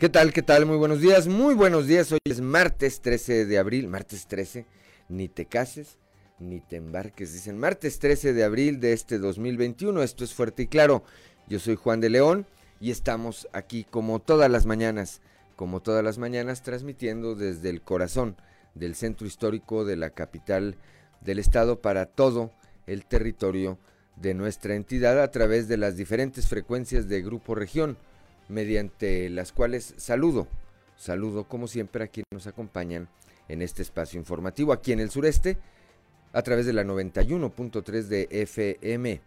¿Qué 0.00 0.08
tal? 0.08 0.32
¿Qué 0.32 0.40
tal? 0.40 0.64
Muy 0.64 0.78
buenos 0.78 1.02
días. 1.02 1.28
Muy 1.28 1.52
buenos 1.52 1.86
días. 1.86 2.10
Hoy 2.10 2.20
es 2.24 2.40
martes 2.40 3.02
13 3.02 3.44
de 3.44 3.58
abril. 3.58 3.86
Martes 3.86 4.26
13. 4.26 4.64
Ni 5.10 5.28
te 5.28 5.44
cases 5.44 5.98
ni 6.38 6.60
te 6.60 6.76
embarques. 6.76 7.34
Dicen 7.34 7.58
martes 7.58 7.98
13 7.98 8.32
de 8.32 8.42
abril 8.42 8.80
de 8.80 8.94
este 8.94 9.18
2021. 9.18 10.02
Esto 10.02 10.24
es 10.24 10.32
fuerte 10.32 10.62
y 10.62 10.66
claro. 10.68 11.04
Yo 11.48 11.58
soy 11.58 11.76
Juan 11.76 12.00
de 12.00 12.08
León 12.08 12.46
y 12.80 12.92
estamos 12.92 13.46
aquí 13.52 13.84
como 13.84 14.20
todas 14.20 14.50
las 14.50 14.64
mañanas. 14.64 15.20
Como 15.54 15.80
todas 15.80 16.02
las 16.02 16.16
mañanas 16.16 16.62
transmitiendo 16.62 17.34
desde 17.34 17.68
el 17.68 17.82
corazón 17.82 18.36
del 18.74 18.94
centro 18.94 19.26
histórico 19.26 19.84
de 19.84 19.96
la 19.96 20.08
capital 20.08 20.76
del 21.20 21.38
estado 21.38 21.82
para 21.82 22.06
todo 22.06 22.54
el 22.86 23.04
territorio 23.04 23.76
de 24.16 24.32
nuestra 24.32 24.76
entidad 24.76 25.22
a 25.22 25.30
través 25.30 25.68
de 25.68 25.76
las 25.76 25.98
diferentes 25.98 26.48
frecuencias 26.48 27.06
de 27.06 27.20
Grupo 27.20 27.54
Región 27.54 27.98
mediante 28.50 29.30
las 29.30 29.52
cuales 29.52 29.94
saludo, 29.96 30.48
saludo 30.96 31.44
como 31.44 31.68
siempre 31.68 32.04
a 32.04 32.08
quienes 32.08 32.26
nos 32.32 32.46
acompañan 32.46 33.08
en 33.48 33.62
este 33.62 33.82
espacio 33.82 34.18
informativo 34.18 34.72
aquí 34.72 34.92
en 34.92 35.00
el 35.00 35.10
sureste 35.10 35.56
a 36.32 36.42
través 36.42 36.66
de 36.66 36.72
la 36.72 36.84
91.3 36.84 38.02
de 38.02 38.28
FM. 38.30 39.20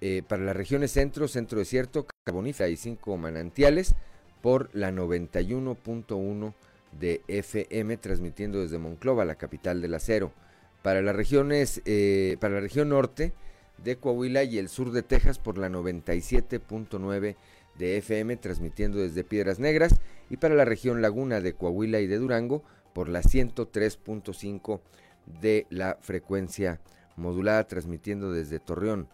Eh, 0.00 0.22
para 0.26 0.44
las 0.44 0.56
regiones 0.56 0.92
centro, 0.92 1.26
centro 1.28 1.58
desierto, 1.58 2.06
carbonífera 2.24 2.68
y 2.68 2.76
cinco 2.76 3.16
manantiales 3.16 3.94
por 4.42 4.70
la 4.74 4.92
91.1 4.92 6.54
de 6.98 7.22
FM, 7.26 7.96
transmitiendo 7.96 8.60
desde 8.60 8.78
Monclova, 8.78 9.24
la 9.24 9.34
capital 9.34 9.82
del 9.82 9.94
acero. 9.94 10.32
Para 10.82 11.02
las 11.02 11.16
regiones, 11.16 11.82
eh, 11.84 12.36
para 12.40 12.54
la 12.54 12.60
región 12.60 12.90
norte 12.90 13.32
de 13.82 13.96
Coahuila 13.96 14.44
y 14.44 14.58
el 14.58 14.68
sur 14.68 14.92
de 14.92 15.02
Texas 15.02 15.38
por 15.38 15.58
la 15.58 15.68
97.9 15.68 17.36
de 17.78 17.96
FM 17.98 18.36
transmitiendo 18.36 18.98
desde 18.98 19.24
Piedras 19.24 19.58
Negras 19.58 20.00
y 20.28 20.36
para 20.36 20.54
la 20.54 20.64
región 20.64 21.00
Laguna 21.00 21.40
de 21.40 21.54
Coahuila 21.54 22.00
y 22.00 22.06
de 22.06 22.18
Durango 22.18 22.62
por 22.92 23.08
la 23.08 23.22
103.5 23.22 24.80
de 25.40 25.66
la 25.70 25.98
frecuencia 26.00 26.80
modulada 27.16 27.66
transmitiendo 27.66 28.32
desde 28.32 28.60
Torreón, 28.60 29.08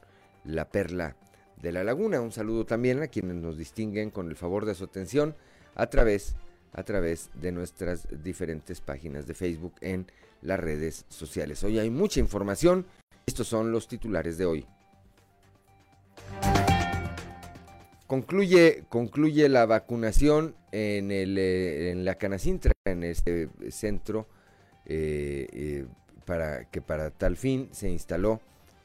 la 0.45 0.69
perla 0.69 1.17
de 1.61 1.73
la 1.73 1.85
laguna. 1.85 2.21
Un 2.21 2.33
saludo 2.33 2.65
también 2.67 3.03
a 3.03 3.09
quienes 3.09 3.37
nos 3.37 3.57
distinguen 3.57 4.11
con 4.11 4.29
el 4.29 4.37
favor 4.37 4.67
de 4.67 4.75
su 4.75 4.85
atención 4.85 5.35
a 5.75 5.87
través, 5.89 6.37
a 6.73 6.83
través 6.83 7.31
de 7.35 7.53
nuestras 7.53 8.07
diferentes 8.23 8.81
páginas 8.81 9.27
de 9.27 9.35
Facebook 9.35 9.75
en 9.81 10.07
las 10.43 10.61
redes 10.61 11.07
sociales. 11.09 11.65
Hoy 11.65 11.79
hay 11.79 11.91
mucha 11.91 12.21
información. 12.21 12.87
Estos 13.27 13.49
son 13.49 13.73
los 13.73 13.89
titulares 13.89 14.37
de 14.39 14.45
hoy. 14.45 14.67
Concluye, 18.15 18.85
concluye 18.89 19.49
la 19.49 19.67
vacunación 19.67 20.55
en, 20.71 21.11
el, 21.11 21.37
eh, 21.37 21.91
en 21.91 22.05
la 22.05 22.15
Canacintra, 22.15 22.71
en 22.85 23.03
este 23.03 23.49
centro 23.71 24.29
eh, 24.87 25.49
eh, 25.53 25.87
para 26.25 26.71
que 26.71 26.81
para 26.81 27.11
tal 27.11 27.37
fin 27.37 27.71
se 27.73 27.91
instaló 27.91 28.41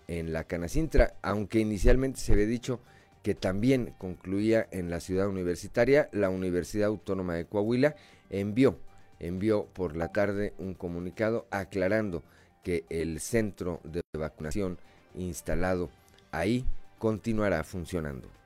en 0.08 0.33
la 0.33 0.45
Canacintra, 0.45 1.13
aunque 1.21 1.59
inicialmente 1.59 2.19
se 2.19 2.33
había 2.33 2.47
dicho 2.47 2.80
que 3.21 3.36
también 3.36 3.94
concluía 3.99 4.67
en 4.71 4.89
la 4.89 4.99
ciudad 4.99 5.27
universitaria, 5.27 6.09
la 6.11 6.31
Universidad 6.31 6.88
Autónoma 6.88 7.36
de 7.36 7.45
Coahuila 7.45 7.95
envió, 8.31 8.80
envió 9.19 9.67
por 9.67 9.95
la 9.95 10.11
tarde 10.11 10.55
un 10.58 10.73
comunicado 10.73 11.45
aclarando 11.52 12.23
que 12.64 12.83
el 12.89 13.19
centro 13.19 13.80
de 13.83 14.02
vacunación 14.17 14.80
instalado 15.14 15.91
ahí 16.31 16.66
continuará 16.97 17.64
funcionando. 17.64 18.39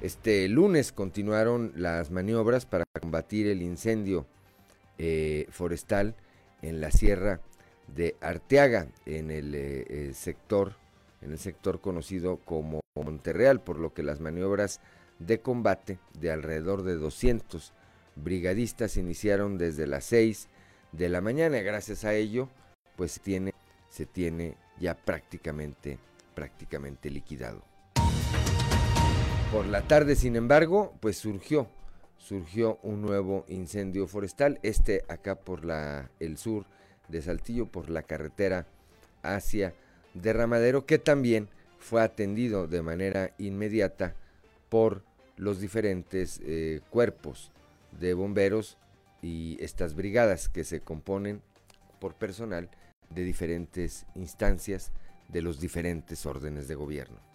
Este 0.00 0.48
lunes 0.48 0.92
continuaron 0.92 1.72
las 1.76 2.10
maniobras 2.10 2.64
para 2.64 2.84
combatir 2.98 3.46
el 3.46 3.60
incendio 3.60 4.26
eh, 4.96 5.46
forestal 5.50 6.14
en 6.62 6.80
la 6.80 6.90
sierra 6.90 7.40
de 7.86 8.16
Arteaga, 8.22 8.88
en 9.04 9.30
el 9.30 9.54
eh, 9.54 9.84
eh, 9.88 10.12
sector, 10.14 10.76
en 11.20 11.32
el 11.32 11.38
sector 11.38 11.82
conocido 11.82 12.38
como 12.38 12.80
Monterreal, 12.96 13.60
por 13.60 13.78
lo 13.78 13.92
que 13.92 14.02
las 14.02 14.20
maniobras 14.20 14.80
de 15.18 15.40
combate 15.40 15.98
de 16.18 16.32
alrededor 16.32 16.82
de 16.82 16.94
200 16.94 17.74
brigadistas 18.16 18.96
iniciaron 18.96 19.58
desde 19.58 19.86
las 19.86 20.04
6 20.06 20.48
de 20.92 21.08
la 21.10 21.20
mañana. 21.20 21.58
Gracias 21.58 22.06
a 22.06 22.14
ello, 22.14 22.48
pues 22.96 23.20
tiene, 23.20 23.52
se 23.90 24.06
tiene 24.06 24.56
ya 24.78 24.94
prácticamente, 24.94 25.98
prácticamente 26.34 27.10
liquidado. 27.10 27.69
Por 29.52 29.66
la 29.66 29.82
tarde, 29.82 30.14
sin 30.14 30.36
embargo, 30.36 30.94
pues 31.00 31.16
surgió, 31.16 31.66
surgió 32.18 32.78
un 32.84 33.02
nuevo 33.02 33.44
incendio 33.48 34.06
forestal, 34.06 34.60
este 34.62 35.02
acá 35.08 35.34
por 35.34 35.62
el 36.20 36.38
sur 36.38 36.66
de 37.08 37.20
Saltillo, 37.20 37.66
por 37.66 37.90
la 37.90 38.04
carretera 38.04 38.68
hacia 39.24 39.74
Derramadero, 40.14 40.86
que 40.86 41.00
también 41.00 41.48
fue 41.80 42.00
atendido 42.00 42.68
de 42.68 42.80
manera 42.82 43.34
inmediata 43.38 44.14
por 44.68 45.02
los 45.36 45.60
diferentes 45.60 46.40
eh, 46.44 46.80
cuerpos 46.90 47.50
de 47.98 48.14
bomberos 48.14 48.78
y 49.20 49.56
estas 49.60 49.96
brigadas 49.96 50.48
que 50.48 50.62
se 50.62 50.78
componen 50.80 51.42
por 51.98 52.14
personal 52.14 52.70
de 53.12 53.24
diferentes 53.24 54.06
instancias 54.14 54.92
de 55.28 55.42
los 55.42 55.58
diferentes 55.58 56.24
órdenes 56.24 56.68
de 56.68 56.76
gobierno. 56.76 57.29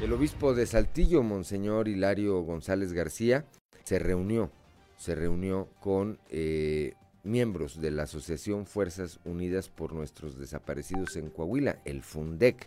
El 0.00 0.14
obispo 0.14 0.54
de 0.54 0.64
Saltillo, 0.64 1.22
Monseñor 1.22 1.86
Hilario 1.86 2.40
González 2.40 2.94
García, 2.94 3.44
se 3.84 3.98
reunió, 3.98 4.50
se 4.96 5.14
reunió 5.14 5.68
con 5.78 6.18
eh, 6.30 6.94
miembros 7.22 7.82
de 7.82 7.90
la 7.90 8.04
Asociación 8.04 8.64
Fuerzas 8.64 9.20
Unidas 9.26 9.68
por 9.68 9.92
Nuestros 9.92 10.38
Desaparecidos 10.38 11.16
en 11.16 11.28
Coahuila, 11.28 11.82
el 11.84 12.02
FUNDEC. 12.02 12.66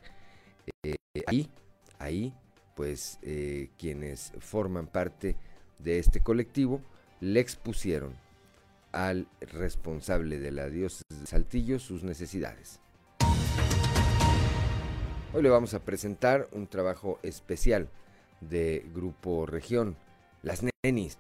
Eh, 0.83 0.95
ahí, 1.25 1.49
ahí, 1.97 2.35
pues 2.75 3.17
eh, 3.23 3.71
quienes 3.79 4.31
forman 4.37 4.85
parte 4.85 5.35
de 5.79 5.97
este 5.97 6.21
colectivo 6.21 6.81
le 7.19 7.39
expusieron 7.39 8.13
al 8.91 9.27
responsable 9.41 10.37
de 10.37 10.51
la 10.51 10.69
diócesis 10.69 11.19
de 11.19 11.25
Saltillo 11.25 11.79
sus 11.79 12.03
necesidades. 12.03 12.79
Hoy 15.35 15.41
le 15.41 15.49
vamos 15.49 15.73
a 15.73 15.79
presentar 15.79 16.47
un 16.51 16.67
trabajo 16.67 17.17
especial 17.23 17.89
de 18.39 18.85
Grupo 18.93 19.47
Región, 19.47 19.97
Las 20.43 20.61
Nenis, 20.83 21.17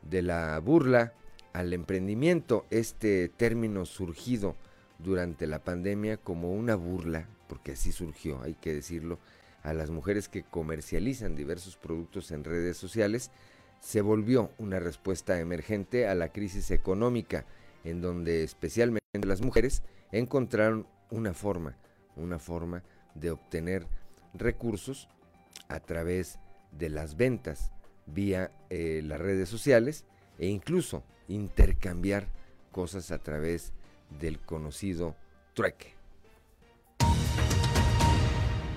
de 0.00 0.22
la 0.22 0.58
burla 0.60 1.12
al 1.52 1.74
emprendimiento, 1.74 2.64
este 2.70 3.28
término 3.28 3.84
surgido 3.84 4.56
durante 4.98 5.46
la 5.46 5.62
pandemia 5.62 6.16
como 6.16 6.54
una 6.54 6.74
burla, 6.74 7.28
porque 7.48 7.72
así 7.72 7.92
surgió, 7.92 8.40
hay 8.40 8.54
que 8.54 8.72
decirlo, 8.72 9.18
a 9.62 9.74
las 9.74 9.90
mujeres 9.90 10.30
que 10.30 10.42
comercializan 10.42 11.36
diversos 11.36 11.76
productos 11.76 12.30
en 12.30 12.44
redes 12.44 12.78
sociales, 12.78 13.30
se 13.78 14.00
volvió 14.00 14.52
una 14.56 14.80
respuesta 14.80 15.38
emergente 15.38 16.08
a 16.08 16.14
la 16.14 16.32
crisis 16.32 16.70
económica, 16.70 17.44
en 17.84 18.00
donde 18.00 18.42
especialmente 18.42 19.02
las 19.22 19.42
mujeres 19.42 19.82
encontraron 20.12 20.86
una 21.10 21.34
forma, 21.34 21.76
una 22.16 22.38
forma 22.38 22.82
de 23.20 23.30
obtener 23.30 23.86
recursos 24.34 25.08
a 25.68 25.80
través 25.80 26.38
de 26.72 26.88
las 26.88 27.16
ventas 27.16 27.72
vía 28.06 28.50
eh, 28.70 29.02
las 29.04 29.20
redes 29.20 29.48
sociales 29.48 30.04
e 30.38 30.46
incluso 30.46 31.04
intercambiar 31.28 32.26
cosas 32.72 33.10
a 33.10 33.18
través 33.18 33.72
del 34.18 34.40
conocido 34.40 35.14
trueque. 35.54 35.94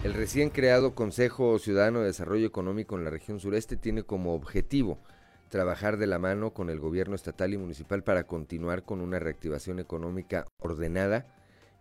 El 0.04 0.14
recién 0.14 0.50
creado 0.50 0.96
Consejo 0.96 1.58
Ciudadano 1.60 2.00
de 2.00 2.08
Desarrollo 2.08 2.46
Económico 2.46 2.98
en 2.98 3.06
la 3.06 3.10
región 3.10 3.40
sureste 3.40 3.78
tiene 3.78 4.04
como 4.04 4.34
objetivo 4.34 5.00
trabajar 5.48 5.98
de 5.98 6.08
la 6.08 6.20
mano 6.20 6.52
con 6.52 6.70
el 6.70 6.80
gobierno 6.80 7.16
estatal 7.16 7.54
y 7.54 7.58
municipal 7.58 8.04
para 8.04 8.26
continuar 8.26 8.84
con 8.84 9.00
una 9.00 9.20
reactivación 9.20 9.80
económica 9.80 10.46
ordenada, 10.60 11.28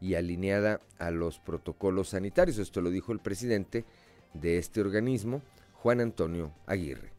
y 0.02 0.16
alineada 0.16 0.80
a 0.98 1.12
los 1.12 1.38
protocolos 1.38 2.08
sanitarios. 2.08 2.58
Esto 2.58 2.80
lo 2.80 2.90
dijo 2.90 3.12
el 3.12 3.20
presidente 3.20 3.84
de 4.34 4.58
este 4.58 4.80
organismo, 4.80 5.42
Juan 5.74 6.00
Antonio 6.00 6.52
Aguirre. 6.66 7.12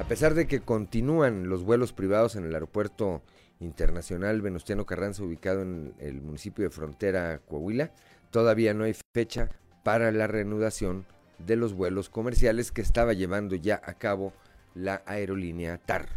A 0.00 0.04
pesar 0.08 0.34
de 0.34 0.48
que 0.48 0.60
continúan 0.60 1.48
los 1.48 1.62
vuelos 1.62 1.92
privados 1.92 2.34
en 2.34 2.44
el 2.44 2.54
aeropuerto 2.54 3.22
internacional 3.60 4.42
Venustiano 4.42 4.84
Carranza 4.84 5.22
ubicado 5.22 5.62
en 5.62 5.94
el 5.98 6.20
municipio 6.22 6.64
de 6.64 6.70
Frontera, 6.70 7.40
Coahuila, 7.48 7.92
todavía 8.30 8.74
no 8.74 8.84
hay 8.84 8.96
fecha 9.14 9.50
para 9.84 10.10
la 10.10 10.26
reanudación 10.26 11.06
de 11.38 11.56
los 11.56 11.72
vuelos 11.72 12.08
comerciales 12.08 12.72
que 12.72 12.82
estaba 12.82 13.12
llevando 13.12 13.54
ya 13.54 13.80
a 13.84 13.94
cabo 13.94 14.32
la 14.74 15.02
aerolínea 15.06 15.78
TAR. 15.78 16.08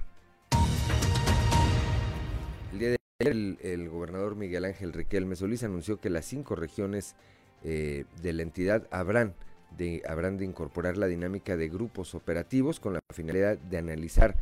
El 2.71 2.79
día 2.79 2.89
de 2.91 3.00
el, 3.27 3.89
gobernador 3.89 4.35
Miguel 4.35 4.65
Ángel 4.65 4.93
Riquelme 4.93 5.35
Solís 5.35 5.63
anunció 5.63 5.99
que 5.99 6.09
las 6.09 6.25
cinco 6.25 6.55
regiones 6.55 7.15
eh, 7.63 8.05
de 8.21 8.33
la 8.33 8.41
entidad 8.41 8.87
habrán 8.91 9.35
de, 9.77 10.01
habrán 10.07 10.37
de 10.37 10.45
incorporar 10.45 10.97
la 10.97 11.07
dinámica 11.07 11.57
de 11.57 11.69
grupos 11.69 12.15
operativos 12.15 12.79
con 12.79 12.93
la 12.93 12.99
finalidad 13.13 13.57
de 13.57 13.77
analizar, 13.77 14.35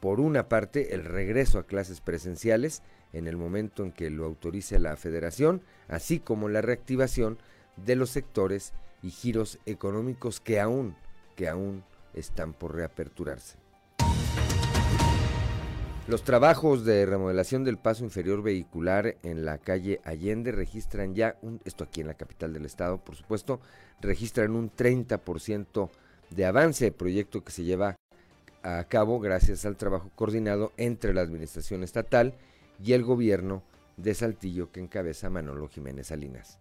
por 0.00 0.18
una 0.18 0.48
parte, 0.48 0.94
el 0.94 1.04
regreso 1.04 1.60
a 1.60 1.66
clases 1.66 2.00
presenciales 2.00 2.82
en 3.12 3.28
el 3.28 3.36
momento 3.36 3.84
en 3.84 3.92
que 3.92 4.10
lo 4.10 4.24
autorice 4.24 4.80
la 4.80 4.96
federación, 4.96 5.62
así 5.86 6.18
como 6.18 6.48
la 6.48 6.60
reactivación 6.60 7.38
de 7.76 7.94
los 7.94 8.10
sectores 8.10 8.72
y 9.02 9.10
giros 9.10 9.60
económicos 9.64 10.40
que 10.40 10.58
aún, 10.58 10.96
que 11.36 11.48
aún 11.48 11.84
están 12.14 12.52
por 12.52 12.74
reaperturarse. 12.74 13.61
Los 16.08 16.24
trabajos 16.24 16.84
de 16.84 17.06
remodelación 17.06 17.62
del 17.62 17.78
paso 17.78 18.02
inferior 18.02 18.42
vehicular 18.42 19.18
en 19.22 19.44
la 19.44 19.58
calle 19.58 20.00
Allende 20.04 20.50
registran 20.50 21.14
ya, 21.14 21.36
un, 21.42 21.60
esto 21.64 21.84
aquí 21.84 22.00
en 22.00 22.08
la 22.08 22.14
capital 22.14 22.52
del 22.52 22.66
estado, 22.66 22.98
por 22.98 23.14
supuesto, 23.14 23.60
registran 24.00 24.56
un 24.56 24.72
30% 24.72 25.90
de 26.30 26.44
avance, 26.44 26.90
proyecto 26.90 27.44
que 27.44 27.52
se 27.52 27.62
lleva 27.62 27.94
a 28.64 28.82
cabo 28.84 29.20
gracias 29.20 29.64
al 29.64 29.76
trabajo 29.76 30.10
coordinado 30.16 30.72
entre 30.76 31.14
la 31.14 31.20
administración 31.20 31.84
estatal 31.84 32.34
y 32.82 32.94
el 32.94 33.04
gobierno 33.04 33.62
de 33.96 34.14
Saltillo 34.14 34.72
que 34.72 34.80
encabeza 34.80 35.30
Manolo 35.30 35.68
Jiménez 35.68 36.08
Salinas. 36.08 36.58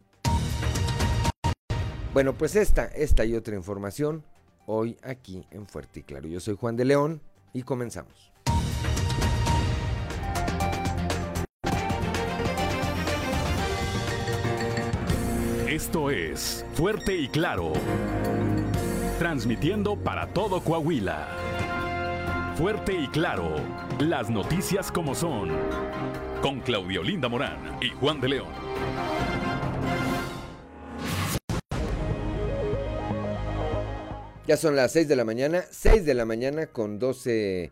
Bueno, 2.13 2.37
pues 2.37 2.55
esta, 2.55 2.85
esta 2.85 3.25
y 3.25 3.33
otra 3.33 3.55
información 3.55 4.23
hoy 4.67 4.97
aquí 5.01 5.47
en 5.49 5.65
Fuerte 5.65 6.01
y 6.01 6.03
Claro. 6.03 6.27
Yo 6.27 6.39
soy 6.39 6.55
Juan 6.55 6.75
de 6.75 6.85
León 6.85 7.21
y 7.53 7.63
comenzamos. 7.63 8.30
Esto 15.81 16.11
es 16.11 16.63
Fuerte 16.75 17.15
y 17.15 17.27
Claro. 17.27 17.73
Transmitiendo 19.17 19.95
para 19.95 20.27
todo 20.27 20.63
Coahuila. 20.63 21.27
Fuerte 22.55 22.93
y 22.93 23.07
Claro. 23.07 23.55
Las 23.99 24.29
noticias 24.29 24.91
como 24.91 25.15
son. 25.15 25.49
Con 26.43 26.59
Claudio 26.59 27.01
Linda 27.01 27.27
Morán 27.29 27.79
y 27.81 27.89
Juan 27.99 28.21
de 28.21 28.29
León. 28.29 28.47
Ya 34.47 34.57
son 34.57 34.75
las 34.75 34.91
6 34.91 35.07
de 35.07 35.15
la 35.15 35.25
mañana, 35.25 35.63
6 35.71 36.05
de 36.05 36.13
la 36.13 36.25
mañana 36.25 36.67
con 36.67 36.99
12 36.99 37.71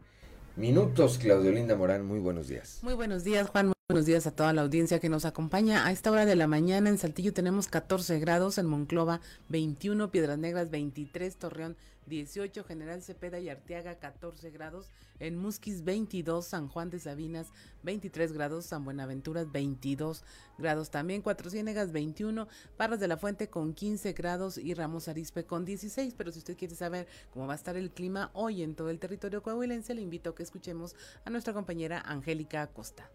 minutos. 0.56 1.20
Claudio 1.20 1.52
Linda 1.52 1.76
Morán, 1.76 2.04
muy 2.08 2.18
buenos 2.18 2.48
días. 2.48 2.80
Muy 2.82 2.96
buenos 2.96 3.24
días, 3.24 3.48
Juan. 3.52 3.72
Buenos 3.92 4.06
días 4.06 4.28
a 4.28 4.32
toda 4.32 4.54
la 4.54 4.62
audiencia 4.62 5.00
que 5.00 5.10
nos 5.10 5.26
acompaña. 5.26 5.88
A 5.88 5.92
esta 5.92 6.12
hora 6.12 6.28
de 6.28 6.36
la 6.36 6.46
mañana 6.46 6.92
en 6.92 7.00
Saltillo 7.00 7.34
tenemos 7.34 7.68
14 7.68 8.20
grados, 8.20 8.60
en 8.60 8.68
Monclova 8.68 9.20
21, 9.48 10.12
Piedras 10.12 10.38
Negras 10.38 10.70
23, 10.70 11.36
Torreón 11.38 11.76
18, 12.10 12.64
General 12.64 13.02
Cepeda 13.02 13.40
y 13.40 13.48
Arteaga 13.48 14.00
14 14.00 14.50
grados, 14.52 14.90
en 15.20 15.38
Musquis 15.38 15.84
22, 15.84 16.46
San 16.46 16.68
Juan 16.68 16.90
de 16.90 17.00
Sabinas 17.00 17.48
23 17.84 18.34
grados, 18.34 18.66
San 18.66 18.84
Buenaventuras 18.84 19.52
22 19.52 20.24
grados 20.58 20.90
también, 20.90 21.22
Cuatro 21.22 21.50
Ciénegas 21.50 21.92
21, 21.92 22.48
Parras 22.78 23.00
de 23.00 23.08
la 23.08 23.18
Fuente 23.18 23.50
con 23.50 23.74
15 23.74 24.14
grados 24.14 24.58
y 24.58 24.74
Ramos 24.74 25.08
Arispe 25.08 25.46
con 25.46 25.66
16. 25.66 26.16
Pero 26.18 26.32
si 26.32 26.40
usted 26.40 26.58
quiere 26.58 26.76
saber 26.76 27.08
cómo 27.32 27.48
va 27.48 27.54
a 27.54 27.56
estar 27.56 27.78
el 27.78 27.92
clima 27.92 28.32
hoy 28.34 28.64
en 28.64 28.76
todo 28.76 28.90
el 28.90 29.00
territorio 29.00 29.44
coahuilense, 29.44 29.94
le 29.94 30.02
invito 30.02 30.32
a 30.32 30.36
que 30.36 30.44
escuchemos 30.44 30.96
a 31.26 31.30
nuestra 31.30 31.54
compañera 31.54 32.02
Angélica 32.02 32.62
Acosta. 32.62 33.10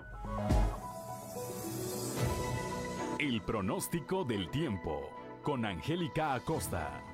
El 3.19 3.43
pronóstico 3.43 4.25
del 4.25 4.51
tiempo 4.51 5.09
con 5.43 5.65
Angélica 5.65 6.35
Acosta. 6.35 7.14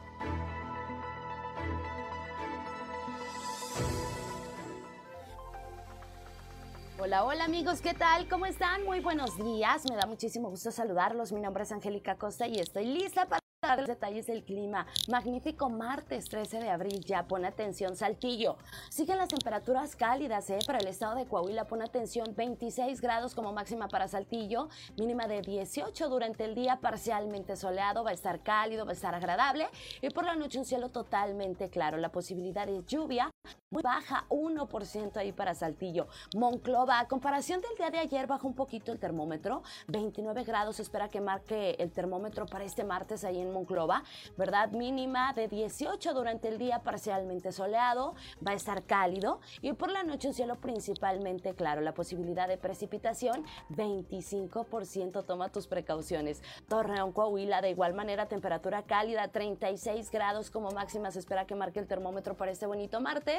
Hola, 7.03 7.25
hola 7.25 7.45
amigos, 7.45 7.81
¿qué 7.81 7.95
tal? 7.95 8.29
¿Cómo 8.29 8.45
están? 8.45 8.85
Muy 8.85 9.01
buenos 9.01 9.35
días. 9.39 9.89
Me 9.89 9.97
da 9.97 10.05
muchísimo 10.07 10.51
gusto 10.51 10.71
saludarlos. 10.71 11.33
Mi 11.33 11.41
nombre 11.41 11.63
es 11.63 11.73
Angélica 11.73 12.19
Costa 12.19 12.47
y 12.47 12.59
estoy 12.59 12.85
lista 12.85 13.25
para 13.25 13.41
dar 13.63 13.79
los 13.79 13.89
detalles 13.89 14.27
del 14.27 14.45
clima. 14.45 14.87
Magnífico 15.09 15.71
martes 15.71 16.27
13 16.29 16.61
de 16.61 16.69
abril, 16.69 17.03
ya 17.03 17.27
pon 17.27 17.47
atención 17.47 17.97
Saltillo. 17.97 18.59
Siguen 18.91 19.17
las 19.17 19.31
temperaturas 19.31 19.97
cálidas, 19.97 20.51
¿eh? 20.51 20.59
Para 20.67 20.81
el 20.81 20.89
estado 20.89 21.17
de 21.17 21.27
Coahuila, 21.27 21.67
pon 21.67 21.81
atención 21.81 22.35
26 22.37 23.01
grados 23.01 23.35
como 23.35 23.51
máxima 23.55 23.89
para 23.89 24.07
Saltillo, 24.07 24.69
mínima 24.99 25.27
de 25.27 25.41
18 25.41 26.07
durante 26.11 26.45
el 26.45 26.55
día, 26.55 26.81
parcialmente 26.83 27.57
soleado, 27.57 28.05
va 28.05 28.11
a 28.11 28.15
estar 28.15 28.43
cálido, 28.43 28.85
va 28.85 28.91
a 28.91 28.95
estar 28.95 29.15
agradable 29.15 29.71
y 30.03 30.11
por 30.11 30.27
la 30.27 30.35
noche 30.35 30.59
un 30.59 30.67
cielo 30.67 30.91
totalmente 30.91 31.71
claro. 31.71 31.97
La 31.97 32.13
posibilidad 32.13 32.67
de 32.67 32.85
lluvia 32.85 33.30
muy 33.71 33.83
baja, 33.83 34.27
1% 34.31 35.17
ahí 35.17 35.31
para 35.31 35.55
Saltillo. 35.55 36.09
Monclova, 36.37 36.99
a 36.99 37.07
comparación 37.07 37.61
del 37.61 37.77
día 37.77 37.91
de 37.91 37.99
ayer, 37.99 38.27
baja 38.27 38.45
un 38.45 38.55
poquito 38.55 38.91
el 38.91 38.99
termómetro, 38.99 39.63
29 39.87 40.43
grados, 40.43 40.81
espera 40.81 41.09
que 41.09 41.21
marque 41.21 41.77
el 41.79 41.93
termómetro 41.93 42.47
para 42.47 42.65
este 42.65 42.83
martes 42.83 43.23
ahí 43.23 43.41
en 43.41 43.53
Monclova, 43.53 44.03
¿verdad? 44.37 44.73
Mínima 44.73 45.33
de 45.35 45.47
18 45.47 46.15
durante 46.15 46.49
el 46.49 46.59
día, 46.59 46.81
parcialmente 46.81 47.53
soleado, 47.53 48.17
va 48.45 48.53
a 48.53 48.55
estar 48.55 48.83
cálido 48.83 49.41
y 49.63 49.73
por 49.73 49.93
la 49.93 50.03
noche 50.03 50.27
un 50.27 50.35
cielo 50.35 50.57
principalmente 50.57 51.55
claro. 51.55 51.81
La 51.81 51.95
posibilidad 51.95 52.49
de 52.49 52.59
precipitación, 52.59 53.45
25%, 53.69 55.25
toma 55.25 55.49
tus 55.51 55.69
precauciones. 55.69 56.43
Torreón, 56.69 57.13
Coahuila, 57.13 57.63
de 57.63 57.71
igual 57.71 57.95
manera, 57.95 58.27
temperatura 58.27 58.83
cálida, 58.83 59.29
36 59.29 60.11
grados 60.11 60.51
como 60.51 60.73
máxima, 60.73 61.13
se 61.13 61.21
espera 61.21 61.47
que 61.47 61.55
marque 61.55 61.79
el 61.79 61.87
termómetro 61.87 62.37
para 62.37 62.51
este 62.51 62.67
bonito 62.67 63.01
martes 63.01 63.30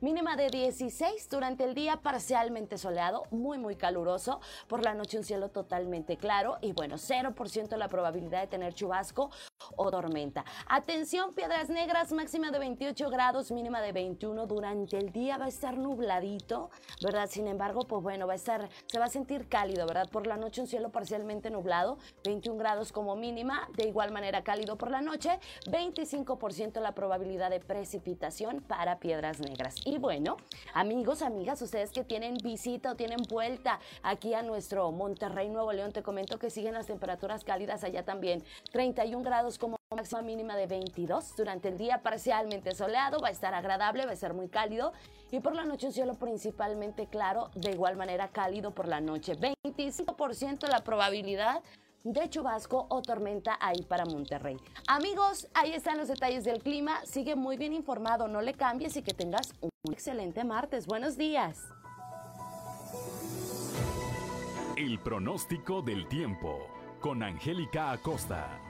mínima 0.00 0.36
de 0.36 0.50
16 0.50 1.28
durante 1.30 1.64
el 1.64 1.74
día, 1.74 1.96
parcialmente 1.96 2.78
soleado, 2.78 3.24
muy, 3.30 3.58
muy 3.58 3.76
caluroso. 3.76 4.40
Por 4.68 4.84
la 4.84 4.94
noche 4.94 5.18
un 5.18 5.24
cielo 5.24 5.50
totalmente 5.50 6.16
claro 6.16 6.58
y 6.60 6.72
bueno, 6.72 6.96
0% 6.96 7.76
la 7.76 7.88
probabilidad 7.88 8.40
de 8.40 8.46
tener 8.46 8.74
chubasco 8.74 9.30
o 9.76 9.90
tormenta. 9.90 10.44
Atención, 10.68 11.34
Piedras 11.34 11.68
Negras, 11.68 12.12
máxima 12.12 12.50
de 12.50 12.58
28 12.58 13.10
grados, 13.10 13.50
mínima 13.52 13.80
de 13.80 13.92
21 13.92 14.46
durante 14.46 14.98
el 14.98 15.12
día 15.12 15.38
va 15.38 15.46
a 15.46 15.48
estar 15.48 15.76
nubladito, 15.76 16.70
¿verdad? 17.02 17.28
Sin 17.28 17.46
embargo, 17.46 17.82
pues 17.86 18.02
bueno, 18.02 18.26
va 18.26 18.34
a 18.34 18.36
estar, 18.36 18.68
se 18.86 18.98
va 18.98 19.06
a 19.06 19.10
sentir 19.10 19.48
cálido, 19.48 19.86
¿verdad? 19.86 20.08
Por 20.10 20.26
la 20.26 20.36
noche 20.36 20.60
un 20.60 20.66
cielo 20.66 20.90
parcialmente 20.90 21.50
nublado, 21.50 21.98
21 22.24 22.58
grados 22.58 22.92
como 22.92 23.16
mínima, 23.16 23.68
de 23.76 23.88
igual 23.88 24.12
manera 24.12 24.42
cálido 24.42 24.76
por 24.76 24.90
la 24.90 25.00
noche, 25.00 25.38
25% 25.66 26.80
la 26.80 26.92
probabilidad 26.92 27.50
de 27.50 27.60
precipitación 27.60 28.62
para 28.62 28.98
Piedras 28.98 29.35
Negras. 29.40 29.76
Y 29.84 29.98
bueno, 29.98 30.36
amigos, 30.74 31.22
amigas, 31.22 31.60
ustedes 31.62 31.90
que 31.90 32.04
tienen 32.04 32.36
visita 32.38 32.92
o 32.92 32.96
tienen 32.96 33.22
vuelta 33.28 33.80
aquí 34.02 34.34
a 34.34 34.42
nuestro 34.42 34.90
Monterrey, 34.92 35.48
Nuevo 35.48 35.72
León, 35.72 35.92
te 35.92 36.02
comento 36.02 36.38
que 36.38 36.50
siguen 36.50 36.74
las 36.74 36.86
temperaturas 36.86 37.44
cálidas 37.44 37.84
allá 37.84 38.04
también. 38.04 38.42
31 38.72 39.22
grados 39.22 39.58
como 39.58 39.76
máxima 39.94 40.22
mínima 40.22 40.56
de 40.56 40.66
22. 40.66 41.36
Durante 41.36 41.68
el 41.68 41.78
día 41.78 42.02
parcialmente 42.02 42.74
soleado, 42.74 43.20
va 43.20 43.28
a 43.28 43.30
estar 43.30 43.54
agradable, 43.54 44.04
va 44.04 44.12
a 44.12 44.16
ser 44.16 44.34
muy 44.34 44.48
cálido. 44.48 44.92
Y 45.30 45.40
por 45.40 45.54
la 45.54 45.64
noche 45.64 45.86
un 45.86 45.92
cielo 45.92 46.14
principalmente 46.14 47.06
claro, 47.06 47.50
de 47.54 47.70
igual 47.70 47.96
manera 47.96 48.28
cálido 48.28 48.72
por 48.72 48.88
la 48.88 49.00
noche. 49.00 49.34
25% 49.34 50.68
la 50.68 50.80
probabilidad 50.80 51.62
de 52.04 52.30
chubasco 52.30 52.86
o 52.88 53.02
tormenta 53.02 53.56
ahí 53.60 53.82
para 53.82 54.04
Monterrey. 54.04 54.56
Amigos, 54.86 55.48
ahí 55.54 55.72
están 55.72 55.98
los 55.98 56.08
detalles 56.08 56.44
del 56.44 56.62
clima. 56.62 57.04
Sigue 57.04 57.36
muy 57.36 57.56
bien 57.56 57.72
informado, 57.72 58.28
no 58.28 58.40
le 58.42 58.54
cambies 58.54 58.96
y 58.96 59.02
que 59.02 59.14
tengas 59.14 59.54
un 59.60 59.70
excelente 59.92 60.44
martes. 60.44 60.86
Buenos 60.86 61.16
días. 61.16 61.64
El 64.76 64.98
pronóstico 65.00 65.82
del 65.82 66.06
tiempo 66.06 66.66
con 67.00 67.22
Angélica 67.22 67.92
Acosta. 67.92 68.60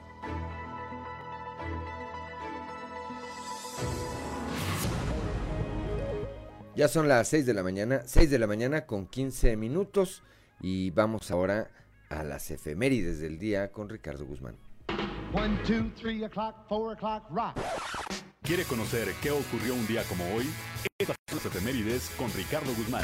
Ya 6.77 6.87
son 6.87 7.07
las 7.07 7.27
6 7.29 7.47
de 7.47 7.55
la 7.55 7.63
mañana, 7.63 8.03
6 8.05 8.29
de 8.29 8.37
la 8.37 8.45
mañana 8.45 8.85
con 8.85 9.07
15 9.07 9.57
minutos 9.57 10.21
y 10.61 10.91
vamos 10.91 11.31
ahora 11.31 11.61
a 11.61 11.86
las 12.09 12.51
efemérides 12.51 13.19
del 13.19 13.37
día 13.37 13.71
con 13.71 13.89
Ricardo 13.89 14.25
Guzmán. 14.25 14.55
¿Quiere 18.41 18.63
conocer 18.63 19.13
qué 19.21 19.31
ocurrió 19.31 19.73
un 19.73 19.85
día 19.87 20.03
como 20.03 20.23
hoy? 20.33 20.45
Estas 20.97 21.15
son 21.27 21.37
las 21.37 21.45
efemérides 21.45 22.09
con 22.17 22.31
Ricardo 22.33 22.73
Guzmán. 22.75 23.03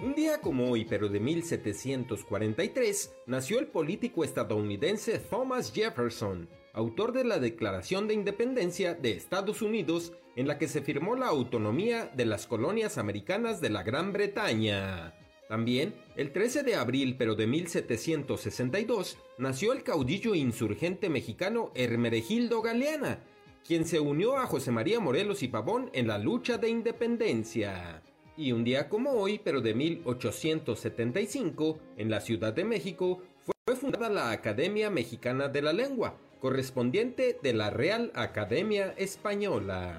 Un 0.00 0.14
día 0.14 0.40
como 0.40 0.70
hoy, 0.70 0.84
pero 0.84 1.08
de 1.08 1.18
1743, 1.18 3.14
nació 3.26 3.58
el 3.58 3.66
político 3.66 4.22
estadounidense 4.22 5.18
Thomas 5.18 5.72
Jefferson, 5.72 6.48
autor 6.72 7.12
de 7.12 7.24
la 7.24 7.38
Declaración 7.38 8.06
de 8.06 8.14
Independencia 8.14 8.94
de 8.94 9.12
Estados 9.12 9.62
Unidos, 9.62 10.12
en 10.36 10.48
la 10.48 10.58
que 10.58 10.68
se 10.68 10.82
firmó 10.82 11.16
la 11.16 11.26
autonomía 11.26 12.10
de 12.14 12.26
las 12.26 12.46
colonias 12.46 12.98
americanas 12.98 13.60
de 13.60 13.70
la 13.70 13.82
Gran 13.82 14.12
Bretaña. 14.12 15.14
También, 15.48 15.94
el 16.16 16.32
13 16.32 16.62
de 16.62 16.74
abril 16.74 17.16
pero 17.18 17.34
de 17.34 17.46
1762, 17.46 19.18
nació 19.38 19.72
el 19.72 19.82
caudillo 19.82 20.34
insurgente 20.34 21.08
mexicano 21.08 21.70
Hermeregildo 21.74 22.62
Galeana, 22.62 23.20
quien 23.66 23.84
se 23.84 24.00
unió 24.00 24.36
a 24.36 24.46
José 24.46 24.70
María 24.70 25.00
Morelos 25.00 25.42
y 25.42 25.48
Pavón 25.48 25.90
en 25.92 26.08
la 26.08 26.18
lucha 26.18 26.58
de 26.58 26.68
independencia. 26.68 28.02
Y 28.36 28.52
un 28.52 28.64
día 28.64 28.88
como 28.88 29.12
hoy, 29.12 29.40
pero 29.42 29.60
de 29.60 29.74
1875, 29.74 31.78
en 31.96 32.10
la 32.10 32.20
Ciudad 32.20 32.52
de 32.52 32.64
México, 32.64 33.22
fue 33.44 33.76
fundada 33.76 34.10
la 34.10 34.32
Academia 34.32 34.90
Mexicana 34.90 35.48
de 35.48 35.62
la 35.62 35.72
Lengua, 35.72 36.18
correspondiente 36.44 37.38
de 37.42 37.54
la 37.54 37.70
Real 37.70 38.12
Academia 38.14 38.92
Española. 38.98 39.98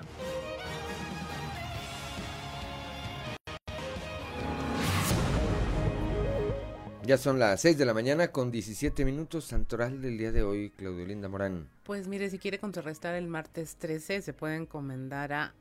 Ya 7.03 7.17
son 7.17 7.39
las 7.39 7.61
6 7.61 7.79
de 7.79 7.85
la 7.85 7.95
mañana 7.95 8.31
con 8.31 8.51
17 8.51 9.05
minutos, 9.05 9.45
santoral 9.45 10.03
del 10.03 10.19
día 10.19 10.31
de 10.31 10.43
hoy, 10.43 10.69
Claudio 10.69 11.07
Linda 11.07 11.27
Morán. 11.27 11.67
Pues 11.81 12.07
mire, 12.07 12.29
si 12.29 12.37
quiere 12.37 12.59
contrarrestar 12.59 13.15
el 13.15 13.25
martes 13.25 13.77
13, 13.77 14.21
se 14.21 14.33
puede 14.33 14.55
encomendar 14.55 15.33
a 15.33 15.55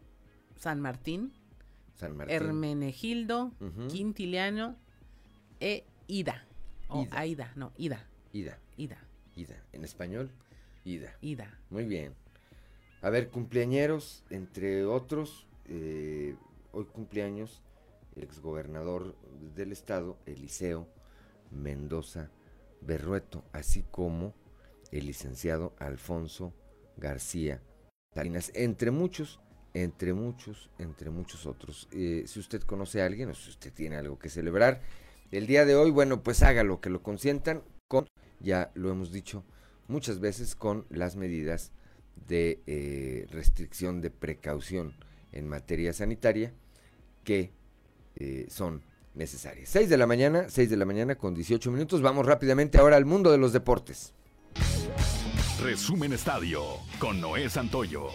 San 0.59 0.83
Martín, 0.83 1.33
San 1.95 2.15
Martín. 2.15 2.37
Hermenegildo. 2.37 3.53
Quintiliano 3.89 4.77
e 5.61 5.87
Ida. 6.09 6.47
O 6.89 7.05
Ida. 7.05 7.19
Aida, 7.19 7.53
no, 7.57 7.73
Ida, 7.79 8.07
Ida, 8.35 8.59
Ida, 8.77 8.99
Ida. 9.35 9.65
En 9.73 9.83
español, 9.83 10.31
Ida. 10.85 11.17
Ida. 11.21 11.59
Muy 11.71 11.85
bien. 11.87 12.15
A 13.01 13.11
ver, 13.11 13.31
cumpleañeros, 13.31 14.25
entre 14.31 14.85
otros, 14.85 15.47
eh, 15.67 16.37
hoy 16.73 16.85
cumpleaños 16.87 17.63
el 18.17 18.23
exgobernador 18.23 19.17
del 19.55 19.73
estado, 19.73 20.19
Eliseo 20.27 20.89
Mendoza 21.51 22.31
Berrueto, 22.81 23.45
así 23.53 23.85
como 23.91 24.35
el 24.93 25.07
licenciado 25.07 25.75
Alfonso 25.79 26.53
García 26.97 27.61
Salinas, 28.15 28.53
entre 28.55 28.91
muchos, 28.91 29.41
entre 29.73 30.15
muchos, 30.15 30.71
entre 30.79 31.11
muchos 31.11 31.47
otros. 31.47 31.89
Eh, 31.91 32.25
si 32.27 32.39
usted 32.39 32.63
conoce 32.63 33.03
a 33.03 33.07
alguien 33.07 33.31
o 33.31 33.35
si 33.35 33.51
usted 33.51 33.73
tiene 33.73 33.97
algo 33.97 34.19
que 34.19 34.29
celebrar, 34.29 34.81
el 35.33 35.47
día 35.47 35.65
de 35.65 35.75
hoy, 35.75 35.91
bueno, 35.91 36.23
pues 36.23 36.43
hágalo, 36.43 36.81
que 36.81 36.91
lo 36.91 37.03
consientan 37.03 37.65
con, 37.89 38.07
ya 38.39 38.71
lo 38.75 38.91
hemos 38.91 39.11
dicho 39.11 39.45
muchas 39.89 40.21
veces, 40.21 40.55
con 40.55 40.87
las 40.91 41.17
medidas 41.17 41.73
de 42.29 42.61
eh, 42.67 43.27
restricción 43.31 44.01
de 44.01 44.11
precaución 44.11 44.95
en 45.33 45.49
materia 45.49 45.93
sanitaria 45.93 46.53
que 47.25 47.53
eh, 48.17 48.47
son 48.49 48.83
necesarias. 49.15 49.69
6 49.71 49.89
de 49.89 49.97
la 49.97 50.07
mañana, 50.07 50.47
6 50.49 50.71
de 50.71 50.77
la 50.77 50.85
mañana 50.85 51.17
con 51.17 51.35
18 51.35 51.71
minutos. 51.71 52.03
Vamos 52.03 52.27
rápidamente 52.27 52.79
ahora 52.79 52.97
al 52.97 53.05
mundo 53.05 53.31
de 53.31 53.39
los 53.39 53.53
deportes. 53.53 54.13
Resumen 55.63 56.13
Estadio 56.13 56.63
con 56.99 57.21
Noé 57.21 57.49
Santoyo. 57.49 58.09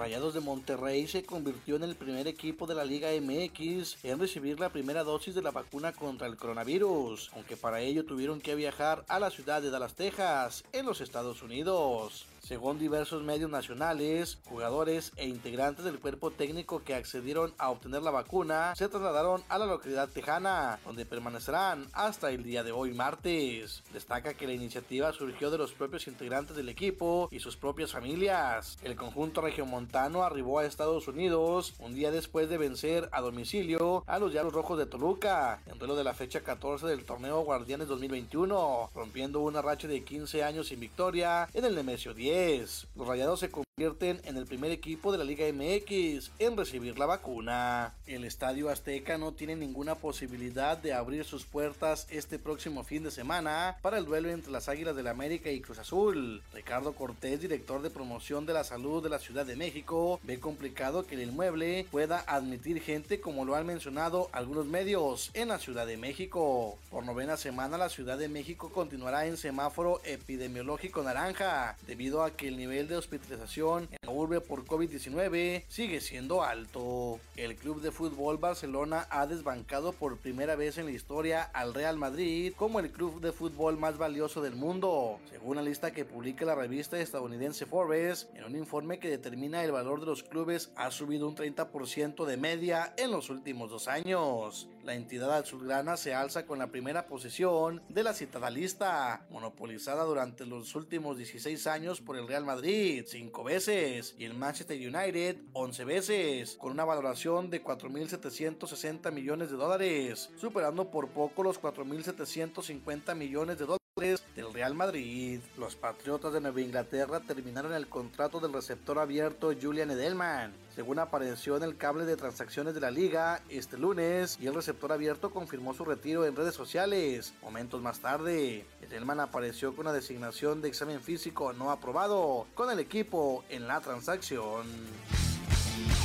Rayados 0.00 0.32
de 0.32 0.40
Monterrey 0.40 1.06
se 1.06 1.24
convirtió 1.24 1.76
en 1.76 1.82
el 1.82 1.94
primer 1.94 2.26
equipo 2.26 2.66
de 2.66 2.74
la 2.74 2.86
Liga 2.86 3.10
MX 3.20 4.02
en 4.02 4.18
recibir 4.18 4.58
la 4.58 4.70
primera 4.70 5.04
dosis 5.04 5.34
de 5.34 5.42
la 5.42 5.50
vacuna 5.50 5.92
contra 5.92 6.26
el 6.26 6.38
coronavirus, 6.38 7.30
aunque 7.34 7.58
para 7.58 7.80
ello 7.80 8.06
tuvieron 8.06 8.40
que 8.40 8.54
viajar 8.54 9.04
a 9.08 9.20
la 9.20 9.30
ciudad 9.30 9.60
de 9.60 9.68
Dallas, 9.68 9.92
Texas, 9.92 10.64
en 10.72 10.86
los 10.86 11.02
Estados 11.02 11.42
Unidos. 11.42 12.24
Según 12.50 12.80
diversos 12.80 13.22
medios 13.22 13.48
nacionales, 13.48 14.38
jugadores 14.44 15.12
e 15.14 15.28
integrantes 15.28 15.84
del 15.84 16.00
cuerpo 16.00 16.32
técnico 16.32 16.82
que 16.82 16.96
accedieron 16.96 17.54
a 17.58 17.70
obtener 17.70 18.02
la 18.02 18.10
vacuna 18.10 18.74
se 18.74 18.88
trasladaron 18.88 19.44
a 19.48 19.56
la 19.56 19.66
localidad 19.66 20.08
tejana, 20.08 20.80
donde 20.84 21.06
permanecerán 21.06 21.86
hasta 21.92 22.32
el 22.32 22.42
día 22.42 22.64
de 22.64 22.72
hoy 22.72 22.92
martes. 22.92 23.84
Destaca 23.92 24.34
que 24.34 24.48
la 24.48 24.52
iniciativa 24.52 25.12
surgió 25.12 25.52
de 25.52 25.58
los 25.58 25.70
propios 25.70 26.08
integrantes 26.08 26.56
del 26.56 26.68
equipo 26.68 27.28
y 27.30 27.38
sus 27.38 27.56
propias 27.56 27.92
familias. 27.92 28.78
El 28.82 28.96
conjunto 28.96 29.42
regiomontano 29.42 30.24
arribó 30.24 30.58
a 30.58 30.66
Estados 30.66 31.06
Unidos 31.06 31.74
un 31.78 31.94
día 31.94 32.10
después 32.10 32.48
de 32.48 32.58
vencer 32.58 33.08
a 33.12 33.20
domicilio 33.20 34.02
a 34.08 34.18
los 34.18 34.32
Diablos 34.32 34.54
Rojos 34.54 34.76
de 34.76 34.86
Toluca 34.86 35.60
en 35.66 35.78
duelo 35.78 35.94
de 35.94 36.02
la 36.02 36.14
fecha 36.14 36.40
14 36.40 36.84
del 36.88 37.04
torneo 37.04 37.42
Guardianes 37.42 37.86
2021, 37.86 38.90
rompiendo 38.92 39.38
una 39.38 39.62
racha 39.62 39.86
de 39.86 40.02
15 40.02 40.42
años 40.42 40.66
sin 40.66 40.80
victoria 40.80 41.48
en 41.54 41.64
el 41.64 41.76
Nemesio 41.76 42.12
10. 42.12 42.39
Los 42.40 43.06
Rayados 43.06 43.40
se 43.40 43.50
convierten 43.50 44.20
en 44.24 44.38
el 44.38 44.46
primer 44.46 44.70
equipo 44.70 45.12
de 45.12 45.18
la 45.18 45.24
Liga 45.24 45.44
MX 45.52 46.30
en 46.38 46.56
recibir 46.56 46.98
la 46.98 47.04
vacuna. 47.04 47.94
El 48.06 48.24
Estadio 48.24 48.70
Azteca 48.70 49.18
no 49.18 49.32
tiene 49.32 49.56
ninguna 49.56 49.96
posibilidad 49.96 50.78
de 50.78 50.94
abrir 50.94 51.24
sus 51.24 51.44
puertas 51.44 52.06
este 52.08 52.38
próximo 52.38 52.82
fin 52.82 53.02
de 53.02 53.10
semana 53.10 53.76
para 53.82 53.98
el 53.98 54.06
duelo 54.06 54.30
entre 54.30 54.52
las 54.52 54.70
Águilas 54.70 54.96
del 54.96 55.08
América 55.08 55.50
y 55.50 55.60
Cruz 55.60 55.80
Azul. 55.80 56.42
Ricardo 56.54 56.94
Cortés, 56.94 57.42
director 57.42 57.82
de 57.82 57.90
promoción 57.90 58.46
de 58.46 58.54
la 58.54 58.64
salud 58.64 59.02
de 59.02 59.10
la 59.10 59.18
Ciudad 59.18 59.44
de 59.44 59.56
México, 59.56 60.18
ve 60.22 60.40
complicado 60.40 61.06
que 61.06 61.16
el 61.16 61.22
inmueble 61.22 61.86
pueda 61.90 62.24
admitir 62.26 62.80
gente 62.80 63.20
como 63.20 63.44
lo 63.44 63.54
han 63.54 63.66
mencionado 63.66 64.30
algunos 64.32 64.64
medios 64.64 65.30
en 65.34 65.48
la 65.48 65.58
Ciudad 65.58 65.86
de 65.86 65.98
México. 65.98 66.78
Por 66.90 67.04
novena 67.04 67.36
semana 67.36 67.76
la 67.76 67.90
Ciudad 67.90 68.16
de 68.16 68.28
México 68.28 68.70
continuará 68.72 69.26
en 69.26 69.36
semáforo 69.36 70.00
epidemiológico 70.04 71.02
naranja 71.02 71.76
debido 71.86 72.19
que 72.28 72.48
el 72.48 72.58
nivel 72.58 72.86
de 72.86 72.96
hospitalización 72.96 73.88
en 73.90 73.98
la 74.02 74.10
urbe 74.10 74.42
por 74.42 74.66
COVID-19 74.66 75.64
sigue 75.68 76.00
siendo 76.02 76.42
alto. 76.42 77.18
El 77.36 77.56
club 77.56 77.80
de 77.80 77.90
fútbol 77.90 78.36
Barcelona 78.36 79.06
ha 79.10 79.26
desbancado 79.26 79.92
por 79.92 80.18
primera 80.18 80.56
vez 80.56 80.76
en 80.76 80.84
la 80.84 80.90
historia 80.90 81.42
al 81.42 81.72
Real 81.72 81.96
Madrid 81.96 82.52
como 82.56 82.78
el 82.80 82.90
club 82.90 83.20
de 83.22 83.32
fútbol 83.32 83.78
más 83.78 83.96
valioso 83.96 84.42
del 84.42 84.54
mundo, 84.54 85.18
según 85.30 85.56
la 85.56 85.62
lista 85.62 85.92
que 85.92 86.04
publica 86.04 86.44
la 86.44 86.54
revista 86.54 87.00
estadounidense 87.00 87.64
Forbes, 87.64 88.28
en 88.34 88.44
un 88.44 88.56
informe 88.56 88.98
que 88.98 89.08
determina 89.08 89.64
el 89.64 89.72
valor 89.72 90.00
de 90.00 90.06
los 90.06 90.22
clubes 90.22 90.70
ha 90.76 90.90
subido 90.90 91.26
un 91.26 91.36
30% 91.36 92.26
de 92.26 92.36
media 92.36 92.92
en 92.98 93.10
los 93.10 93.30
últimos 93.30 93.70
dos 93.70 93.88
años. 93.88 94.68
La 94.90 94.96
entidad 94.96 95.32
azulgrana 95.38 95.96
se 95.96 96.14
alza 96.14 96.46
con 96.46 96.58
la 96.58 96.66
primera 96.66 97.06
posición 97.06 97.80
de 97.88 98.02
la 98.02 98.12
citada 98.12 98.50
lista, 98.50 99.24
monopolizada 99.30 100.02
durante 100.02 100.44
los 100.44 100.74
últimos 100.74 101.16
16 101.16 101.68
años 101.68 102.00
por 102.00 102.16
el 102.16 102.26
Real 102.26 102.44
Madrid, 102.44 103.04
5 103.06 103.44
veces, 103.44 104.16
y 104.18 104.24
el 104.24 104.34
Manchester 104.34 104.76
United, 104.76 105.36
11 105.52 105.84
veces, 105.84 106.56
con 106.56 106.72
una 106.72 106.84
valoración 106.84 107.50
de 107.50 107.62
4.760 107.62 109.12
millones 109.12 109.52
de 109.52 109.56
dólares, 109.56 110.28
superando 110.36 110.90
por 110.90 111.10
poco 111.10 111.44
los 111.44 111.62
4.750 111.62 113.14
millones 113.14 113.60
de 113.60 113.66
dólares 113.66 113.79
del 114.00 114.54
Real 114.54 114.74
Madrid. 114.74 115.40
Los 115.58 115.76
Patriotas 115.76 116.32
de 116.32 116.40
Nueva 116.40 116.62
Inglaterra 116.62 117.20
terminaron 117.20 117.74
el 117.74 117.86
contrato 117.86 118.40
del 118.40 118.52
receptor 118.52 118.98
abierto 118.98 119.52
Julian 119.60 119.90
Edelman, 119.90 120.54
según 120.74 120.98
apareció 120.98 121.58
en 121.58 121.64
el 121.64 121.76
cable 121.76 122.06
de 122.06 122.16
transacciones 122.16 122.72
de 122.72 122.80
la 122.80 122.90
liga 122.90 123.42
este 123.50 123.76
lunes, 123.76 124.38
y 124.40 124.46
el 124.46 124.54
receptor 124.54 124.90
abierto 124.90 125.30
confirmó 125.30 125.74
su 125.74 125.84
retiro 125.84 126.24
en 126.24 126.34
redes 126.34 126.54
sociales. 126.54 127.34
Momentos 127.42 127.82
más 127.82 128.00
tarde, 128.00 128.64
Edelman 128.80 129.20
apareció 129.20 129.76
con 129.76 129.86
una 129.86 129.92
designación 129.92 130.62
de 130.62 130.68
examen 130.68 131.02
físico 131.02 131.52
no 131.52 131.70
aprobado 131.70 132.46
con 132.54 132.70
el 132.70 132.78
equipo 132.78 133.44
en 133.50 133.68
la 133.68 133.80
transacción. 133.80 134.66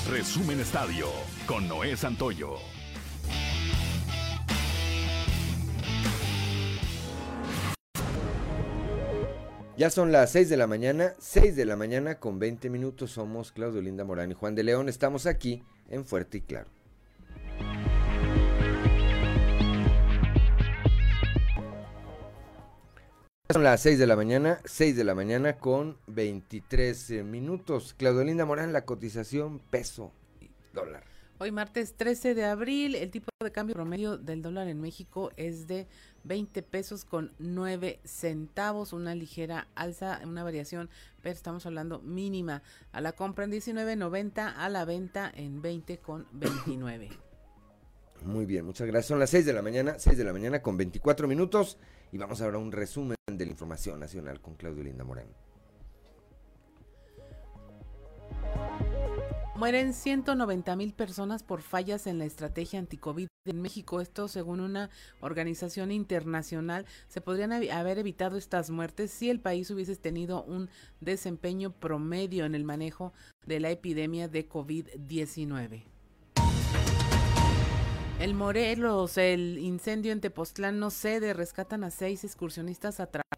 Resumen 0.09 0.59
Estadio 0.59 1.07
con 1.47 1.67
Noé 1.69 1.95
Santoyo. 1.95 2.57
Ya 9.77 9.89
son 9.89 10.13
las 10.13 10.31
6 10.31 10.47
de 10.47 10.55
la 10.55 10.67
mañana, 10.67 11.15
6 11.19 11.53
de 11.53 11.65
la 11.65 11.75
mañana 11.75 12.15
con 12.15 12.39
20 12.39 12.69
minutos. 12.69 13.11
Somos 13.11 13.51
Claudio 13.51 13.81
Linda 13.81 14.05
Morán 14.05 14.31
y 14.31 14.33
Juan 14.33 14.55
de 14.55 14.63
León. 14.63 14.87
Estamos 14.87 15.25
aquí 15.25 15.63
en 15.89 16.05
Fuerte 16.05 16.37
y 16.37 16.41
Claro. 16.41 16.69
Son 23.51 23.63
las 23.63 23.81
6 23.81 23.99
de 23.99 24.07
la 24.07 24.15
mañana, 24.15 24.61
6 24.63 24.95
de 24.95 25.03
la 25.03 25.13
mañana 25.13 25.57
con 25.57 25.97
23 26.07 27.11
eh, 27.11 27.23
minutos. 27.23 27.93
Claudio 27.97 28.23
Linda 28.23 28.45
Morán, 28.45 28.71
la 28.71 28.85
cotización 28.85 29.59
peso 29.59 30.13
y 30.39 30.49
dólar. 30.73 31.14
Hoy 31.37 31.51
martes 31.51 31.95
13 31.97 32.33
de 32.33 32.45
abril, 32.45 32.95
el 32.95 33.11
tipo 33.11 33.29
de 33.43 33.51
cambio 33.51 33.75
promedio 33.75 34.17
del 34.17 34.41
dólar 34.41 34.69
en 34.69 34.79
México 34.79 35.31
es 35.35 35.67
de 35.67 35.85
20 36.23 36.63
pesos 36.63 37.03
con 37.03 37.33
9 37.39 37.99
centavos, 38.05 38.93
una 38.93 39.13
ligera 39.15 39.67
alza, 39.75 40.21
una 40.23 40.45
variación, 40.45 40.89
pero 41.21 41.33
estamos 41.33 41.65
hablando 41.65 41.99
mínima. 41.99 42.63
A 42.93 43.01
la 43.01 43.11
compra 43.11 43.43
en 43.43 43.51
19.90, 43.51 44.53
a 44.55 44.69
la 44.69 44.85
venta 44.85 45.29
en 45.35 45.61
20 45.61 45.97
con 45.97 46.25
29. 46.31 47.09
Muy 48.23 48.45
bien, 48.45 48.65
muchas 48.65 48.87
gracias. 48.87 49.07
Son 49.07 49.19
las 49.19 49.29
6 49.31 49.45
de 49.45 49.51
la 49.51 49.61
mañana, 49.61 49.99
6 49.99 50.17
de 50.17 50.23
la 50.23 50.31
mañana 50.31 50.61
con 50.61 50.77
24 50.77 51.27
minutos 51.27 51.77
y 52.13 52.17
vamos 52.17 52.41
a 52.41 52.47
un 52.57 52.71
resumen 52.71 53.17
de 53.29 53.45
la 53.45 53.51
información 53.51 53.99
nacional 53.99 54.39
con 54.39 54.55
Claudio 54.55 54.83
Linda 54.83 55.03
Morán. 55.03 55.27
Mueren 59.55 59.93
190 59.93 60.75
mil 60.75 60.93
personas 60.93 61.41
por 61.41 61.61
fallas 61.61 62.07
en 62.07 62.19
la 62.19 62.25
estrategia 62.25 62.77
anticovid 62.77 63.27
en 63.45 63.61
México. 63.61 64.01
Esto, 64.01 64.27
según 64.27 64.59
una 64.59 64.89
organización 65.21 65.93
internacional, 65.93 66.85
se 67.07 67.21
podrían 67.21 67.53
haber 67.53 67.97
evitado 67.97 68.35
estas 68.35 68.69
muertes 68.69 69.11
si 69.11 69.29
el 69.29 69.39
país 69.39 69.71
hubiese 69.71 69.95
tenido 69.95 70.43
un 70.43 70.69
desempeño 70.99 71.71
promedio 71.71 72.43
en 72.43 72.53
el 72.53 72.65
manejo 72.65 73.13
de 73.45 73.61
la 73.61 73.71
epidemia 73.71 74.27
de 74.27 74.49
COVID-19. 74.49 75.85
El 78.19 78.33
Morelos, 78.33 79.17
el 79.17 79.57
incendio 79.57 80.11
en 80.11 80.19
Tepoztlán 80.19 80.79
no 80.79 80.89
cede, 80.89 81.33
rescatan 81.33 81.85
a 81.85 81.91
seis 81.91 82.25
excursionistas 82.25 82.99
atrapados 82.99 83.34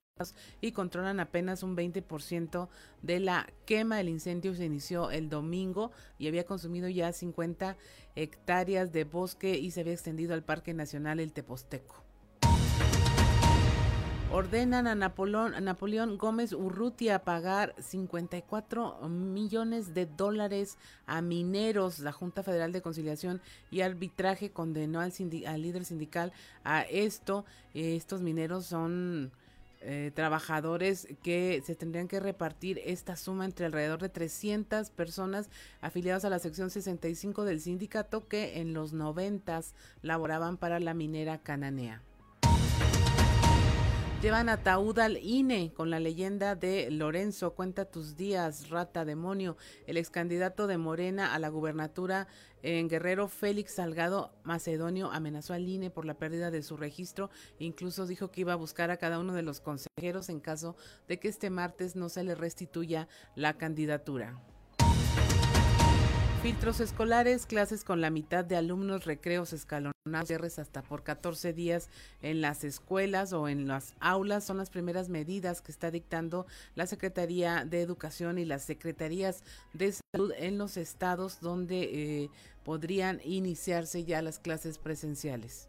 y 0.61 0.71
controlan 0.71 1.19
apenas 1.19 1.63
un 1.63 1.75
20% 1.75 2.67
de 3.01 3.19
la 3.19 3.47
quema. 3.65 3.99
El 3.99 4.09
incendio 4.09 4.53
se 4.55 4.65
inició 4.65 5.11
el 5.11 5.29
domingo 5.29 5.91
y 6.17 6.27
había 6.27 6.45
consumido 6.45 6.89
ya 6.89 7.11
50 7.11 7.77
hectáreas 8.15 8.91
de 8.91 9.03
bosque 9.03 9.57
y 9.57 9.71
se 9.71 9.81
había 9.81 9.93
extendido 9.93 10.33
al 10.33 10.43
Parque 10.43 10.73
Nacional 10.73 11.19
El 11.19 11.33
Teposteco. 11.33 12.07
Ordenan 14.29 14.87
a 14.87 14.93
Napoleón, 14.93 16.17
Gómez 16.17 16.51
Urrutia 16.51 17.23
pagar 17.23 17.73
54 17.79 19.07
millones 19.07 19.93
de 19.93 20.05
dólares 20.05 20.77
a 21.05 21.21
mineros. 21.21 21.99
La 21.99 22.11
Junta 22.11 22.43
Federal 22.43 22.73
de 22.73 22.81
Conciliación 22.81 23.41
y 23.71 23.81
Arbitraje 23.81 24.51
condenó 24.51 24.99
al, 24.99 25.13
al 25.47 25.61
líder 25.61 25.85
sindical 25.85 26.33
a 26.65 26.81
esto. 26.81 27.45
Estos 27.73 28.21
mineros 28.21 28.65
son 28.65 29.31
eh, 29.89 30.11
trabajadores 30.13 31.07
que 31.23 31.63
se 31.65 31.73
tendrían 31.73 32.09
que 32.09 32.19
repartir 32.19 32.81
esta 32.83 33.15
suma 33.15 33.45
entre 33.45 33.67
alrededor 33.67 34.01
de 34.01 34.09
300 34.09 34.89
personas 34.89 35.49
afiliadas 35.79 36.25
a 36.25 36.29
la 36.29 36.39
sección 36.39 36.69
65 36.69 37.45
del 37.45 37.61
sindicato 37.61 38.27
que 38.27 38.59
en 38.59 38.73
los 38.73 38.91
90 38.91 39.61
laboraban 40.01 40.57
para 40.57 40.81
la 40.81 40.93
minera 40.93 41.37
cananea. 41.37 42.03
Llevan 44.19 44.49
ataúd 44.49 44.97
al 44.97 45.17
INE 45.17 45.71
con 45.75 45.91
la 45.91 45.99
leyenda 45.99 46.55
de 46.55 46.89
Lorenzo, 46.89 47.53
cuenta 47.53 47.85
tus 47.85 48.17
días, 48.17 48.69
rata 48.71 49.05
demonio. 49.05 49.57
El 49.85 49.97
ex 49.97 50.09
candidato 50.09 50.65
de 50.65 50.79
Morena 50.79 51.35
a 51.35 51.39
la 51.39 51.49
gubernatura 51.49 52.27
en 52.63 52.89
Guerrero, 52.89 53.27
Félix 53.27 53.75
Salgado 53.75 54.31
Macedonio, 54.43 55.11
amenazó 55.11 55.53
al 55.53 55.67
INE 55.67 55.91
por 55.91 56.05
la 56.05 56.15
pérdida 56.15 56.49
de 56.49 56.63
su 56.63 56.77
registro. 56.77 57.29
Incluso 57.59 58.07
dijo 58.07 58.31
que 58.31 58.41
iba 58.41 58.53
a 58.53 58.57
buscar 58.57 58.89
a 58.89 58.97
cada 58.97 59.19
uno 59.19 59.35
de 59.35 59.43
los 59.43 59.61
consejeros 59.61 60.29
en 60.29 60.39
caso 60.39 60.75
de 61.07 61.19
que 61.19 61.27
este 61.27 61.51
martes 61.51 61.95
no 61.95 62.09
se 62.09 62.23
le 62.23 62.33
restituya 62.33 63.07
la 63.35 63.53
candidatura. 63.53 64.41
Filtros 66.41 66.79
escolares, 66.79 67.47
clases 67.47 67.83
con 67.83 67.99
la 67.99 68.11
mitad 68.11 68.45
de 68.45 68.55
alumnos, 68.55 69.05
recreos 69.05 69.53
escalonados, 69.53 70.27
cierres 70.27 70.59
hasta 70.59 70.83
por 70.83 71.03
14 71.03 71.51
días 71.51 71.89
en 72.21 72.41
las 72.41 72.63
escuelas 72.63 73.33
o 73.33 73.49
en 73.49 73.67
las 73.67 73.95
aulas 73.99 74.43
son 74.43 74.57
las 74.57 74.69
primeras 74.69 75.09
medidas 75.09 75.61
que 75.61 75.71
está 75.71 75.89
dictando 75.89 76.45
la 76.75 76.85
Secretaría 76.85 77.65
de 77.65 77.81
Educación 77.81 78.37
y 78.37 78.45
las 78.45 78.63
Secretarías 78.63 79.43
de 79.73 79.91
Salud 79.91 80.31
en 80.37 80.57
los 80.57 80.77
estados 80.77 81.41
donde 81.41 81.81
eh, 81.81 82.29
podrían 82.63 83.19
iniciarse 83.23 84.05
ya 84.05 84.21
las 84.21 84.39
clases 84.39 84.77
presenciales. 84.77 85.67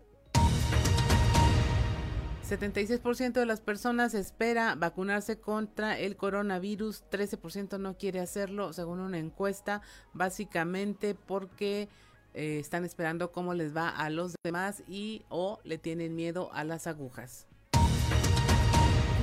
76% 2.48 3.32
de 3.32 3.44
las 3.44 3.60
personas 3.60 4.14
espera 4.14 4.74
vacunarse 4.74 5.38
contra 5.38 5.98
el 5.98 6.16
coronavirus, 6.16 7.04
13% 7.10 7.78
no 7.78 7.98
quiere 7.98 8.20
hacerlo, 8.20 8.72
según 8.72 9.00
una 9.00 9.18
encuesta, 9.18 9.82
básicamente 10.14 11.14
porque 11.14 11.90
eh, 12.32 12.58
están 12.58 12.86
esperando 12.86 13.32
cómo 13.32 13.52
les 13.52 13.76
va 13.76 13.90
a 13.90 14.08
los 14.08 14.34
demás 14.42 14.82
y 14.88 15.26
o 15.28 15.60
le 15.62 15.76
tienen 15.76 16.16
miedo 16.16 16.48
a 16.54 16.64
las 16.64 16.86
agujas. 16.86 17.46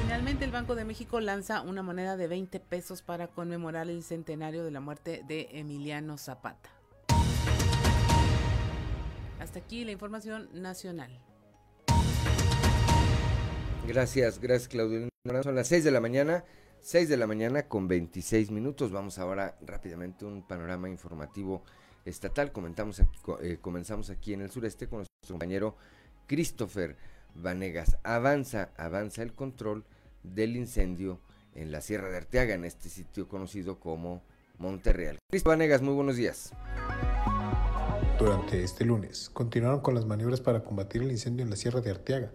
Finalmente 0.03 0.45
el 0.45 0.51
Banco 0.51 0.75
de 0.75 0.85
México 0.85 1.19
lanza 1.19 1.61
una 1.61 1.81
moneda 1.81 2.17
de 2.17 2.27
20 2.27 2.59
pesos 2.59 3.01
para 3.01 3.27
conmemorar 3.27 3.89
el 3.89 4.03
centenario 4.03 4.63
de 4.63 4.69
la 4.69 4.81
muerte 4.81 5.23
de 5.27 5.49
Emiliano 5.53 6.19
Zapata. 6.19 6.69
Hasta 9.39 9.57
aquí 9.57 9.83
la 9.83 9.93
información 9.93 10.47
nacional. 10.53 11.19
Gracias, 13.87 14.39
gracias 14.39 14.67
Claudio. 14.67 15.07
Son 15.43 15.55
las 15.55 15.67
6 15.67 15.83
de 15.83 15.91
la 15.91 16.01
mañana, 16.01 16.43
6 16.81 17.07
de 17.07 17.17
la 17.17 17.27
mañana 17.27 17.67
con 17.67 17.87
26 17.87 18.49
minutos. 18.51 18.91
Vamos 18.91 19.19
ahora 19.19 19.57
rápidamente 19.61 20.25
un 20.25 20.41
panorama 20.45 20.89
informativo 20.89 21.63
estatal. 22.03 22.51
Comentamos 22.51 23.01
eh, 23.41 23.57
comenzamos 23.61 24.09
aquí 24.09 24.33
en 24.33 24.41
el 24.41 24.49
sureste 24.49 24.87
con 24.87 24.99
nuestro 24.99 25.33
compañero 25.33 25.75
Christopher 26.27 26.97
Vanegas. 27.35 27.97
Avanza, 28.03 28.71
avanza 28.75 29.21
el 29.21 29.33
control 29.33 29.85
del 30.23 30.55
incendio 30.55 31.19
en 31.53 31.71
la 31.71 31.81
Sierra 31.81 32.09
de 32.09 32.17
Arteaga, 32.17 32.55
en 32.55 32.65
este 32.65 32.89
sitio 32.89 33.27
conocido 33.27 33.79
como 33.79 34.23
Monterreal. 34.57 35.19
Christopher 35.29 35.57
Vanegas, 35.57 35.81
muy 35.81 35.93
buenos 35.93 36.15
días. 36.15 36.51
Durante 38.17 38.63
este 38.63 38.85
lunes 38.85 39.29
continuaron 39.33 39.81
con 39.81 39.93
las 39.93 40.05
maniobras 40.05 40.39
para 40.39 40.63
combatir 40.63 41.03
el 41.03 41.11
incendio 41.11 41.43
en 41.43 41.49
la 41.49 41.57
Sierra 41.57 41.81
de 41.81 41.91
Arteaga 41.91 42.31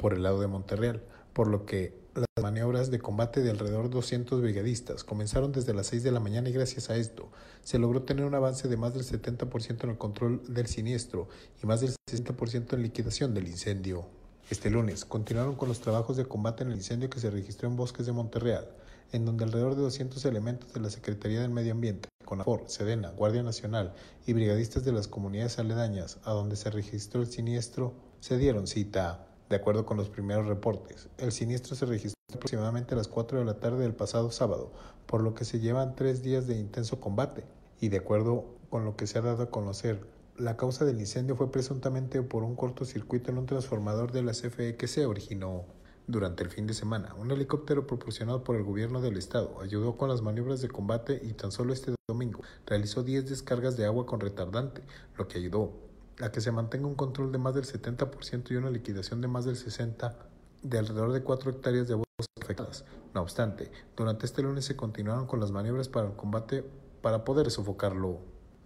por 0.00 0.14
el 0.14 0.22
lado 0.22 0.40
de 0.40 0.46
Monterreal, 0.46 1.02
por 1.34 1.46
lo 1.46 1.66
que 1.66 1.94
las 2.14 2.42
maniobras 2.42 2.90
de 2.90 2.98
combate 2.98 3.42
de 3.42 3.50
alrededor 3.50 3.84
de 3.84 3.96
200 3.96 4.40
brigadistas 4.40 5.04
comenzaron 5.04 5.52
desde 5.52 5.74
las 5.74 5.88
6 5.88 6.02
de 6.02 6.10
la 6.10 6.20
mañana 6.20 6.48
y 6.48 6.52
gracias 6.52 6.88
a 6.88 6.96
esto 6.96 7.28
se 7.62 7.78
logró 7.78 8.02
tener 8.02 8.24
un 8.24 8.34
avance 8.34 8.66
de 8.66 8.78
más 8.78 8.94
del 8.94 9.04
70% 9.04 9.84
en 9.84 9.90
el 9.90 9.98
control 9.98 10.42
del 10.48 10.66
siniestro 10.66 11.28
y 11.62 11.66
más 11.66 11.82
del 11.82 11.94
60% 12.10 12.72
en 12.72 12.82
liquidación 12.82 13.34
del 13.34 13.46
incendio. 13.46 14.06
Este 14.48 14.70
lunes 14.70 15.04
continuaron 15.04 15.54
con 15.54 15.68
los 15.68 15.80
trabajos 15.80 16.16
de 16.16 16.24
combate 16.24 16.64
en 16.64 16.70
el 16.70 16.78
incendio 16.78 17.10
que 17.10 17.20
se 17.20 17.30
registró 17.30 17.68
en 17.68 17.76
bosques 17.76 18.06
de 18.06 18.12
Monterreal, 18.12 18.68
en 19.12 19.26
donde 19.26 19.44
alrededor 19.44 19.76
de 19.76 19.82
200 19.82 20.24
elementos 20.24 20.72
de 20.72 20.80
la 20.80 20.88
Secretaría 20.88 21.42
del 21.42 21.50
Medio 21.50 21.72
Ambiente, 21.72 22.08
CONAFOR, 22.24 22.64
SEDENA, 22.68 23.10
Guardia 23.10 23.42
Nacional 23.42 23.92
y 24.26 24.32
brigadistas 24.32 24.82
de 24.84 24.92
las 24.92 25.08
comunidades 25.08 25.58
aledañas 25.58 26.18
a 26.24 26.32
donde 26.32 26.56
se 26.56 26.70
registró 26.70 27.20
el 27.20 27.28
siniestro 27.28 27.92
se 28.20 28.38
dieron 28.38 28.66
cita. 28.66 29.29
De 29.50 29.56
acuerdo 29.56 29.84
con 29.84 29.96
los 29.96 30.08
primeros 30.08 30.46
reportes, 30.46 31.08
el 31.18 31.32
siniestro 31.32 31.74
se 31.74 31.84
registró 31.84 32.14
aproximadamente 32.32 32.94
a 32.94 32.96
las 32.96 33.08
4 33.08 33.40
de 33.40 33.44
la 33.44 33.58
tarde 33.58 33.82
del 33.82 33.96
pasado 33.96 34.30
sábado, 34.30 34.70
por 35.06 35.24
lo 35.24 35.34
que 35.34 35.44
se 35.44 35.58
llevan 35.58 35.96
tres 35.96 36.22
días 36.22 36.46
de 36.46 36.56
intenso 36.56 37.00
combate. 37.00 37.42
Y 37.80 37.88
de 37.88 37.96
acuerdo 37.96 38.44
con 38.70 38.84
lo 38.84 38.94
que 38.94 39.08
se 39.08 39.18
ha 39.18 39.22
dado 39.22 39.42
a 39.42 39.50
conocer, 39.50 40.06
la 40.36 40.56
causa 40.56 40.84
del 40.84 41.00
incendio 41.00 41.34
fue 41.34 41.50
presuntamente 41.50 42.22
por 42.22 42.44
un 42.44 42.54
cortocircuito 42.54 43.32
en 43.32 43.38
un 43.38 43.46
transformador 43.46 44.12
de 44.12 44.22
la 44.22 44.30
CFE 44.30 44.76
que 44.76 44.86
se 44.86 45.04
originó. 45.04 45.64
Durante 46.06 46.44
el 46.44 46.50
fin 46.50 46.68
de 46.68 46.74
semana, 46.74 47.14
un 47.18 47.32
helicóptero 47.32 47.88
proporcionado 47.88 48.44
por 48.44 48.54
el 48.54 48.62
gobierno 48.62 49.00
del 49.00 49.16
estado 49.16 49.60
ayudó 49.60 49.96
con 49.96 50.08
las 50.08 50.22
maniobras 50.22 50.60
de 50.60 50.68
combate 50.68 51.20
y 51.24 51.32
tan 51.32 51.50
solo 51.50 51.72
este 51.72 51.92
domingo 52.08 52.40
realizó 52.66 53.02
10 53.02 53.28
descargas 53.28 53.76
de 53.76 53.86
agua 53.86 54.06
con 54.06 54.20
retardante, 54.20 54.82
lo 55.16 55.26
que 55.26 55.38
ayudó 55.38 55.89
a 56.22 56.32
que 56.32 56.40
se 56.40 56.52
mantenga 56.52 56.86
un 56.86 56.94
control 56.94 57.32
de 57.32 57.38
más 57.38 57.54
del 57.54 57.64
70% 57.64 58.50
y 58.50 58.56
una 58.56 58.70
liquidación 58.70 59.20
de 59.20 59.28
más 59.28 59.44
del 59.44 59.56
60% 59.56 60.14
de 60.62 60.78
alrededor 60.78 61.12
de 61.12 61.22
4 61.22 61.50
hectáreas 61.50 61.88
de 61.88 61.94
bosques 61.94 62.26
afectadas. 62.42 62.84
No 63.14 63.22
obstante, 63.22 63.70
durante 63.96 64.26
este 64.26 64.42
lunes 64.42 64.64
se 64.64 64.76
continuaron 64.76 65.26
con 65.26 65.40
las 65.40 65.50
maniobras 65.50 65.88
para 65.88 66.08
el 66.08 66.16
combate 66.16 66.64
para 67.00 67.24
poder 67.24 67.50
sofocarlo. 67.50 68.18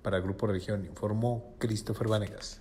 Para 0.03 0.19
el 0.19 0.23
Grupo 0.23 0.47
Región 0.47 0.85
informó 0.85 1.55
Christopher 1.59 2.09
Vanegas. 2.09 2.61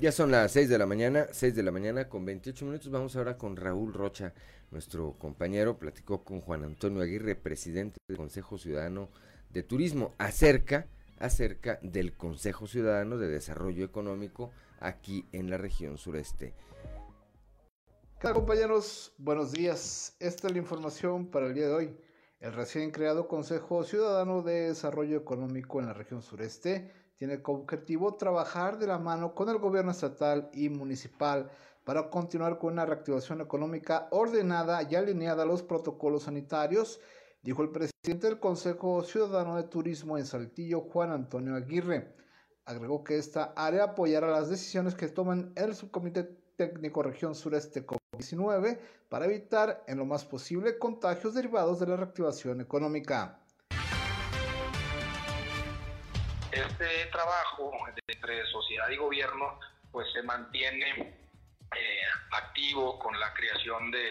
Ya 0.00 0.10
son 0.10 0.32
las 0.32 0.50
6 0.50 0.68
de 0.68 0.78
la 0.78 0.86
mañana, 0.86 1.26
6 1.30 1.54
de 1.54 1.62
la 1.62 1.70
mañana 1.70 2.08
con 2.08 2.24
28 2.24 2.64
minutos. 2.64 2.90
Vamos 2.90 3.14
ahora 3.14 3.38
con 3.38 3.54
Raúl 3.54 3.92
Rocha, 3.92 4.34
nuestro 4.72 5.12
compañero. 5.12 5.78
Platicó 5.78 6.24
con 6.24 6.40
Juan 6.40 6.64
Antonio 6.64 7.02
Aguirre, 7.02 7.36
presidente 7.36 7.98
del 8.08 8.16
Consejo 8.16 8.58
Ciudadano 8.58 9.10
de 9.50 9.62
Turismo, 9.62 10.12
acerca 10.18 10.88
acerca 11.22 11.78
del 11.82 12.16
Consejo 12.16 12.66
Ciudadano 12.66 13.16
de 13.16 13.28
Desarrollo 13.28 13.84
Económico 13.84 14.50
aquí 14.80 15.24
en 15.32 15.48
la 15.48 15.56
región 15.56 15.96
sureste. 15.96 16.52
¿Qué 18.20 18.32
compañeros? 18.32 19.14
Buenos 19.18 19.52
días. 19.52 20.16
Esta 20.18 20.48
es 20.48 20.52
la 20.52 20.58
información 20.58 21.26
para 21.28 21.46
el 21.46 21.54
día 21.54 21.68
de 21.68 21.74
hoy. 21.74 21.96
El 22.40 22.52
recién 22.52 22.90
creado 22.90 23.28
Consejo 23.28 23.84
Ciudadano 23.84 24.42
de 24.42 24.68
Desarrollo 24.68 25.16
Económico 25.16 25.78
en 25.78 25.86
la 25.86 25.94
región 25.94 26.22
sureste 26.22 26.90
tiene 27.16 27.40
como 27.40 27.60
objetivo 27.60 28.16
trabajar 28.16 28.78
de 28.78 28.88
la 28.88 28.98
mano 28.98 29.32
con 29.32 29.48
el 29.48 29.58
gobierno 29.58 29.92
estatal 29.92 30.50
y 30.52 30.68
municipal 30.68 31.50
para 31.84 32.10
continuar 32.10 32.58
con 32.58 32.72
una 32.72 32.84
reactivación 32.86 33.40
económica 33.40 34.08
ordenada 34.10 34.82
y 34.82 34.96
alineada 34.96 35.44
a 35.44 35.46
los 35.46 35.62
protocolos 35.62 36.24
sanitarios 36.24 37.00
dijo 37.42 37.62
el 37.62 37.68
presidente 37.68 37.91
del 38.04 38.40
Consejo 38.40 39.04
Ciudadano 39.04 39.54
de 39.54 39.62
Turismo 39.62 40.18
en 40.18 40.26
Saltillo, 40.26 40.80
Juan 40.80 41.12
Antonio 41.12 41.54
Aguirre. 41.54 42.16
Agregó 42.64 43.04
que 43.04 43.16
esta 43.16 43.52
área 43.54 43.84
apoyará 43.84 44.26
las 44.26 44.50
decisiones 44.50 44.96
que 44.96 45.06
tomen 45.06 45.52
el 45.54 45.72
Subcomité 45.72 46.24
Técnico 46.56 47.04
Región 47.04 47.36
Sureste 47.36 47.86
COVID-19 47.86 48.80
para 49.08 49.26
evitar 49.26 49.84
en 49.86 49.98
lo 49.98 50.04
más 50.04 50.24
posible 50.24 50.80
contagios 50.80 51.34
derivados 51.34 51.78
de 51.78 51.86
la 51.86 51.96
reactivación 51.96 52.60
económica. 52.60 53.38
Este 56.50 57.06
trabajo 57.12 57.70
entre 58.08 58.44
sociedad 58.46 58.90
y 58.90 58.96
gobierno 58.96 59.60
pues 59.92 60.08
se 60.12 60.24
mantiene 60.24 60.90
eh, 60.98 62.00
activo 62.32 62.98
con 62.98 63.18
la 63.20 63.32
creación 63.32 63.92
de, 63.92 64.10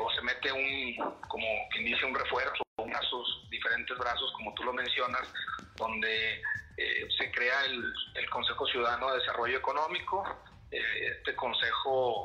o 0.00 0.10
se 0.12 0.22
mete 0.22 0.52
un, 0.52 0.94
como 1.28 1.46
quien 1.70 1.84
dice, 1.86 2.04
un 2.04 2.14
refuerzo, 2.14 2.62
brazos, 2.76 3.46
diferentes 3.50 3.96
brazos, 3.98 4.32
como 4.32 4.52
tú 4.54 4.64
lo 4.64 4.72
mencionas, 4.72 5.32
donde 5.76 6.42
eh, 6.76 7.08
se 7.16 7.30
crea 7.30 7.64
el, 7.64 7.94
Consejo 8.30 8.66
Ciudadano 8.66 9.12
de 9.12 9.20
Desarrollo 9.20 9.58
Económico. 9.58 10.24
Eh, 10.70 11.16
este 11.18 11.36
consejo 11.36 12.24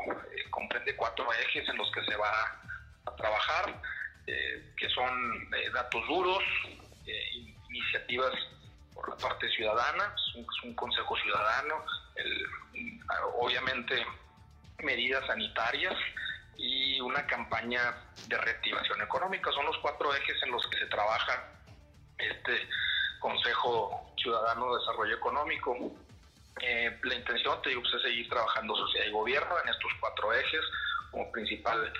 comprende 0.49 0.95
cuatro 0.95 1.31
ejes 1.33 1.69
en 1.69 1.77
los 1.77 1.91
que 1.91 2.03
se 2.03 2.15
va 2.15 2.31
a 3.05 3.15
trabajar, 3.15 3.81
que 4.25 4.89
son 4.89 5.49
datos 5.73 6.07
duros, 6.07 6.43
iniciativas 7.69 8.33
por 8.93 9.09
la 9.09 9.15
parte 9.17 9.49
ciudadana, 9.49 10.13
es 10.15 10.63
un, 10.63 10.75
consejo 10.75 11.15
ciudadano, 11.17 11.83
obviamente 13.39 14.05
medidas 14.83 15.25
sanitarias 15.25 15.95
y 16.59 16.99
una 16.99 17.25
campaña 17.25 17.95
de 18.27 18.37
reactivación 18.37 19.01
económica. 19.01 19.51
Son 19.51 19.65
los 19.65 19.77
cuatro 19.77 20.13
ejes 20.13 20.35
en 20.43 20.51
los 20.51 20.67
que 20.67 20.77
se 20.77 20.85
trabaja 20.87 21.53
este 22.17 22.67
Consejo 23.19 24.13
Ciudadano 24.21 24.73
de 24.73 24.79
Desarrollo 24.79 25.15
Económico. 25.15 25.75
Eh, 26.61 26.99
la 27.03 27.15
intención, 27.15 27.61
te 27.61 27.69
digo, 27.69 27.81
pues, 27.81 27.93
es 27.95 28.01
seguir 28.01 28.29
trabajando 28.29 28.75
sociedad 28.75 29.07
y 29.07 29.11
gobierno 29.11 29.55
en 29.63 29.69
estos 29.69 29.91
cuatro 30.01 30.33
ejes 30.33 30.61
como 31.11 31.31
principal, 31.31 31.93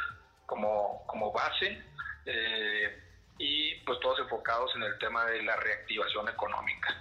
como, 0.46 1.06
como 1.08 1.32
base. 1.32 1.82
Eh, 2.26 3.04
y 3.38 3.76
pues 3.86 3.98
todos 4.02 4.20
enfocados 4.20 4.76
en 4.76 4.84
el 4.84 4.98
tema 5.00 5.26
de 5.26 5.42
la 5.44 5.56
reactivación 5.56 6.28
económica. 6.28 6.94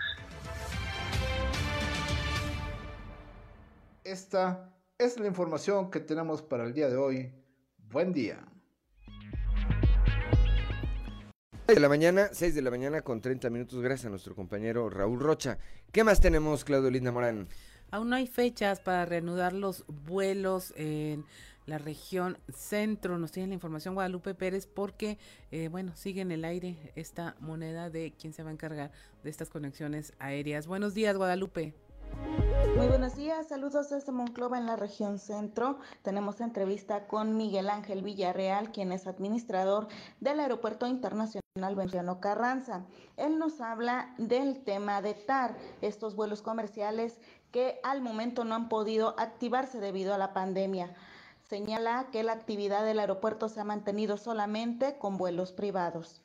Esta 4.05 4.71
es 4.97 5.19
la 5.19 5.27
información 5.27 5.91
que 5.91 5.99
tenemos 5.99 6.41
para 6.41 6.63
el 6.63 6.73
día 6.73 6.89
de 6.89 6.97
hoy. 6.97 7.35
Buen 7.91 8.13
día. 8.13 8.39
6 11.67 11.75
de 11.75 11.81
la 11.81 11.89
mañana, 11.89 12.29
6 12.33 12.55
de 12.55 12.61
la 12.61 12.71
mañana 12.71 13.01
con 13.01 13.23
30 13.23 13.49
minutos, 13.49 13.81
gracias 13.81 14.07
a 14.07 14.11
nuestro 14.11 14.35
compañero 14.35 14.91
Raúl 14.91 15.21
Rocha. 15.21 15.59
¿Qué 15.91 16.05
más 16.05 16.21
tenemos, 16.21 16.65
Claudio 16.65 16.91
Linda 16.91 17.13
Morán? 17.13 17.49
Aún 17.91 18.11
no 18.11 18.17
hay 18.17 18.27
fechas 18.27 18.81
para 18.81 19.07
reanudar 19.07 19.55
los 19.55 19.87
vuelos 19.87 20.75
en 20.77 21.25
la 21.65 21.79
región 21.79 22.37
centro. 22.55 23.19
Nos 23.19 23.33
tiene 23.33 23.49
la 23.49 23.55
información 23.55 23.95
Guadalupe 23.95 24.35
Pérez 24.35 24.67
porque, 24.67 25.19
eh, 25.51 25.69
bueno, 25.69 25.97
sigue 25.97 26.21
en 26.21 26.31
el 26.31 26.45
aire 26.45 26.93
esta 26.95 27.37
moneda 27.41 27.89
de 27.89 28.13
quién 28.19 28.35
se 28.35 28.43
va 28.43 28.51
a 28.51 28.53
encargar 28.53 28.93
de 29.23 29.31
estas 29.31 29.49
conexiones 29.49 30.13
aéreas. 30.19 30.67
Buenos 30.67 30.93
días, 30.93 31.17
Guadalupe. 31.17 31.73
Muy 32.77 32.87
buenos 32.87 33.17
días, 33.17 33.49
saludos 33.49 33.91
desde 33.91 34.13
Monclova 34.13 34.59
en 34.59 34.67
la 34.67 34.77
región 34.77 35.19
centro. 35.19 35.79
Tenemos 36.03 36.41
entrevista 36.41 37.09
con 37.09 37.37
Miguel 37.37 37.71
Ángel 37.71 38.03
Villarreal, 38.03 38.71
quien 38.71 38.93
es 38.93 39.07
administrador 39.07 39.89
del 40.21 40.39
Aeropuerto 40.41 40.87
Internacional 40.87 41.75
Venustiano 41.75 42.21
Carranza. 42.21 42.85
Él 43.17 43.39
nos 43.39 43.61
habla 43.61 44.15
del 44.19 44.63
tema 44.63 45.03
de 45.03 45.15
TAR, 45.15 45.57
estos 45.81 46.15
vuelos 46.15 46.41
comerciales 46.41 47.21
que 47.51 47.81
al 47.83 48.01
momento 48.01 48.45
no 48.45 48.55
han 48.55 48.69
podido 48.69 49.19
activarse 49.19 49.81
debido 49.81 50.15
a 50.15 50.19
la 50.19 50.33
pandemia. 50.33 50.95
Señala 51.49 52.09
que 52.13 52.23
la 52.23 52.33
actividad 52.33 52.85
del 52.85 53.01
aeropuerto 53.01 53.49
se 53.49 53.61
ha 53.61 53.65
mantenido 53.65 54.19
solamente 54.19 54.99
con 54.99 55.17
vuelos 55.17 55.53
privados. 55.53 56.23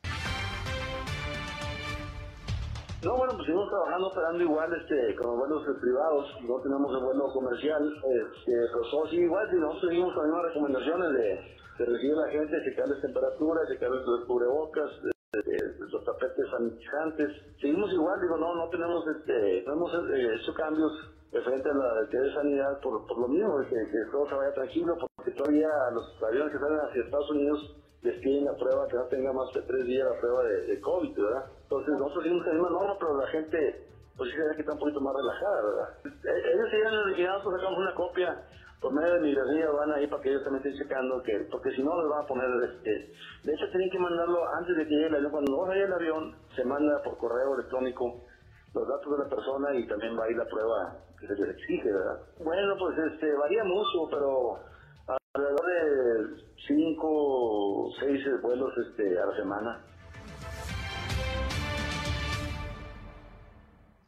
No, 3.03 3.17
bueno, 3.17 3.33
pues 3.35 3.45
seguimos 3.45 3.67
trabajando, 3.67 4.07
operando 4.07 4.43
igual 4.43 4.69
este, 4.79 5.15
con 5.15 5.27
los 5.27 5.37
vuelos 5.39 5.77
privados, 5.81 6.23
no 6.47 6.55
tenemos 6.61 6.87
el 6.95 7.03
vuelo 7.03 7.27
comercial, 7.33 7.83
este, 7.83 8.53
pero 8.71 8.83
todo 8.89 9.07
sigue 9.07 9.25
igual, 9.25 9.49
si 9.51 9.57
nosotros 9.57 9.89
seguimos 9.91 10.13
con 10.13 10.23
las 10.23 10.31
mismas 10.31 10.47
recomendaciones 10.47 11.09
de, 11.11 11.27
de 11.79 11.85
recibir 11.85 12.13
a 12.15 12.21
la 12.23 12.31
gente, 12.31 12.63
checarles 12.63 13.01
temperatura, 13.01 13.59
checarles 13.67 14.07
los 14.07 14.25
cubrebocas, 14.25 14.89
los 15.91 16.05
tapetes 16.05 16.47
sanitizantes, 16.49 17.29
seguimos 17.59 17.91
igual, 17.91 18.21
digo, 18.21 18.37
no, 18.37 18.55
no 18.55 18.69
tenemos, 18.69 19.03
este, 19.07 19.63
no 19.67 19.73
hemos 19.73 19.91
eh, 20.15 20.35
hecho 20.39 20.53
cambios 20.53 20.93
frente 21.43 21.69
a 21.69 21.73
la 21.73 22.03
de 22.07 22.33
sanidad 22.33 22.79
por, 22.79 23.05
por 23.05 23.19
lo 23.19 23.27
mismo, 23.27 23.59
que, 23.67 23.75
que 23.75 24.11
todo 24.13 24.29
se 24.29 24.35
vaya 24.35 24.53
tranquilo, 24.53 24.95
porque 25.17 25.31
todavía 25.31 25.67
los 25.91 26.23
aviones 26.23 26.53
que 26.53 26.59
salen 26.59 26.79
hacia 26.79 27.03
Estados 27.03 27.31
Unidos 27.31 27.83
les 28.03 28.19
piden 28.19 28.45
la 28.45 28.55
prueba 28.55 28.85
que 28.87 28.97
no 28.97 29.05
tenga 29.07 29.31
más 29.31 29.51
de 29.53 29.61
tres 29.61 29.85
días 29.85 30.07
la 30.07 30.19
prueba 30.19 30.43
de, 30.43 30.79
COVID, 30.81 31.15
¿verdad? 31.15 31.45
Entonces 31.73 31.97
nosotros 31.97 32.23
seguimos 32.23 32.45
la 32.45 32.53
misma 32.53 32.69
norma, 32.69 32.95
pero 32.99 33.17
la 33.17 33.27
gente 33.27 33.87
pues 34.15 34.29
sí 34.29 34.37
se 34.37 34.43
ve 34.45 34.55
que 34.55 34.61
está 34.61 34.73
un 34.73 34.79
poquito 34.79 35.01
más 35.01 35.13
relajada, 35.15 35.57
¿verdad? 35.63 35.89
E, 36.05 36.53
ellos 36.53 36.69
siguen 36.69 36.93
original, 36.93 37.33
nosotros 37.37 37.61
sacamos 37.61 37.79
una 37.79 37.95
copia 37.95 38.29
por 38.79 38.93
medio 38.93 39.13
de 39.13 39.19
migración 39.21 39.75
van 39.75 39.91
ahí 39.93 40.05
para 40.07 40.21
que 40.21 40.29
ellos 40.29 40.43
también 40.43 40.61
estén 40.61 40.77
checando 40.83 41.23
que, 41.23 41.47
porque 41.49 41.71
si 41.71 41.81
no 41.81 41.95
les 41.97 42.09
van 42.11 42.21
a 42.21 42.27
poner 42.27 42.45
este, 42.69 42.91
de 43.43 43.53
hecho 43.53 43.65
tienen 43.71 43.89
que 43.89 43.97
mandarlo 43.97 44.43
antes 44.59 44.75
de 44.75 44.83
que 44.83 44.93
llegue 44.93 45.07
el 45.07 45.15
avión, 45.15 45.31
cuando 45.31 45.51
no 45.51 45.65
vaya 45.65 45.85
el 45.85 45.93
avión 45.93 46.35
se 46.53 46.65
manda 46.65 47.01
por 47.01 47.17
correo 47.17 47.55
electrónico 47.55 48.21
los 48.75 48.87
datos 48.87 49.17
de 49.17 49.23
la 49.23 49.29
persona 49.29 49.73
y 49.73 49.87
también 49.87 50.19
va 50.19 50.25
a 50.25 50.29
ir 50.29 50.37
la 50.37 50.45
prueba 50.45 50.99
que 51.17 51.27
se 51.27 51.33
les 51.33 51.55
exige, 51.55 51.91
¿verdad? 51.91 52.19
Bueno, 52.43 52.75
pues 52.77 52.97
este 52.97 53.33
varía 53.33 53.63
mucho, 53.63 54.09
pero 54.11 54.59
alrededor 55.33 55.65
de 55.65 56.43
5 56.67 57.07
o 57.07 57.89
6 57.99 58.41
vuelos 58.41 58.71
este, 58.77 59.17
a 59.17 59.25
la 59.25 59.35
semana. 59.35 59.92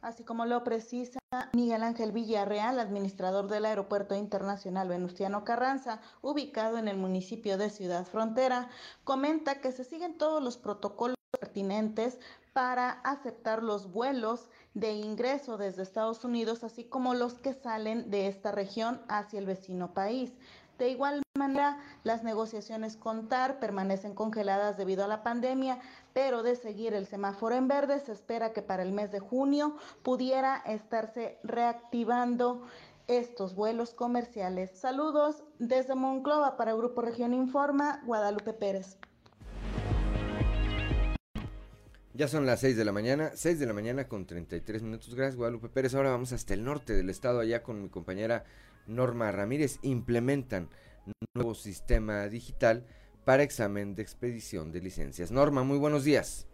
Así 0.06 0.22
como 0.22 0.46
lo 0.46 0.62
precisa 0.62 1.18
Miguel 1.52 1.82
Ángel 1.82 2.12
Villarreal, 2.12 2.78
administrador 2.78 3.48
del 3.48 3.64
Aeropuerto 3.64 4.14
Internacional 4.14 4.86
Venustiano 4.86 5.42
Carranza, 5.42 6.00
ubicado 6.22 6.78
en 6.78 6.86
el 6.86 6.96
municipio 6.96 7.58
de 7.58 7.70
Ciudad 7.70 8.06
Frontera, 8.06 8.68
comenta 9.02 9.60
que 9.60 9.72
se 9.72 9.82
siguen 9.82 10.16
todos 10.16 10.40
los 10.40 10.58
protocolos 10.58 11.16
pertinentes 11.40 12.20
para 12.52 12.90
aceptar 13.02 13.64
los 13.64 13.90
vuelos 13.90 14.48
de 14.74 14.92
ingreso 14.92 15.56
desde 15.56 15.82
Estados 15.82 16.24
Unidos, 16.24 16.62
así 16.62 16.84
como 16.84 17.14
los 17.14 17.34
que 17.34 17.52
salen 17.52 18.08
de 18.08 18.28
esta 18.28 18.52
región 18.52 19.02
hacia 19.08 19.40
el 19.40 19.46
vecino 19.46 19.92
país. 19.92 20.32
De 20.78 20.90
igual 20.90 21.22
manera, 21.38 21.78
las 22.04 22.22
negociaciones 22.22 22.96
con 22.96 23.28
TAR 23.28 23.58
permanecen 23.58 24.14
congeladas 24.14 24.76
debido 24.76 25.04
a 25.04 25.08
la 25.08 25.22
pandemia, 25.22 25.78
pero 26.12 26.42
de 26.42 26.54
seguir 26.54 26.92
el 26.92 27.06
semáforo 27.06 27.54
en 27.54 27.66
verde, 27.66 27.98
se 28.00 28.12
espera 28.12 28.52
que 28.52 28.60
para 28.60 28.82
el 28.82 28.92
mes 28.92 29.10
de 29.10 29.20
junio 29.20 29.76
pudiera 30.02 30.56
estarse 30.66 31.38
reactivando 31.42 32.66
estos 33.06 33.54
vuelos 33.54 33.94
comerciales. 33.94 34.70
Saludos 34.78 35.44
desde 35.58 35.94
Monclova 35.94 36.56
para 36.58 36.74
Grupo 36.74 37.00
Región 37.00 37.32
Informa, 37.32 38.02
Guadalupe 38.04 38.52
Pérez. 38.52 38.98
Ya 42.12 42.28
son 42.28 42.46
las 42.46 42.60
6 42.60 42.78
de 42.78 42.84
la 42.86 42.92
mañana, 42.92 43.32
6 43.34 43.58
de 43.58 43.66
la 43.66 43.74
mañana 43.74 44.08
con 44.08 44.26
33 44.26 44.82
minutos. 44.82 45.14
Gracias, 45.14 45.36
Guadalupe 45.36 45.68
Pérez. 45.68 45.94
Ahora 45.94 46.10
vamos 46.10 46.32
hasta 46.32 46.54
el 46.54 46.64
norte 46.64 46.94
del 46.94 47.10
estado, 47.10 47.40
allá 47.40 47.62
con 47.62 47.82
mi 47.82 47.90
compañera 47.90 48.44
Norma 48.86 49.32
Ramírez. 49.32 49.78
Implementan 49.82 50.68
nuevo 51.34 51.54
sistema 51.54 52.28
digital 52.28 52.84
para 53.24 53.42
examen 53.42 53.94
de 53.94 54.02
expedición 54.02 54.72
de 54.72 54.80
licencias. 54.80 55.30
Norma, 55.30 55.64
muy 55.64 55.78
buenos 55.78 56.04
días. 56.04 56.46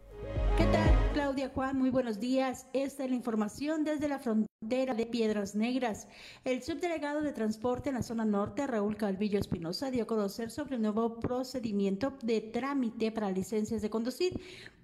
¿Qué 0.56 0.64
tal, 0.66 1.12
Claudia 1.12 1.48
Juan? 1.48 1.78
Muy 1.78 1.90
buenos 1.90 2.20
días. 2.20 2.66
Esta 2.72 3.04
es 3.04 3.10
la 3.10 3.16
información 3.16 3.84
desde 3.84 4.08
la 4.08 4.18
frontera 4.18 4.94
de 4.94 5.06
Piedras 5.06 5.54
Negras. 5.54 6.06
El 6.44 6.62
subdelegado 6.62 7.22
de 7.22 7.32
transporte 7.32 7.88
en 7.88 7.96
la 7.96 8.02
zona 8.02 8.24
norte, 8.24 8.66
Raúl 8.66 8.96
Calvillo 8.96 9.38
Espinosa, 9.38 9.90
dio 9.90 10.04
a 10.04 10.06
conocer 10.06 10.50
sobre 10.50 10.76
el 10.76 10.82
nuevo 10.82 11.18
procedimiento 11.18 12.16
de 12.22 12.40
trámite 12.40 13.10
para 13.10 13.30
licencias 13.30 13.82
de 13.82 13.90
conducir 13.90 14.40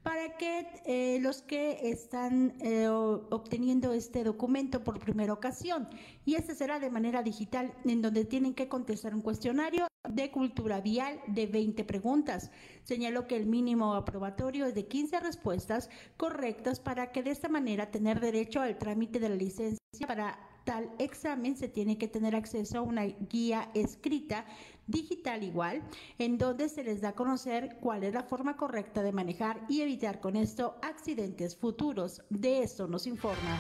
para 0.09 0.39
que 0.39 0.67
eh, 0.87 1.19
los 1.21 1.43
que 1.43 1.91
están 1.91 2.55
eh, 2.61 2.89
obteniendo 2.89 3.93
este 3.93 4.25
documento 4.25 4.83
por 4.83 4.99
primera 4.99 5.35
ocasión. 5.35 5.87
Y 6.25 6.37
este 6.37 6.55
será 6.55 6.81
de 6.81 6.89
manera 6.89 7.23
digital, 7.23 7.75
en 7.85 8.01
donde 8.01 8.25
tienen 8.25 8.55
que 8.55 8.69
contestar 8.69 9.15
un 9.15 9.21
cuestionario 9.21 9.87
de 10.09 10.31
cultura 10.31 10.81
vial 10.81 11.21
de 11.27 11.47
20 11.47 11.85
preguntas. 11.85 12.51
Señaló 12.85 13.27
que 13.27 13.37
el 13.37 13.45
mínimo 13.45 13.93
aprobatorio 13.93 14.65
es 14.65 14.75
de 14.75 14.87
15 14.87 15.21
respuestas 15.21 15.91
correctas 16.17 16.81
para 16.81 17.13
que 17.13 17.23
de 17.23 17.33
esta 17.33 17.51
manera 17.51 17.91
tener 17.91 18.19
derecho 18.19 18.63
al 18.63 18.79
trámite 18.79 19.21
de 19.21 19.29
la 19.29 19.37
licencia 19.37 20.07
para 20.07 20.39
tal 20.65 20.91
examen 20.99 21.57
se 21.57 21.69
tiene 21.69 21.99
que 21.99 22.09
tener 22.09 22.35
acceso 22.35 22.79
a 22.79 22.83
una 22.83 23.05
guía 23.05 23.71
escrita 23.75 24.47
digital 24.89 25.45
igual, 25.45 25.83
en 26.19 26.39
donde 26.39 26.69
se 26.69 26.83
les 26.83 27.01
da 27.01 27.11
a 27.11 27.13
conocer 27.13 27.77
cuál 27.81 28.03
es 28.03 28.15
la 28.15 28.25
forma 28.25 28.57
correcta 28.57 29.03
de 29.03 29.13
manejar 29.13 29.61
y 29.69 29.83
evitar 29.83 30.19
con 30.19 30.35
esto 30.35 30.77
accidentes 30.83 31.55
futuros. 31.55 32.23
De 32.31 32.63
esto 32.63 32.89
nos 32.89 33.07
informa. 33.07 33.59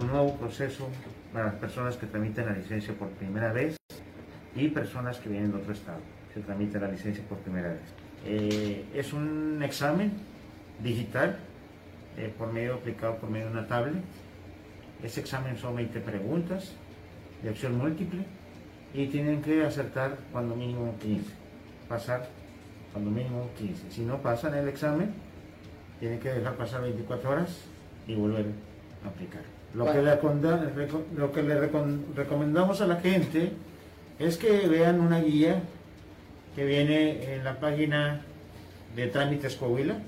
Un 0.00 0.06
nuevo 0.06 0.34
proceso 0.36 0.88
para 1.32 1.46
las 1.46 1.54
personas 1.56 1.96
que 1.96 2.06
tramiten 2.06 2.46
la 2.46 2.52
licencia 2.52 2.94
por 2.94 3.08
primera 3.10 3.52
vez 3.52 3.76
y 4.54 4.68
personas 4.68 5.18
que 5.18 5.28
vienen 5.28 5.50
de 5.50 5.58
otro 5.58 5.72
estado, 5.72 6.00
se 6.32 6.40
tramita 6.40 6.78
la 6.78 6.88
licencia 6.88 7.22
por 7.28 7.38
primera 7.38 7.70
vez. 7.70 7.82
Eh, 8.24 8.86
es 8.94 9.12
un 9.12 9.60
examen 9.62 10.12
digital 10.82 11.38
eh, 12.16 12.32
por 12.36 12.52
medio 12.52 12.74
aplicado 12.74 13.16
por 13.16 13.28
medio 13.28 13.46
de 13.46 13.52
una 13.52 13.66
tablet. 13.66 14.02
Ese 15.02 15.20
examen 15.20 15.56
son 15.56 15.76
20 15.76 16.00
preguntas 16.00 16.74
de 17.42 17.50
opción 17.50 17.76
múltiple 17.76 18.24
y 18.94 19.06
tienen 19.06 19.42
que 19.42 19.64
acertar 19.64 20.18
cuando 20.32 20.56
mínimo 20.56 20.94
15, 21.00 21.24
pasar 21.88 22.28
cuando 22.92 23.10
mínimo 23.10 23.50
15. 23.58 23.90
Si 23.90 24.02
no 24.02 24.18
pasan 24.22 24.54
el 24.54 24.68
examen, 24.68 25.12
tienen 26.00 26.18
que 26.20 26.30
dejar 26.30 26.54
pasar 26.54 26.82
24 26.82 27.30
horas 27.30 27.60
y 28.06 28.14
volver 28.14 28.46
a 29.04 29.08
aplicar. 29.08 29.42
Lo 29.74 29.84
que 29.84 30.02
le, 30.02 30.88
lo 31.16 31.32
que 31.32 31.42
le 31.42 31.60
recomendamos 32.16 32.80
a 32.80 32.86
la 32.86 32.96
gente 32.96 33.52
es 34.18 34.38
que 34.38 34.66
vean 34.66 35.00
una 35.00 35.20
guía 35.20 35.62
que 36.56 36.64
viene 36.64 37.34
en 37.34 37.44
la 37.44 37.60
página 37.60 38.22
de 38.96 39.06
Trámites 39.08 39.56
Coahuila. 39.56 39.98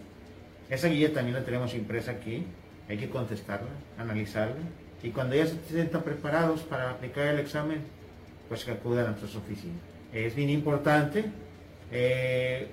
Esa 0.71 0.89
guía 0.89 1.13
también 1.13 1.37
la 1.37 1.45
tenemos 1.45 1.75
impresa 1.75 2.13
aquí. 2.13 2.47
Hay 2.89 2.97
que 2.97 3.11
contestarla, 3.11 3.69
analizarla. 3.99 4.57
Y 5.03 5.11
cuando 5.11 5.37
ya 5.37 5.47
se 5.47 5.57
sientan 5.69 6.03
preparados 6.03 6.63
para 6.63 6.91
aplicar 6.91 7.27
el 7.27 7.39
examen, 7.39 7.83
pues 8.51 8.65
que 8.65 8.73
acudan 8.73 9.07
a 9.07 9.09
nuestras 9.11 9.37
oficinas. 9.37 9.79
Es 10.13 10.35
bien 10.35 10.51
importante 10.51 11.25
eh, 11.93 12.67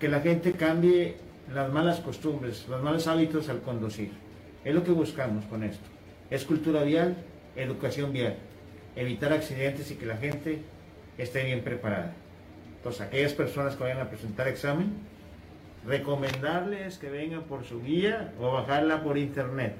que 0.00 0.08
la 0.08 0.20
gente 0.20 0.52
cambie 0.52 1.16
las 1.52 1.70
malas 1.70 2.00
costumbres, 2.00 2.66
los 2.66 2.82
malos 2.82 3.06
hábitos 3.06 3.50
al 3.50 3.60
conducir. 3.60 4.10
Es 4.64 4.74
lo 4.74 4.82
que 4.82 4.90
buscamos 4.90 5.44
con 5.44 5.64
esto. 5.64 5.84
Es 6.30 6.46
cultura 6.46 6.82
vial, 6.82 7.14
educación 7.56 8.14
vial, 8.14 8.36
evitar 8.96 9.34
accidentes 9.34 9.90
y 9.90 9.96
que 9.96 10.06
la 10.06 10.16
gente 10.16 10.62
esté 11.18 11.44
bien 11.44 11.60
preparada. 11.62 12.14
Entonces, 12.78 13.02
aquellas 13.02 13.34
personas 13.34 13.76
que 13.76 13.82
vayan 13.82 14.00
a 14.00 14.08
presentar 14.08 14.48
examen, 14.48 14.94
recomendarles 15.86 16.96
que 16.96 17.10
vengan 17.10 17.42
por 17.42 17.64
su 17.64 17.82
guía 17.82 18.32
o 18.40 18.52
bajarla 18.52 19.02
por 19.02 19.18
internet 19.18 19.74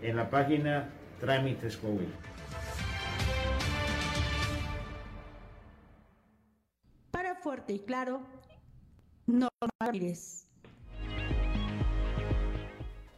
en 0.00 0.16
la 0.16 0.30
página 0.30 0.88
Trámites 1.20 1.76
Coahuila. 1.76 2.29
Fuerte 7.70 7.72
y 7.72 7.78
Claro, 7.78 8.20
Norma 9.26 9.50
Ramírez. 9.80 10.46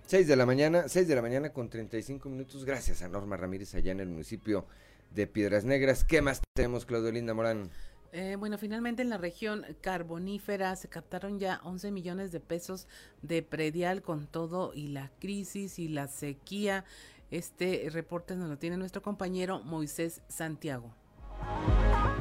6 0.06 0.28
de 0.28 0.36
la 0.36 0.44
mañana, 0.44 0.88
6 0.88 1.08
de 1.08 1.14
la 1.14 1.22
mañana 1.22 1.52
con 1.52 1.70
35 1.70 2.28
minutos. 2.28 2.64
Gracias 2.64 3.02
a 3.02 3.08
Norma 3.08 3.36
Ramírez 3.36 3.74
allá 3.74 3.92
en 3.92 4.00
el 4.00 4.08
municipio 4.08 4.66
de 5.10 5.26
Piedras 5.26 5.64
Negras. 5.64 6.04
¿Qué 6.04 6.20
más 6.20 6.42
tenemos, 6.54 6.84
Claudio 6.84 7.10
Linda 7.12 7.32
Morán? 7.32 7.70
Eh, 8.12 8.36
bueno, 8.38 8.58
finalmente 8.58 9.00
en 9.00 9.08
la 9.08 9.16
región 9.16 9.64
carbonífera 9.80 10.76
se 10.76 10.88
captaron 10.88 11.38
ya 11.38 11.60
11 11.64 11.90
millones 11.90 12.30
de 12.30 12.40
pesos 12.40 12.86
de 13.22 13.42
predial 13.42 14.02
con 14.02 14.26
todo 14.26 14.72
y 14.74 14.88
la 14.88 15.10
crisis 15.18 15.78
y 15.78 15.88
la 15.88 16.08
sequía. 16.08 16.84
Este 17.30 17.88
reporte 17.90 18.36
nos 18.36 18.50
lo 18.50 18.58
tiene 18.58 18.76
nuestro 18.76 19.00
compañero 19.00 19.60
Moisés 19.60 20.20
Santiago. 20.28 20.92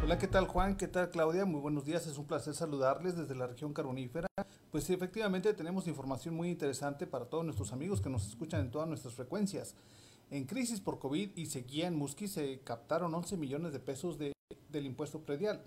Hola, 0.04 0.18
¿qué 0.18 0.28
tal 0.28 0.48
Juan? 0.48 0.78
¿Qué 0.78 0.88
tal 0.88 1.12
Claudia? 1.12 1.46
Muy 1.46 1.62
buenos 1.62 1.86
días, 1.86 2.08
es 2.08 2.18
un 2.18 2.26
placer 2.26 2.56
saludarles 2.56 3.16
desde 3.16 3.36
la 3.36 3.46
región 3.46 3.72
carbonífera. 3.72 4.28
Pues 4.72 4.90
efectivamente 4.90 5.54
tenemos 5.54 5.86
información 5.88 6.34
muy 6.34 6.50
interesante 6.50 7.06
para 7.06 7.26
todos 7.26 7.46
nuestros 7.46 7.72
amigos 7.72 8.02
que 8.02 8.10
nos 8.10 8.28
escuchan 8.28 8.62
en 8.62 8.72
todas 8.72 8.88
nuestras 8.88 9.14
frecuencias. 9.14 9.76
En 10.32 10.46
crisis 10.46 10.82
por 10.82 10.98
COVID 10.98 11.38
y 11.38 11.46
sequía 11.46 11.88
en 11.88 11.96
Musqui 11.96 12.28
se 12.28 12.62
captaron 12.62 13.14
11 13.14 13.38
millones 13.38 13.74
de 13.74 13.80
pesos 13.80 14.18
de, 14.18 14.34
del 14.70 14.88
impuesto 14.88 15.20
predial. 15.20 15.62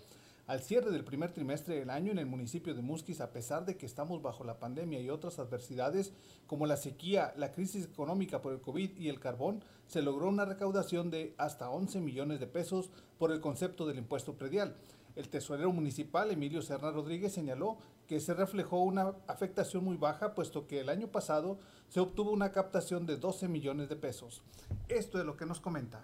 Al 0.49 0.61
cierre 0.61 0.91
del 0.91 1.05
primer 1.05 1.33
trimestre 1.33 1.77
del 1.77 1.89
año 1.89 2.11
en 2.11 2.19
el 2.19 2.27
municipio 2.27 2.75
de 2.75 2.83
Musquis, 2.83 3.21
a 3.21 3.33
pesar 3.33 3.65
de 3.65 3.77
que 3.77 3.87
estamos 3.87 4.21
bajo 4.21 4.43
la 4.43 4.59
pandemia 4.59 5.01
y 5.01 5.11
otras 5.11 5.39
adversidades 5.39 6.13
como 6.49 6.67
la 6.67 6.77
sequía, 6.77 7.33
la 7.37 7.53
crisis 7.53 7.85
económica 7.85 8.43
por 8.43 8.53
el 8.53 8.61
COVID 8.61 8.99
y 8.99 9.09
el 9.09 9.21
carbón, 9.21 9.65
se 9.87 10.03
logró 10.03 10.29
una 10.29 10.45
recaudación 10.45 11.11
de 11.11 11.35
hasta 11.39 11.71
11 11.71 12.01
millones 12.01 12.41
de 12.41 12.47
pesos 12.47 12.91
por 13.19 13.33
el 13.33 13.41
concepto 13.41 13.87
del 13.87 13.99
impuesto 13.99 14.35
predial. 14.35 14.77
El 15.17 15.29
tesorero 15.29 15.73
municipal 15.73 16.31
Emilio 16.31 16.61
Serna 16.61 16.91
Rodríguez 16.91 17.33
señaló 17.33 17.79
que 18.09 18.21
se 18.21 18.35
reflejó 18.35 18.81
una 18.81 19.15
afectación 19.29 19.85
muy 19.85 19.97
baja, 19.97 20.35
puesto 20.35 20.67
que 20.67 20.81
el 20.81 20.89
año 20.89 21.09
pasado 21.09 21.59
se 21.89 22.01
obtuvo 22.01 22.33
una 22.33 22.51
captación 22.53 23.07
de 23.07 23.17
12 23.17 23.49
millones 23.49 23.89
de 23.89 23.97
pesos. 23.97 24.43
Esto 24.89 25.19
es 25.19 25.25
lo 25.25 25.37
que 25.37 25.47
nos 25.47 25.61
comenta. 25.61 26.03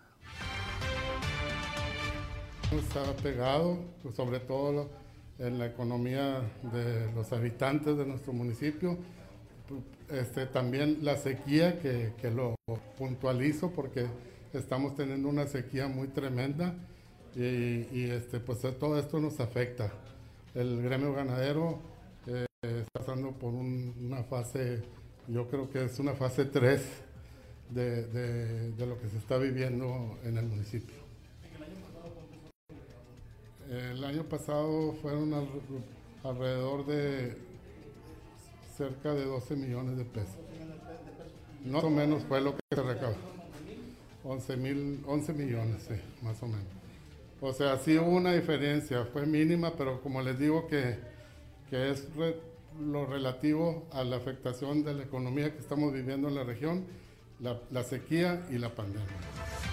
Está 2.70 3.16
pegado, 3.16 3.78
pues, 4.02 4.14
sobre 4.14 4.38
todo 4.38 4.88
en 5.38 5.58
la 5.58 5.66
economía 5.66 6.40
de 6.72 7.10
los 7.12 7.32
habitantes 7.32 7.96
de 7.96 8.06
nuestro 8.06 8.32
municipio. 8.32 8.96
Este, 10.10 10.46
también 10.46 10.98
la 11.02 11.16
sequía, 11.16 11.80
que, 11.80 12.12
que 12.20 12.30
lo 12.30 12.56
puntualizo 12.98 13.70
porque 13.70 14.06
estamos 14.52 14.96
teniendo 14.96 15.28
una 15.28 15.46
sequía 15.46 15.86
muy 15.86 16.08
tremenda 16.08 16.74
y, 17.36 18.10
este, 18.10 18.40
pues 18.40 18.60
todo 18.78 18.98
esto 18.98 19.20
nos 19.20 19.38
afecta. 19.38 19.92
El 20.54 20.82
gremio 20.82 21.12
ganadero 21.12 21.78
eh, 22.26 22.46
está 22.62 23.00
pasando 23.00 23.30
por 23.32 23.54
una 23.54 24.24
fase, 24.24 24.82
yo 25.28 25.48
creo 25.48 25.70
que 25.70 25.84
es 25.84 25.98
una 26.00 26.14
fase 26.14 26.44
3 26.44 26.82
de, 27.70 28.04
de 28.72 28.86
lo 28.86 28.98
que 28.98 29.08
se 29.08 29.18
está 29.18 29.38
viviendo 29.38 30.18
en 30.24 30.38
el 30.38 30.46
municipio. 30.46 30.96
El 33.70 34.02
año 34.02 34.24
pasado 34.24 34.92
fueron 35.00 35.32
alrededor 36.24 36.84
de 36.86 37.49
cerca 38.80 39.12
de 39.12 39.26
12 39.26 39.56
millones 39.56 39.98
de 39.98 40.06
pesos. 40.06 40.38
Más 41.66 41.84
o 41.84 41.90
menos 41.90 42.24
fue 42.24 42.40
lo 42.40 42.56
que 42.56 42.60
se 42.74 42.82
recaudó. 42.82 43.16
11, 44.24 44.56
mil, 44.56 45.04
11 45.06 45.34
millones, 45.34 45.86
más 46.22 46.42
o 46.42 46.46
menos. 46.46 46.64
O 47.42 47.52
sea, 47.52 47.76
sí 47.76 47.98
hubo 47.98 48.10
una 48.10 48.32
diferencia, 48.32 49.04
fue 49.12 49.26
mínima, 49.26 49.74
pero 49.76 50.00
como 50.00 50.22
les 50.22 50.38
digo 50.38 50.66
que, 50.66 50.98
es 51.70 52.08
lo 52.80 53.04
relativo 53.04 53.86
a 53.92 54.02
la 54.02 54.16
afectación 54.16 54.82
de 54.82 54.94
la 54.94 55.02
economía 55.02 55.52
que 55.52 55.58
estamos 55.58 55.92
viviendo 55.92 56.28
en 56.28 56.34
la 56.36 56.44
región, 56.44 56.86
la 57.38 57.84
sequía 57.84 58.46
y 58.50 58.56
la 58.56 58.74
pandemia. 58.74 59.69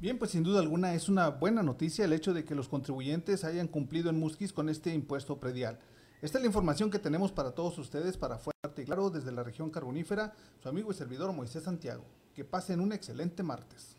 Bien, 0.00 0.16
pues 0.16 0.30
sin 0.30 0.44
duda 0.44 0.60
alguna 0.60 0.94
es 0.94 1.08
una 1.08 1.28
buena 1.28 1.60
noticia 1.60 2.04
el 2.04 2.12
hecho 2.12 2.32
de 2.32 2.44
que 2.44 2.54
los 2.54 2.68
contribuyentes 2.68 3.42
hayan 3.42 3.66
cumplido 3.66 4.10
en 4.10 4.20
Musquis 4.20 4.52
con 4.52 4.68
este 4.68 4.94
impuesto 4.94 5.40
predial. 5.40 5.80
Esta 6.22 6.38
es 6.38 6.42
la 6.42 6.46
información 6.46 6.88
que 6.88 7.00
tenemos 7.00 7.32
para 7.32 7.50
todos 7.50 7.76
ustedes 7.78 8.16
para 8.16 8.38
Fuerte 8.38 8.82
y 8.82 8.84
Claro 8.84 9.10
desde 9.10 9.32
la 9.32 9.42
región 9.42 9.70
carbonífera, 9.70 10.34
su 10.62 10.68
amigo 10.68 10.92
y 10.92 10.94
servidor 10.94 11.32
Moisés 11.32 11.64
Santiago. 11.64 12.04
Que 12.32 12.44
pasen 12.44 12.78
un 12.78 12.92
excelente 12.92 13.42
martes. 13.42 13.96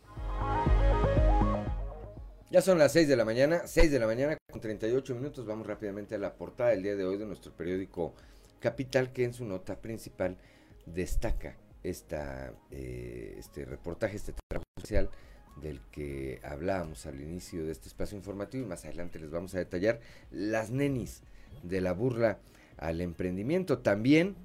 Ya 2.50 2.62
son 2.62 2.78
las 2.78 2.94
6 2.94 3.10
de 3.10 3.18
la 3.18 3.26
mañana, 3.26 3.68
6 3.68 3.92
de 3.92 4.00
la 4.00 4.08
mañana 4.08 4.38
con 4.50 4.62
38 4.62 5.16
minutos. 5.16 5.46
Vamos 5.46 5.68
rápidamente 5.68 6.16
a 6.16 6.18
la 6.18 6.34
portada 6.34 6.70
del 6.70 6.82
día 6.82 6.96
de 6.96 7.04
hoy 7.04 7.18
de 7.18 7.26
nuestro 7.26 7.52
periódico 7.52 8.14
Capital, 8.62 9.12
que 9.12 9.26
en 9.26 9.34
su 9.34 9.44
nota 9.44 9.82
principal 9.82 10.38
destaca 10.86 11.58
esta, 11.84 12.54
eh, 12.72 13.36
este 13.38 13.66
reportaje, 13.66 14.16
este 14.16 14.34
trabajo 14.34 14.64
social 14.80 15.10
del 15.62 15.80
que 15.92 16.40
hablábamos 16.44 17.06
al 17.06 17.22
inicio 17.22 17.66
de 17.66 17.72
este 17.72 17.88
espacio 17.88 18.18
informativo 18.18 18.66
y 18.66 18.68
más 18.68 18.86
adelante 18.86 19.20
les 19.20 19.32
vamos 19.32 19.56
a 19.56 19.60
detallar 19.60 20.00
las 20.32 20.70
nenis 20.70 21.22
de 21.64 21.82
la 21.82 21.94
burla 21.94 22.40
al 22.78 23.02
emprendimiento. 23.02 23.80
También, 23.80 24.36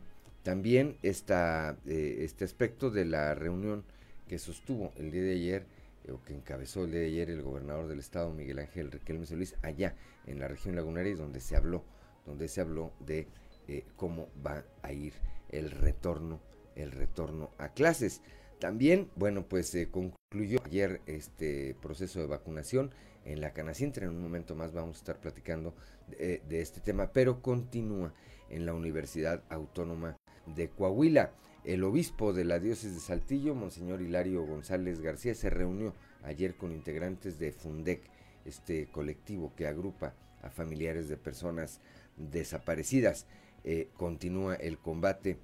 también 0.42 0.96
eh, 1.02 2.16
este 2.20 2.44
aspecto 2.44 2.90
de 2.90 3.04
la 3.04 3.34
reunión 3.34 3.84
que 4.28 4.38
sostuvo 4.38 4.92
el 4.96 5.10
día 5.10 5.22
de 5.22 5.32
ayer 5.32 5.66
eh, 6.04 6.12
o 6.12 6.22
que 6.22 6.34
encabezó 6.34 6.84
el 6.84 6.92
día 6.92 7.00
de 7.00 7.06
ayer 7.06 7.30
el 7.30 7.42
gobernador 7.42 7.88
del 7.88 7.98
estado 7.98 8.32
Miguel 8.32 8.58
Ángel 8.58 8.90
Riquelme 8.90 9.26
Solís 9.26 9.54
allá 9.62 9.94
en 10.26 10.40
la 10.40 10.48
región 10.48 10.76
lagunera 10.76 11.08
y 11.08 11.14
donde 11.14 11.40
se 11.40 11.56
habló, 11.56 11.84
donde 12.26 12.48
se 12.48 12.60
habló 12.60 12.92
de 13.00 13.26
eh, 13.68 13.84
cómo 13.96 14.28
va 14.44 14.64
a 14.82 14.92
ir 14.92 15.14
el 15.50 15.70
retorno, 15.70 16.40
el 16.74 16.92
retorno 16.92 17.50
a 17.58 17.68
clases. 17.70 18.20
También, 18.64 19.10
bueno, 19.14 19.46
pues 19.46 19.68
se 19.68 19.90
concluyó 19.90 20.58
ayer 20.64 21.02
este 21.04 21.76
proceso 21.82 22.20
de 22.20 22.24
vacunación 22.24 22.92
en 23.26 23.42
la 23.42 23.52
Canacintra. 23.52 24.06
En 24.06 24.12
un 24.12 24.22
momento 24.22 24.54
más 24.54 24.72
vamos 24.72 24.96
a 24.96 25.00
estar 25.00 25.20
platicando 25.20 25.74
de, 26.08 26.40
este 26.62 26.80
tema, 26.80 27.12
pero 27.12 27.42
continúa 27.42 28.14
en 28.48 28.64
la 28.64 28.72
Universidad 28.72 29.42
Autónoma 29.50 30.16
de 30.56 30.70
Coahuila. 30.70 31.34
El 31.64 31.84
obispo 31.84 32.32
de 32.32 32.46
la 32.46 32.58
diócesis 32.58 32.94
de 32.94 33.00
Saltillo, 33.00 33.54
Monseñor 33.54 34.00
Hilario 34.00 34.46
González 34.46 34.98
García, 35.02 35.34
se 35.34 35.50
reunió 35.50 35.92
ayer 36.22 36.54
con 36.54 36.72
integrantes 36.72 37.38
de 37.38 37.52
FUNDEC, 37.52 38.00
este 38.46 38.86
colectivo 38.86 39.52
que 39.54 39.66
agrupa 39.66 40.14
a 40.40 40.48
familiares 40.48 41.10
de 41.10 41.18
personas 41.18 41.82
desaparecidas. 42.16 43.26
Eh, 43.62 43.90
continúa 43.98 44.54
el 44.54 44.78
combate 44.78 45.36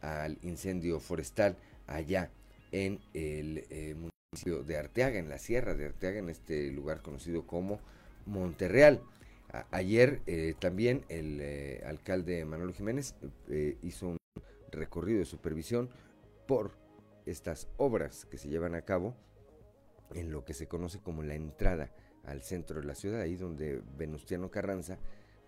al 0.00 0.38
incendio 0.40 0.98
forestal 0.98 1.58
allá 1.86 2.30
en 2.74 2.98
el 3.14 3.66
eh, 3.70 3.94
municipio 3.94 4.64
de 4.64 4.76
Arteaga, 4.76 5.16
en 5.20 5.28
la 5.28 5.38
sierra 5.38 5.74
de 5.74 5.86
Arteaga, 5.86 6.18
en 6.18 6.28
este 6.28 6.72
lugar 6.72 7.02
conocido 7.02 7.46
como 7.46 7.78
Monterreal. 8.26 9.00
ayer 9.70 10.22
eh, 10.26 10.54
también 10.58 11.04
el 11.08 11.38
eh, 11.40 11.84
alcalde 11.86 12.44
Manuel 12.44 12.74
Jiménez 12.74 13.14
hizo 13.82 14.08
un 14.08 14.16
recorrido 14.72 15.20
de 15.20 15.24
supervisión 15.24 15.88
por 16.48 16.72
estas 17.26 17.68
obras 17.76 18.24
que 18.24 18.38
se 18.38 18.48
llevan 18.48 18.74
a 18.74 18.82
cabo 18.82 19.14
en 20.12 20.32
lo 20.32 20.44
que 20.44 20.52
se 20.52 20.66
conoce 20.66 20.98
como 20.98 21.22
la 21.22 21.36
entrada 21.36 21.92
al 22.24 22.42
centro 22.42 22.80
de 22.80 22.86
la 22.86 22.96
ciudad, 22.96 23.20
ahí 23.20 23.36
donde 23.36 23.82
Venustiano 23.96 24.50
Carranza 24.50 24.98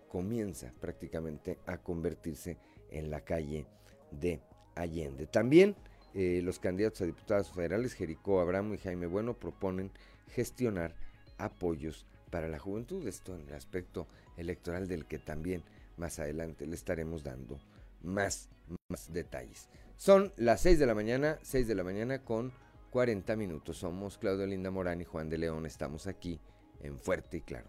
comienza 0.07 0.71
prácticamente 0.79 1.59
a 1.65 1.79
convertirse 1.79 2.57
en 2.89 3.11
la 3.11 3.19
calle 3.25 3.65
de 4.11 4.39
Allende. 4.75 5.27
También 5.27 5.75
los 6.17 6.57
candidatos 6.59 7.01
a 7.01 7.05
diputados 7.05 7.51
federales, 7.51 7.93
Jericó 7.93 8.39
Abramo 8.39 8.73
y 8.73 8.79
Jaime 8.79 9.05
Bueno, 9.05 9.35
proponen 9.35 9.91
gestionar 10.29 10.95
apoyos 11.37 12.07
para 12.31 12.47
la 12.47 12.59
juventud, 12.59 13.07
esto 13.07 13.35
en 13.35 13.47
el 13.47 13.53
aspecto 13.53 14.07
electoral 14.35 14.87
del 14.87 15.05
que 15.05 15.19
también 15.19 15.63
más 15.95 16.19
adelante 16.19 16.65
le 16.65 16.75
estaremos 16.75 17.23
dando 17.23 17.59
más, 18.01 18.49
más 18.89 19.13
detalles. 19.13 19.69
Son 19.95 20.33
las 20.37 20.61
6 20.61 20.79
de 20.79 20.85
la 20.85 20.95
mañana, 20.95 21.39
6 21.41 21.67
de 21.67 21.75
la 21.75 21.83
mañana 21.83 22.23
con 22.23 22.51
40 22.91 23.35
minutos. 23.35 23.77
Somos 23.77 24.17
Claudio 24.17 24.45
Linda 24.45 24.71
Morán 24.71 25.01
y 25.01 25.05
Juan 25.05 25.29
de 25.29 25.37
León. 25.37 25.65
Estamos 25.65 26.07
aquí 26.07 26.39
en 26.81 26.97
Fuerte 26.99 27.37
y 27.37 27.41
Claro. 27.41 27.67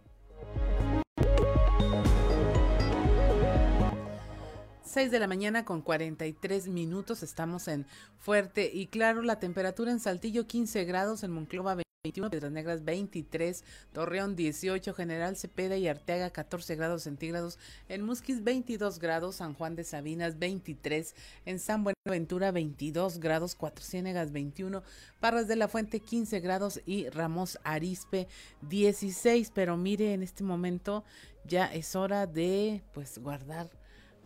6 4.98 5.12
de 5.12 5.20
la 5.20 5.28
mañana 5.28 5.64
con 5.64 5.80
43 5.80 6.66
minutos. 6.66 7.22
Estamos 7.22 7.68
en 7.68 7.87
Fuerte 8.18 8.68
y 8.74 8.88
Claro. 8.88 9.22
La 9.22 9.38
temperatura 9.38 9.92
en 9.92 10.00
Saltillo 10.00 10.48
15 10.48 10.84
grados, 10.87 11.22
en 11.22 11.30
Monclova 11.30 11.76
21, 11.76 12.30
Piedras 12.30 12.50
Negras 12.50 12.84
23, 12.84 13.62
Torreón 13.92 14.34
18, 14.34 14.92
General 14.94 15.37
Cepeda 15.37 15.76
y 15.76 15.87
Arteaga 15.87 16.30
14 16.30 16.74
grados 16.74 17.04
centígrados, 17.04 17.61
en 17.88 18.02
Musquis 18.02 18.42
22 18.42 18.98
grados, 18.98 19.37
San 19.37 19.54
Juan 19.54 19.76
de 19.76 19.84
Sabinas 19.84 20.40
23, 20.40 21.14
en 21.46 21.61
San 21.61 21.84
Buenaventura 21.84 22.50
22 22.50 23.20
grados, 23.20 23.54
Cuatro 23.54 23.84
Ciénegas 23.84 24.32
21, 24.32 24.82
Parras 25.20 25.46
de 25.46 25.54
la 25.54 25.68
Fuente 25.68 26.00
15 26.00 26.40
grados 26.40 26.80
y 26.87 27.08
Ramos 27.08 27.61
Arispe 27.62 28.26
16. 28.62 29.52
Pero 29.54 29.76
mire, 29.76 30.12
en 30.12 30.24
este 30.24 30.42
momento 30.42 31.04
ya 31.44 31.66
es 31.66 31.94
hora 31.94 32.26
de 32.26 32.82
pues 32.92 33.18
guardar 33.18 33.77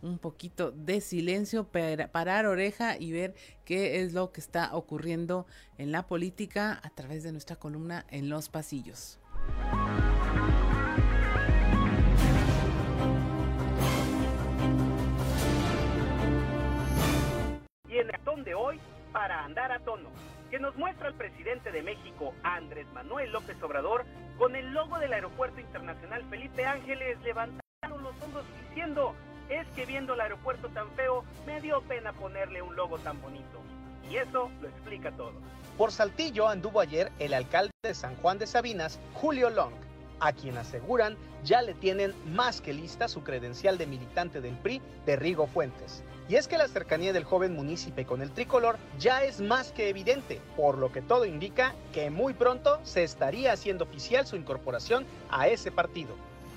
un 0.03 0.19
poquito 0.19 0.71
de 0.71 1.01
silencio, 1.01 1.63
para 1.63 2.11
parar 2.11 2.45
oreja 2.45 2.97
y 2.99 3.11
ver 3.11 3.33
qué 3.65 4.01
es 4.01 4.13
lo 4.13 4.31
que 4.31 4.41
está 4.41 4.75
ocurriendo 4.75 5.47
en 5.77 5.91
la 5.91 6.05
política 6.05 6.79
a 6.83 6.89
través 6.89 7.23
de 7.23 7.31
nuestra 7.31 7.55
columna 7.55 8.05
en 8.09 8.29
los 8.29 8.49
pasillos. 8.49 9.19
Y 17.89 17.97
en 17.97 18.09
el 18.09 18.43
de 18.43 18.55
hoy, 18.55 18.79
para 19.11 19.45
andar 19.45 19.71
a 19.71 19.79
tono, 19.79 20.09
que 20.51 20.59
nos 20.59 20.75
muestra 20.75 21.07
el 21.07 21.15
presidente 21.15 21.71
de 21.71 21.81
México, 21.81 22.33
Andrés 22.43 22.85
Manuel 22.93 23.31
López 23.31 23.61
Obrador, 23.63 24.05
con 24.37 24.55
el 24.55 24.73
logo 24.73 24.99
del 24.99 25.13
Aeropuerto 25.13 25.59
Internacional 25.61 26.23
Felipe 26.29 26.65
Ángeles 26.65 27.17
levantando 27.23 27.63
los 27.99 28.21
hombros 28.21 28.45
diciendo 28.69 29.15
es 29.49 29.67
que 29.75 29.85
viendo 29.85 30.13
el 30.13 30.21
aeropuerto 30.21 30.69
tan 30.69 30.89
feo, 30.91 31.23
me 31.45 31.61
dio 31.61 31.81
pena 31.81 32.13
ponerle 32.13 32.61
un 32.61 32.75
logo 32.75 32.97
tan 32.99 33.21
bonito. 33.21 33.59
Y 34.09 34.17
eso 34.17 34.49
lo 34.61 34.67
explica 34.67 35.11
todo. 35.11 35.33
Por 35.77 35.91
Saltillo 35.91 36.47
anduvo 36.47 36.79
ayer 36.79 37.11
el 37.19 37.33
alcalde 37.33 37.71
de 37.83 37.93
San 37.93 38.15
Juan 38.17 38.37
de 38.37 38.47
Sabinas, 38.47 38.99
Julio 39.13 39.49
Long, 39.49 39.73
a 40.19 40.31
quien 40.31 40.57
aseguran 40.57 41.17
ya 41.43 41.61
le 41.61 41.73
tienen 41.73 42.13
más 42.33 42.61
que 42.61 42.73
lista 42.73 43.07
su 43.07 43.23
credencial 43.23 43.77
de 43.77 43.87
militante 43.87 44.39
del 44.39 44.55
PRI 44.55 44.81
de 45.05 45.15
Rigo 45.15 45.47
Fuentes. 45.47 46.03
Y 46.29 46.35
es 46.35 46.47
que 46.47 46.57
la 46.57 46.69
cercanía 46.69 47.11
del 47.11 47.25
joven 47.25 47.53
municipio 47.53 48.07
con 48.07 48.21
el 48.21 48.31
tricolor 48.31 48.77
ya 48.97 49.23
es 49.23 49.41
más 49.41 49.73
que 49.73 49.89
evidente, 49.89 50.39
por 50.55 50.77
lo 50.77 50.91
que 50.91 51.01
todo 51.01 51.25
indica 51.25 51.75
que 51.93 52.09
muy 52.09 52.33
pronto 52.33 52.79
se 52.83 53.03
estaría 53.03 53.51
haciendo 53.51 53.83
oficial 53.83 54.25
su 54.25 54.37
incorporación 54.37 55.05
a 55.29 55.47
ese 55.49 55.69
partido. 55.69 56.15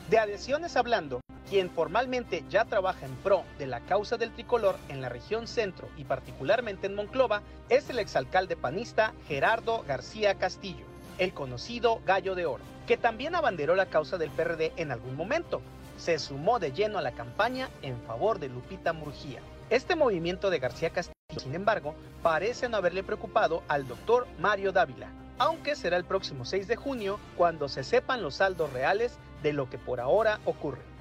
De 0.08 0.18
adhesiones 0.18 0.76
hablando, 0.76 1.20
quien 1.48 1.70
formalmente 1.70 2.44
ya 2.48 2.64
trabaja 2.64 3.06
en 3.06 3.14
pro 3.16 3.44
de 3.58 3.66
la 3.66 3.80
causa 3.80 4.16
del 4.16 4.32
tricolor 4.32 4.76
en 4.88 5.00
la 5.00 5.08
región 5.08 5.46
centro 5.46 5.88
y 5.96 6.04
particularmente 6.04 6.86
en 6.86 6.94
Monclova, 6.94 7.42
es 7.68 7.88
el 7.88 7.98
exalcalde 7.98 8.56
panista 8.56 9.12
Gerardo 9.28 9.84
García 9.86 10.34
Castillo, 10.34 10.84
el 11.18 11.32
conocido 11.32 12.00
Gallo 12.04 12.34
de 12.34 12.46
Oro, 12.46 12.64
que 12.86 12.96
también 12.96 13.34
abanderó 13.34 13.74
la 13.74 13.86
causa 13.86 14.18
del 14.18 14.30
PRD 14.30 14.72
en 14.76 14.90
algún 14.90 15.16
momento. 15.16 15.62
Se 15.98 16.18
sumó 16.18 16.58
de 16.58 16.72
lleno 16.72 16.98
a 16.98 17.02
la 17.02 17.12
campaña 17.12 17.70
en 17.82 18.00
favor 18.02 18.38
de 18.38 18.48
Lupita 18.48 18.92
Murgía. 18.92 19.40
Este 19.70 19.96
movimiento 19.96 20.50
de 20.50 20.58
García 20.58 20.90
Castillo, 20.90 21.14
sin 21.40 21.54
embargo, 21.54 21.94
parece 22.22 22.68
no 22.68 22.76
haberle 22.76 23.02
preocupado 23.02 23.62
al 23.68 23.88
doctor 23.88 24.26
Mario 24.38 24.72
Dávila, 24.72 25.08
aunque 25.38 25.74
será 25.74 25.96
el 25.96 26.04
próximo 26.04 26.44
6 26.44 26.68
de 26.68 26.76
junio 26.76 27.18
cuando 27.36 27.68
se 27.68 27.82
sepan 27.82 28.22
los 28.22 28.36
saldos 28.36 28.72
reales 28.72 29.18
de 29.42 29.52
lo 29.52 29.70
que 29.70 29.78
por 29.78 30.00
ahora 30.00 30.38
ocurre 30.44 30.95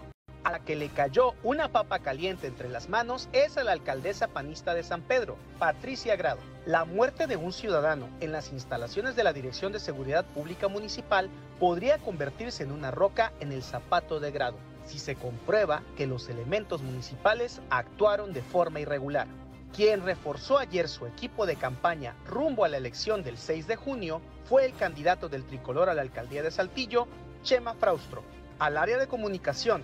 a 0.45 0.51
la 0.51 0.59
que 0.59 0.75
le 0.75 0.89
cayó 0.89 1.33
una 1.41 1.69
papa 1.69 1.99
caliente 1.99 2.45
entre 2.45 2.69
las 2.69 2.87
manos 2.87 3.27
es 3.33 3.57
a 3.57 3.63
la 3.63 3.71
alcaldesa 3.71 4.27
panista 4.27 4.75
de 4.75 4.83
San 4.83 5.01
Pedro, 5.01 5.37
Patricia 5.57 6.15
Grado. 6.15 6.39
La 6.67 6.85
muerte 6.85 7.25
de 7.25 7.35
un 7.35 7.51
ciudadano 7.51 8.07
en 8.19 8.31
las 8.31 8.51
instalaciones 8.53 9.15
de 9.15 9.23
la 9.23 9.33
Dirección 9.33 9.71
de 9.71 9.79
Seguridad 9.79 10.23
Pública 10.23 10.67
Municipal 10.67 11.31
podría 11.59 11.97
convertirse 11.97 12.61
en 12.61 12.71
una 12.71 12.91
roca 12.91 13.33
en 13.39 13.51
el 13.51 13.63
zapato 13.63 14.19
de 14.19 14.29
Grado, 14.29 14.57
si 14.85 14.99
se 14.99 15.15
comprueba 15.15 15.81
que 15.97 16.05
los 16.05 16.29
elementos 16.29 16.83
municipales 16.83 17.59
actuaron 17.71 18.31
de 18.31 18.43
forma 18.43 18.79
irregular. 18.79 19.27
Quien 19.75 20.05
reforzó 20.05 20.59
ayer 20.59 20.87
su 20.87 21.07
equipo 21.07 21.47
de 21.47 21.55
campaña 21.55 22.15
rumbo 22.27 22.65
a 22.65 22.69
la 22.69 22.77
elección 22.77 23.23
del 23.23 23.39
6 23.39 23.65
de 23.65 23.77
junio 23.77 24.21
fue 24.43 24.65
el 24.65 24.75
candidato 24.75 25.27
del 25.27 25.43
tricolor 25.43 25.89
a 25.89 25.95
la 25.95 26.03
alcaldía 26.03 26.43
de 26.43 26.51
Saltillo, 26.51 27.07
Chema 27.41 27.73
Fraustro. 27.73 28.23
Al 28.59 28.77
área 28.77 28.99
de 28.99 29.07
comunicación 29.07 29.83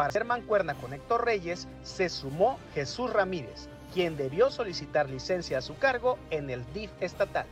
para 0.00 0.08
hacer 0.08 0.24
mancuerna 0.24 0.74
con 0.76 0.94
Héctor 0.94 1.26
Reyes 1.26 1.68
se 1.82 2.08
sumó 2.08 2.58
Jesús 2.72 3.12
Ramírez, 3.12 3.68
quien 3.92 4.16
debió 4.16 4.50
solicitar 4.50 5.10
licencia 5.10 5.58
a 5.58 5.60
su 5.60 5.76
cargo 5.76 6.18
en 6.30 6.48
el 6.48 6.64
DIF 6.72 6.90
estatal. 7.02 7.44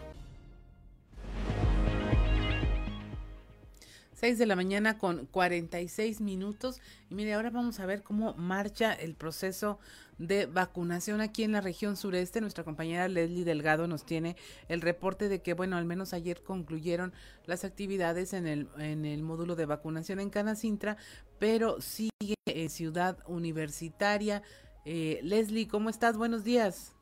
6 4.15 4.39
de 4.39 4.47
la 4.47 4.57
mañana 4.57 4.97
con 4.97 5.27
46 5.27 6.23
minutos. 6.23 6.81
Y 7.09 7.15
mire, 7.15 7.35
ahora 7.35 7.51
vamos 7.51 7.79
a 7.79 7.87
ver 7.87 8.03
cómo 8.03 8.35
marcha 8.35 8.93
el 8.93 9.15
proceso 9.15 9.79
de 10.19 10.47
vacunación 10.47 11.21
aquí 11.21 11.45
en 11.45 11.53
la 11.53 11.61
región 11.61 11.97
sureste. 11.97 12.41
Nuestra 12.41 12.65
compañera 12.65 13.07
Leslie 13.07 13.45
Delgado 13.45 13.87
nos 13.87 14.05
tiene 14.05 14.37
el 14.67 14.81
reporte 14.81 15.29
de 15.29 15.41
que, 15.41 15.55
bueno, 15.55 15.77
al 15.77 15.85
menos 15.85 16.13
ayer 16.15 16.43
concluyeron 16.43 17.13
las 17.47 17.65
actividades 17.65 18.33
en 18.33 18.49
el, 18.49 18.69
en 18.79 19.05
el 19.05 19.23
módulo 19.23 19.55
de 19.55 19.67
vacunación 19.67 20.19
en 20.19 20.31
Canacintra, 20.31 20.97
pero 21.39 21.81
sigue 21.81 22.35
en 22.47 22.71
Ciudad 22.71 23.19
Universitaria. 23.27 24.43
Eh, 24.85 25.21
Leslie, 25.23 25.69
¿cómo 25.69 25.91
estás? 25.91 26.17
Buenos 26.17 26.45
días. 26.45 26.95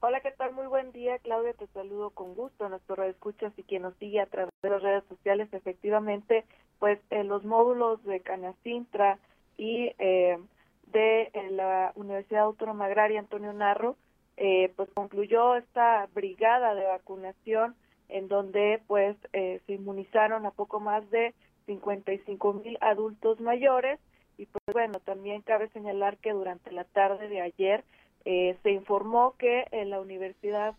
Hola, 0.00 0.20
¿qué 0.20 0.30
tal? 0.30 0.52
Muy 0.52 0.66
buen 0.66 0.92
día, 0.92 1.18
Claudia. 1.18 1.52
Te 1.54 1.66
saludo 1.68 2.10
con 2.10 2.34
gusto. 2.34 2.68
Nuestro 2.68 2.96
radio 2.96 3.10
escuchas 3.10 3.52
y 3.56 3.62
quien 3.62 3.82
nos 3.82 3.96
sigue 3.96 4.20
a 4.20 4.26
través 4.26 4.52
de 4.62 4.70
las 4.70 4.82
redes 4.82 5.04
sociales, 5.08 5.48
efectivamente, 5.52 6.44
pues 6.78 6.98
en 7.10 7.28
los 7.28 7.44
módulos 7.44 8.04
de 8.04 8.20
Canacintra 8.20 9.18
y 9.56 9.92
eh, 9.98 10.38
de 10.92 11.30
la 11.50 11.92
Universidad 11.96 12.42
Autónoma 12.44 12.84
Agraria 12.84 13.18
Antonio 13.18 13.52
Narro, 13.52 13.96
eh, 14.36 14.72
pues 14.76 14.88
concluyó 14.94 15.56
esta 15.56 16.06
brigada 16.14 16.74
de 16.74 16.84
vacunación 16.84 17.74
en 18.08 18.28
donde 18.28 18.82
pues 18.86 19.16
eh, 19.32 19.60
se 19.66 19.72
inmunizaron 19.72 20.46
a 20.46 20.50
poco 20.50 20.78
más 20.78 21.08
de 21.10 21.34
55 21.66 22.52
mil 22.54 22.78
adultos 22.80 23.40
mayores 23.40 24.00
y 24.38 24.46
pues 24.46 24.62
bueno, 24.72 25.00
también 25.00 25.42
cabe 25.42 25.68
señalar 25.70 26.18
que 26.18 26.32
durante 26.32 26.70
la 26.72 26.84
tarde 26.84 27.28
de 27.28 27.40
ayer 27.40 27.84
eh, 28.24 28.56
se 28.62 28.72
informó 28.72 29.34
que 29.38 29.66
en 29.70 29.90
la 29.90 30.00
Universidad 30.00 30.74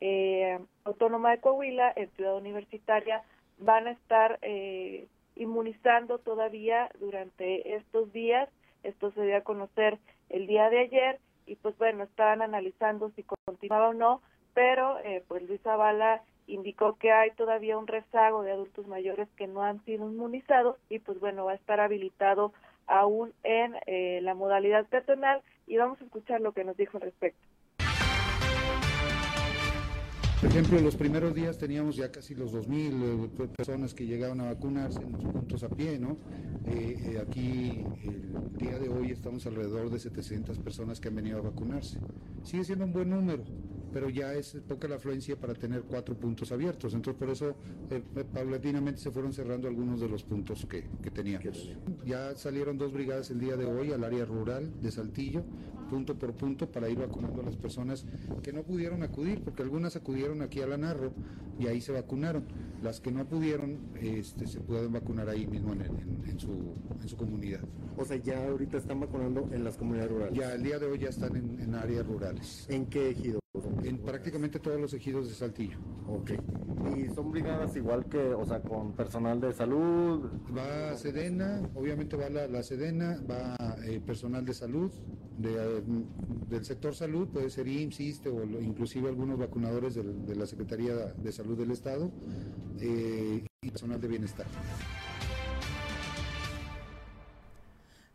eh, 0.00 0.58
Autónoma 0.84 1.32
de 1.32 1.40
Coahuila, 1.40 1.92
en 1.96 2.10
Ciudad 2.12 2.36
Universitaria, 2.36 3.22
van 3.58 3.88
a 3.88 3.92
estar 3.92 4.38
eh, 4.42 5.06
inmunizando 5.36 6.18
todavía 6.18 6.90
durante 6.98 7.74
estos 7.76 8.12
días. 8.12 8.48
Esto 8.82 9.10
se 9.12 9.22
dio 9.22 9.36
a 9.36 9.42
conocer 9.42 9.98
el 10.28 10.46
día 10.46 10.70
de 10.70 10.80
ayer 10.80 11.20
y 11.46 11.56
pues 11.56 11.76
bueno, 11.78 12.04
estaban 12.04 12.42
analizando 12.42 13.10
si 13.10 13.24
continuaba 13.46 13.88
o 13.88 13.94
no, 13.94 14.22
pero 14.54 14.96
pues 15.26 15.42
Luis 15.42 15.60
Zavala 15.62 16.22
indicó 16.46 16.96
que 16.96 17.12
hay 17.12 17.30
todavía 17.32 17.78
un 17.78 17.86
rezago 17.86 18.42
de 18.42 18.52
adultos 18.52 18.86
mayores 18.86 19.28
que 19.36 19.46
no 19.46 19.62
han 19.62 19.84
sido 19.84 20.08
inmunizados 20.08 20.76
y 20.88 20.98
pues 20.98 21.18
bueno, 21.20 21.44
va 21.44 21.52
a 21.52 21.56
estar 21.56 21.80
habilitado 21.80 22.52
aún 22.86 23.32
en 23.42 23.74
eh, 23.86 24.20
la 24.22 24.34
modalidad 24.34 24.86
peatonal 24.86 25.42
y 25.66 25.76
vamos 25.76 26.00
a 26.00 26.04
escuchar 26.04 26.40
lo 26.40 26.52
que 26.52 26.64
nos 26.64 26.76
dijo 26.76 26.98
al 26.98 27.02
respecto. 27.02 27.40
Por 30.40 30.50
ejemplo, 30.50 30.78
los 30.78 30.94
primeros 30.94 31.34
días 31.34 31.56
teníamos 31.56 31.96
ya 31.96 32.12
casi 32.12 32.34
los 32.34 32.52
2.000 32.52 33.30
eh, 33.40 33.48
personas 33.56 33.94
que 33.94 34.04
llegaban 34.04 34.42
a 34.42 34.52
vacunarse 34.52 35.00
en 35.00 35.12
los 35.12 35.24
puntos 35.24 35.62
a 35.62 35.70
pie, 35.70 35.98
¿no? 35.98 36.18
Eh, 36.66 37.18
aquí 37.26 37.82
el 38.04 38.52
día 38.58 38.78
de 38.78 38.90
hoy 38.90 39.10
estamos 39.10 39.46
alrededor 39.46 39.88
de 39.88 39.98
700 39.98 40.58
personas 40.58 41.00
que 41.00 41.08
han 41.08 41.14
venido 41.14 41.38
a 41.38 41.40
vacunarse. 41.40 41.98
Sigue 42.42 42.62
siendo 42.64 42.84
un 42.84 42.92
buen 42.92 43.08
número, 43.08 43.42
pero 43.94 44.10
ya 44.10 44.34
es 44.34 44.56
poca 44.68 44.88
la 44.88 44.96
afluencia 44.96 45.36
para 45.36 45.54
tener 45.54 45.82
cuatro 45.82 46.16
puntos 46.16 46.50
abiertos. 46.50 46.94
Entonces, 46.94 47.16
por 47.16 47.30
eso 47.30 47.54
paulatinamente 48.34 49.00
se 49.00 49.12
fueron 49.12 49.32
cerrando 49.32 49.68
algunos 49.68 50.00
de 50.00 50.08
los 50.08 50.24
puntos 50.24 50.66
que, 50.66 50.84
que 51.00 51.12
teníamos. 51.12 51.70
Ya 52.04 52.34
salieron 52.34 52.76
dos 52.76 52.92
brigadas 52.92 53.30
el 53.30 53.38
día 53.38 53.56
de 53.56 53.66
hoy 53.66 53.92
al 53.92 54.02
área 54.02 54.24
rural 54.24 54.68
de 54.82 54.90
Saltillo, 54.90 55.44
punto 55.88 56.18
por 56.18 56.32
punto, 56.32 56.68
para 56.68 56.88
ir 56.88 56.98
vacunando 56.98 57.40
a 57.40 57.44
las 57.44 57.56
personas 57.56 58.04
que 58.42 58.52
no 58.52 58.64
pudieron 58.64 59.04
acudir, 59.04 59.42
porque 59.44 59.62
algunas 59.62 59.94
acudieron 59.94 60.42
aquí 60.42 60.60
a 60.60 60.66
la 60.66 60.76
Narro 60.76 61.12
y 61.60 61.68
ahí 61.68 61.80
se 61.80 61.92
vacunaron. 61.92 62.44
Las 62.82 62.98
que 62.98 63.12
no 63.12 63.24
pudieron 63.24 63.78
este, 64.00 64.48
se 64.48 64.58
pueden 64.58 64.92
vacunar 64.92 65.28
ahí 65.28 65.46
mismo 65.46 65.72
en, 65.72 66.40
su, 66.40 66.74
en 67.00 67.08
su 67.08 67.16
comunidad. 67.16 67.60
O 67.96 68.04
sea, 68.04 68.16
ya 68.16 68.44
ahorita 68.44 68.78
están 68.78 68.98
vacunando 68.98 69.48
en 69.52 69.62
las 69.62 69.76
comunidades 69.76 70.10
rurales. 70.10 70.36
Ya, 70.36 70.52
el 70.52 70.64
día 70.64 70.80
de 70.80 70.86
hoy 70.86 70.98
ya 70.98 71.10
están 71.10 71.36
en, 71.36 71.74
áreas 71.76 72.04
rurales. 72.04 72.66
¿En 72.68 72.86
qué 72.86 73.10
ejido? 73.10 73.43
En 73.84 73.98
prácticamente 73.98 74.58
todos 74.58 74.80
los 74.80 74.92
ejidos 74.94 75.28
de 75.28 75.34
Saltillo. 75.34 75.78
Ok. 76.08 76.32
¿Y 76.96 77.08
son 77.14 77.30
brigadas 77.30 77.76
igual 77.76 78.04
que, 78.06 78.18
o 78.18 78.44
sea, 78.44 78.60
con 78.60 78.92
personal 78.94 79.40
de 79.40 79.52
salud? 79.52 80.28
Va 80.56 80.96
Sedena, 80.96 81.62
obviamente 81.74 82.16
va 82.16 82.28
la, 82.30 82.62
Sedena, 82.64 83.20
va 83.30 83.76
eh, 83.84 84.00
personal 84.04 84.44
de 84.44 84.54
salud, 84.54 84.90
de, 85.38 85.84
del 86.48 86.64
sector 86.64 86.96
salud, 86.96 87.28
puede 87.28 87.48
ser 87.48 87.68
IMSS, 87.68 88.26
o 88.26 88.42
inclusive 88.60 89.08
algunos 89.08 89.38
vacunadores 89.38 89.94
de, 89.94 90.34
la 90.34 90.46
Secretaría 90.46 90.94
de 90.94 91.32
Salud 91.32 91.56
del 91.56 91.70
Estado 91.70 92.10
eh, 92.80 93.44
y 93.62 93.70
personal 93.70 94.00
de 94.00 94.08
bienestar. 94.08 94.46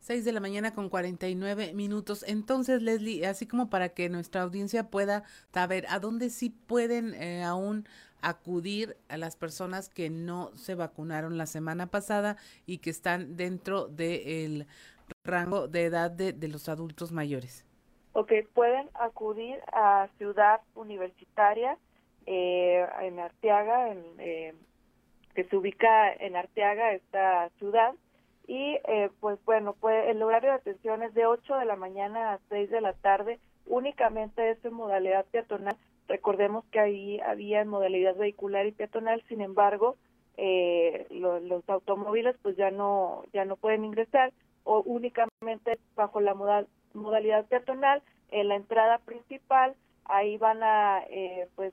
6 0.09 0.25
de 0.25 0.31
la 0.31 0.39
mañana 0.39 0.73
con 0.73 0.89
49 0.89 1.75
minutos. 1.75 2.25
Entonces, 2.27 2.81
Leslie, 2.81 3.27
así 3.27 3.45
como 3.45 3.69
para 3.69 3.89
que 3.89 4.09
nuestra 4.09 4.41
audiencia 4.41 4.89
pueda 4.89 5.21
saber 5.53 5.85
a 5.87 5.99
dónde 5.99 6.31
sí 6.31 6.49
pueden 6.49 7.13
eh, 7.13 7.43
aún 7.43 7.87
acudir 8.23 8.97
a 9.07 9.17
las 9.17 9.35
personas 9.35 9.87
que 9.87 10.09
no 10.09 10.49
se 10.55 10.73
vacunaron 10.73 11.37
la 11.37 11.45
semana 11.45 11.91
pasada 11.91 12.37
y 12.65 12.79
que 12.79 12.89
están 12.89 13.37
dentro 13.37 13.87
del 13.87 14.65
rango 15.23 15.67
de 15.67 15.85
edad 15.85 16.09
de, 16.09 16.47
los 16.47 16.69
adultos 16.69 17.11
mayores. 17.11 17.63
Ok, 18.13 18.31
pueden 18.55 18.89
acudir 18.95 19.59
a 19.71 20.09
Ciudad 20.17 20.61
Universitaria 20.73 21.77
eh, 22.25 22.83
en 23.01 23.19
Arteaga, 23.19 23.91
en, 23.91 24.03
eh, 24.17 24.55
que 25.35 25.43
se 25.43 25.55
ubica 25.55 26.11
en 26.13 26.35
Arteaga, 26.35 26.93
esta 26.93 27.49
ciudad 27.59 27.93
y 28.49 28.79
eh, 28.87 29.11
pues 29.19 29.37
bueno, 29.45 29.75
pues 29.79 30.07
el 30.07 30.23
horario 30.23 30.49
de 30.49 30.55
atención 30.55 31.03
es 31.03 31.13
de 31.13 31.27
8 31.27 31.57
de 31.57 31.65
la 31.65 31.75
mañana 31.75 32.33
a 32.33 32.39
6 32.49 32.71
de 32.71 32.81
la 32.81 32.93
tarde, 32.93 33.39
únicamente 33.67 34.49
es 34.49 34.65
en 34.65 34.73
modalidad 34.73 35.23
peatonal. 35.25 35.77
Recordemos 36.07 36.65
que 36.71 36.79
ahí 36.79 37.19
había 37.19 37.63
modalidad 37.63 38.15
vehicular 38.15 38.65
y 38.65 38.71
peatonal, 38.71 39.21
sin 39.29 39.41
embargo, 39.41 39.97
eh, 40.35 41.05
los 41.11 41.69
automóviles 41.69 42.37
pues 42.41 42.57
ya 42.57 42.71
no 42.71 43.23
ya 43.33 43.45
no 43.45 43.55
pueden 43.55 43.85
ingresar. 43.85 44.33
O 44.63 44.81
únicamente 44.81 45.77
bajo 45.95 46.19
la 46.19 46.33
modalidad 46.95 47.45
peatonal 47.45 48.01
en 48.31 48.47
la 48.47 48.55
entrada 48.55 48.97
principal 48.97 49.75
ahí 50.05 50.37
van 50.37 50.63
a 50.63 51.03
eh, 51.11 51.47
pues 51.55 51.71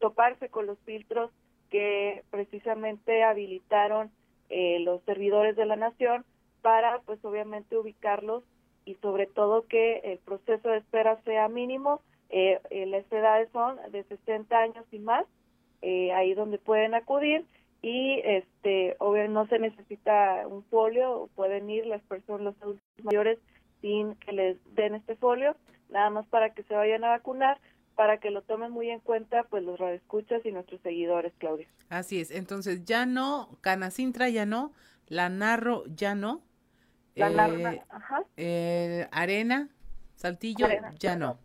toparse 0.00 0.48
con 0.48 0.66
los 0.66 0.80
filtros 0.80 1.30
que 1.70 2.24
precisamente 2.30 3.22
habilitaron 3.22 4.10
eh, 4.54 4.80
los 4.80 5.02
servidores 5.04 5.56
de 5.56 5.64
la 5.64 5.76
nación 5.76 6.26
para 6.60 7.00
pues 7.06 7.24
obviamente 7.24 7.78
ubicarlos 7.78 8.44
y 8.84 8.96
sobre 8.96 9.26
todo 9.26 9.66
que 9.66 10.00
el 10.04 10.18
proceso 10.18 10.68
de 10.68 10.76
espera 10.76 11.18
sea 11.24 11.48
mínimo. 11.48 12.02
Eh, 12.28 12.60
eh 12.68 12.84
las 12.84 13.10
edades 13.10 13.48
son 13.52 13.78
de 13.90 14.04
60 14.04 14.54
años 14.54 14.84
y 14.92 14.98
más, 14.98 15.24
eh, 15.80 16.12
ahí 16.12 16.34
donde 16.34 16.58
pueden 16.58 16.94
acudir 16.94 17.46
y 17.80 18.20
este 18.24 18.94
obviamente 18.98 19.32
no 19.32 19.46
se 19.46 19.58
necesita 19.58 20.46
un 20.46 20.62
folio, 20.64 21.30
pueden 21.34 21.70
ir 21.70 21.86
las 21.86 22.02
personas, 22.02 22.42
los 22.42 22.62
adultos 22.62 23.04
mayores 23.04 23.38
sin 23.80 24.16
que 24.16 24.32
les 24.32 24.74
den 24.74 24.94
este 24.94 25.16
folio, 25.16 25.56
nada 25.88 26.10
más 26.10 26.26
para 26.26 26.50
que 26.50 26.62
se 26.64 26.74
vayan 26.74 27.04
a 27.04 27.08
vacunar 27.08 27.58
para 27.94 28.18
que 28.18 28.30
lo 28.30 28.42
tomen 28.42 28.72
muy 28.72 28.90
en 28.90 29.00
cuenta 29.00 29.44
pues 29.44 29.62
los 29.62 29.78
radioescuchas 29.78 30.44
y 30.44 30.52
nuestros 30.52 30.80
seguidores, 30.80 31.32
Claudia. 31.38 31.68
Así 31.88 32.20
es, 32.20 32.30
entonces 32.30 32.84
ya 32.84 33.06
no, 33.06 33.58
Canacintra 33.60 34.28
ya 34.28 34.46
no, 34.46 34.72
La 35.08 35.28
Narro 35.28 35.84
ya 35.86 36.14
no, 36.14 36.42
la 37.14 37.48
eh, 37.48 37.82
ajá. 37.88 38.24
Eh, 38.36 39.08
Arena, 39.12 39.68
Saltillo 40.16 40.66
ya 40.98 41.16
no. 41.16 41.38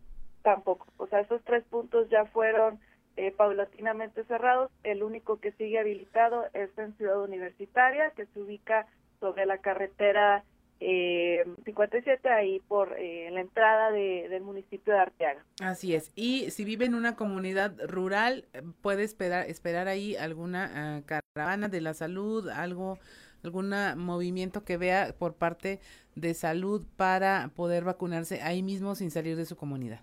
Tampoco, 0.44 0.88
o 0.98 1.08
sea, 1.08 1.20
esos 1.20 1.44
tres 1.44 1.64
puntos 1.66 2.10
ya 2.10 2.26
fueron 2.26 2.80
eh, 3.18 3.32
paulatinamente 3.32 4.24
cerrados, 4.26 4.72
el 4.84 5.04
único 5.04 5.40
que 5.40 5.52
sigue 5.54 5.80
habilitado 5.80 6.46
es 6.54 6.70
en 6.78 6.96
Ciudad 6.98 7.22
Universitaria, 7.22 8.12
que 8.12 8.28
se 8.28 8.40
ubica 8.40 8.88
sobre 9.20 9.46
la 9.46 9.58
carretera 9.58 10.44
eh, 10.80 11.44
57 11.66 12.30
ahí 12.30 12.60
por 12.68 12.96
eh, 12.98 13.30
la 13.32 13.42
entrada 13.42 13.92
del 13.92 14.42
municipio 14.42 14.94
de 14.94 15.00
Arteaga. 15.00 15.44
Así 15.62 15.96
es. 15.96 16.12
Y 16.16 16.52
si 16.52 16.66
vive 16.66 16.86
en 16.86 16.96
una 16.96 17.16
comunidad 17.16 17.74
rural, 17.88 18.46
puede 18.82 19.04
esperar, 19.04 19.50
esperar 19.50 19.88
ahí 19.88 20.16
alguna 20.16 20.98
ah, 20.98 21.02
caravana 21.06 21.68
de 21.70 21.82
la 21.82 21.94
salud, 21.94 22.48
algo, 22.50 23.00
algún 23.44 23.74
movimiento 23.98 24.64
que 24.64 24.78
vea 24.78 25.16
por 25.18 25.36
parte 25.36 25.80
de 26.16 26.34
salud 26.34 26.86
para 26.96 27.52
poder 27.56 27.84
vacunarse 27.84 28.42
ahí 28.42 28.62
mismo 28.64 28.96
sin 28.96 29.12
salir 29.12 29.36
de 29.36 29.46
su 29.46 29.56
comunidad. 29.56 30.02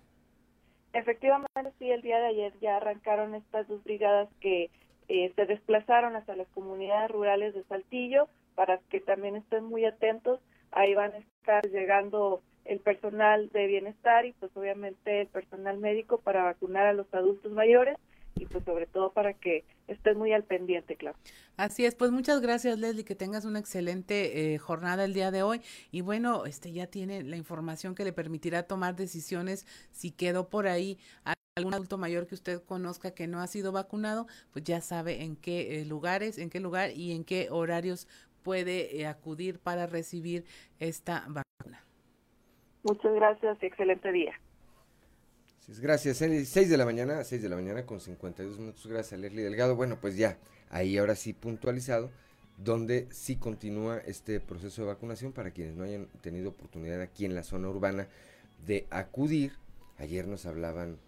Efectivamente, 0.93 1.71
sí, 1.77 1.91
el 1.91 2.01
día 2.01 2.19
de 2.19 2.27
ayer 2.27 2.53
ya 2.61 2.77
arrancaron 2.77 3.35
estas 3.35 3.67
dos 3.67 3.83
brigadas 3.83 4.29
que 4.39 4.69
eh, 5.09 5.33
se 5.35 5.45
desplazaron 5.45 6.15
hasta 6.15 6.35
las 6.37 6.47
comunidades 6.49 7.11
rurales 7.11 7.53
de 7.53 7.63
Saltillo 7.65 8.29
para 8.55 8.79
que 8.89 9.01
también 9.01 9.35
estén 9.35 9.65
muy 9.65 9.83
atentos 9.85 10.39
ahí 10.71 10.93
van 10.93 11.13
a 11.13 11.17
estar 11.17 11.65
llegando 11.69 12.41
el 12.65 12.79
personal 12.79 13.49
de 13.49 13.67
bienestar 13.67 14.25
y 14.25 14.33
pues 14.33 14.51
obviamente 14.55 15.21
el 15.21 15.27
personal 15.27 15.77
médico 15.77 16.19
para 16.19 16.43
vacunar 16.43 16.87
a 16.87 16.93
los 16.93 17.11
adultos 17.13 17.51
mayores 17.51 17.97
y 18.35 18.45
pues 18.45 18.65
sobre 18.65 18.85
todo 18.85 19.13
para 19.13 19.33
que 19.33 19.63
estés 19.87 20.17
muy 20.17 20.33
al 20.33 20.43
pendiente, 20.43 20.95
claro. 20.95 21.17
Así 21.57 21.85
es, 21.85 21.95
pues 21.95 22.11
muchas 22.11 22.41
gracias 22.41 22.77
Leslie, 22.77 23.05
que 23.05 23.15
tengas 23.15 23.45
una 23.45 23.59
excelente 23.59 24.53
eh, 24.53 24.57
jornada 24.57 25.05
el 25.05 25.13
día 25.13 25.31
de 25.31 25.43
hoy 25.43 25.61
y 25.91 26.01
bueno, 26.01 26.45
este 26.45 26.71
ya 26.73 26.87
tiene 26.87 27.23
la 27.23 27.37
información 27.37 27.95
que 27.95 28.03
le 28.03 28.11
permitirá 28.11 28.63
tomar 28.63 28.95
decisiones 28.95 29.65
si 29.91 30.11
quedó 30.11 30.49
por 30.49 30.67
ahí 30.67 30.97
algún 31.55 31.73
adulto 31.73 31.97
mayor 31.97 32.27
que 32.27 32.35
usted 32.35 32.61
conozca 32.63 33.11
que 33.11 33.27
no 33.27 33.39
ha 33.39 33.47
sido 33.47 33.71
vacunado, 33.71 34.27
pues 34.51 34.65
ya 34.65 34.81
sabe 34.81 35.23
en 35.23 35.37
qué 35.37 35.79
eh, 35.79 35.85
lugares, 35.85 36.37
en 36.37 36.49
qué 36.49 36.59
lugar 36.59 36.91
y 36.91 37.13
en 37.13 37.23
qué 37.23 37.47
horarios 37.49 38.09
puede 38.45 39.01
eh, 39.01 39.07
acudir 39.07 39.57
para 39.57 39.87
recibir 39.87 40.45
esta 40.79 41.25
vacuna. 41.27 41.83
Muchas 42.83 43.11
gracias 43.15 43.57
y 43.61 43.65
excelente 43.65 44.11
día. 44.11 44.39
Gracias, 45.81 46.17
6 46.17 46.69
de 46.69 46.77
la 46.77 46.85
mañana, 46.85 47.23
6 47.23 47.41
de 47.41 47.49
la 47.49 47.55
mañana 47.55 47.87
con 47.87 47.99
52 47.99 48.59
minutos. 48.59 48.85
Gracias, 48.85 49.19
Leslie 49.19 49.43
Delgado. 49.43 49.75
Bueno, 49.75 49.97
pues 49.99 50.15
ya, 50.15 50.37
ahí 50.69 50.95
ahora 50.95 51.15
sí 51.15 51.33
puntualizado, 51.33 52.11
donde 52.59 53.07
sí 53.09 53.35
continúa 53.35 53.97
este 54.05 54.39
proceso 54.39 54.83
de 54.83 54.89
vacunación 54.89 55.33
para 55.33 55.49
quienes 55.49 55.75
no 55.75 55.83
hayan 55.83 56.05
tenido 56.21 56.49
oportunidad 56.49 57.01
aquí 57.01 57.25
en 57.25 57.33
la 57.33 57.41
zona 57.41 57.67
urbana 57.67 58.07
de 58.67 58.85
acudir. 58.91 59.53
Ayer 59.97 60.27
nos 60.27 60.45
hablaban 60.45 60.99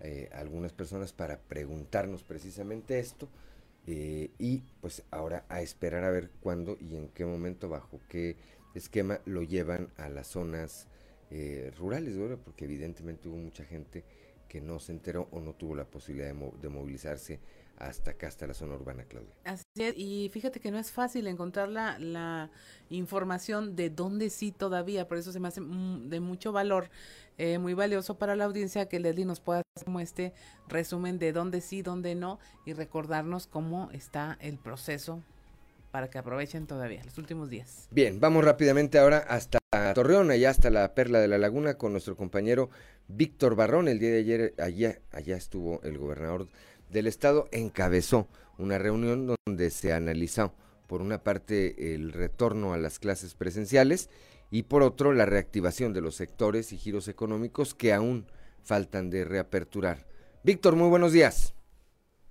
eh, 0.00 0.28
algunas 0.34 0.74
personas 0.74 1.14
para 1.14 1.38
preguntarnos 1.38 2.22
precisamente 2.22 2.98
esto 2.98 3.30
eh, 3.86 4.30
y 4.38 4.62
pues 4.80 5.02
ahora 5.10 5.44
a 5.48 5.62
esperar 5.62 6.04
a 6.04 6.10
ver 6.10 6.30
cuándo 6.40 6.76
y 6.80 6.96
en 6.96 7.08
qué 7.08 7.24
momento, 7.24 7.68
bajo 7.68 8.00
qué 8.08 8.36
esquema 8.74 9.20
lo 9.24 9.42
llevan 9.42 9.88
a 9.96 10.08
las 10.08 10.28
zonas 10.28 10.86
eh, 11.30 11.72
rurales, 11.78 12.16
porque 12.44 12.64
evidentemente 12.64 13.28
hubo 13.28 13.36
mucha 13.36 13.64
gente 13.64 14.04
que 14.48 14.60
no 14.60 14.80
se 14.80 14.92
enteró 14.92 15.28
o 15.30 15.40
no 15.40 15.54
tuvo 15.54 15.76
la 15.76 15.84
posibilidad 15.84 16.34
de, 16.34 16.68
movilizarse 16.68 17.38
hasta 17.80 18.12
acá, 18.12 18.28
hasta 18.28 18.46
la 18.46 18.54
zona 18.54 18.74
urbana, 18.74 19.04
Claudia. 19.04 19.32
Así 19.44 19.64
es, 19.78 19.94
y 19.96 20.30
fíjate 20.32 20.60
que 20.60 20.70
no 20.70 20.78
es 20.78 20.92
fácil 20.92 21.26
encontrar 21.26 21.68
la, 21.68 21.98
la 21.98 22.50
información 22.90 23.74
de 23.74 23.90
dónde 23.90 24.30
sí 24.30 24.52
todavía, 24.52 25.08
por 25.08 25.18
eso 25.18 25.32
se 25.32 25.40
me 25.40 25.48
hace 25.48 25.60
de 25.60 26.20
mucho 26.20 26.52
valor 26.52 26.90
eh, 27.38 27.58
muy 27.58 27.72
valioso 27.72 28.18
para 28.18 28.36
la 28.36 28.44
audiencia 28.44 28.86
que 28.86 29.00
Leslie 29.00 29.24
nos 29.24 29.40
pueda 29.40 29.60
hacer 29.60 29.84
como 29.86 30.00
este 30.00 30.34
resumen 30.68 31.18
de 31.18 31.32
dónde 31.32 31.62
sí, 31.62 31.80
dónde 31.80 32.14
no 32.14 32.38
y 32.66 32.74
recordarnos 32.74 33.46
cómo 33.46 33.90
está 33.92 34.36
el 34.42 34.58
proceso 34.58 35.22
para 35.90 36.10
que 36.10 36.18
aprovechen 36.18 36.66
todavía 36.66 37.02
los 37.02 37.16
últimos 37.16 37.48
días. 37.48 37.88
Bien, 37.90 38.20
vamos 38.20 38.44
rápidamente 38.44 38.98
ahora 38.98 39.18
hasta 39.18 39.58
Torreón, 39.94 40.30
allá 40.30 40.50
hasta 40.50 40.68
la 40.68 40.94
Perla 40.94 41.18
de 41.18 41.28
la 41.28 41.38
Laguna 41.38 41.78
con 41.78 41.92
nuestro 41.92 42.14
compañero 42.14 42.68
Víctor 43.08 43.56
Barrón. 43.56 43.88
El 43.88 43.98
día 43.98 44.10
de 44.10 44.18
ayer 44.18 44.54
allá, 44.58 44.98
allá 45.10 45.36
estuvo 45.36 45.80
el 45.82 45.96
gobernador 45.96 46.46
del 46.90 47.06
estado, 47.06 47.48
encabezó 47.52 48.28
una 48.58 48.78
reunión 48.78 49.34
donde 49.46 49.70
se 49.70 49.92
analizó 49.92 50.52
por 50.86 51.00
una 51.02 51.18
parte 51.18 51.94
el 51.94 52.12
retorno 52.12 52.72
a 52.72 52.78
las 52.78 52.98
clases 52.98 53.34
presenciales 53.34 54.10
y 54.50 54.64
por 54.64 54.82
otro 54.82 55.12
la 55.12 55.26
reactivación 55.26 55.92
de 55.92 56.00
los 56.00 56.16
sectores 56.16 56.72
y 56.72 56.76
giros 56.76 57.08
económicos 57.08 57.74
que 57.74 57.92
aún 57.92 58.26
faltan 58.62 59.08
de 59.08 59.24
reaperturar. 59.24 59.98
Víctor, 60.42 60.74
muy 60.74 60.88
buenos 60.88 61.12
días. 61.12 61.54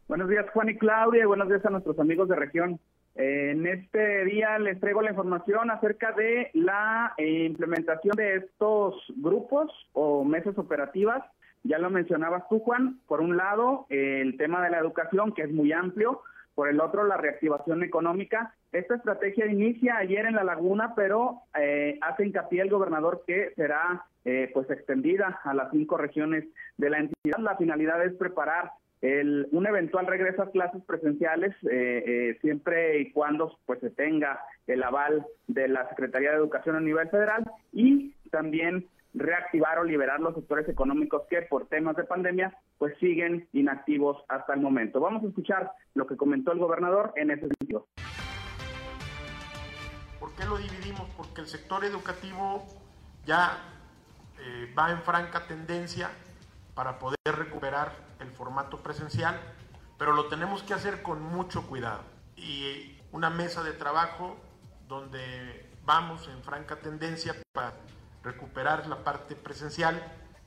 Buenos 0.07 0.27
días 0.27 0.45
Juan 0.53 0.69
y 0.69 0.77
Claudia 0.77 1.21
y 1.23 1.25
buenos 1.25 1.47
días 1.47 1.65
a 1.65 1.69
nuestros 1.69 1.97
amigos 1.99 2.27
de 2.27 2.35
región. 2.35 2.79
En 3.15 3.67
este 3.67 4.25
día 4.25 4.57
les 4.59 4.79
traigo 4.79 5.01
la 5.01 5.11
información 5.11 5.71
acerca 5.71 6.11
de 6.13 6.49
la 6.53 7.13
eh, 7.17 7.45
implementación 7.45 8.15
de 8.15 8.37
estos 8.37 8.95
grupos 9.17 9.71
o 9.93 10.23
mesas 10.23 10.57
operativas. 10.57 11.23
Ya 11.63 11.77
lo 11.77 11.89
mencionabas 11.89 12.47
tú, 12.49 12.59
Juan. 12.59 12.99
Por 13.07 13.21
un 13.21 13.37
lado, 13.37 13.85
el 13.89 14.37
tema 14.37 14.63
de 14.63 14.69
la 14.69 14.79
educación, 14.79 15.33
que 15.33 15.43
es 15.43 15.51
muy 15.51 15.71
amplio. 15.71 16.21
Por 16.55 16.69
el 16.69 16.81
otro, 16.81 17.05
la 17.05 17.17
reactivación 17.17 17.83
económica. 17.83 18.53
Esta 18.71 18.95
estrategia 18.95 19.45
inicia 19.45 19.97
ayer 19.97 20.25
en 20.25 20.35
La 20.35 20.43
Laguna, 20.43 20.93
pero 20.95 21.41
eh, 21.57 21.97
hace 22.01 22.25
hincapié 22.25 22.61
el 22.61 22.69
gobernador 22.69 23.23
que 23.25 23.53
será 23.55 24.05
eh, 24.25 24.51
pues 24.53 24.69
extendida 24.69 25.39
a 25.43 25.53
las 25.53 25.71
cinco 25.71 25.97
regiones 25.97 26.45
de 26.77 26.89
la 26.89 26.99
entidad. 26.99 27.39
La 27.39 27.55
finalidad 27.55 28.03
es 28.05 28.13
preparar 28.13 28.71
el, 29.01 29.47
un 29.51 29.65
eventual 29.65 30.07
regreso 30.07 30.41
a 30.41 30.51
clases 30.51 30.83
presenciales 30.83 31.55
eh, 31.63 32.03
eh, 32.05 32.37
siempre 32.41 32.99
y 32.99 33.11
cuando 33.11 33.57
pues 33.65 33.79
se 33.79 33.89
tenga 33.89 34.41
el 34.67 34.83
aval 34.83 35.25
de 35.47 35.69
la 35.69 35.87
Secretaría 35.89 36.31
de 36.31 36.37
Educación 36.37 36.75
a 36.75 36.81
nivel 36.81 37.09
federal 37.09 37.49
y 37.71 38.13
también 38.29 38.85
reactivar 39.13 39.79
o 39.79 39.83
liberar 39.83 40.19
los 40.19 40.35
sectores 40.35 40.67
económicos 40.69 41.23
que 41.29 41.41
por 41.43 41.67
temas 41.67 41.95
de 41.95 42.03
pandemia 42.03 42.55
pues 42.77 42.97
siguen 42.99 43.47
inactivos 43.53 44.23
hasta 44.27 44.53
el 44.53 44.61
momento. 44.61 44.99
Vamos 44.99 45.23
a 45.23 45.27
escuchar 45.27 45.71
lo 45.93 46.07
que 46.07 46.17
comentó 46.17 46.51
el 46.51 46.59
gobernador 46.59 47.13
en 47.15 47.31
ese 47.31 47.47
sentido. 47.47 47.87
¿Por 50.19 50.35
qué 50.35 50.45
lo 50.45 50.57
dividimos? 50.57 51.09
Porque 51.17 51.41
el 51.41 51.47
sector 51.47 51.83
educativo 51.85 52.65
ya 53.25 53.57
eh, 54.39 54.73
va 54.77 54.91
en 54.91 55.01
franca 55.01 55.47
tendencia 55.47 56.09
para 56.75 56.99
poder 56.99 57.17
recuperar 57.25 57.91
el 58.19 58.31
formato 58.31 58.77
presencial, 58.77 59.39
pero 59.97 60.13
lo 60.13 60.27
tenemos 60.27 60.63
que 60.63 60.73
hacer 60.73 61.01
con 61.01 61.21
mucho 61.21 61.67
cuidado. 61.67 62.03
Y 62.35 62.97
una 63.11 63.29
mesa 63.29 63.63
de 63.63 63.73
trabajo 63.73 64.37
donde 64.87 65.69
vamos 65.83 66.27
en 66.29 66.41
franca 66.43 66.77
tendencia 66.77 67.35
para 67.51 67.73
recuperar 68.23 68.87
la 68.87 69.03
parte 69.03 69.35
presencial, 69.35 70.01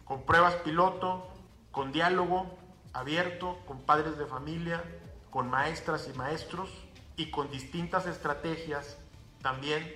con 0.04 0.24
pruebas 0.24 0.54
piloto, 0.56 1.28
con 1.70 1.92
diálogo 1.92 2.58
abierto, 2.92 3.58
con 3.66 3.80
padres 3.80 4.18
de 4.18 4.26
familia, 4.26 4.82
con 5.30 5.48
maestras 5.48 6.08
y 6.12 6.16
maestros 6.16 6.68
y 7.16 7.30
con 7.30 7.50
distintas 7.50 8.06
estrategias 8.06 8.98
también 9.40 9.92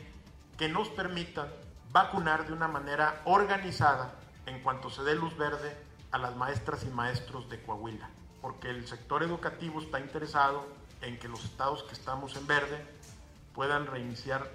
que 0.56 0.68
nos 0.68 0.88
permitan 0.88 1.48
vacunar 1.92 2.46
de 2.46 2.52
una 2.52 2.68
manera 2.68 3.20
organizada 3.24 4.14
en 4.46 4.62
cuanto 4.62 4.90
se 4.90 5.02
dé 5.02 5.14
luz 5.14 5.36
verde 5.36 5.76
a 6.10 6.18
las 6.18 6.36
maestras 6.36 6.84
y 6.84 6.88
maestros 6.88 7.48
de 7.50 7.60
Coahuila, 7.62 8.08
porque 8.40 8.70
el 8.70 8.86
sector 8.86 9.22
educativo 9.22 9.80
está 9.80 10.00
interesado 10.00 10.66
en 11.02 11.18
que 11.18 11.28
los 11.28 11.44
estados 11.44 11.82
que 11.82 11.92
estamos 11.92 12.36
en 12.36 12.46
verde 12.46 12.86
puedan 13.54 13.86
reiniciar 13.86 14.50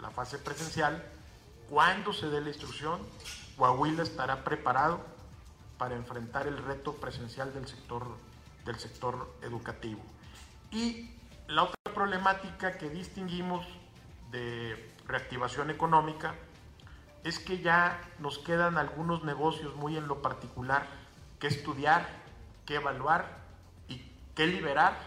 la 0.00 0.10
fase 0.10 0.38
presencial. 0.38 1.04
Cuando 1.70 2.12
se 2.12 2.28
dé 2.28 2.40
la 2.40 2.48
instrucción, 2.48 3.00
Coahuila 3.56 4.02
estará 4.02 4.42
preparado 4.42 5.00
para 5.78 5.94
enfrentar 5.94 6.48
el 6.48 6.58
reto 6.58 6.96
presencial 6.96 7.54
del 7.54 7.68
sector, 7.68 8.18
del 8.64 8.76
sector 8.80 9.32
educativo. 9.42 10.00
Y 10.72 11.10
la 11.46 11.62
otra 11.62 11.94
problemática 11.94 12.76
que 12.76 12.90
distinguimos 12.90 13.64
de 14.32 14.92
reactivación 15.06 15.70
económica 15.70 16.34
es 17.22 17.38
que 17.38 17.60
ya 17.60 18.00
nos 18.18 18.38
quedan 18.40 18.76
algunos 18.76 19.22
negocios 19.22 19.76
muy 19.76 19.96
en 19.96 20.08
lo 20.08 20.22
particular 20.22 20.88
que 21.38 21.46
estudiar, 21.46 22.08
que 22.66 22.74
evaluar 22.74 23.38
y 23.86 23.98
que 24.34 24.48
liberar 24.48 24.98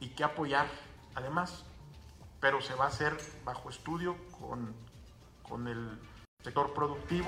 y 0.00 0.08
que 0.08 0.24
apoyar 0.24 0.66
además. 1.14 1.64
Pero 2.40 2.60
se 2.60 2.74
va 2.74 2.86
a 2.86 2.88
hacer 2.88 3.16
bajo 3.44 3.70
estudio 3.70 4.16
con, 4.40 4.74
con 5.48 5.66
el 5.66 5.98
sector 6.42 6.72
productivo. 6.74 7.26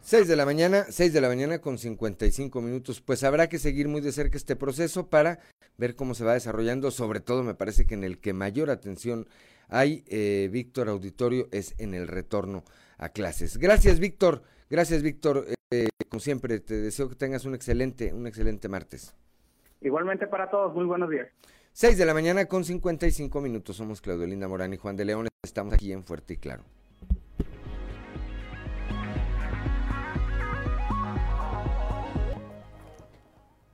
6 0.00 0.28
de 0.28 0.36
la 0.36 0.44
mañana, 0.44 0.84
6 0.88 1.12
de 1.12 1.20
la 1.20 1.28
mañana 1.28 1.60
con 1.60 1.78
55 1.78 2.60
minutos. 2.60 3.00
Pues 3.00 3.24
habrá 3.24 3.48
que 3.48 3.58
seguir 3.58 3.88
muy 3.88 4.00
de 4.00 4.12
cerca 4.12 4.36
este 4.36 4.56
proceso 4.56 5.08
para 5.08 5.38
ver 5.78 5.94
cómo 5.94 6.14
se 6.14 6.24
va 6.24 6.34
desarrollando. 6.34 6.90
Sobre 6.90 7.20
todo 7.20 7.42
me 7.42 7.54
parece 7.54 7.86
que 7.86 7.94
en 7.94 8.04
el 8.04 8.18
que 8.18 8.32
mayor 8.32 8.70
atención 8.70 9.26
hay, 9.68 10.04
eh, 10.08 10.48
Víctor 10.52 10.88
Auditorio, 10.88 11.48
es 11.50 11.74
en 11.78 11.94
el 11.94 12.08
retorno 12.08 12.64
a 12.98 13.08
clases. 13.10 13.56
Gracias, 13.58 14.00
Víctor. 14.00 14.42
Gracias, 14.68 15.02
Víctor. 15.02 15.46
Eh, 15.70 15.88
como 16.08 16.20
siempre, 16.20 16.60
te 16.60 16.74
deseo 16.74 17.08
que 17.08 17.14
tengas 17.14 17.44
un 17.44 17.54
excelente, 17.54 18.12
un 18.12 18.26
excelente 18.26 18.68
martes. 18.68 19.14
Igualmente 19.80 20.26
para 20.26 20.50
todos, 20.50 20.74
muy 20.74 20.84
buenos 20.84 21.08
días. 21.08 21.28
6 21.74 21.96
de 21.96 22.04
la 22.04 22.12
mañana 22.12 22.44
con 22.44 22.64
55 22.64 23.40
minutos. 23.40 23.76
Somos 23.76 24.02
Claudio 24.02 24.26
Linda 24.26 24.46
Morán 24.46 24.74
y 24.74 24.76
Juan 24.76 24.94
de 24.94 25.06
León. 25.06 25.28
Estamos 25.42 25.72
aquí 25.72 25.90
en 25.90 26.04
Fuerte 26.04 26.34
y 26.34 26.36
Claro. 26.36 26.64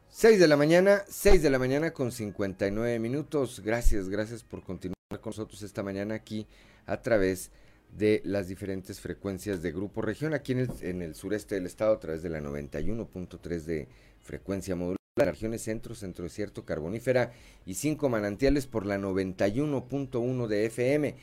Seis 0.09 0.41
de 0.41 0.49
la 0.49 0.57
mañana, 0.57 1.03
6 1.09 1.43
de 1.43 1.51
la 1.51 1.59
mañana 1.59 1.93
con 1.93 2.11
59 2.11 2.99
minutos. 2.99 3.61
Gracias, 3.65 4.09
gracias 4.09 4.43
por 4.43 4.63
continuar 4.63 4.97
con 5.21 5.31
nosotros 5.31 5.63
esta 5.63 5.83
mañana 5.83 6.15
aquí 6.15 6.47
a 6.87 7.03
través 7.03 7.51
de 7.97 8.21
las 8.25 8.49
diferentes 8.49 9.01
frecuencias 9.01 9.63
de 9.63 9.71
Grupo 9.71 10.03
Región, 10.03 10.35
aquí 10.35 10.53
en 10.53 10.59
el, 10.61 10.71
en 10.81 11.03
el 11.03 11.15
sureste 11.15 11.55
del 11.55 11.67
estado 11.67 11.95
a 11.95 12.01
través 12.01 12.23
de 12.23 12.31
la 12.31 12.41
91.3 12.41 13.61
de 13.63 13.89
frecuencia 14.21 14.75
modular, 14.75 14.98
las 15.19 15.29
regiones 15.29 15.63
centro, 15.63 15.95
centro 15.95 16.25
desierto, 16.25 16.65
carbonífera 16.65 17.33
y 17.67 17.75
cinco 17.75 18.09
manantiales 18.09 18.67
por 18.67 18.87
la 18.87 18.99
91.1 18.99 20.47
de 20.47 20.67
FM. 20.67 21.15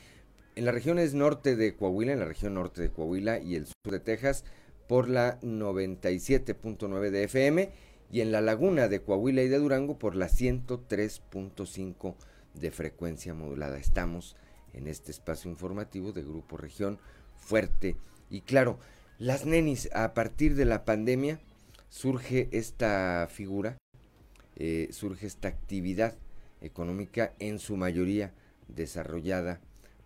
En 0.54 0.64
las 0.64 0.74
regiones 0.74 1.14
norte 1.14 1.56
de 1.56 1.74
Coahuila, 1.74 2.12
en 2.12 2.20
la 2.20 2.24
región 2.24 2.54
norte 2.54 2.80
de 2.82 2.90
Coahuila 2.90 3.40
y 3.40 3.56
el 3.56 3.66
sur 3.66 3.92
de 3.92 4.00
Texas 4.00 4.44
por 4.86 5.08
la 5.08 5.40
97.9 5.40 7.10
de 7.10 7.24
FM 7.24 7.70
y 8.10 8.20
en 8.20 8.32
la 8.32 8.40
laguna 8.40 8.88
de 8.88 9.00
Coahuila 9.00 9.42
y 9.42 9.48
de 9.48 9.58
Durango 9.58 9.98
por 9.98 10.14
la 10.14 10.28
103.5 10.28 12.14
de 12.54 12.70
frecuencia 12.70 13.34
modulada. 13.34 13.78
Estamos 13.78 14.36
en 14.72 14.86
este 14.86 15.10
espacio 15.10 15.50
informativo 15.50 16.12
de 16.12 16.22
Grupo 16.22 16.56
Región 16.56 16.98
Fuerte. 17.36 17.96
Y 18.30 18.42
claro, 18.42 18.78
las 19.18 19.46
nenis, 19.46 19.88
a 19.94 20.14
partir 20.14 20.54
de 20.54 20.64
la 20.64 20.84
pandemia 20.84 21.40
surge 21.88 22.48
esta 22.52 23.28
figura, 23.30 23.78
eh, 24.58 24.88
surge 24.90 25.26
esta 25.26 25.48
actividad 25.48 26.14
económica 26.62 27.34
en 27.38 27.58
su 27.58 27.76
mayoría 27.76 28.32
desarrollada 28.68 29.60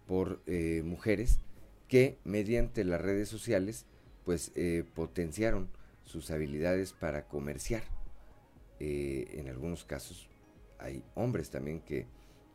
por 0.09 0.43
eh, 0.47 0.83
mujeres 0.85 1.39
que 1.87 2.19
mediante 2.25 2.83
las 2.83 3.01
redes 3.01 3.29
sociales 3.29 3.87
pues 4.25 4.51
eh, 4.57 4.85
potenciaron 4.95 5.69
sus 6.05 6.33
habilidades 6.33 6.93
para 6.93 7.29
comerciar. 7.29 7.83
en 8.81 9.49
algunos 9.49 9.85
casos 9.85 10.29
hay 10.79 11.05
hombres 11.15 11.51
también 11.51 11.81
que 11.81 12.07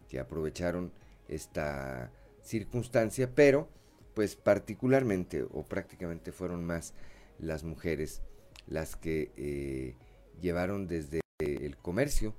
que 0.10 0.20
aprovecharon 0.20 0.92
esta 1.28 2.12
circunstancia, 2.44 3.34
pero 3.34 3.70
pues 4.14 4.36
particularmente 4.36 5.44
o 5.44 5.64
prácticamente 5.64 6.32
fueron 6.32 6.64
más 6.64 6.94
las 7.40 7.64
mujeres 7.64 8.22
las 8.68 8.96
que 8.96 9.96
llevaron 10.42 10.88
desde 10.88 11.25
el 11.46 11.78
comercio 11.78 12.36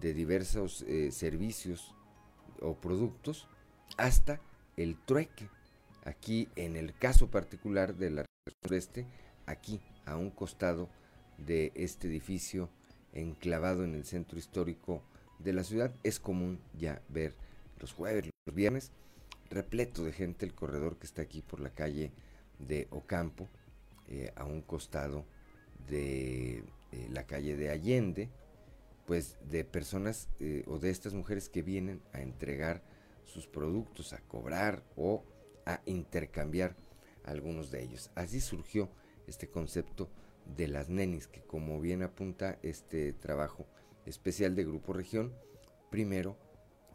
de 0.00 0.14
diversos 0.14 0.82
eh, 0.82 1.10
servicios 1.12 1.94
o 2.60 2.74
productos 2.74 3.48
hasta 3.96 4.40
el 4.76 4.96
trueque. 4.96 5.48
Aquí 6.04 6.48
en 6.56 6.76
el 6.76 6.94
caso 6.96 7.30
particular 7.30 7.96
de 7.96 8.10
la 8.10 8.24
sureste, 8.62 9.06
aquí 9.46 9.80
a 10.04 10.16
un 10.16 10.30
costado 10.30 10.88
de 11.38 11.72
este 11.74 12.08
edificio 12.08 12.70
enclavado 13.12 13.84
en 13.84 13.94
el 13.94 14.04
centro 14.04 14.38
histórico 14.38 15.02
de 15.38 15.52
la 15.52 15.64
ciudad 15.64 15.94
es 16.02 16.20
común 16.20 16.60
ya 16.78 17.02
ver 17.08 17.34
los 17.80 17.92
jueves, 17.92 18.30
los 18.46 18.54
viernes, 18.54 18.92
repleto 19.50 20.04
de 20.04 20.12
gente 20.12 20.46
el 20.46 20.54
corredor 20.54 20.96
que 20.98 21.06
está 21.06 21.22
aquí 21.22 21.42
por 21.42 21.60
la 21.60 21.70
calle 21.70 22.12
de 22.58 22.86
Ocampo, 22.90 23.48
eh, 24.08 24.32
a 24.36 24.44
un 24.44 24.62
costado 24.62 25.24
de 25.88 26.58
eh, 26.92 27.08
la 27.10 27.26
calle 27.26 27.56
de 27.56 27.70
Allende, 27.70 28.30
pues 29.06 29.36
de 29.48 29.64
personas 29.64 30.28
eh, 30.40 30.64
o 30.66 30.78
de 30.78 30.90
estas 30.90 31.14
mujeres 31.14 31.48
que 31.48 31.62
vienen 31.62 32.02
a 32.12 32.20
entregar 32.20 32.82
sus 33.24 33.46
productos, 33.46 34.12
a 34.12 34.20
cobrar 34.20 34.82
o 34.96 35.24
a 35.64 35.80
intercambiar 35.86 36.76
algunos 37.24 37.70
de 37.70 37.82
ellos. 37.82 38.10
Así 38.14 38.40
surgió 38.40 38.90
este 39.26 39.48
concepto 39.48 40.08
de 40.56 40.68
las 40.68 40.88
nenis, 40.88 41.26
que 41.26 41.42
como 41.42 41.80
bien 41.80 42.02
apunta 42.02 42.58
este 42.62 43.12
trabajo 43.12 43.66
especial 44.04 44.54
de 44.54 44.64
Grupo 44.64 44.92
Región, 44.92 45.32
primero 45.90 46.36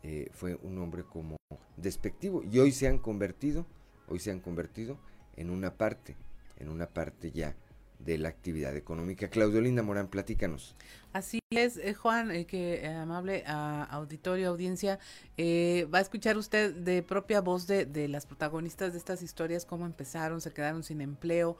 eh, 0.03 0.30
fue 0.32 0.55
un 0.55 0.76
nombre 0.76 1.03
como 1.03 1.38
despectivo 1.76 2.43
y 2.43 2.59
hoy 2.59 2.72
se 2.72 2.88
han 2.88 2.97
convertido, 2.97 3.66
hoy 4.07 4.20
se 4.20 4.32
han 4.32 4.39
convertido 4.39 4.97
en 5.36 5.49
una 5.49 5.76
parte, 5.78 6.16
en 6.57 6.70
una 6.70 6.88
parte 6.88 7.32
ya 7.32 7.55
de 7.99 8.18
la 8.18 8.30
actividad 8.30 8.76
económica. 8.76 9.30
Claudio 9.30 9.62
Linda 9.62 9.84
Morán, 9.84 10.07
platícanos. 10.07 10.76
Así 11.14 11.39
es, 11.49 11.76
eh, 11.76 11.93
Juan, 11.93 12.32
eh, 12.32 12.45
que 12.45 12.76
eh, 12.76 12.88
amable 12.88 13.43
auditorio, 13.45 14.49
audiencia, 14.49 14.97
va 15.38 15.97
a 15.97 16.01
escuchar 16.01 16.38
usted 16.38 16.74
de 16.74 17.01
propia 17.01 17.41
voz 17.41 17.66
de, 17.66 17.86
de, 17.86 18.07
las 18.07 18.28
protagonistas 18.28 18.93
de 18.93 18.99
estas 18.99 19.24
historias, 19.24 19.66
cómo 19.66 19.88
empezaron, 19.88 20.39
se 20.39 20.53
quedaron 20.53 20.84
sin 20.84 21.01
empleo, 21.01 21.57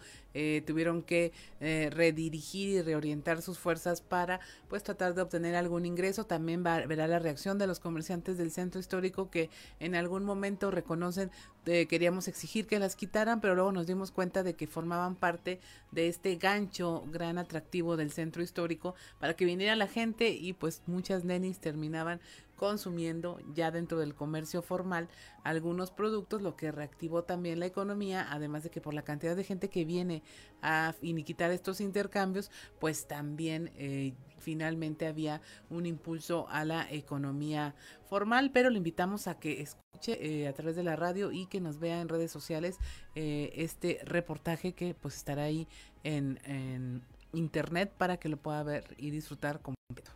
tuvieron 0.68 1.02
que 1.02 1.34
redirigir 1.60 2.70
y 2.70 2.82
reorientar 2.84 3.41
sus 3.41 3.58
fuerzas 3.58 4.02
para 4.02 4.39
pues 4.70 4.84
tratar 4.84 5.16
de 5.16 5.24
obtener 5.24 5.56
algún 5.56 5.88
ingreso. 5.88 6.28
También 6.28 6.64
va, 6.64 6.86
verá 6.86 7.08
la 7.08 7.18
reacción 7.18 7.58
de 7.58 7.66
los 7.66 7.80
comerciantes 7.80 8.38
del 8.38 8.52
centro 8.52 8.80
histórico 8.80 9.32
que 9.32 9.49
en 9.80 9.95
algún 9.95 10.26
momento 10.26 10.70
reconocen, 10.70 11.32
queríamos 11.66 12.28
exigir 12.28 12.68
que 12.68 12.78
las 12.78 12.95
quitaran, 12.95 13.41
pero 13.41 13.56
luego 13.56 13.72
nos 13.72 13.88
dimos 13.88 14.12
cuenta 14.12 14.43
de 14.43 14.56
que 14.56 14.68
formaban 14.68 15.16
parte 15.16 15.60
de 15.91 16.08
este 16.08 16.36
gancho 16.36 17.04
gran 17.08 17.39
atractivo 17.39 17.97
del 17.97 18.12
centro 18.12 18.43
histórico 18.43 18.93
para 19.20 19.36
que 19.36 19.40
que 19.41 19.45
viniera 19.45 19.75
la 19.75 19.87
gente 19.87 20.29
y 20.29 20.53
pues 20.53 20.83
muchas 20.85 21.25
nenis 21.25 21.57
terminaban 21.57 22.21
consumiendo 22.55 23.39
ya 23.55 23.71
dentro 23.71 23.97
del 23.97 24.13
comercio 24.13 24.61
formal 24.61 25.09
algunos 25.43 25.89
productos, 25.89 26.43
lo 26.43 26.55
que 26.55 26.71
reactivó 26.71 27.23
también 27.23 27.59
la 27.59 27.65
economía, 27.65 28.27
además 28.29 28.61
de 28.61 28.69
que 28.69 28.81
por 28.81 28.93
la 28.93 29.01
cantidad 29.01 29.35
de 29.35 29.43
gente 29.43 29.67
que 29.67 29.83
viene 29.83 30.21
a 30.61 30.93
finiquitar 30.93 31.49
estos 31.49 31.81
intercambios, 31.81 32.51
pues 32.79 33.07
también 33.07 33.71
eh, 33.77 34.13
finalmente 34.37 35.07
había 35.07 35.41
un 35.71 35.87
impulso 35.87 36.47
a 36.49 36.63
la 36.63 36.85
economía 36.91 37.73
formal, 38.07 38.51
pero 38.53 38.69
le 38.69 38.77
invitamos 38.77 39.25
a 39.25 39.39
que 39.39 39.59
escuche 39.59 40.19
eh, 40.23 40.47
a 40.47 40.53
través 40.53 40.75
de 40.75 40.83
la 40.83 40.95
radio 40.95 41.31
y 41.31 41.47
que 41.47 41.61
nos 41.61 41.79
vea 41.79 41.99
en 41.99 42.09
redes 42.09 42.29
sociales 42.29 42.77
eh, 43.15 43.51
este 43.55 44.01
reportaje 44.03 44.73
que 44.73 44.93
pues 44.93 45.15
estará 45.15 45.45
ahí 45.45 45.67
en 46.03 47.01
internet 47.34 47.91
para 47.97 48.17
que 48.17 48.29
lo 48.29 48.38
pueda 48.38 48.63
ver 48.63 48.95
y 48.97 49.11
disfrutar 49.11 49.61
completo. 49.61 50.11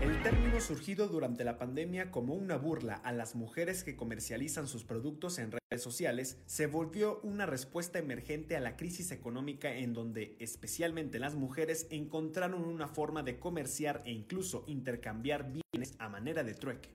El 0.00 0.22
término 0.22 0.60
surgido 0.60 1.08
durante 1.08 1.42
la 1.42 1.56
pandemia 1.56 2.10
como 2.10 2.34
una 2.34 2.56
burla 2.56 2.94
a 2.94 3.12
las 3.12 3.34
mujeres 3.34 3.82
que 3.82 3.96
comercializan 3.96 4.68
sus 4.68 4.84
productos 4.84 5.38
en 5.38 5.52
redes 5.52 5.82
sociales 5.82 6.38
se 6.46 6.66
volvió 6.66 7.18
una 7.22 7.46
respuesta 7.46 7.98
emergente 7.98 8.56
a 8.56 8.60
la 8.60 8.76
crisis 8.76 9.10
económica 9.10 9.74
en 9.74 9.94
donde 9.94 10.36
especialmente 10.38 11.18
las 11.18 11.34
mujeres 11.34 11.86
encontraron 11.90 12.64
una 12.64 12.88
forma 12.88 13.22
de 13.22 13.38
comerciar 13.38 14.02
e 14.04 14.12
incluso 14.12 14.64
intercambiar 14.66 15.50
bienes 15.50 15.94
a 15.98 16.08
manera 16.08 16.44
de 16.44 16.54
trueque. 16.54 16.90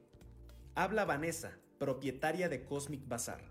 Habla 0.75 1.05
Vanessa, 1.05 1.57
propietaria 1.79 2.49
de 2.49 2.63
Cosmic 2.63 3.07
Bazar. 3.07 3.41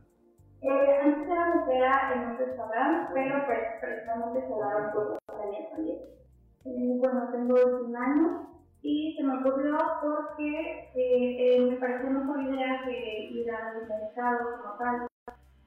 Era 1.70 2.12
en 2.14 2.30
un 2.30 2.38
restaurante, 2.38 3.12
pero 3.14 3.46
pues 3.46 3.58
precisamente 3.80 4.40
se 4.40 4.58
daban 4.58 4.92
por 4.92 5.18
también. 5.26 5.66
Eh, 6.64 6.98
bueno, 6.98 7.28
tengo 7.30 7.54
21 7.54 7.98
años 7.98 8.48
y 8.82 9.14
se 9.16 9.22
me 9.22 9.38
ocurrió 9.38 9.78
porque 10.02 10.90
eh, 10.94 11.56
eh, 11.56 11.60
me 11.70 11.76
pareció 11.76 12.10
mejor 12.10 12.42
idea 12.42 12.82
que 12.84 13.30
ir 13.30 13.50
al 13.50 13.86
mercado 13.86 14.58
como 14.58 14.78
tal, 14.78 15.06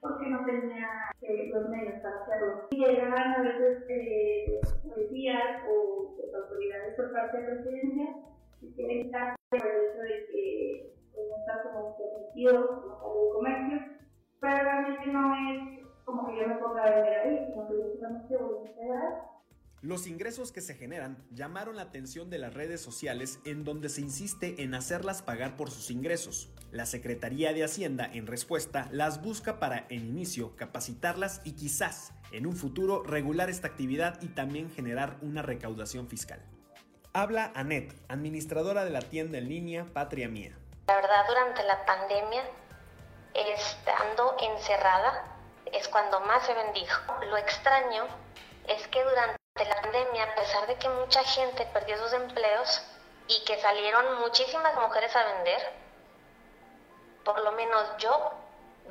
porque 0.02 0.28
no 0.28 0.46
tenía 0.46 0.88
eh, 1.22 1.50
los 1.54 1.70
medios 1.70 2.02
para 2.02 2.22
hacerlo. 2.24 2.68
Y 2.72 2.86
llegaban 2.86 3.34
a 3.34 3.42
veces 3.42 3.86
eh, 3.88 4.60
policías 4.84 5.64
o 5.70 6.16
pues, 6.16 6.34
autoridades 6.36 6.96
por 6.96 7.14
parte 7.14 7.38
de 7.38 7.46
presidencia 7.46 8.16
y 8.62 8.74
quieren 8.74 9.04
quitarse 9.04 9.38
por 9.50 9.66
el 9.66 9.86
hecho 9.86 10.02
de 10.02 10.26
que 10.32 10.94
pues, 11.14 11.28
no 11.30 11.38
está 11.38 11.64
como 11.64 11.98
permitido 11.98 13.00
como 13.00 13.24
el 13.24 13.34
comercio 13.34 13.94
pero 14.44 14.62
realmente 14.62 15.08
no 15.08 15.34
es 15.36 15.83
como 16.06 16.28
que 16.28 16.40
yo 16.40 16.48
me 16.48 16.56
ponga 16.56 16.84
a 16.84 16.90
vender 16.90 17.20
ahí, 17.20 17.46
sino 17.48 17.68
que 17.68 18.34
yo 18.34 18.40
voy 18.40 18.66
a 18.66 18.70
integrar. 18.70 19.34
Los 19.82 20.08
ingresos 20.08 20.54
que 20.54 20.62
se 20.62 20.76
generan 20.76 21.18
llamaron 21.32 21.76
la 21.76 21.82
atención 21.82 22.30
de 22.30 22.38
las 22.38 22.54
redes 22.54 22.80
sociales 22.80 23.40
en 23.44 23.66
donde 23.66 23.90
se 23.90 24.00
insiste 24.00 24.64
en 24.64 24.74
hacerlas 24.76 25.22
pagar 25.22 25.58
por 25.58 25.72
sus 25.72 25.92
ingresos. 25.92 26.50
La 26.72 26.86
Secretaría 26.86 27.52
de 27.52 27.66
Hacienda, 27.66 28.10
en 28.12 28.26
respuesta, 28.26 28.88
las 28.92 29.22
busca 29.22 29.60
para, 29.60 29.86
en 29.90 30.08
inicio, 30.08 30.56
capacitarlas 30.56 31.42
y 31.44 31.56
quizás, 31.58 32.14
en 32.32 32.48
un 32.48 32.56
futuro, 32.56 33.04
regular 33.04 33.50
esta 33.50 33.68
actividad 33.68 34.22
y 34.22 34.30
también 34.30 34.72
generar 34.72 35.18
una 35.22 35.42
recaudación 35.42 36.08
fiscal. 36.08 36.40
Habla 37.12 37.52
Anet, 37.54 37.94
administradora 38.08 38.86
de 38.86 38.90
la 38.90 39.02
tienda 39.02 39.38
en 39.38 39.50
línea 39.50 39.86
Patria 39.92 40.30
Mía. 40.30 40.58
La 40.88 40.96
verdad, 40.96 41.26
durante 41.28 41.62
la 41.64 41.86
pandemia 41.86 42.44
estando 43.36 44.36
encerrada 44.40 45.33
es 45.74 45.88
cuando 45.90 46.20
más 46.22 46.48
he 46.48 46.54
vendido. 46.54 46.96
Lo 47.24 47.38
extraño 47.38 48.08
es 48.68 48.88
que 48.88 49.04
durante 49.04 49.38
la 49.58 49.82
pandemia, 49.82 50.24
a 50.24 50.36
pesar 50.36 50.68
de 50.68 50.76
que 50.76 50.90
mucha 50.90 51.24
gente 51.24 51.66
perdió 51.74 51.98
sus 51.98 52.14
empleos 52.14 52.84
y 53.28 53.44
que 53.46 53.60
salieron 53.60 54.20
muchísimas 54.20 54.76
mujeres 54.76 55.16
a 55.16 55.24
vender, 55.24 55.74
por 57.24 57.40
lo 57.42 57.52
menos 57.54 57.98
yo 57.98 58.32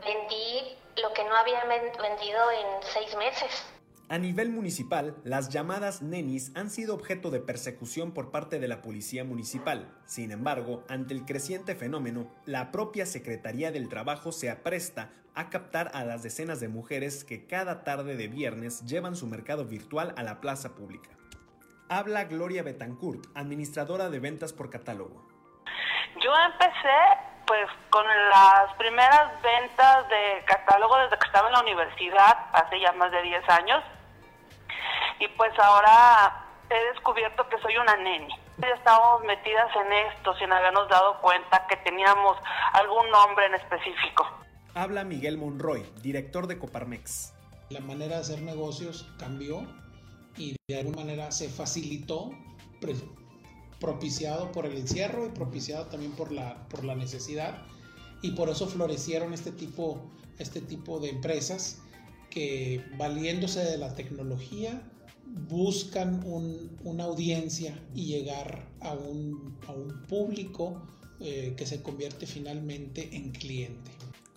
vendí 0.05 0.78
lo 0.97 1.12
que 1.12 1.24
no 1.24 1.37
había 1.37 1.64
vendido 1.64 2.51
en 2.51 2.83
seis 2.83 3.14
meses. 3.16 3.72
A 4.09 4.18
nivel 4.18 4.50
municipal, 4.50 5.16
las 5.24 5.48
llamadas 5.48 6.03
nenis 6.03 6.53
han 6.55 6.68
sido 6.68 6.94
objeto 6.94 7.30
de 7.30 7.40
persecución 7.40 8.12
por 8.12 8.30
parte 8.30 8.59
de 8.59 8.68
la 8.68 8.82
Policía 8.82 9.24
Municipal. 9.24 9.88
Sin 10.05 10.32
embargo, 10.32 10.84
ante 10.88 11.14
el 11.14 11.24
creciente 11.24 11.74
fenómeno, 11.74 12.30
la 12.44 12.72
propia 12.72 13.07
Secretaría 13.07 13.72
del 13.72 13.88
Trabajo 13.88 14.30
se 14.30 14.50
apresta 14.50 15.11
a 15.34 15.48
captar 15.48 15.90
a 15.94 16.05
las 16.05 16.22
decenas 16.22 16.61
de 16.61 16.68
mujeres 16.68 17.24
que 17.24 17.46
cada 17.46 17.84
tarde 17.84 18.16
de 18.16 18.28
viernes 18.28 18.84
llevan 18.84 19.16
su 19.16 19.26
mercado 19.26 19.64
virtual 19.64 20.12
a 20.18 20.22
la 20.22 20.42
plaza 20.42 20.74
pública. 20.74 21.09
Habla 21.88 22.24
Gloria 22.24 22.62
Betancourt, 22.62 23.24
administradora 23.34 24.11
de 24.11 24.20
ventas 24.20 24.53
por 24.53 24.68
catálogo. 24.68 25.26
Yo 26.22 26.30
empecé 26.53 26.98
pues 27.46 27.66
con 27.90 28.05
las 28.07 28.74
primeras 28.78 29.42
ventas 29.42 30.09
de 30.09 30.44
catálogo 30.44 30.96
desde 30.98 31.18
que 31.18 31.26
estaba 31.26 31.48
en 31.48 31.55
la 31.55 31.61
universidad, 31.61 32.46
hace 32.53 32.80
ya 32.80 32.92
más 32.92 33.11
de 33.11 33.22
10 33.22 33.48
años 33.48 33.82
y 35.23 35.29
pues 35.37 35.57
ahora 35.59 36.49
he 36.68 36.93
descubierto 36.93 37.49
que 37.49 37.61
soy 37.61 37.77
una 37.77 37.97
neni. 37.97 38.35
Ya 38.59 38.68
estábamos 38.70 39.25
metidas 39.25 39.68
en 39.77 39.93
esto 40.11 40.35
sin 40.37 40.51
habernos 40.51 40.89
dado 40.89 41.20
cuenta 41.20 41.64
que 41.68 41.77
teníamos 41.77 42.37
algún 42.73 43.09
nombre 43.11 43.47
en 43.47 43.55
específico. 43.55 44.27
Habla 44.75 45.05
Miguel 45.05 45.39
Monroy, 45.39 45.83
director 46.03 46.47
de 46.49 46.59
Coparmex. 46.59 47.35
La 47.70 47.81
manera 47.81 48.16
de 48.16 48.23
hacer 48.23 48.43
negocios 48.43 49.09
cambió 49.18 49.62
y 50.37 50.57
de 50.68 50.81
alguna 50.81 50.99
manera 50.99 51.31
se 51.31 51.49
facilitó, 51.49 52.31
propiciado 53.79 54.51
por 54.51 54.66
el 54.66 54.77
encierro 54.77 55.27
y 55.27 55.29
propiciado 55.29 55.87
también 55.87 56.12
por 56.12 56.33
la, 56.33 56.66
por 56.68 56.85
la 56.85 56.97
necesidad. 56.97 57.62
Y 58.23 58.33
por 58.33 58.49
eso 58.49 58.66
florecieron 58.66 59.35
este 59.35 59.53
tipo, 59.53 60.01
este 60.39 60.61
tipo 60.61 60.99
de 60.99 61.11
empresas 61.11 61.81
que 62.31 62.85
valiéndose 62.97 63.62
de 63.62 63.77
la 63.79 63.95
tecnología 63.95 64.83
buscan 65.35 66.22
una 66.85 67.05
audiencia 67.05 67.78
y 67.95 68.07
llegar 68.07 68.68
a 68.80 68.93
un, 68.93 69.59
público 70.09 70.87
eh, 71.20 71.55
que 71.57 71.66
se 71.66 71.83
convierte 71.83 72.26
finalmente 72.26 73.16
en 73.16 73.33
cliente. 73.33 73.91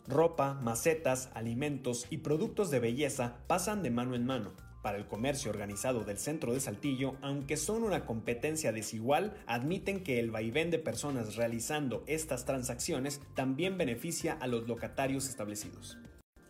Ropa, 0.07 0.53
macetas, 0.53 1.29
alimentos 1.33 2.05
y 2.09 2.17
productos 2.17 2.69
de 2.69 2.79
belleza 2.79 3.37
pasan 3.47 3.83
de 3.83 3.91
mano 3.91 4.15
en 4.15 4.25
mano. 4.25 4.51
Para 4.83 4.97
el 4.99 5.07
comercio 5.07 5.49
organizado 5.49 6.03
del 6.03 6.19
centro 6.19 6.53
de 6.53 6.59
Saltillo, 6.59 7.15
aunque 7.23 7.57
son 7.57 7.83
una 7.83 8.05
competencia 8.05 8.71
desigual, 8.71 9.35
admiten 9.47 10.03
que 10.03 10.19
el 10.19 10.29
vaivén 10.29 10.69
de 10.69 10.77
personas 10.77 11.35
realizando 11.35 12.03
estas 12.05 12.45
transacciones 12.45 13.19
también 13.33 13.79
beneficia 13.79 14.33
a 14.33 14.45
los 14.45 14.67
locatarios 14.67 15.27
establecidos. 15.27 15.97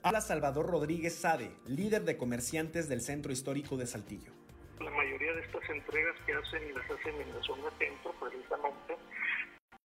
Habla 0.05 0.21
Salvador 0.21 0.69
Rodríguez 0.69 1.17
Sade, 1.19 1.49
líder 1.65 2.03
de 2.03 2.15
comerciantes 2.15 2.87
del 2.87 3.01
Centro 3.01 3.31
Histórico 3.31 3.75
de 3.75 3.87
Saltillo. 3.87 4.31
La 4.79 4.91
mayoría 4.91 5.33
de 5.33 5.41
estas 5.41 5.67
entregas 5.67 6.15
que 6.27 6.33
hacen 6.35 6.61
y 6.69 6.73
las 6.73 6.85
hacen 6.91 7.19
en 7.19 7.33
la 7.33 7.41
zona 7.41 7.71
centro, 7.79 8.13
precisamente, 8.21 8.97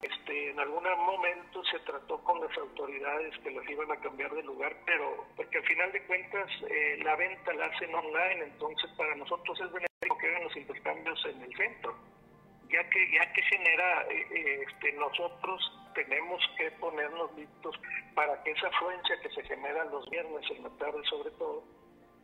este, 0.00 0.52
en 0.52 0.58
algún 0.58 0.84
momento 1.04 1.62
se 1.70 1.78
trató 1.80 2.16
con 2.24 2.40
las 2.40 2.56
autoridades 2.56 3.36
que 3.44 3.50
las 3.50 3.68
iban 3.68 3.92
a 3.92 4.00
cambiar 4.00 4.32
de 4.32 4.42
lugar, 4.44 4.74
pero 4.86 5.26
porque 5.36 5.58
al 5.58 5.64
final 5.64 5.92
de 5.92 6.02
cuentas 6.06 6.48
eh, 6.66 6.98
la 7.04 7.14
venta 7.16 7.52
la 7.52 7.66
hacen 7.66 7.94
online, 7.94 8.44
entonces 8.44 8.90
para 8.96 9.14
nosotros 9.16 9.60
es 9.60 9.70
benéfico 9.70 10.16
que 10.16 10.28
hagan 10.28 10.44
los 10.44 10.56
intercambios 10.56 11.26
en 11.26 11.42
el 11.42 11.54
centro, 11.54 11.94
ya 12.72 12.88
que 12.88 13.12
ya 13.12 13.32
que 13.34 13.42
genera, 13.42 14.06
eh, 14.08 14.26
eh, 14.30 14.64
este, 14.66 14.92
nosotros 14.94 15.60
tenemos 15.96 16.40
que 16.58 16.70
ponernos 16.72 17.34
listos 17.34 17.74
para 18.14 18.40
que 18.42 18.50
esa 18.52 18.68
afluencia 18.68 19.20
que 19.22 19.30
se 19.30 19.42
genera 19.44 19.84
los 19.86 20.08
viernes 20.10 20.44
en 20.50 20.62
la 20.62 20.70
tarde 20.78 21.02
sobre 21.08 21.30
todo, 21.32 21.64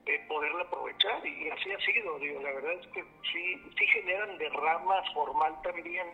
eh, 0.07 0.25
poderla 0.29 0.63
aprovechar 0.65 1.27
y 1.27 1.49
así 1.51 1.73
ha 1.73 1.81
sido, 1.81 2.19
digo, 2.19 2.41
la 2.43 2.53
verdad 2.53 2.73
es 2.73 2.87
que 2.89 3.03
sí, 3.33 3.63
sí 3.79 3.87
generan 3.87 4.37
derrama 4.39 5.03
formal 5.15 5.55
también, 5.63 6.07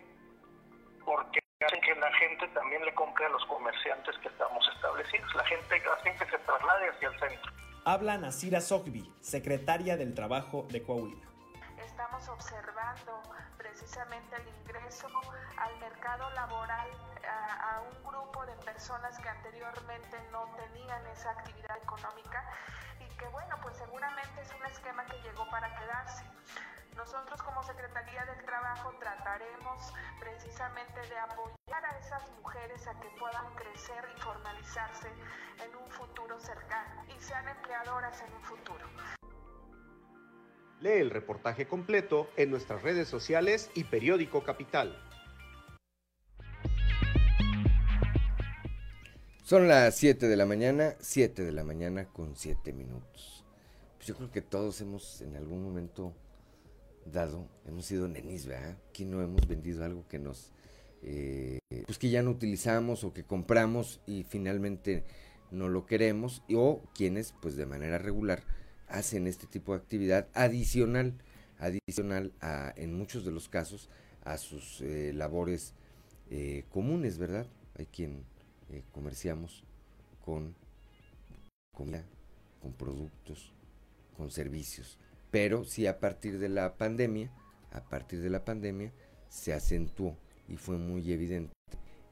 porque 1.04 1.40
hacen 1.66 1.80
que 1.80 1.94
la 1.96 2.12
gente 2.14 2.46
también 2.48 2.84
le 2.84 2.94
compre 2.94 3.26
a 3.26 3.30
los 3.30 3.44
comerciantes 3.46 4.16
que 4.18 4.28
estamos 4.28 4.64
establecidos, 4.74 5.34
la 5.34 5.44
gente 5.44 5.82
hacen 5.98 6.18
que 6.18 6.26
se 6.26 6.38
traslade 6.38 6.88
hacia 6.90 7.08
el 7.08 7.18
centro. 7.18 7.52
Habla 7.84 8.18
Nasira 8.18 8.60
Sogbi, 8.60 9.10
secretaria 9.20 9.96
del 9.96 10.14
Trabajo 10.14 10.66
de 10.70 10.82
Coahuila. 10.82 11.26
Estamos 11.98 12.28
observando 12.28 13.22
precisamente 13.56 14.36
el 14.36 14.46
ingreso 14.46 15.08
al 15.56 15.76
mercado 15.80 16.30
laboral 16.30 16.88
a, 17.28 17.74
a, 17.74 17.80
un 17.80 18.04
grupo 18.04 18.46
de 18.46 18.54
personas 18.58 19.18
que 19.18 19.28
anteriormente 19.28 20.16
no 20.30 20.46
tenían 20.54 21.04
esa 21.08 21.32
actividad 21.32 21.76
económica 21.82 22.44
y 23.00 23.16
que 23.16 23.26
bueno, 23.30 23.56
pues 23.62 23.76
seguramente 23.78 24.42
es 24.42 24.54
un 24.54 24.64
esquema 24.66 25.04
que 25.06 25.20
llegó 25.22 25.50
para 25.50 25.74
quedarse. 25.74 26.22
Nosotros 26.94 27.42
como 27.42 27.64
Secretaría 27.64 28.24
del 28.26 28.44
Trabajo 28.44 28.94
trataremos 29.00 29.92
precisamente 30.20 31.00
de 31.00 31.18
apoyar 31.18 31.84
a 31.84 31.98
esas 31.98 32.30
mujeres 32.30 32.86
a 32.86 32.94
que 33.00 33.10
puedan 33.18 33.52
crecer 33.56 34.08
y 34.16 34.20
formalizarse 34.20 35.12
en 35.64 35.74
un 35.74 35.90
futuro 35.90 36.38
cercano 36.38 37.04
y 37.08 37.20
sean 37.20 37.48
empleadoras 37.48 38.22
en 38.22 38.32
un 38.34 38.42
futuro. 38.44 38.86
Lee 40.80 41.00
el 41.00 41.10
reportaje 41.10 41.66
completo 41.66 42.28
en 42.36 42.50
nuestras 42.50 42.82
redes 42.82 43.08
sociales 43.08 43.70
y 43.74 43.84
periódico 43.84 44.44
Capital. 44.44 44.96
Son 49.42 49.66
las 49.66 49.96
7 49.96 50.28
de 50.28 50.36
la 50.36 50.46
mañana, 50.46 50.94
7 51.00 51.42
de 51.42 51.52
la 51.52 51.64
mañana 51.64 52.06
con 52.06 52.36
7 52.36 52.72
minutos. 52.72 53.44
Pues 53.96 54.06
yo 54.06 54.14
creo 54.14 54.30
que 54.30 54.42
todos 54.42 54.80
hemos 54.80 55.20
en 55.22 55.34
algún 55.34 55.64
momento 55.64 56.14
dado, 57.06 57.48
hemos 57.66 57.86
sido 57.86 58.06
nenis, 58.06 58.46
¿verdad? 58.46 58.76
Que 58.92 59.04
no 59.04 59.20
hemos 59.22 59.48
vendido 59.48 59.84
algo 59.84 60.06
que 60.06 60.18
nos, 60.20 60.52
eh, 61.02 61.58
pues 61.86 61.98
que 61.98 62.10
ya 62.10 62.22
no 62.22 62.30
utilizamos 62.30 63.02
o 63.02 63.12
que 63.12 63.24
compramos 63.24 64.00
y 64.06 64.24
finalmente 64.24 65.04
no 65.50 65.68
lo 65.68 65.86
queremos, 65.86 66.42
o 66.54 66.82
quienes, 66.94 67.34
pues 67.40 67.56
de 67.56 67.66
manera 67.66 67.98
regular, 67.98 68.44
hacen 68.88 69.26
este 69.26 69.46
tipo 69.46 69.72
de 69.72 69.78
actividad 69.78 70.28
adicional, 70.34 71.14
adicional 71.58 72.32
a, 72.40 72.72
en 72.76 72.94
muchos 72.94 73.24
de 73.24 73.32
los 73.32 73.48
casos, 73.48 73.88
a 74.24 74.36
sus 74.36 74.80
eh, 74.80 75.12
labores 75.14 75.74
eh, 76.30 76.64
comunes, 76.70 77.18
¿verdad? 77.18 77.46
Hay 77.76 77.86
quien 77.86 78.24
eh, 78.70 78.82
comerciamos 78.92 79.64
con 80.24 80.54
comida, 81.74 82.04
con 82.60 82.72
productos, 82.72 83.52
con 84.16 84.30
servicios. 84.30 84.98
Pero 85.30 85.64
sí 85.64 85.86
a 85.86 86.00
partir 86.00 86.38
de 86.38 86.48
la 86.48 86.76
pandemia, 86.76 87.30
a 87.72 87.82
partir 87.82 88.20
de 88.20 88.30
la 88.30 88.44
pandemia 88.44 88.92
se 89.28 89.52
acentuó 89.52 90.16
y 90.48 90.56
fue 90.56 90.78
muy 90.78 91.12
evidente 91.12 91.52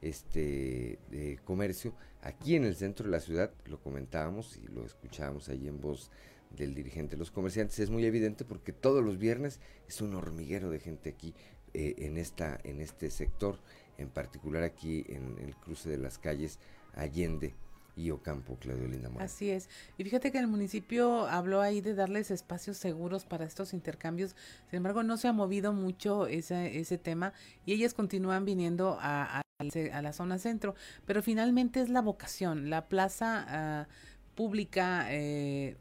este 0.01 0.99
de 1.09 1.39
comercio 1.43 1.95
aquí 2.21 2.55
en 2.55 2.65
el 2.65 2.75
centro 2.75 3.05
de 3.05 3.11
la 3.11 3.19
ciudad, 3.19 3.51
lo 3.65 3.79
comentábamos 3.79 4.57
y 4.57 4.67
lo 4.67 4.85
escuchábamos 4.85 5.49
ahí 5.49 5.67
en 5.67 5.79
voz 5.79 6.11
del 6.51 6.73
dirigente 6.73 7.15
de 7.15 7.19
los 7.19 7.31
comerciantes, 7.31 7.79
es 7.79 7.89
muy 7.89 8.05
evidente 8.05 8.45
porque 8.45 8.73
todos 8.73 9.03
los 9.03 9.17
viernes 9.17 9.59
es 9.87 10.01
un 10.01 10.15
hormiguero 10.15 10.69
de 10.69 10.79
gente 10.79 11.09
aquí 11.09 11.33
eh, 11.73 11.95
en, 11.99 12.17
esta, 12.17 12.59
en 12.63 12.81
este 12.81 13.09
sector, 13.11 13.59
en 13.97 14.09
particular 14.09 14.63
aquí 14.63 15.05
en 15.09 15.37
el 15.39 15.55
cruce 15.55 15.89
de 15.89 15.97
las 15.97 16.17
calles 16.17 16.59
Allende 16.95 17.53
y 17.97 18.11
Ocampo, 18.11 18.57
Claudio 18.59 18.87
Linda 18.87 19.09
Morán. 19.09 19.25
Así 19.25 19.49
es. 19.49 19.69
Y 19.97 20.03
fíjate 20.03 20.31
que 20.31 20.37
el 20.37 20.47
municipio 20.47 21.25
habló 21.27 21.61
ahí 21.61 21.81
de 21.81 21.95
darles 21.95 22.31
espacios 22.31 22.77
seguros 22.77 23.25
para 23.25 23.43
estos 23.43 23.73
intercambios. 23.73 24.35
Sin 24.69 24.77
embargo, 24.77 25.03
no 25.03 25.17
se 25.17 25.27
ha 25.27 25.33
movido 25.33 25.73
mucho 25.73 26.27
ese, 26.27 26.79
ese 26.79 26.97
tema 26.97 27.33
y 27.65 27.73
ellas 27.73 27.93
continúan 27.93 28.45
viniendo 28.45 28.97
a, 29.01 29.41
a, 29.41 30.01
la 30.01 30.13
zona 30.13 30.37
centro. 30.37 30.75
Pero 31.05 31.23
finalmente 31.23 31.81
es 31.81 31.89
la 31.89 32.01
vocación. 32.01 32.69
La 32.69 32.87
plaza 32.87 33.87
uh, 33.87 34.35
pública 34.35 35.07
eh, 35.09 35.75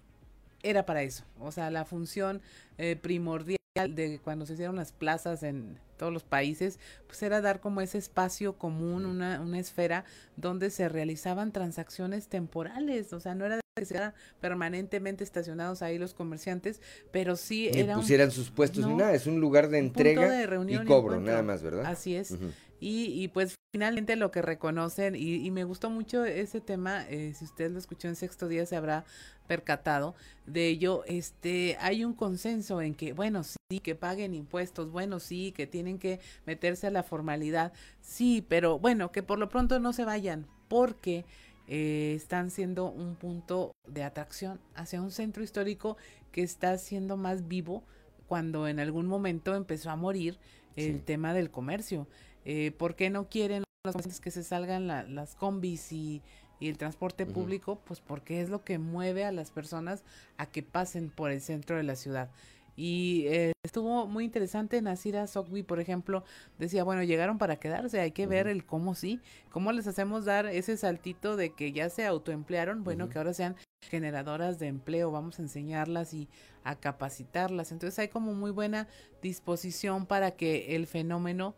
era 0.62 0.86
para 0.86 1.02
eso. 1.02 1.24
O 1.40 1.52
sea, 1.52 1.70
la 1.70 1.84
función 1.84 2.40
eh, 2.78 2.96
primordial 2.96 3.56
de 3.88 4.20
cuando 4.22 4.46
se 4.46 4.54
hicieron 4.54 4.76
las 4.76 4.92
plazas 4.92 5.42
en 5.42 5.78
todos 5.96 6.12
los 6.12 6.24
países, 6.24 6.78
pues 7.06 7.22
era 7.22 7.40
dar 7.40 7.60
como 7.60 7.80
ese 7.80 7.98
espacio 7.98 8.54
común, 8.54 9.06
una, 9.06 9.40
una 9.40 9.58
esfera 9.58 10.04
donde 10.36 10.70
se 10.70 10.88
realizaban 10.88 11.52
transacciones 11.52 12.28
temporales, 12.28 13.12
o 13.12 13.20
sea, 13.20 13.34
no 13.34 13.44
era 13.44 13.56
de 13.56 13.62
que 13.76 13.84
se 13.84 14.00
permanentemente 14.40 15.22
estacionados 15.22 15.82
ahí 15.82 15.98
los 15.98 16.14
comerciantes, 16.14 16.80
pero 17.10 17.36
sí 17.36 17.68
ni 17.72 17.80
era 17.80 17.94
pusieran 17.96 18.28
un, 18.28 18.32
sus 18.32 18.50
puestos 18.50 18.84
no, 18.84 18.88
ni 18.88 18.94
nada, 18.96 19.14
es 19.14 19.26
un 19.26 19.38
lugar 19.38 19.68
de 19.68 19.78
entrega 19.78 20.30
de 20.30 20.44
y 20.68 20.84
cobro, 20.86 21.20
y 21.20 21.24
nada 21.24 21.42
más, 21.42 21.62
¿verdad? 21.62 21.84
Así 21.84 22.16
es. 22.16 22.30
Uh 22.30 22.36
-huh. 22.36 22.50
Y, 22.80 23.22
y, 23.22 23.28
pues 23.28 23.54
finalmente 23.72 24.16
lo 24.16 24.30
que 24.30 24.42
reconocen, 24.42 25.14
y, 25.14 25.46
y 25.46 25.50
me 25.50 25.64
gustó 25.64 25.90
mucho 25.90 26.24
ese 26.24 26.60
tema, 26.60 27.04
eh, 27.08 27.34
si 27.34 27.44
usted 27.44 27.70
lo 27.70 27.78
escuchó 27.78 28.08
en 28.08 28.16
sexto 28.16 28.48
día 28.48 28.66
se 28.66 28.76
habrá 28.76 29.04
percatado 29.46 30.14
de 30.46 30.68
ello, 30.68 31.04
este, 31.06 31.76
hay 31.80 32.04
un 32.04 32.12
consenso 32.12 32.80
en 32.82 32.94
que, 32.94 33.12
bueno, 33.12 33.42
sí, 33.44 33.80
que 33.82 33.94
paguen 33.94 34.34
impuestos, 34.34 34.90
bueno, 34.90 35.20
sí, 35.20 35.52
que 35.52 35.66
tienen 35.66 35.98
que 35.98 36.20
meterse 36.44 36.86
a 36.86 36.90
la 36.90 37.02
formalidad, 37.02 37.72
sí, 38.00 38.44
pero 38.48 38.78
bueno, 38.78 39.12
que 39.12 39.22
por 39.22 39.38
lo 39.38 39.48
pronto 39.48 39.78
no 39.80 39.92
se 39.92 40.04
vayan, 40.04 40.46
porque 40.68 41.24
eh, 41.68 42.12
están 42.14 42.50
siendo 42.50 42.90
un 42.90 43.16
punto 43.16 43.72
de 43.88 44.04
atracción 44.04 44.60
hacia 44.74 45.02
un 45.02 45.10
centro 45.10 45.42
histórico 45.42 45.96
que 46.30 46.42
está 46.42 46.78
siendo 46.78 47.16
más 47.16 47.48
vivo 47.48 47.82
cuando 48.28 48.68
en 48.68 48.78
algún 48.78 49.06
momento 49.06 49.54
empezó 49.54 49.90
a 49.90 49.96
morir 49.96 50.38
el 50.76 50.96
sí. 50.96 51.02
tema 51.04 51.34
del 51.34 51.50
comercio. 51.50 52.06
Eh, 52.48 52.70
¿Por 52.70 52.94
qué 52.94 53.10
no 53.10 53.28
quieren 53.28 53.64
los 53.84 54.20
que 54.20 54.30
se 54.30 54.44
salgan 54.44 54.86
la, 54.86 55.02
las 55.02 55.34
combis 55.34 55.92
y, 55.92 56.22
y 56.60 56.68
el 56.68 56.78
transporte 56.78 57.24
uh 57.24 57.26
-huh. 57.26 57.32
público? 57.32 57.80
Pues 57.84 58.00
porque 58.00 58.40
es 58.40 58.48
lo 58.48 58.62
que 58.62 58.78
mueve 58.78 59.24
a 59.24 59.32
las 59.32 59.50
personas 59.50 60.04
a 60.38 60.46
que 60.46 60.62
pasen 60.62 61.10
por 61.10 61.32
el 61.32 61.40
centro 61.40 61.76
de 61.76 61.82
la 61.82 61.96
ciudad. 61.96 62.30
Y 62.78 63.24
eh, 63.28 63.52
estuvo 63.64 64.06
muy 64.06 64.24
interesante, 64.24 64.80
Nasira 64.82 65.26
Sokbi, 65.26 65.62
por 65.62 65.80
ejemplo, 65.80 66.24
decía, 66.58 66.84
bueno, 66.84 67.02
llegaron 67.02 67.38
para 67.38 67.56
quedarse, 67.56 68.00
hay 68.00 68.12
que 68.12 68.24
uh 68.24 68.26
-huh. 68.26 68.30
ver 68.30 68.46
el 68.48 68.64
cómo 68.64 68.94
sí, 68.94 69.18
cómo 69.50 69.72
les 69.72 69.86
hacemos 69.86 70.24
dar 70.24 70.46
ese 70.46 70.76
saltito 70.76 71.36
de 71.36 71.54
que 71.54 71.72
ya 71.72 71.88
se 71.88 72.04
autoemplearon, 72.06 72.84
bueno, 72.84 73.04
uh 73.04 73.08
-huh. 73.08 73.12
que 73.12 73.18
ahora 73.18 73.34
sean 73.34 73.56
generadoras 73.90 74.58
de 74.58 74.66
empleo, 74.66 75.10
vamos 75.10 75.38
a 75.38 75.42
enseñarlas 75.42 76.12
y 76.12 76.28
a 76.64 76.76
capacitarlas. 76.76 77.72
Entonces 77.72 77.98
hay 77.98 78.08
como 78.08 78.34
muy 78.34 78.50
buena 78.50 78.88
disposición 79.22 80.06
para 80.06 80.32
que 80.32 80.76
el 80.76 80.86
fenómeno 80.86 81.54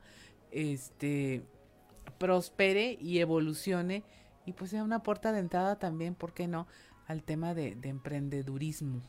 este 0.52 1.42
prospere 2.18 2.98
y 3.00 3.18
evolucione 3.18 4.02
y 4.46 4.52
pues 4.52 4.70
sea 4.70 4.82
una 4.82 5.02
puerta 5.02 5.32
de 5.32 5.40
entrada 5.40 5.78
también, 5.78 6.14
¿por 6.14 6.32
qué 6.32 6.48
no?, 6.48 6.66
al 7.06 7.22
tema 7.22 7.54
de, 7.54 7.74
de 7.74 7.88
emprendedurismo. 7.88 9.02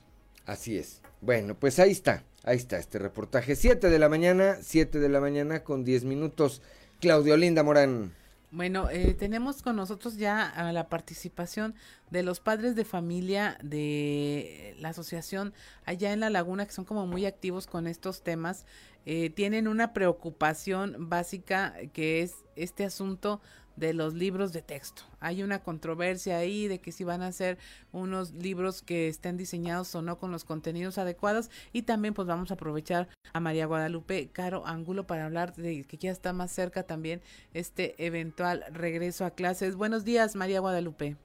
Así 0.46 0.78
es. 0.78 1.02
Bueno, 1.22 1.56
pues 1.56 1.80
ahí 1.80 1.92
está, 1.92 2.24
ahí 2.44 2.58
está 2.58 2.78
este 2.78 2.98
reportaje. 2.98 3.56
Siete 3.56 3.90
de 3.90 4.00
la 4.00 4.10
mañana, 4.10 4.58
siete 4.62 5.00
de 5.00 5.10
la 5.10 5.20
mañana 5.20 5.64
con 5.64 5.84
diez 5.84 6.04
minutos. 6.06 6.62
Claudio 7.00 7.38
Linda 7.38 7.64
Morán. 7.64 8.14
Bueno, 8.52 8.90
eh, 8.90 9.14
tenemos 9.14 9.62
con 9.62 9.76
nosotros 9.76 10.18
ya 10.18 10.44
a 10.44 10.74
la 10.74 10.90
participación 10.90 11.76
de 12.10 12.24
los 12.24 12.40
padres 12.40 12.76
de 12.76 12.84
familia 12.84 13.60
de 13.62 14.76
la 14.80 14.90
asociación 14.90 15.54
allá 15.86 16.14
en 16.14 16.20
La 16.20 16.32
Laguna, 16.32 16.66
que 16.66 16.72
son 16.72 16.84
como 16.84 17.06
muy 17.06 17.28
activos 17.28 17.68
con 17.68 17.86
estos 17.86 18.24
temas. 18.24 18.66
Eh, 19.06 19.30
tienen 19.30 19.68
una 19.68 19.94
preocupación 19.94 21.10
básica 21.10 21.76
que 21.94 22.24
es 22.24 22.44
este 22.56 22.86
asunto 22.86 23.40
de 23.80 23.94
los 23.94 24.14
libros 24.14 24.52
de 24.52 24.62
texto. 24.62 25.04
Hay 25.20 25.42
una 25.42 25.64
controversia 25.64 26.38
ahí 26.38 26.68
de 26.68 26.80
que 26.80 26.92
si 26.92 27.04
van 27.04 27.22
a 27.22 27.32
ser 27.32 27.58
unos 27.92 28.34
libros 28.34 28.82
que 28.82 29.08
estén 29.08 29.38
diseñados 29.38 29.96
o 29.96 30.02
no 30.02 30.18
con 30.18 30.32
los 30.32 30.44
contenidos 30.44 30.98
adecuados 30.98 31.50
y 31.72 31.84
también 31.84 32.14
pues 32.14 32.28
vamos 32.28 32.52
a 32.52 32.56
aprovechar 32.56 33.08
a 33.34 33.40
María 33.40 33.66
Guadalupe 33.66 34.30
Caro 34.32 34.66
Ángulo 34.66 35.08
para 35.08 35.26
hablar 35.26 35.56
de 35.56 35.84
que 35.86 35.98
ya 35.98 36.12
está 36.12 36.34
más 36.34 36.52
cerca 36.52 36.84
también 36.84 37.22
este 37.54 38.06
eventual 38.06 38.66
regreso 38.72 39.26
a 39.26 39.32
clases. 39.32 39.76
Buenos 39.76 40.04
días, 40.04 40.36
María 40.36 40.60
Guadalupe. 40.60 41.16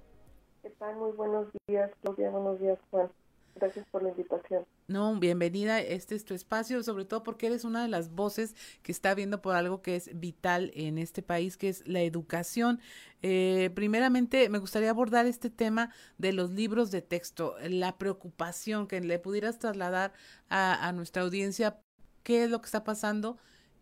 ¿Qué 0.62 0.70
tal? 0.70 0.96
Muy 0.96 1.12
buenos 1.12 1.48
días, 1.66 1.90
Claudia. 2.00 2.30
Buenos 2.30 2.60
días, 2.60 2.78
Juan. 2.90 3.10
Gracias 3.56 3.86
por 3.90 4.02
la 4.02 4.10
invitación. 4.10 4.64
No, 4.86 5.18
bienvenida. 5.18 5.80
Este 5.80 6.14
es 6.14 6.26
tu 6.26 6.34
espacio, 6.34 6.82
sobre 6.82 7.06
todo 7.06 7.22
porque 7.22 7.46
eres 7.46 7.64
una 7.64 7.82
de 7.82 7.88
las 7.88 8.10
voces 8.10 8.54
que 8.82 8.92
está 8.92 9.14
viendo 9.14 9.40
por 9.40 9.56
algo 9.56 9.80
que 9.80 9.96
es 9.96 10.10
vital 10.20 10.72
en 10.74 10.98
este 10.98 11.22
país, 11.22 11.56
que 11.56 11.70
es 11.70 11.88
la 11.88 12.02
educación. 12.02 12.80
Eh, 13.22 13.70
primeramente, 13.74 14.46
me 14.50 14.58
gustaría 14.58 14.90
abordar 14.90 15.24
este 15.24 15.48
tema 15.48 15.90
de 16.18 16.34
los 16.34 16.50
libros 16.50 16.90
de 16.90 17.00
texto, 17.00 17.56
la 17.66 17.96
preocupación 17.96 18.86
que 18.86 19.00
le 19.00 19.18
pudieras 19.18 19.58
trasladar 19.58 20.12
a, 20.50 20.86
a 20.86 20.92
nuestra 20.92 21.22
audiencia 21.22 21.80
qué 22.22 22.44
es 22.44 22.50
lo 22.50 22.60
que 22.60 22.66
está 22.66 22.84
pasando 22.84 23.38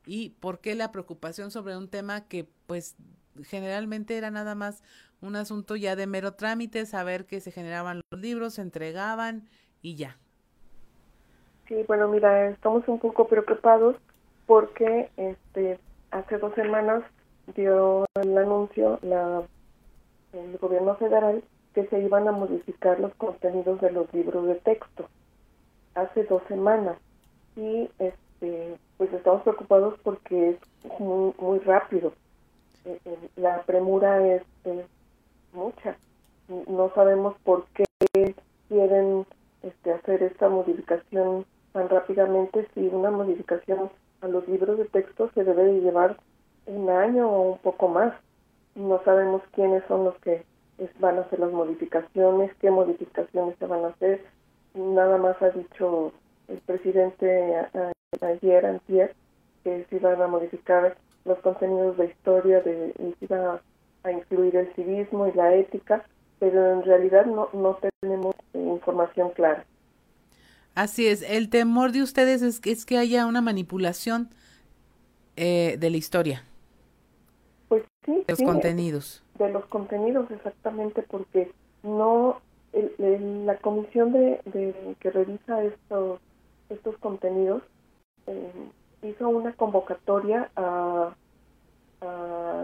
y 0.06 0.30
por 0.30 0.60
qué 0.60 0.76
la 0.76 0.92
preocupación 0.92 1.50
sobre 1.50 1.76
un 1.76 1.88
tema 1.88 2.28
que 2.28 2.48
pues 2.66 2.94
generalmente 3.42 4.16
era 4.16 4.30
nada 4.30 4.54
más 4.54 4.82
un 5.20 5.34
asunto 5.34 5.74
ya 5.74 5.96
de 5.96 6.06
mero 6.06 6.34
trámite, 6.34 6.86
saber 6.86 7.26
que 7.26 7.40
se 7.40 7.50
generaban 7.50 8.02
los 8.10 8.20
libros, 8.20 8.54
se 8.54 8.62
entregaban 8.62 9.48
y 9.80 9.96
ya. 9.96 10.18
Sí, 11.72 11.86
bueno, 11.88 12.06
mira, 12.06 12.50
estamos 12.50 12.86
un 12.86 12.98
poco 12.98 13.26
preocupados 13.28 13.96
porque 14.44 15.08
este 15.16 15.78
hace 16.10 16.36
dos 16.36 16.54
semanas 16.54 17.02
dio 17.56 18.04
el 18.20 18.36
anuncio 18.36 18.98
la 19.00 19.42
el 20.34 20.58
gobierno 20.58 20.96
federal 20.96 21.42
que 21.72 21.86
se 21.86 21.98
iban 22.00 22.28
a 22.28 22.32
modificar 22.32 23.00
los 23.00 23.14
contenidos 23.14 23.80
de 23.80 23.90
los 23.90 24.12
libros 24.12 24.48
de 24.48 24.56
texto 24.56 25.08
hace 25.94 26.24
dos 26.24 26.42
semanas. 26.46 26.98
Y 27.56 27.88
este 27.98 28.76
pues 28.98 29.10
estamos 29.14 29.40
preocupados 29.40 29.98
porque 30.02 30.50
es 30.50 31.00
muy, 31.00 31.32
muy 31.38 31.58
rápido. 31.60 32.12
Eh, 32.84 32.98
eh, 33.02 33.28
la 33.36 33.62
premura 33.62 34.22
es, 34.26 34.42
mucha. 35.54 35.96
No 36.48 36.92
sabemos 36.94 37.34
por 37.44 37.64
qué 37.68 38.34
quieren 38.68 39.24
este, 39.62 39.92
hacer 39.92 40.22
esta 40.22 40.50
modificación 40.50 41.46
tan 41.72 41.88
rápidamente 41.88 42.68
si 42.74 42.86
una 42.88 43.10
modificación 43.10 43.90
a 44.20 44.28
los 44.28 44.46
libros 44.48 44.78
de 44.78 44.84
texto 44.86 45.30
se 45.34 45.44
debe 45.44 45.64
de 45.64 45.80
llevar 45.80 46.16
un 46.66 46.90
año 46.90 47.28
o 47.28 47.52
un 47.52 47.58
poco 47.58 47.88
más 47.88 48.14
no 48.74 49.02
sabemos 49.04 49.42
quiénes 49.54 49.82
son 49.86 50.04
los 50.04 50.16
que 50.18 50.44
van 50.98 51.18
a 51.18 51.22
hacer 51.22 51.38
las 51.38 51.52
modificaciones, 51.52 52.54
qué 52.60 52.70
modificaciones 52.70 53.56
se 53.58 53.66
van 53.66 53.84
a 53.84 53.88
hacer. 53.88 54.24
Nada 54.74 55.18
más 55.18 55.40
ha 55.42 55.50
dicho 55.50 56.12
el 56.48 56.58
presidente 56.58 57.54
ayer, 58.20 58.66
antier, 58.66 59.14
que 59.64 59.84
se 59.88 59.96
iban 59.96 60.20
a 60.22 60.26
modificar 60.26 60.96
los 61.24 61.38
contenidos 61.40 61.96
de 61.98 62.06
historia, 62.06 62.60
de, 62.62 62.92
se 62.96 63.24
iba 63.24 63.60
a, 64.04 64.10
incluir 64.10 64.56
el 64.56 64.72
civismo 64.74 65.28
y 65.28 65.32
la 65.32 65.54
ética, 65.54 66.04
pero 66.40 66.72
en 66.72 66.82
realidad 66.82 67.26
no, 67.26 67.48
no 67.52 67.78
tenemos 68.00 68.34
información 68.54 69.30
clara. 69.30 69.64
Así 70.74 71.06
es, 71.06 71.22
el 71.22 71.50
temor 71.50 71.92
de 71.92 72.02
ustedes 72.02 72.42
es 72.42 72.60
que, 72.60 72.70
es 72.72 72.86
que 72.86 72.96
haya 72.96 73.26
una 73.26 73.42
manipulación 73.42 74.30
eh, 75.36 75.76
de 75.78 75.90
la 75.90 75.96
historia. 75.96 76.44
Pues 77.68 77.84
sí. 78.04 78.24
Los 78.26 78.40
contenidos. 78.40 79.22
De 79.38 79.50
los 79.50 79.66
contenidos, 79.66 80.30
exactamente, 80.30 81.02
porque 81.02 81.52
no. 81.82 82.40
la 82.72 83.56
comisión 83.58 84.12
de, 84.12 84.96
que 85.00 85.10
revisa 85.10 85.62
estos, 85.64 86.20
estos 86.70 86.96
contenidos 86.98 87.62
eh, 88.26 88.52
hizo 89.02 89.28
una 89.28 89.52
convocatoria 89.52 90.50
a, 90.56 91.14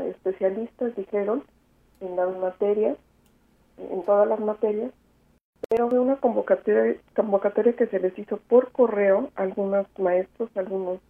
especialistas, 0.08 0.96
dijeron, 0.96 1.44
en 2.00 2.16
las 2.16 2.36
materias, 2.38 2.96
en 3.76 4.02
todas 4.02 4.26
las 4.28 4.40
materias, 4.40 4.90
pero 5.68 5.88
fue 5.88 5.98
una 5.98 6.16
convocatoria, 6.16 6.96
convocatoria 7.14 7.74
que 7.74 7.86
se 7.86 7.98
les 7.98 8.18
hizo 8.18 8.36
por 8.36 8.72
correo 8.72 9.30
a 9.36 9.42
algunos 9.42 9.86
maestros, 9.98 10.50
algunos 10.56 11.00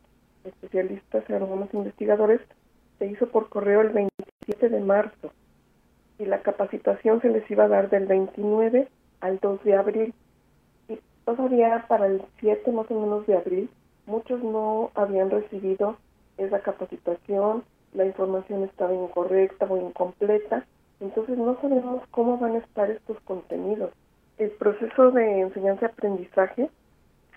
especialistas, 0.45 1.29
algunos 1.31 1.73
investigadores, 1.75 2.41
se 2.99 3.07
hizo 3.07 3.29
por 3.29 3.49
correo 3.49 3.83
el 3.83 3.91
27 3.91 4.69
de 4.69 4.81
marzo 4.81 5.33
y 6.19 6.25
la 6.25 6.43
capacitación 6.43 7.21
se 7.21 7.29
les 7.29 7.49
iba 7.51 7.65
a 7.65 7.69
dar 7.69 7.91
del 7.91 8.07
29 8.07 8.89
al 9.21 9.39
2 9.39 9.65
de 9.65 9.75
abril. 9.75 10.15
Y 10.89 10.99
todavía 11.25 11.85
para 11.89 12.07
el 12.07 12.23
7 12.41 12.73
más 12.73 12.91
o 12.91 13.01
menos 13.01 13.27
de 13.27 13.37
abril, 13.37 13.71
muchos 14.07 14.43
no 14.43 14.91
habían 14.95 15.31
recibido 15.31 15.97
esa 16.39 16.61
capacitación, 16.61 17.65
la 17.95 18.05
información 18.05 18.65
estaba 18.65 18.95
incorrecta 18.95 19.67
o 19.67 19.77
incompleta, 19.77 20.67
entonces 21.01 21.39
no 21.39 21.61
sabemos 21.61 22.03
cómo 22.11 22.39
van 22.39 22.57
a 22.57 22.59
estar 22.59 22.91
estos 22.91 23.21
contenidos. 23.21 23.91
El 24.39 24.51
proceso 24.53 25.11
de 25.11 25.41
enseñanza-aprendizaje 25.41 26.71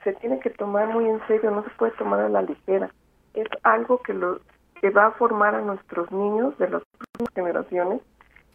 se 0.03 0.13
tiene 0.13 0.39
que 0.39 0.51
tomar 0.51 0.87
muy 0.87 1.07
en 1.07 1.19
serio, 1.27 1.49
no 1.49 1.63
se 1.63 1.69
puede 1.71 1.91
tomar 1.93 2.19
a 2.19 2.29
la 2.29 2.43
ligera. 2.43 2.91
Es 3.33 3.47
algo 3.63 4.01
que 4.03 4.13
los 4.13 4.39
que 4.79 4.91
va 4.91 5.07
a 5.07 5.11
formar 5.11 5.55
a 5.55 5.61
nuestros 5.61 6.11
niños 6.11 6.57
de 6.59 6.69
las 6.69 6.83
próximas 6.85 7.33
generaciones 7.33 8.01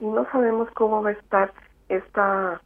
y 0.01 0.07
no 0.07 0.31
sabemos 0.31 0.71
cómo 0.73 1.03
va 1.03 1.11
a 1.11 1.13
estar 1.13 1.53
esta, 1.89 2.61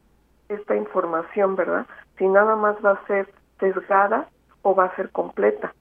esta 0.48 0.76
información, 0.76 1.56
¿verdad? 1.56 1.86
Si 2.18 2.26
nada 2.26 2.56
más 2.56 2.76
va 2.84 2.92
a 2.92 3.06
ser 3.06 3.28
sesgada 3.58 4.28
o 4.62 4.74
va 4.74 4.86
a 4.86 4.96
ser 4.96 5.10
completa. 5.10 5.74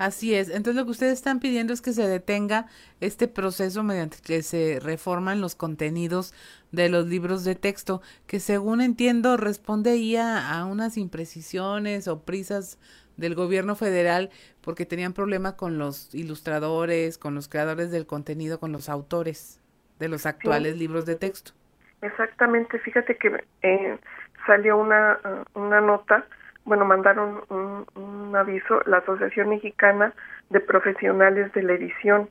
Así 0.00 0.34
es. 0.34 0.48
Entonces 0.48 0.76
lo 0.76 0.86
que 0.86 0.92
ustedes 0.92 1.12
están 1.12 1.40
pidiendo 1.40 1.74
es 1.74 1.82
que 1.82 1.92
se 1.92 2.08
detenga 2.08 2.64
este 3.02 3.28
proceso 3.28 3.82
mediante 3.82 4.16
que 4.26 4.42
se 4.42 4.80
reforman 4.80 5.42
los 5.42 5.54
contenidos 5.54 6.32
de 6.72 6.88
los 6.88 7.06
libros 7.06 7.44
de 7.44 7.54
texto, 7.54 8.00
que 8.26 8.40
según 8.40 8.80
entiendo 8.80 9.36
responde 9.36 10.02
ya 10.08 10.56
a 10.56 10.64
unas 10.64 10.96
imprecisiones 10.96 12.08
o 12.08 12.22
prisas 12.22 12.78
del 13.18 13.34
gobierno 13.34 13.76
federal 13.76 14.30
porque 14.62 14.86
tenían 14.86 15.12
problema 15.12 15.58
con 15.58 15.76
los 15.76 16.14
ilustradores, 16.14 17.18
con 17.18 17.34
los 17.34 17.48
creadores 17.48 17.90
del 17.90 18.06
contenido, 18.06 18.58
con 18.58 18.72
los 18.72 18.88
autores 18.88 19.60
de 19.98 20.08
los 20.08 20.24
actuales 20.24 20.78
libros 20.78 21.04
de 21.04 21.16
texto. 21.16 21.52
Exactamente, 22.00 22.78
fíjate 22.78 23.18
que 23.18 23.44
eh, 23.60 23.98
salió 24.46 24.78
una, 24.78 25.18
una 25.52 25.82
nota, 25.82 26.24
bueno, 26.64 26.84
mandaron 26.84 27.42
un, 27.48 27.86
un, 27.94 28.36
aviso, 28.36 28.80
la 28.86 28.98
Asociación 28.98 29.48
Mexicana 29.48 30.12
de 30.50 30.60
Profesionales 30.60 31.52
de 31.52 31.62
la 31.62 31.72
Edición, 31.72 32.28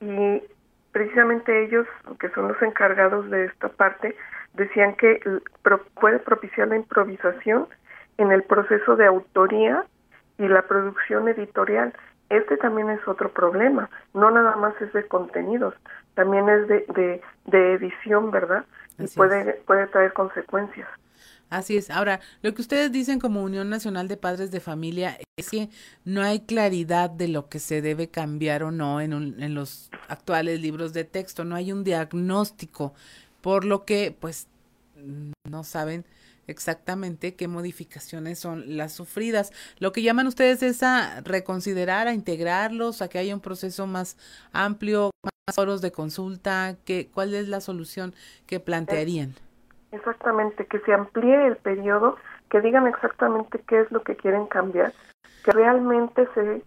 y 0.00 0.42
precisamente 0.92 1.64
ellos, 1.64 1.86
que 2.20 2.28
son 2.30 2.48
los 2.48 2.60
encargados 2.62 3.28
de 3.30 3.46
esta 3.46 3.68
parte, 3.68 4.16
decían 4.54 4.94
que 4.94 5.20
puede 6.00 6.18
propiciar 6.20 6.68
la 6.68 6.76
improvisación 6.76 7.66
en 8.18 8.32
el 8.32 8.42
proceso 8.44 8.96
de 8.96 9.06
autoría 9.06 9.84
y 10.38 10.48
la 10.48 10.62
producción 10.62 11.28
editorial. 11.28 11.92
Este 12.30 12.56
también 12.56 12.90
es 12.90 13.06
otro 13.06 13.30
problema, 13.30 13.90
no 14.14 14.30
nada 14.30 14.56
más 14.56 14.80
es 14.80 14.92
de 14.92 15.06
contenidos, 15.06 15.74
también 16.14 16.48
es 16.48 16.68
de, 16.68 17.20
de, 17.46 17.72
edición, 17.74 18.30
¿verdad? 18.30 18.64
y 18.98 19.06
puede, 19.08 19.54
puede 19.66 19.86
traer 19.88 20.12
consecuencias. 20.12 20.88
Así 21.54 21.76
es. 21.76 21.88
Ahora, 21.88 22.18
lo 22.42 22.52
que 22.52 22.62
ustedes 22.62 22.90
dicen 22.90 23.20
como 23.20 23.40
Unión 23.44 23.70
Nacional 23.70 24.08
de 24.08 24.16
Padres 24.16 24.50
de 24.50 24.58
Familia 24.58 25.16
es 25.36 25.50
que 25.50 25.70
no 26.04 26.20
hay 26.20 26.40
claridad 26.40 27.10
de 27.10 27.28
lo 27.28 27.48
que 27.48 27.60
se 27.60 27.80
debe 27.80 28.08
cambiar 28.08 28.64
o 28.64 28.72
no 28.72 29.00
en, 29.00 29.12
en 29.40 29.54
los 29.54 29.88
actuales 30.08 30.60
libros 30.60 30.92
de 30.92 31.04
texto, 31.04 31.44
no 31.44 31.54
hay 31.54 31.70
un 31.70 31.84
diagnóstico, 31.84 32.92
por 33.40 33.64
lo 33.64 33.84
que 33.84 34.16
pues 34.18 34.48
no 35.48 35.62
saben 35.62 36.04
exactamente 36.48 37.36
qué 37.36 37.46
modificaciones 37.46 38.40
son 38.40 38.76
las 38.76 38.92
sufridas. 38.92 39.52
Lo 39.78 39.92
que 39.92 40.02
llaman 40.02 40.26
ustedes 40.26 40.60
es 40.64 40.82
a 40.82 41.20
reconsiderar, 41.20 42.08
a 42.08 42.14
integrarlos, 42.14 43.00
a 43.00 43.06
que 43.06 43.18
haya 43.18 43.32
un 43.32 43.40
proceso 43.40 43.86
más 43.86 44.16
amplio, 44.50 45.12
más 45.22 45.54
foros 45.54 45.82
de 45.82 45.92
consulta, 45.92 46.76
que, 46.84 47.06
¿cuál 47.14 47.32
es 47.32 47.46
la 47.46 47.60
solución 47.60 48.12
que 48.46 48.58
plantearían? 48.58 49.36
Exactamente, 49.94 50.66
que 50.66 50.80
se 50.80 50.92
amplíe 50.92 51.46
el 51.46 51.56
periodo, 51.56 52.16
que 52.50 52.60
digan 52.60 52.88
exactamente 52.88 53.60
qué 53.68 53.80
es 53.82 53.92
lo 53.92 54.02
que 54.02 54.16
quieren 54.16 54.46
cambiar, 54.46 54.92
que 55.44 55.52
realmente 55.52 56.28
se 56.34 56.62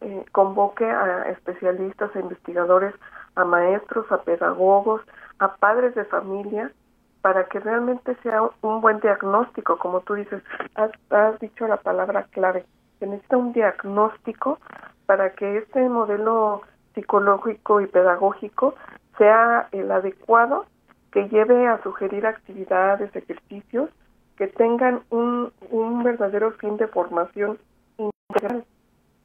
eh, 0.00 0.24
convoque 0.32 0.84
a 0.84 1.28
especialistas, 1.30 2.14
a 2.16 2.18
investigadores, 2.18 2.92
a 3.36 3.44
maestros, 3.44 4.10
a 4.10 4.22
pedagogos, 4.22 5.00
a 5.38 5.54
padres 5.56 5.94
de 5.94 6.04
familia, 6.06 6.72
para 7.20 7.44
que 7.44 7.60
realmente 7.60 8.16
sea 8.24 8.42
un 8.62 8.80
buen 8.80 8.98
diagnóstico, 8.98 9.78
como 9.78 10.00
tú 10.00 10.14
dices, 10.14 10.42
has, 10.74 10.90
has 11.10 11.38
dicho 11.38 11.68
la 11.68 11.76
palabra 11.76 12.26
clave, 12.32 12.66
se 12.98 13.06
necesita 13.06 13.36
un 13.36 13.52
diagnóstico 13.52 14.58
para 15.06 15.34
que 15.34 15.58
este 15.58 15.88
modelo 15.88 16.62
psicológico 16.96 17.80
y 17.80 17.86
pedagógico 17.86 18.74
sea 19.18 19.68
el 19.70 19.88
adecuado 19.92 20.66
que 21.12 21.28
lleve 21.28 21.66
a 21.66 21.82
sugerir 21.82 22.26
actividades, 22.26 23.14
ejercicios 23.14 23.90
que 24.36 24.48
tengan 24.48 25.02
un, 25.10 25.52
un 25.70 26.02
verdadero 26.02 26.52
fin 26.52 26.76
de 26.76 26.88
formación 26.88 27.58
integral 27.98 28.64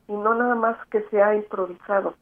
y 0.08 0.14
no 0.14 0.36
nada 0.36 0.56
más 0.56 0.78
que 0.88 1.02
sea 1.10 1.34
improvisado. 1.36 2.16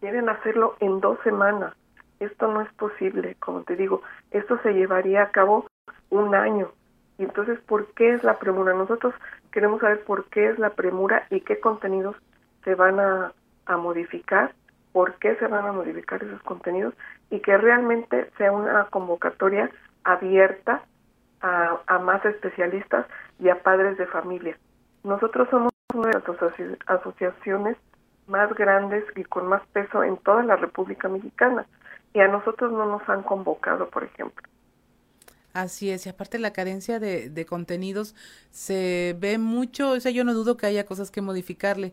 Deben 0.00 0.28
hacerlo 0.28 0.76
en 0.80 1.00
dos 1.00 1.18
semanas, 1.22 1.74
esto 2.22 2.48
no 2.48 2.60
es 2.60 2.72
posible, 2.74 3.36
como 3.40 3.62
te 3.62 3.76
digo, 3.76 4.02
esto 4.30 4.58
se 4.62 4.72
llevaría 4.72 5.22
a 5.22 5.30
cabo 5.30 5.66
un 6.10 6.34
año. 6.34 6.70
Y 7.18 7.24
entonces, 7.24 7.58
¿por 7.60 7.86
qué 7.94 8.14
es 8.14 8.24
la 8.24 8.38
premura? 8.38 8.74
Nosotros 8.74 9.14
queremos 9.50 9.80
saber 9.80 10.04
por 10.04 10.26
qué 10.26 10.48
es 10.48 10.58
la 10.58 10.70
premura 10.70 11.26
y 11.30 11.40
qué 11.40 11.60
contenidos 11.60 12.16
se 12.64 12.74
van 12.74 13.00
a, 13.00 13.32
modificar, 13.76 14.52
por 14.92 15.14
qué 15.14 15.36
se 15.36 15.46
van 15.46 15.66
a 15.66 15.72
modificar 15.72 16.22
esos 16.22 16.42
contenidos 16.42 16.94
y 17.30 17.40
que 17.40 17.56
realmente 17.56 18.30
sea 18.36 18.52
una 18.52 18.84
convocatoria 18.84 19.70
abierta 20.04 20.82
a, 21.40 21.98
más 21.98 22.24
especialistas 22.24 23.06
y 23.40 23.48
a 23.48 23.62
padres 23.62 23.98
de 23.98 24.06
familia. 24.06 24.56
Nosotros 25.02 25.48
somos 25.50 25.72
una 25.94 26.08
de 26.08 26.20
las 26.20 26.78
asociaciones 26.86 27.76
más 28.28 28.54
grandes 28.54 29.04
y 29.16 29.24
con 29.24 29.48
más 29.48 29.62
peso 29.72 30.04
en 30.04 30.16
toda 30.18 30.44
la 30.44 30.56
República 30.56 31.08
Mexicana. 31.08 31.66
Y 32.14 32.20
a 32.20 32.28
nosotros 32.28 32.70
no 32.70 32.86
nos 32.86 33.08
han 33.08 33.22
convocado, 33.22 33.88
por 33.88 34.04
ejemplo. 34.04 34.46
Así 35.52 35.90
es, 35.90 36.06
y 36.06 36.08
aparte 36.08 36.38
la 36.38 36.52
carencia 36.52 36.98
de 36.98 37.46
contenidos 37.46 38.14
se 38.50 39.14
ve 39.18 39.36
mucho, 39.36 39.90
o 39.90 40.00
sea, 40.00 40.10
yo 40.10 40.24
no 40.24 40.32
dudo 40.32 40.56
que 40.56 40.66
haya 40.66 40.86
cosas 40.86 41.10
que 41.10 41.20
modificarle, 41.20 41.92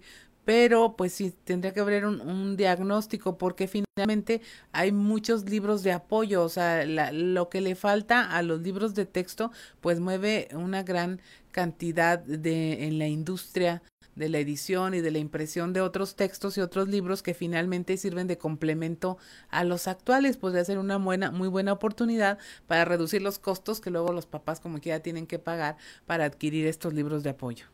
pero 0.49 0.95
pues 0.95 1.13
sí, 1.13 1.31
tendría 1.43 1.75
que 1.75 1.79
haber 1.79 2.07
un, 2.07 2.57
diagnóstico 2.57 3.37
porque 3.37 3.67
finalmente 3.67 4.41
hay 4.71 4.91
muchos 4.91 5.47
libros 5.47 5.83
de 5.83 5.91
apoyo, 5.91 6.41
o 6.41 6.49
sea, 6.49 6.87
la, 6.87 7.11
lo 7.11 7.49
que 7.49 7.61
le 7.61 7.75
falta 7.75 8.23
a 8.35 8.41
los 8.41 8.59
libros 8.59 8.95
de 8.95 9.05
texto 9.05 9.51
pues 9.79 9.99
mueve 9.99 10.47
una 10.53 10.81
gran 10.81 11.21
cantidad 11.51 12.17
de 12.17 12.87
en 12.87 12.97
la 12.97 13.07
industria 13.07 13.83
de 14.15 14.27
la 14.27 14.39
edición 14.39 14.95
y 14.95 15.01
de 15.01 15.11
la 15.11 15.19
impresión 15.19 15.71
de 15.71 15.81
otros 15.81 16.15
textos 16.15 16.57
y 16.57 16.61
otros 16.61 16.87
libros 16.87 17.21
que 17.21 17.35
finalmente 17.35 17.95
sirven 17.97 18.25
de 18.25 18.39
complemento 18.39 19.19
a 19.49 19.63
los 19.63 19.87
actuales, 19.87 20.37
podría 20.37 20.65
ser 20.65 20.79
una 20.79 20.97
buena, 20.97 21.29
muy 21.29 21.47
buena 21.47 21.73
oportunidad 21.73 22.39
para 22.65 22.85
reducir 22.85 23.21
los 23.21 23.37
costos 23.37 23.81
que 23.81 23.91
luego 23.91 24.13
los 24.13 24.25
papás 24.25 24.59
como 24.59 24.79
quiera 24.79 25.01
tienen 25.01 25.27
que 25.27 25.37
pagar 25.37 25.77
para 26.07 26.25
adquirir 26.25 26.65
estos 26.65 26.95
libros 26.95 27.21
de 27.21 27.29
apoyo. 27.29 27.67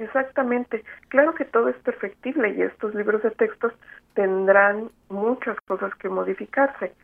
Exactamente. 0.00 0.82
Claro 1.08 1.34
que 1.34 1.44
todo 1.44 1.68
es 1.68 1.76
perfectible 1.76 2.48
y 2.56 2.62
estos 2.62 2.94
libros 2.94 3.22
de 3.22 3.30
textos 3.32 3.74
tendrán 4.14 4.90
muchas 5.10 5.60
cosas 5.66 5.94
que 5.96 6.08
modificarse, 6.08 6.94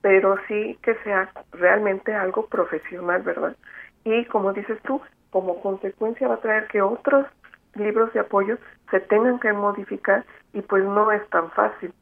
pero 0.00 0.36
sí 0.48 0.78
que 0.82 0.94
sea 1.04 1.30
realmente 1.52 2.14
algo 2.14 2.46
profesional, 2.46 3.20
¿verdad? 3.22 3.54
Y 4.04 4.24
como 4.24 4.54
dices 4.54 4.80
tú, 4.84 5.02
como 5.30 5.60
consecuencia 5.60 6.28
va 6.28 6.36
a 6.36 6.40
traer 6.40 6.66
que 6.68 6.80
otros 6.80 7.26
libros 7.74 8.10
de 8.14 8.20
apoyo 8.20 8.56
se 8.90 9.00
tengan 9.00 9.38
que 9.38 9.52
modificar 9.52 10.24
y 10.54 10.62
pues 10.62 10.82
no 10.82 11.12
es 11.12 11.28
tan 11.28 11.50
fácil. 11.50 11.92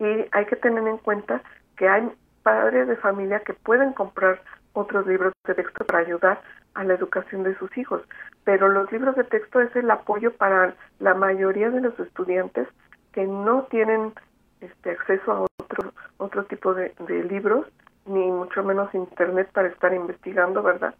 Y 0.00 0.24
hay 0.32 0.44
que 0.46 0.56
tener 0.56 0.84
en 0.88 0.98
cuenta 0.98 1.40
que 1.76 1.88
hay 1.88 2.10
padres 2.42 2.88
de 2.88 2.96
familia 2.96 3.38
que 3.40 3.54
pueden 3.54 3.92
comprar 3.92 4.42
otros 4.72 5.06
libros 5.06 5.32
de 5.46 5.54
texto 5.54 5.84
para 5.84 6.00
ayudar 6.00 6.40
a 6.74 6.84
la 6.84 6.94
educación 6.94 7.42
de 7.42 7.56
sus 7.56 7.76
hijos, 7.76 8.02
pero 8.44 8.68
los 8.68 8.90
libros 8.92 9.16
de 9.16 9.24
texto 9.24 9.60
es 9.60 9.74
el 9.76 9.90
apoyo 9.90 10.32
para 10.34 10.74
la 10.98 11.14
mayoría 11.14 11.70
de 11.70 11.80
los 11.80 11.98
estudiantes 11.98 12.68
que 13.12 13.26
no 13.26 13.62
tienen 13.64 14.12
este 14.60 14.90
acceso 14.90 15.32
a 15.32 15.40
otro 15.42 15.92
otro 16.20 16.44
tipo 16.44 16.74
de, 16.74 16.92
libros 17.28 17.66
ni 18.06 18.30
mucho 18.30 18.62
menos 18.62 18.94
internet 18.94 19.48
para 19.52 19.68
estar 19.68 19.92
investigando, 19.92 20.62
¿verdad? 20.62 20.94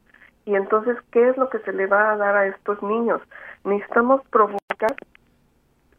Y 0.44 0.54
entonces, 0.54 0.96
¿qué 1.12 1.28
es 1.28 1.36
lo 1.36 1.48
que 1.50 1.58
se 1.60 1.72
le 1.72 1.86
va 1.86 2.12
a 2.12 2.16
dar 2.16 2.36
a 2.36 2.46
estos 2.46 2.82
niños? 2.82 3.20
Necesitamos 3.64 4.22
provocar 4.30 4.94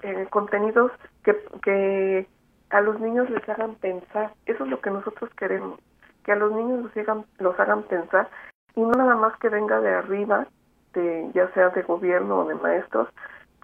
eh, 0.01 0.27
contenidos 0.29 0.91
que, 1.23 1.35
que 1.63 2.27
a 2.69 2.81
los 2.81 2.99
niños 2.99 3.29
les 3.29 3.47
hagan 3.47 3.75
pensar. 3.75 4.33
Eso 4.45 4.63
es 4.63 4.69
lo 4.69 4.81
que 4.81 4.89
nosotros 4.89 5.29
queremos, 5.35 5.79
que 6.23 6.31
a 6.31 6.35
los 6.35 6.51
niños 6.51 6.83
los 6.83 6.97
hagan, 6.97 7.25
los 7.39 7.59
hagan 7.59 7.83
pensar 7.83 8.29
y 8.75 8.81
no 8.81 8.91
nada 8.91 9.15
más 9.15 9.37
que 9.39 9.49
venga 9.49 9.79
de 9.79 9.89
arriba, 9.89 10.47
de 10.93 11.29
ya 11.33 11.51
sea 11.53 11.69
de 11.69 11.83
gobierno 11.83 12.39
o 12.39 12.47
de 12.47 12.55
maestros, 12.55 13.07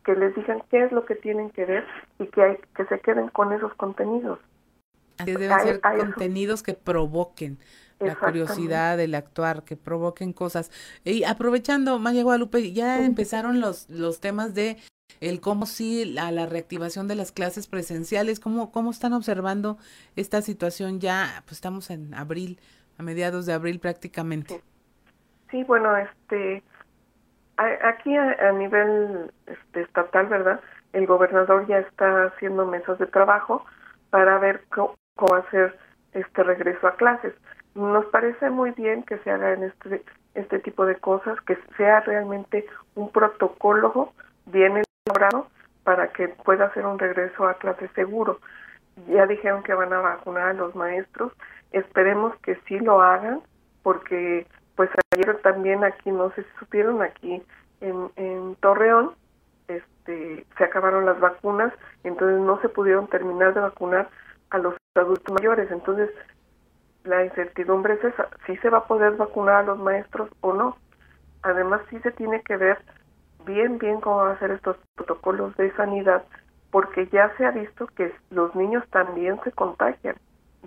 que 0.05 0.15
les 0.15 0.33
digan 0.35 0.63
qué 0.69 0.85
es 0.85 0.91
lo 0.91 1.05
que 1.05 1.15
tienen 1.15 1.49
que 1.49 1.65
ver 1.65 1.85
y 2.19 2.27
que 2.27 2.41
hay 2.41 2.57
que 2.75 2.85
se 2.85 2.99
queden 2.99 3.29
con 3.29 3.51
esos 3.53 3.73
contenidos. 3.75 4.39
Así 5.17 5.33
deben 5.33 5.59
ser 5.59 5.81
contenidos 5.81 6.63
que 6.63 6.73
provoquen 6.73 7.57
la 7.99 8.15
curiosidad, 8.15 8.99
el 8.99 9.15
actuar, 9.15 9.63
que 9.63 9.75
provoquen 9.75 10.33
cosas. 10.33 10.71
Y 11.03 11.23
aprovechando, 11.23 11.97
María 11.99 12.23
Guadalupe, 12.23 12.71
ya 12.71 13.03
empezaron 13.03 13.59
los, 13.59 13.89
los 13.89 14.19
temas 14.19 14.53
de 14.53 14.77
el 15.19 15.41
cómo 15.41 15.65
sí, 15.65 16.05
la, 16.05 16.31
la 16.31 16.45
reactivación 16.45 17.07
de 17.07 17.15
las 17.15 17.31
clases 17.31 17.67
presenciales, 17.67 18.39
cómo, 18.39 18.71
cómo 18.71 18.91
están 18.91 19.13
observando 19.13 19.77
esta 20.15 20.41
situación 20.41 20.99
ya, 20.99 21.43
pues 21.45 21.53
estamos 21.53 21.89
en 21.89 22.13
abril, 22.13 22.59
a 22.97 23.03
mediados 23.03 23.45
de 23.45 23.53
abril 23.53 23.79
prácticamente. 23.79 24.55
Sí, 24.55 24.61
bueno, 25.63 25.95
este, 25.97 26.63
aquí 27.57 28.15
a, 28.15 28.51
nivel 28.51 29.31
este, 29.45 29.81
estatal, 29.81 30.27
¿verdad? 30.27 30.59
El 30.93 31.07
gobernador 31.07 31.67
ya 31.67 31.79
está 31.79 32.25
haciendo 32.25 32.65
mesas 32.65 32.97
de 32.99 33.07
trabajo 33.07 33.65
para 34.09 34.37
ver 34.39 34.63
cómo, 34.69 34.95
hacer 35.35 35.77
este 36.13 36.43
regreso 36.43 36.87
a 36.87 36.95
clases. 36.95 37.33
Nos 37.75 38.05
parece 38.07 38.49
muy 38.49 38.71
bien 38.71 39.03
que 39.03 39.17
se 39.19 39.31
haga 39.31 39.53
en 39.53 39.63
este, 39.63 40.03
este 40.35 40.59
tipo 40.59 40.85
de 40.85 40.95
cosas, 40.95 41.39
que 41.41 41.57
sea 41.75 42.01
realmente 42.01 42.65
un 42.95 43.11
protocolo 43.11 44.13
bien 44.45 44.83
elaborado 45.05 45.47
para 45.83 46.09
que 46.09 46.27
pueda 46.29 46.65
hacer 46.65 46.85
un 46.85 46.99
regreso 46.99 47.47
a 47.47 47.55
clases 47.55 47.89
seguro. 47.95 48.39
Ya 49.07 49.25
dijeron 49.25 49.63
que 49.63 49.73
van 49.73 49.93
a 49.93 49.99
vacunar 49.99 50.49
a 50.49 50.53
los 50.53 50.75
maestros, 50.75 51.31
esperemos 51.71 52.35
que 52.37 52.55
sí 52.67 52.79
lo 52.79 53.01
hagan, 53.01 53.41
porque 53.83 54.45
pues 54.77 54.89
ayer 55.11 55.37
también 55.41 55.83
aquí, 55.83 56.11
no 56.11 56.31
sé 56.31 56.43
si 56.43 56.49
supieron, 56.59 57.01
aquí 57.01 57.43
en, 57.81 58.11
en 58.15 58.55
Torreón, 58.61 59.15
este, 59.67 60.45
se 60.57 60.63
acabaron 60.63 61.05
las 61.05 61.19
vacunas, 61.19 61.73
entonces 62.03 62.39
no 62.39 62.61
se 62.61 62.69
pudieron 62.69 63.07
terminar 63.07 63.53
de 63.53 63.59
vacunar 63.59 64.07
a 64.51 64.59
los 64.59 64.75
adultos 64.95 65.33
mayores. 65.33 65.69
Entonces, 65.71 66.11
la 67.03 67.25
incertidumbre 67.25 67.95
es 67.95 68.03
esa, 68.03 68.29
si 68.45 68.55
se 68.57 68.69
va 68.69 68.79
a 68.79 68.87
poder 68.87 69.13
vacunar 69.13 69.55
a 69.55 69.63
los 69.63 69.79
maestros 69.79 70.29
o 70.41 70.53
no. 70.53 70.77
Además, 71.41 71.81
sí 71.89 71.99
se 72.01 72.11
tiene 72.11 72.41
que 72.43 72.55
ver 72.55 72.77
bien, 73.45 73.79
bien 73.79 73.99
cómo 73.99 74.17
van 74.17 74.35
a 74.35 74.39
ser 74.39 74.51
estos 74.51 74.77
protocolos 74.95 75.57
de 75.57 75.73
sanidad, 75.75 76.23
porque 76.69 77.07
ya 77.07 77.35
se 77.37 77.45
ha 77.45 77.51
visto 77.51 77.87
que 77.87 78.13
los 78.29 78.53
niños 78.55 78.83
también 78.91 79.39
se 79.43 79.51
contagian. 79.51 80.17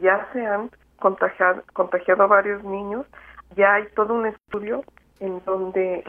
Ya 0.00 0.28
se 0.32 0.44
han 0.44 0.70
contagiado, 0.98 1.62
contagiado 1.74 2.24
a 2.24 2.26
varios 2.26 2.64
niños, 2.64 3.06
ya 3.56 3.74
hay 3.74 3.84
todo 3.94 4.14
un 4.14 4.26
estudio 4.26 4.84
en 5.20 5.42
donde 5.44 6.04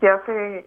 ya 0.00 0.22
se, 0.26 0.66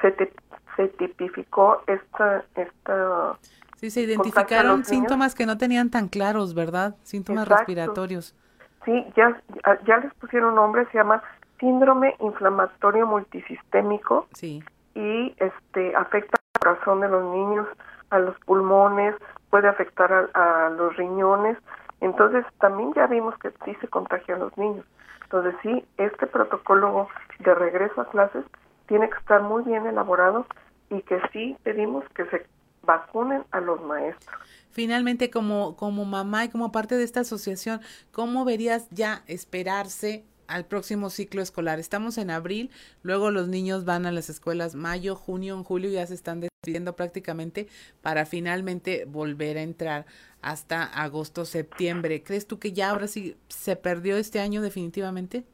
se, 0.00 0.32
se 0.76 0.88
tipificó 0.88 1.82
esta, 1.86 2.44
esta 2.56 3.36
Sí, 3.80 3.88
se 3.88 4.02
identificaron 4.02 4.84
síntomas 4.84 5.34
que 5.34 5.46
no 5.46 5.56
tenían 5.56 5.88
tan 5.88 6.08
claros, 6.08 6.52
¿verdad? 6.52 6.96
Síntomas 7.02 7.48
respiratorios. 7.48 8.36
Sí, 8.84 9.06
ya, 9.16 9.40
ya 9.86 9.96
les 9.96 10.12
pusieron 10.14 10.54
nombre, 10.54 10.84
se 10.92 10.98
llama 10.98 11.22
síndrome 11.58 12.14
inflamatorio 12.20 13.06
multisistémico. 13.06 14.26
Sí. 14.34 14.62
Y 14.94 15.34
este 15.38 15.96
afecta 15.96 16.36
al 16.36 16.60
corazón 16.60 17.00
de 17.00 17.08
los 17.08 17.24
niños, 17.34 17.66
a 18.10 18.18
los 18.18 18.38
pulmones, 18.40 19.14
puede 19.48 19.66
afectar 19.66 20.12
a, 20.34 20.66
a 20.66 20.68
los 20.68 20.94
riñones. 20.98 21.56
Entonces, 22.02 22.44
también 22.58 22.92
ya 22.92 23.06
vimos 23.06 23.34
que 23.38 23.50
sí 23.64 23.74
se 23.80 23.88
contagian 23.88 24.40
los 24.40 24.54
niños. 24.58 24.84
Entonces, 25.32 25.54
sí, 25.62 25.84
este 25.96 26.26
protocolo 26.26 27.08
de 27.38 27.54
regreso 27.54 28.00
a 28.00 28.10
clases 28.10 28.44
tiene 28.88 29.08
que 29.08 29.16
estar 29.16 29.42
muy 29.42 29.62
bien 29.62 29.86
elaborado 29.86 30.44
y 30.90 31.02
que 31.02 31.20
sí 31.32 31.56
pedimos 31.62 32.04
que 32.16 32.24
se 32.26 32.46
vacunen 32.82 33.44
a 33.52 33.60
los 33.60 33.80
maestros. 33.80 34.40
Finalmente, 34.72 35.30
como, 35.30 35.76
como 35.76 36.04
mamá 36.04 36.46
y 36.46 36.48
como 36.48 36.72
parte 36.72 36.96
de 36.96 37.04
esta 37.04 37.20
asociación, 37.20 37.80
¿cómo 38.10 38.44
verías 38.44 38.88
ya 38.90 39.22
esperarse 39.28 40.24
al 40.50 40.66
próximo 40.66 41.10
ciclo 41.10 41.40
escolar? 41.40 41.78
Estamos 41.78 42.18
en 42.18 42.30
abril, 42.30 42.70
luego 43.02 43.30
los 43.30 43.48
niños 43.48 43.84
van 43.84 44.06
a 44.06 44.12
las 44.12 44.28
escuelas 44.28 44.74
mayo, 44.74 45.14
junio, 45.14 45.54
en 45.54 45.64
julio 45.64 45.90
ya 45.90 46.06
se 46.06 46.14
están 46.14 46.40
despidiendo 46.40 46.94
prácticamente 46.94 47.68
para 48.02 48.26
finalmente 48.26 49.04
volver 49.06 49.56
a 49.56 49.62
entrar 49.62 50.06
hasta 50.42 50.84
agosto, 50.84 51.44
septiembre. 51.44 52.22
¿Crees 52.22 52.46
tú 52.46 52.58
que 52.58 52.72
ya 52.72 52.90
ahora 52.90 53.06
sí 53.06 53.36
se 53.48 53.76
perdió 53.76 54.16
este 54.16 54.40
año 54.40 54.60
definitivamente? 54.60 55.44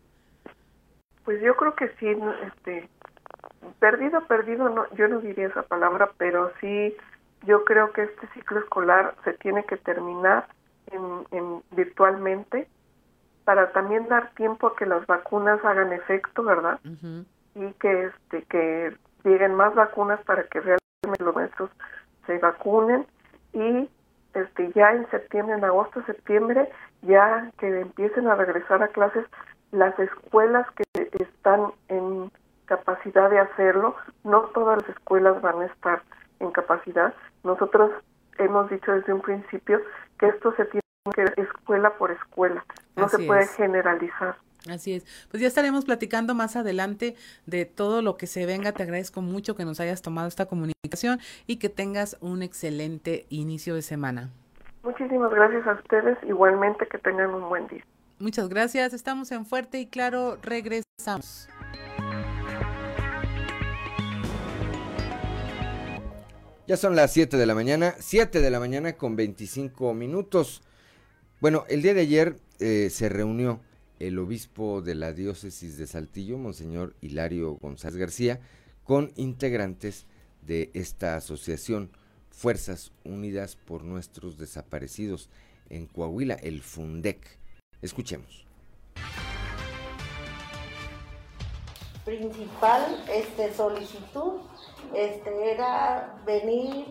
Pues 1.24 1.40
yo 1.42 1.56
creo 1.56 1.74
que 1.74 1.88
sí, 1.98 2.06
este, 2.46 2.88
perdido, 3.80 4.24
perdido, 4.26 4.68
no, 4.68 4.86
yo 4.94 5.08
no 5.08 5.20
diría 5.20 5.48
esa 5.48 5.62
palabra, 5.62 6.10
pero 6.18 6.52
sí 6.60 6.96
yo 7.46 7.64
creo 7.64 7.92
que 7.92 8.02
este 8.02 8.26
ciclo 8.34 8.60
escolar 8.60 9.14
se 9.24 9.32
tiene 9.34 9.64
que 9.64 9.76
terminar 9.76 10.46
en, 10.90 11.62
virtualmente 11.72 12.68
para 13.46 13.70
también 13.70 14.08
dar 14.08 14.30
tiempo 14.30 14.66
a 14.66 14.76
que 14.76 14.86
las 14.86 15.06
vacunas 15.06 15.64
hagan 15.64 15.92
efecto, 15.92 16.42
¿verdad? 16.42 16.80
Y 17.54 17.72
que 17.74 18.06
este 18.06 18.42
que 18.42 18.96
lleguen 19.22 19.54
más 19.54 19.72
vacunas 19.76 20.20
para 20.24 20.42
que 20.48 20.60
realmente 20.60 21.24
los 21.24 21.34
nuestros 21.34 21.70
se 22.26 22.38
vacunen 22.38 23.06
y 23.52 23.88
este 24.34 24.72
ya 24.72 24.90
en 24.90 25.08
septiembre, 25.10 25.54
en 25.54 25.64
agosto, 25.64 26.02
septiembre, 26.06 26.68
ya 27.02 27.52
que 27.58 27.68
empiecen 27.68 28.26
a 28.26 28.34
regresar 28.34 28.82
a 28.82 28.88
clases 28.88 29.24
las 29.70 29.96
escuelas 30.00 30.66
que 30.72 31.08
están 31.12 31.70
en 31.86 32.32
capacidad 32.64 33.30
de 33.30 33.38
hacerlo, 33.38 33.94
no 34.24 34.40
todas 34.54 34.82
las 34.82 34.88
escuelas 34.88 35.40
van 35.40 35.60
a 35.60 35.66
estar 35.66 36.02
en 36.40 36.50
capacidad. 36.50 37.14
Nosotros 37.44 37.92
hemos 38.38 38.68
dicho 38.70 38.90
desde 38.90 39.12
un 39.12 39.20
principio 39.20 39.80
que 40.18 40.26
esto 40.26 40.52
se 40.56 40.64
tiene 40.64 40.82
que 41.14 41.22
ver 41.22 41.34
escuela 41.38 41.90
por 41.90 42.10
escuela, 42.10 42.64
no 42.96 43.08
se 43.08 43.18
puede 43.18 43.46
generalizar. 43.46 44.36
Así 44.68 44.94
es. 44.94 45.06
Pues 45.30 45.40
ya 45.40 45.46
estaremos 45.46 45.84
platicando 45.84 46.34
más 46.34 46.56
adelante 46.56 47.14
de 47.46 47.66
todo 47.66 48.02
lo 48.02 48.16
que 48.16 48.26
se 48.26 48.46
venga. 48.46 48.72
Te 48.72 48.82
agradezco 48.82 49.22
mucho 49.22 49.54
que 49.54 49.64
nos 49.64 49.78
hayas 49.80 50.02
tomado 50.02 50.26
esta 50.26 50.46
comunicación 50.46 51.20
y 51.46 51.56
que 51.56 51.68
tengas 51.68 52.16
un 52.20 52.42
excelente 52.42 53.26
inicio 53.28 53.74
de 53.74 53.82
semana. 53.82 54.30
Muchísimas 54.82 55.30
gracias 55.30 55.66
a 55.66 55.74
ustedes. 55.74 56.18
Igualmente 56.24 56.86
que 56.88 56.98
tengan 56.98 57.34
un 57.34 57.48
buen 57.48 57.66
día. 57.68 57.84
Muchas 58.18 58.48
gracias. 58.48 58.92
Estamos 58.92 59.30
en 59.30 59.46
Fuerte 59.46 59.78
y 59.78 59.86
Claro. 59.86 60.38
Regresamos. 60.42 61.48
Ya 66.66 66.76
son 66.76 66.96
las 66.96 67.12
7 67.12 67.36
de 67.36 67.46
la 67.46 67.54
mañana, 67.54 67.94
7 67.98 68.40
de 68.40 68.50
la 68.50 68.58
mañana 68.58 68.94
con 68.94 69.14
25 69.14 69.94
minutos. 69.94 70.62
Bueno, 71.40 71.64
el 71.68 71.80
día 71.82 71.94
de 71.94 72.00
ayer 72.00 72.36
eh, 72.58 72.88
se 72.90 73.08
reunió 73.08 73.60
el 73.98 74.18
obispo 74.18 74.82
de 74.82 74.94
la 74.94 75.12
diócesis 75.12 75.78
de 75.78 75.86
Saltillo, 75.86 76.38
Monseñor 76.38 76.94
Hilario 77.00 77.54
González 77.54 77.96
García, 77.96 78.40
con 78.84 79.12
integrantes 79.16 80.06
de 80.42 80.70
esta 80.74 81.16
asociación 81.16 81.90
Fuerzas 82.30 82.92
Unidas 83.04 83.56
por 83.56 83.82
Nuestros 83.82 84.36
Desaparecidos 84.36 85.30
en 85.70 85.86
Coahuila, 85.86 86.34
el 86.34 86.62
FUNDEC. 86.62 87.38
Escuchemos. 87.82 88.46
Principal 92.04 93.02
este, 93.12 93.52
solicitud 93.54 94.34
este, 94.94 95.52
era 95.52 96.22
venir 96.24 96.86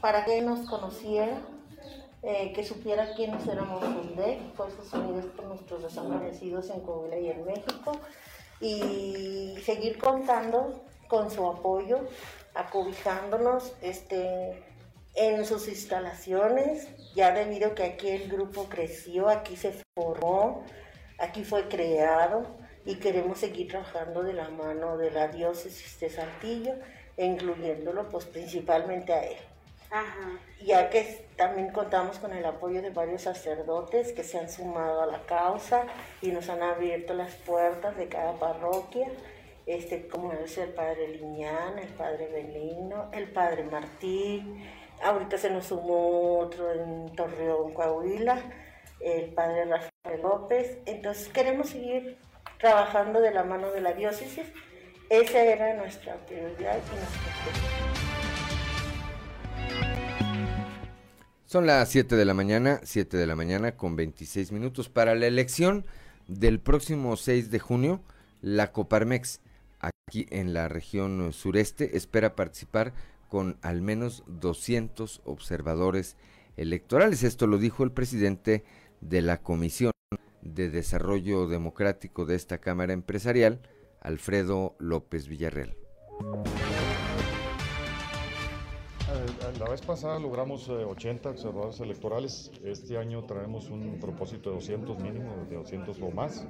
para 0.00 0.24
que 0.24 0.42
nos 0.42 0.68
conociera 0.68 1.40
eh, 2.26 2.52
que 2.54 2.64
supiera 2.64 3.14
quiénes 3.14 3.46
éramos 3.46 3.84
FUNDEC, 3.84 4.54
Fuerzas 4.54 4.92
Unidas 4.94 5.26
por 5.26 5.44
nuestros 5.44 5.82
desaparecidos 5.82 6.70
en 6.70 6.80
Coahuila 6.80 7.18
y 7.18 7.30
en 7.30 7.44
México, 7.44 7.92
y 8.60 9.54
seguir 9.62 9.98
contando 9.98 10.84
con 11.08 11.30
su 11.30 11.46
apoyo, 11.46 12.00
acobijándonos 12.54 13.74
este, 13.82 14.62
en 15.14 15.44
sus 15.44 15.68
instalaciones, 15.68 16.88
ya 17.14 17.32
debido 17.32 17.72
a 17.72 17.74
que 17.74 17.84
aquí 17.84 18.08
el 18.08 18.30
grupo 18.30 18.70
creció, 18.70 19.28
aquí 19.28 19.56
se 19.56 19.74
formó, 19.94 20.64
aquí 21.18 21.44
fue 21.44 21.68
creado 21.68 22.46
y 22.86 22.96
queremos 22.96 23.38
seguir 23.38 23.68
trabajando 23.68 24.22
de 24.22 24.32
la 24.32 24.48
mano 24.48 24.96
de 24.96 25.10
la 25.10 25.28
diócesis 25.28 26.00
de 26.00 26.10
Saltillo, 26.10 26.74
incluyéndolo 27.16 28.08
pues 28.08 28.24
principalmente 28.24 29.12
a 29.12 29.24
él. 29.24 29.53
Ya 30.64 30.90
que 30.90 31.28
también 31.36 31.70
contamos 31.70 32.18
con 32.18 32.32
el 32.32 32.44
apoyo 32.44 32.80
de 32.80 32.90
varios 32.90 33.22
sacerdotes 33.22 34.12
que 34.12 34.24
se 34.24 34.38
han 34.38 34.48
sumado 34.48 35.02
a 35.02 35.06
la 35.06 35.20
causa 35.26 35.86
y 36.22 36.28
nos 36.28 36.48
han 36.48 36.62
abierto 36.62 37.14
las 37.14 37.34
puertas 37.34 37.96
de 37.96 38.08
cada 38.08 38.32
parroquia, 38.38 39.08
este, 39.66 40.08
como 40.08 40.32
es 40.32 40.56
el 40.58 40.70
padre 40.70 41.08
Liñán, 41.08 41.78
el 41.78 41.88
padre 41.88 42.28
Benigno, 42.28 43.10
el 43.12 43.30
padre 43.30 43.64
Martín, 43.64 44.64
ahorita 45.02 45.38
se 45.38 45.50
nos 45.50 45.66
sumó 45.66 46.38
otro 46.38 46.72
en 46.72 47.14
Torreón, 47.14 47.72
Coahuila, 47.74 48.42
el 49.00 49.34
padre 49.34 49.66
Rafael 49.66 50.22
López, 50.22 50.78
entonces 50.86 51.28
queremos 51.28 51.68
seguir 51.68 52.18
trabajando 52.58 53.20
de 53.20 53.32
la 53.32 53.44
mano 53.44 53.70
de 53.70 53.80
la 53.80 53.92
diócesis, 53.92 54.46
esa 55.10 55.42
era 55.42 55.74
nuestra 55.74 56.14
prioridad 56.26 56.78
y 56.78 56.96
nuestra 56.96 57.93
Son 61.54 61.66
las 61.66 61.88
7 61.90 62.16
de 62.16 62.24
la 62.24 62.34
mañana, 62.34 62.80
7 62.82 63.16
de 63.16 63.28
la 63.28 63.36
mañana 63.36 63.76
con 63.76 63.94
26 63.94 64.50
minutos. 64.50 64.88
Para 64.88 65.14
la 65.14 65.28
elección 65.28 65.84
del 66.26 66.58
próximo 66.58 67.16
6 67.16 67.52
de 67.52 67.60
junio, 67.60 68.00
la 68.42 68.72
Coparmex, 68.72 69.40
aquí 69.78 70.26
en 70.30 70.52
la 70.52 70.66
región 70.66 71.32
sureste, 71.32 71.96
espera 71.96 72.34
participar 72.34 72.92
con 73.28 73.56
al 73.62 73.82
menos 73.82 74.24
200 74.26 75.20
observadores 75.24 76.16
electorales. 76.56 77.22
Esto 77.22 77.46
lo 77.46 77.58
dijo 77.58 77.84
el 77.84 77.92
presidente 77.92 78.64
de 79.00 79.22
la 79.22 79.40
Comisión 79.40 79.92
de 80.42 80.70
Desarrollo 80.70 81.46
Democrático 81.46 82.26
de 82.26 82.34
esta 82.34 82.58
Cámara 82.58 82.94
Empresarial, 82.94 83.60
Alfredo 84.00 84.74
López 84.80 85.28
Villarreal. 85.28 85.76
La 89.58 89.68
vez 89.68 89.80
pasada 89.80 90.18
logramos 90.18 90.68
80 90.68 91.28
eh, 91.28 91.32
observadores 91.32 91.78
electorales. 91.80 92.50
Este 92.64 92.98
año 92.98 93.22
traemos 93.24 93.70
un 93.70 93.98
propósito 94.00 94.50
de 94.50 94.56
200 94.56 94.98
mínimo, 95.00 95.30
de 95.48 95.56
200 95.56 96.00
o 96.02 96.10
más. 96.10 96.46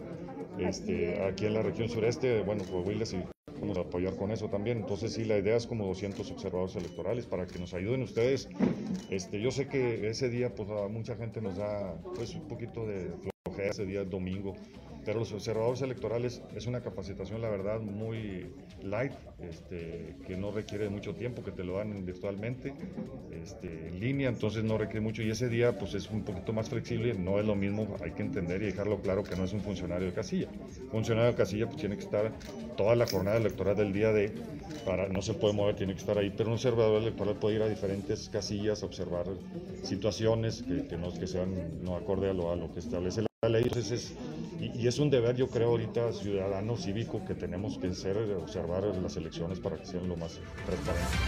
Este, 0.59 1.23
aquí 1.23 1.47
en 1.47 1.55
la 1.55 1.63
región 1.63 1.89
sureste, 1.89 2.43
bueno, 2.43 2.65
Coahuila 2.65 3.05
sí 3.05 3.23
vamos 3.61 3.77
a 3.77 3.83
apoyar 3.83 4.17
con 4.17 4.31
eso 4.31 4.49
también. 4.49 4.79
Entonces 4.79 5.13
sí, 5.13 5.25
la 5.25 5.37
idea 5.37 5.57
es 5.57 5.67
como 5.67 5.87
200 5.87 6.31
observadores 6.31 6.77
electorales 6.77 7.27
para 7.27 7.47
que 7.47 7.59
nos 7.59 7.75
ayuden 7.75 8.03
ustedes. 8.03 8.49
Este, 9.11 9.41
yo 9.41 9.51
sé 9.51 9.69
que 9.69 10.09
ese 10.09 10.29
día 10.29 10.55
pues 10.55 10.71
a 10.71 10.89
mucha 10.89 11.17
gente 11.17 11.41
nos 11.41 11.57
da 11.57 11.97
pues 12.15 12.35
un 12.35 12.49
poquito 12.49 12.87
de 12.87 13.11
flojera 13.45 13.71
ese 13.71 13.85
día 13.85 14.05
domingo 14.05 14.55
pero 15.05 15.19
los 15.21 15.33
observadores 15.33 15.83
electorales 15.83 16.43
es 16.55 16.67
una 16.67 16.81
capacitación, 16.81 17.43
la 17.43 17.51
verdad, 17.51 17.81
muy 17.81 18.47
light, 18.83 19.13
este, 19.41 20.17
que 20.27 20.37
no 20.37 20.51
requiere 20.51 20.89
mucho 20.89 21.15
tiempo, 21.15 21.43
que 21.43 21.51
te 21.51 21.65
lo 21.65 21.77
dan 21.77 22.05
virtualmente, 22.05 22.75
este, 23.33 23.89
en 23.89 24.01
línea, 24.01 24.29
entonces 24.29 24.65
no 24.65 24.79
requiere 24.79 25.01
mucho. 25.01 25.23
Y 25.23 25.31
ese 25.31 25.49
día, 25.49 25.79
pues 25.79 25.95
es 25.95 26.11
un 26.11 26.23
poquito 26.23 26.53
más 26.53 26.69
flexible, 26.69 27.15
no 27.15 27.39
es 27.39 27.47
lo 27.47 27.55
mismo, 27.55 27.97
hay 28.03 28.13
que 28.13 28.23
entender 28.23 28.63
y 28.63 28.67
dejarlo 28.67 29.01
claro 29.01 29.23
que 29.23 29.37
no 29.37 29.45
es 29.45 29.53
un 29.53 29.61
funcionario 29.61 30.07
de 30.07 30.15
casilla. 30.15 30.49
funcionario 30.91 31.31
de 31.33 31.37
casilla, 31.37 31.67
pues 31.67 31.79
tiene 31.79 31.97
que 31.97 32.05
estar 32.05 32.33
toda 32.77 32.97
la 32.97 33.07
jornada 33.07 33.37
electoral 33.37 33.77
del 33.77 33.93
día 33.93 34.13
de, 34.13 34.33
para, 34.85 35.09
no 35.09 35.23
se 35.23 35.35
puede 35.35 35.55
mover, 35.55 35.77
tiene 35.77 35.95
que 35.95 36.01
estar 36.01 36.19
ahí, 36.19 36.33
pero 36.37 36.49
un 36.49 36.55
observador 36.55 37.03
electoral 37.03 37.37
puede 37.37 37.57
ir 37.57 37.63
a 37.63 37.69
diferentes 37.69 38.29
casillas 38.29 38.83
a 38.83 38.87
observar 38.87 39.27
situaciones 39.83 40.63
que, 40.63 40.97
no 40.97 41.13
que 41.13 41.27
sean 41.27 41.83
no 41.83 41.97
acorde 41.97 42.31
a 42.31 42.33
lo, 42.35 42.73
que 42.73 42.81
establece 42.81 43.23
la 43.43 43.49
ley. 43.49 43.65
Entonces 43.65 44.15
y, 44.75 44.87
es 44.87 44.99
un 44.99 45.11
deber, 45.11 45.37
yo 45.37 45.49
creo, 45.49 45.71
ahorita 45.71 46.13
ciudadano 46.13 46.77
cívico 46.77 47.25
que 47.25 47.35
tenemos 47.35 47.79
que 47.79 47.89
hacer, 47.89 48.17
observar 48.17 48.85
las 48.85 49.17
elecciones 49.17 49.61
para 49.61 49.77
que 49.77 49.87
sean 49.87 50.09
lo 50.09 50.17
más 50.17 50.41
transparentes. 50.65 51.19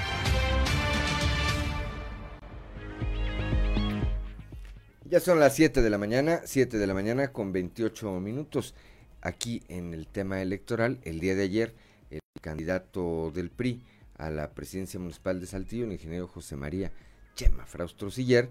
Ya 5.05 5.21
son 5.21 5.39
las 5.39 5.55
7 5.55 5.83
de 5.83 5.91
la 5.91 5.99
mañana, 5.99 6.41
7 6.45 6.79
de 6.79 6.87
la 6.87 6.95
mañana 6.95 7.33
con 7.33 7.53
28 7.53 8.21
minutos. 8.21 8.75
Aquí 9.21 9.63
en 9.69 9.95
el 9.95 10.07
tema 10.07 10.43
electoral, 10.43 10.99
el 11.05 11.21
día 11.21 11.35
de 11.35 11.43
ayer, 11.43 11.75
el 12.11 12.21
candidato 12.41 13.31
del 13.33 13.51
PRI 13.51 13.83
a 14.19 14.31
la 14.31 14.51
presidencia 14.51 14.99
municipal 14.99 15.41
de 15.41 15.47
Saltillo, 15.47 15.85
el 15.85 15.93
ingeniero 15.93 16.27
José 16.27 16.57
María 16.57 16.93
Chema 17.35 17.67
Fraustro 17.67 18.11
Siller, 18.11 18.51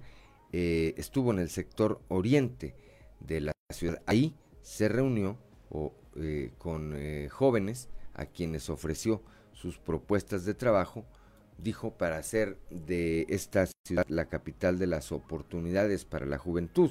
eh, 0.52 0.94
estuvo 0.98 1.32
en 1.32 1.40
el 1.40 1.50
sector 1.50 2.00
oriente 2.08 2.76
de 3.20 3.42
la 3.42 3.52
ciudad. 3.74 4.02
Ahí 4.06 4.34
se 4.66 4.90
reunió 4.90 5.38
eh, 6.16 6.52
con 6.58 6.94
eh, 6.96 7.30
jóvenes 7.30 7.88
a 8.16 8.26
quienes 8.26 8.72
ofreció 8.72 9.22
sus 9.54 9.78
propuestas 9.78 10.44
de 10.44 10.56
trabajo, 10.56 11.06
dijo, 11.60 11.92
para 11.92 12.18
hacer 12.18 12.58
de 12.72 13.28
esta 13.30 13.68
ciudad 13.86 14.06
la 14.08 14.26
capital 14.26 14.80
de 14.80 14.88
las 14.88 15.12
oportunidades 15.12 16.04
para 16.04 16.26
la 16.26 16.40
juventud. 16.40 16.90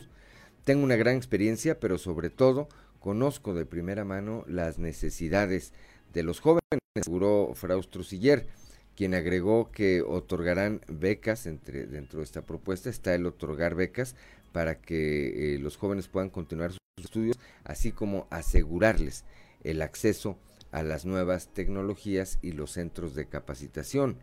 Tengo 0.62 0.84
una 0.84 0.94
gran 0.94 1.16
experiencia, 1.16 1.80
pero 1.80 1.98
sobre 1.98 2.30
todo 2.30 2.68
conozco 3.00 3.54
de 3.54 3.66
primera 3.66 4.04
mano 4.04 4.44
las 4.46 4.78
necesidades 4.78 5.72
de 6.12 6.22
los 6.22 6.38
jóvenes, 6.38 6.62
aseguró 6.96 7.52
Fraustro 7.54 8.04
Siller, 8.04 8.46
quien 8.94 9.14
agregó 9.14 9.72
que 9.72 10.00
otorgarán 10.00 10.80
becas 10.86 11.46
entre, 11.46 11.86
dentro 11.86 12.20
de 12.20 12.24
esta 12.24 12.42
propuesta, 12.42 12.88
está 12.88 13.16
el 13.16 13.26
otorgar 13.26 13.74
becas 13.74 14.14
para 14.52 14.80
que 14.80 15.56
eh, 15.56 15.58
los 15.58 15.76
jóvenes 15.76 16.06
puedan 16.06 16.30
continuar 16.30 16.70
sus 16.70 16.83
estudios, 16.96 17.38
así 17.64 17.92
como 17.92 18.26
asegurarles 18.30 19.24
el 19.62 19.82
acceso 19.82 20.38
a 20.70 20.82
las 20.82 21.04
nuevas 21.04 21.48
tecnologías 21.52 22.38
y 22.42 22.52
los 22.52 22.72
centros 22.72 23.14
de 23.14 23.26
capacitación. 23.26 24.18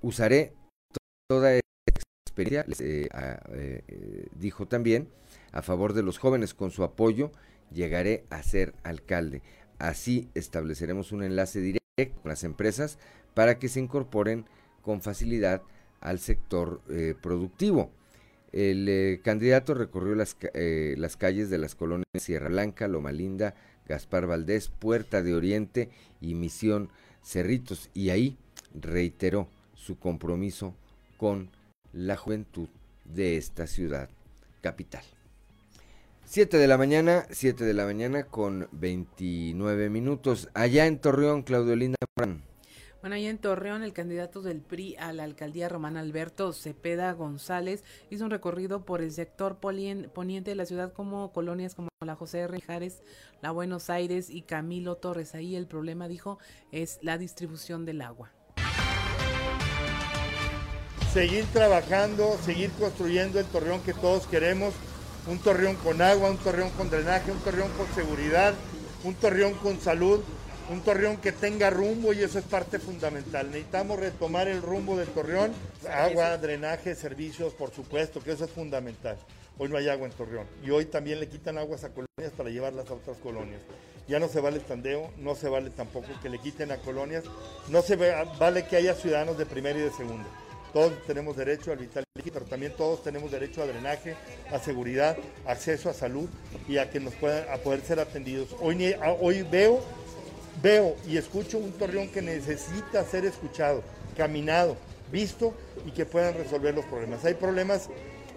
Usaré 0.00 0.54
toda 1.28 1.54
esta 1.54 2.02
experiencia, 2.26 2.64
eh, 2.80 3.08
eh, 3.52 4.26
dijo 4.34 4.66
también, 4.66 5.08
a 5.52 5.62
favor 5.62 5.92
de 5.92 6.02
los 6.02 6.18
jóvenes 6.18 6.54
con 6.54 6.70
su 6.70 6.84
apoyo, 6.84 7.32
llegaré 7.72 8.24
a 8.30 8.42
ser 8.42 8.74
alcalde. 8.82 9.42
Así 9.78 10.28
estableceremos 10.34 11.12
un 11.12 11.22
enlace 11.22 11.60
directo 11.60 11.80
con 12.22 12.28
las 12.30 12.44
empresas 12.44 12.98
para 13.34 13.58
que 13.58 13.68
se 13.68 13.80
incorporen 13.80 14.46
con 14.82 15.02
facilidad 15.02 15.62
al 16.00 16.18
sector 16.18 16.80
eh, 16.88 17.14
productivo. 17.20 17.90
El 18.52 18.88
eh, 18.88 19.20
candidato 19.22 19.74
recorrió 19.74 20.14
las, 20.14 20.36
eh, 20.54 20.94
las, 20.98 21.16
calles 21.16 21.50
de 21.50 21.58
las 21.58 21.74
colonias 21.74 22.06
Sierra 22.18 22.48
Blanca, 22.48 22.88
Loma 22.88 23.12
Linda, 23.12 23.54
Gaspar 23.88 24.26
Valdés, 24.26 24.68
Puerta 24.68 25.22
de 25.22 25.34
Oriente 25.34 25.90
y 26.20 26.34
Misión 26.34 26.88
Cerritos 27.22 27.90
y 27.94 28.10
ahí 28.10 28.36
reiteró 28.74 29.48
su 29.74 29.98
compromiso 29.98 30.74
con 31.16 31.50
la 31.92 32.16
juventud 32.16 32.68
de 33.04 33.36
esta 33.36 33.66
ciudad 33.66 34.08
capital. 34.60 35.04
7 36.24 36.58
de 36.58 36.68
la 36.68 36.78
mañana, 36.78 37.26
7 37.30 37.64
de 37.64 37.74
la 37.74 37.84
mañana 37.84 38.24
con 38.24 38.68
29 38.72 39.90
minutos. 39.90 40.48
Allá 40.54 40.86
en 40.86 40.98
Torreón, 40.98 41.42
Claudio 41.42 41.74
Linda. 41.74 41.96
Bueno, 43.00 43.16
allá 43.16 43.30
en 43.30 43.38
Torreón, 43.38 43.82
el 43.82 43.94
candidato 43.94 44.42
del 44.42 44.60
PRI 44.60 44.94
a 44.96 45.14
la 45.14 45.24
alcaldía 45.24 45.70
Román 45.70 45.96
Alberto 45.96 46.52
Cepeda 46.52 47.10
González 47.14 47.82
hizo 48.10 48.24
un 48.24 48.30
recorrido 48.30 48.84
por 48.84 49.00
el 49.00 49.10
sector 49.10 49.56
poniente 49.56 50.50
de 50.50 50.54
la 50.54 50.66
ciudad 50.66 50.92
como 50.92 51.32
colonias 51.32 51.74
como 51.74 51.88
la 52.04 52.14
José 52.14 52.40
R. 52.40 52.60
Jares, 52.60 53.02
la 53.40 53.52
Buenos 53.52 53.88
Aires 53.88 54.28
y 54.28 54.42
Camilo 54.42 54.96
Torres. 54.96 55.34
Ahí 55.34 55.56
el 55.56 55.66
problema, 55.66 56.08
dijo, 56.08 56.38
es 56.72 56.98
la 57.00 57.16
distribución 57.16 57.86
del 57.86 58.02
agua. 58.02 58.32
Seguir 61.10 61.46
trabajando, 61.54 62.36
seguir 62.44 62.70
construyendo 62.72 63.40
el 63.40 63.46
Torreón 63.46 63.80
que 63.80 63.94
todos 63.94 64.26
queremos 64.26 64.74
un 65.26 65.38
torreón 65.38 65.76
con 65.76 66.00
agua, 66.02 66.30
un 66.30 66.38
torreón 66.38 66.70
con 66.70 66.90
drenaje, 66.90 67.30
un 67.32 67.38
torreón 67.40 67.70
con 67.76 67.86
seguridad, 67.94 68.54
un 69.04 69.14
torreón 69.14 69.54
con 69.54 69.80
salud, 69.80 70.20
un 70.70 70.82
torreón 70.82 71.16
que 71.16 71.32
tenga 71.32 71.68
rumbo 71.68 72.12
y 72.12 72.22
eso 72.22 72.38
es 72.38 72.44
parte 72.44 72.78
fundamental. 72.78 73.50
Necesitamos 73.50 73.98
retomar 73.98 74.46
el 74.46 74.62
rumbo 74.62 74.96
del 74.96 75.08
torreón, 75.08 75.52
agua, 75.90 76.38
drenaje, 76.38 76.94
servicios, 76.94 77.52
por 77.54 77.72
supuesto, 77.72 78.22
que 78.22 78.32
eso 78.32 78.44
es 78.44 78.50
fundamental. 78.50 79.16
Hoy 79.58 79.68
no 79.68 79.76
hay 79.76 79.88
agua 79.88 80.06
en 80.06 80.12
Torreón 80.12 80.46
y 80.64 80.70
hoy 80.70 80.86
también 80.86 81.20
le 81.20 81.28
quitan 81.28 81.58
aguas 81.58 81.84
a 81.84 81.90
colonias 81.90 82.32
para 82.34 82.48
llevarlas 82.48 82.88
a 82.88 82.94
otras 82.94 83.18
colonias. 83.18 83.60
Ya 84.08 84.18
no 84.18 84.28
se 84.28 84.40
vale 84.40 84.56
el 84.56 84.64
tandeo, 84.64 85.10
no 85.18 85.34
se 85.34 85.48
vale 85.48 85.70
tampoco 85.70 86.08
que 86.22 86.30
le 86.30 86.38
quiten 86.38 86.72
a 86.72 86.78
colonias, 86.78 87.24
no 87.68 87.82
se 87.82 87.96
vale 87.96 88.66
que 88.66 88.76
haya 88.76 88.94
ciudadanos 88.94 89.36
de 89.36 89.46
primera 89.46 89.78
y 89.78 89.82
de 89.82 89.90
segunda. 89.90 90.26
Todos 90.72 90.92
tenemos 91.06 91.36
derecho 91.36 91.72
al 91.72 91.78
vital 91.78 92.04
líquido, 92.14 92.34
pero 92.34 92.46
también 92.46 92.72
todos 92.76 93.02
tenemos 93.02 93.30
derecho 93.30 93.62
a 93.62 93.66
drenaje, 93.66 94.16
a 94.52 94.58
seguridad, 94.60 95.16
acceso 95.44 95.90
a 95.90 95.94
salud 95.94 96.28
y 96.68 96.78
a 96.78 96.90
que 96.90 97.00
nos 97.00 97.14
puedan 97.14 97.44
a 97.52 97.56
poder 97.58 97.82
ser 97.82 97.98
atendidos. 98.00 98.56
Hoy, 98.60 98.94
hoy 99.20 99.42
veo, 99.42 99.82
veo 100.62 100.96
y 101.06 101.16
escucho 101.16 101.58
un 101.58 101.72
torreón 101.72 102.08
que 102.08 102.22
necesita 102.22 103.04
ser 103.04 103.24
escuchado, 103.24 103.82
caminado, 104.16 104.76
visto 105.10 105.54
y 105.86 105.90
que 105.90 106.06
puedan 106.06 106.34
resolver 106.34 106.74
los 106.74 106.84
problemas. 106.84 107.24
Hay 107.24 107.34
problemas 107.34 107.88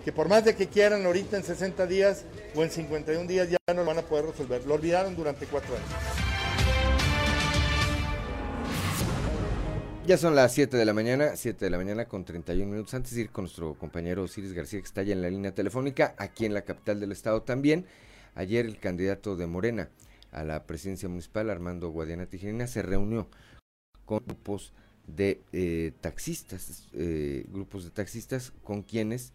que 0.04 0.12
por 0.12 0.28
más 0.28 0.44
de 0.44 0.56
que 0.56 0.68
quieran 0.68 1.06
ahorita 1.06 1.38
en 1.38 1.44
60 1.44 1.88
días 1.88 2.26
o 2.56 2.64
en 2.64 2.70
51 2.70 3.28
días 3.28 3.50
ya 3.50 3.58
no 3.68 3.82
lo 3.82 3.86
van 3.86 4.00
a 4.00 4.02
poder 4.02 4.26
resolver. 4.26 4.66
Lo 4.66 4.76
olvidaron 4.76 5.16
durante 5.16 5.46
cuatro 5.46 5.76
años. 5.76 5.90
Ya 10.06 10.18
son 10.18 10.36
las 10.36 10.52
7 10.52 10.76
de 10.76 10.84
la 10.84 10.94
mañana, 10.94 11.38
7 11.38 11.64
de 11.64 11.72
la 11.72 11.78
mañana 11.78 12.06
con 12.06 12.26
31 12.26 12.70
minutos. 12.70 12.94
Antes 12.94 13.16
de 13.16 13.22
ir 13.22 13.30
con 13.30 13.46
nuestro 13.46 13.76
compañero 13.76 14.24
Osiris 14.24 14.52
García, 14.52 14.82
que 14.82 14.86
está 14.86 15.02
ya 15.02 15.14
en 15.14 15.22
la 15.22 15.30
línea 15.30 15.54
telefónica, 15.54 16.14
aquí 16.18 16.46
en 16.46 16.54
la 16.54 16.64
capital 16.64 17.00
del 17.00 17.14
estado 17.14 17.44
también. 17.44 17.86
Ayer 18.36 18.66
el 18.66 18.80
candidato 18.80 19.38
de 19.38 19.48
Morena 19.48 19.90
a 20.34 20.44
la 20.44 20.66
presidencia 20.66 21.08
municipal, 21.08 21.50
Armando 21.50 21.90
Guadiana 21.90 22.26
Tijerina, 22.26 22.68
se 22.68 22.82
reunió 22.82 23.30
con 24.06 24.20
grupos 24.26 24.74
de 25.08 25.42
eh, 25.52 25.94
taxistas, 26.02 26.90
eh, 26.94 27.46
grupos 27.50 27.84
de 27.84 27.92
taxistas 27.92 28.52
con 28.64 28.82
quienes 28.84 29.34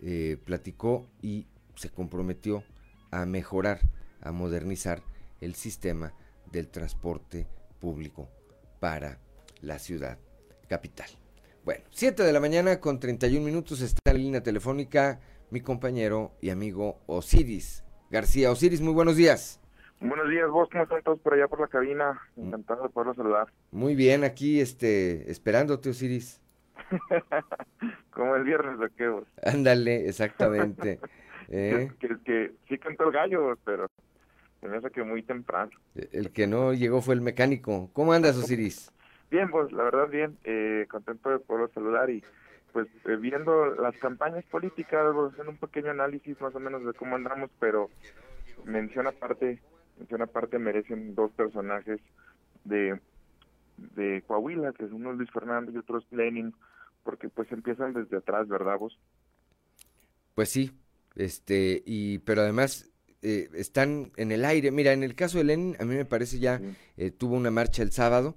eh, 0.00 0.38
platicó 0.44 1.06
y 1.22 1.46
se 1.74 1.90
comprometió 1.90 2.64
a 3.10 3.26
mejorar, 3.26 3.80
a 4.20 4.32
modernizar 4.32 5.02
el 5.40 5.54
sistema 5.54 6.12
del 6.50 6.68
transporte 6.68 7.46
público 7.78 8.28
para 8.80 9.18
la 9.60 9.78
ciudad 9.78 10.18
capital. 10.68 11.08
Bueno, 11.64 11.84
7 11.90 12.22
de 12.22 12.32
la 12.32 12.40
mañana 12.40 12.80
con 12.80 12.98
31 12.98 13.44
minutos 13.44 13.80
está 13.80 14.10
en 14.10 14.18
línea 14.18 14.42
telefónica 14.42 15.20
mi 15.50 15.60
compañero 15.60 16.32
y 16.40 16.50
amigo 16.50 17.00
Osiris 17.06 17.84
García. 18.10 18.50
Osiris, 18.50 18.80
muy 18.80 18.92
buenos 18.92 19.16
días. 19.16 19.60
Buenos 20.00 20.30
días, 20.30 20.48
vos, 20.48 20.68
¿cómo 20.70 20.84
están 20.84 21.02
todos 21.02 21.18
por 21.20 21.34
allá 21.34 21.48
por 21.48 21.60
la 21.60 21.66
cabina? 21.66 22.20
Encantado 22.36 22.84
de 22.84 22.88
poderlos 22.88 23.16
saludar. 23.16 23.48
Muy 23.72 23.96
bien, 23.96 24.22
aquí 24.22 24.60
este, 24.60 25.28
esperándote, 25.30 25.90
Osiris. 25.90 26.40
Como 28.10 28.36
el 28.36 28.44
viernes, 28.44 28.78
¿de 28.78 28.88
qué 28.96 29.08
vos? 29.08 29.24
Ándale, 29.44 30.08
exactamente. 30.08 31.00
¿Eh? 31.48 31.90
que, 31.98 32.08
que, 32.24 32.52
sí 32.68 32.78
cantó 32.78 33.04
el 33.04 33.12
gallo, 33.12 33.58
pero 33.64 33.88
me 34.62 34.76
hace 34.76 34.90
que 34.90 35.02
muy 35.02 35.22
temprano. 35.22 35.70
El 36.12 36.30
que 36.30 36.46
no 36.46 36.74
llegó 36.74 37.00
fue 37.00 37.14
el 37.14 37.20
mecánico. 37.20 37.90
¿Cómo 37.92 38.12
andas, 38.12 38.36
Osiris? 38.42 38.92
Bien, 39.30 39.50
pues 39.50 39.72
la 39.72 39.82
verdad 39.82 40.08
bien, 40.08 40.38
eh, 40.44 40.86
contento 40.88 41.30
de 41.30 41.38
poder 41.40 41.70
saludar 41.74 42.08
y 42.08 42.22
pues 42.72 42.86
eh, 43.04 43.16
viendo 43.16 43.74
las 43.74 43.96
campañas 43.96 44.44
políticas, 44.44 45.04
haciendo 45.06 45.50
un 45.50 45.58
pequeño 45.58 45.90
análisis 45.90 46.40
más 46.40 46.54
o 46.54 46.60
menos 46.60 46.84
de 46.84 46.92
cómo 46.92 47.16
andamos, 47.16 47.50
pero 47.58 47.90
mención 48.64 49.06
aparte, 49.06 49.58
mención 49.98 50.22
aparte 50.22 50.58
merecen 50.58 51.14
dos 51.14 51.30
personajes 51.32 52.00
de, 52.64 53.00
de 53.96 54.22
Coahuila, 54.26 54.72
que 54.72 54.84
es 54.84 54.92
uno 54.92 55.12
Luis 55.12 55.30
Fernando 55.30 55.70
y 55.72 55.76
otro 55.78 55.98
es 55.98 56.04
Lenin, 56.10 56.54
porque 57.02 57.28
pues 57.28 57.50
empiezan 57.52 57.92
desde 57.92 58.16
atrás, 58.16 58.48
¿verdad 58.48 58.78
vos? 58.78 58.98
Pues 60.34 60.50
sí, 60.50 60.72
este, 61.16 61.82
y 61.84 62.18
pero 62.20 62.42
además 62.42 62.90
eh, 63.22 63.48
están 63.54 64.12
en 64.16 64.30
el 64.30 64.44
aire. 64.44 64.70
Mira, 64.70 64.92
en 64.92 65.02
el 65.02 65.14
caso 65.14 65.38
de 65.38 65.44
Lenin, 65.44 65.76
a 65.80 65.84
mí 65.84 65.94
me 65.94 66.04
parece 66.04 66.38
ya 66.38 66.60
tuvo 67.18 67.36
una 67.36 67.50
marcha 67.50 67.82
el 67.82 67.92
sábado, 67.92 68.36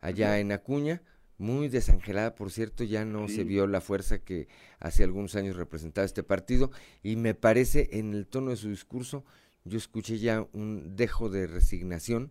allá 0.00 0.38
en 0.38 0.52
Acuña, 0.52 1.02
muy 1.38 1.68
desangelada, 1.68 2.34
por 2.34 2.50
cierto, 2.50 2.84
ya 2.84 3.04
no 3.04 3.28
se 3.28 3.44
vio 3.44 3.66
la 3.66 3.80
fuerza 3.80 4.20
que 4.20 4.48
hace 4.80 5.04
algunos 5.04 5.36
años 5.36 5.56
representaba 5.56 6.04
este 6.04 6.22
partido 6.22 6.70
y 7.02 7.16
me 7.16 7.34
parece 7.34 7.90
en 7.92 8.14
el 8.14 8.26
tono 8.26 8.50
de 8.50 8.56
su 8.56 8.68
discurso, 8.68 9.24
yo 9.66 9.78
escuché 9.78 10.18
ya 10.18 10.46
un 10.52 10.96
dejo 10.96 11.28
de 11.28 11.46
resignación 11.46 12.30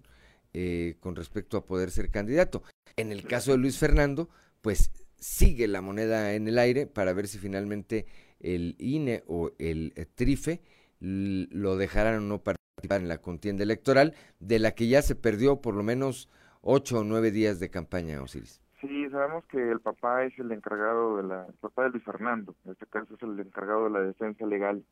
eh, 0.53 0.95
con 0.99 1.16
respecto 1.16 1.57
a 1.57 1.66
poder 1.66 1.91
ser 1.91 2.10
candidato. 2.10 2.64
En 2.95 3.12
el 3.12 3.28
caso 3.28 3.52
de 3.52 3.57
Luis 3.57 3.78
Fernando, 3.78 4.30
pues 4.62 4.91
sigue 5.18 5.68
la 5.68 5.82
moneda 5.82 6.34
en 6.34 6.48
el 6.48 6.57
aire 6.57 6.88
para 6.88 7.14
ver 7.14 7.28
si 7.28 7.38
finalmente 7.38 8.06
el 8.40 8.76
INE 8.80 9.24
o 9.28 9.52
el 9.60 9.94
TRIFE 10.16 10.62
lo 10.99 11.78
dejarán 11.78 12.16
o 12.16 12.22
no 12.22 12.41
participar 12.41 13.02
en 13.02 13.07
la 13.07 13.18
contienda 13.20 13.64
electoral, 13.64 14.14
de 14.40 14.60
la 14.60 14.72
que 14.72 14.88
ya 14.88 15.02
se 15.02 15.16
perdió 15.16 15.62
por 15.62 15.76
lo 15.76 15.84
menos 15.84 16.30
ocho 16.62 16.99
o 16.99 17.03
nueve 17.03 17.32
días 17.32 17.60
de 17.60 17.70
campaña, 17.70 18.22
Osiris. 18.22 18.62
Sí, 18.82 19.10
sabemos 19.10 19.45
que 19.45 19.57
el 19.57 19.80
papá 19.80 20.26
es 20.26 20.38
el 20.40 20.52
encargado 20.52 21.18
de 21.18 21.24
la, 21.24 21.45
el 21.48 21.53
papá 21.56 21.84
de 21.84 21.90
Luis 21.91 22.03
Fernando, 22.03 22.56
en 22.66 22.72
este 22.72 22.86
caso 22.86 23.16
es 23.16 23.22
el 23.24 23.40
encargado 23.40 23.86
de 23.86 23.90
la 23.90 24.02
defensa 24.02 24.45
legal 24.45 24.84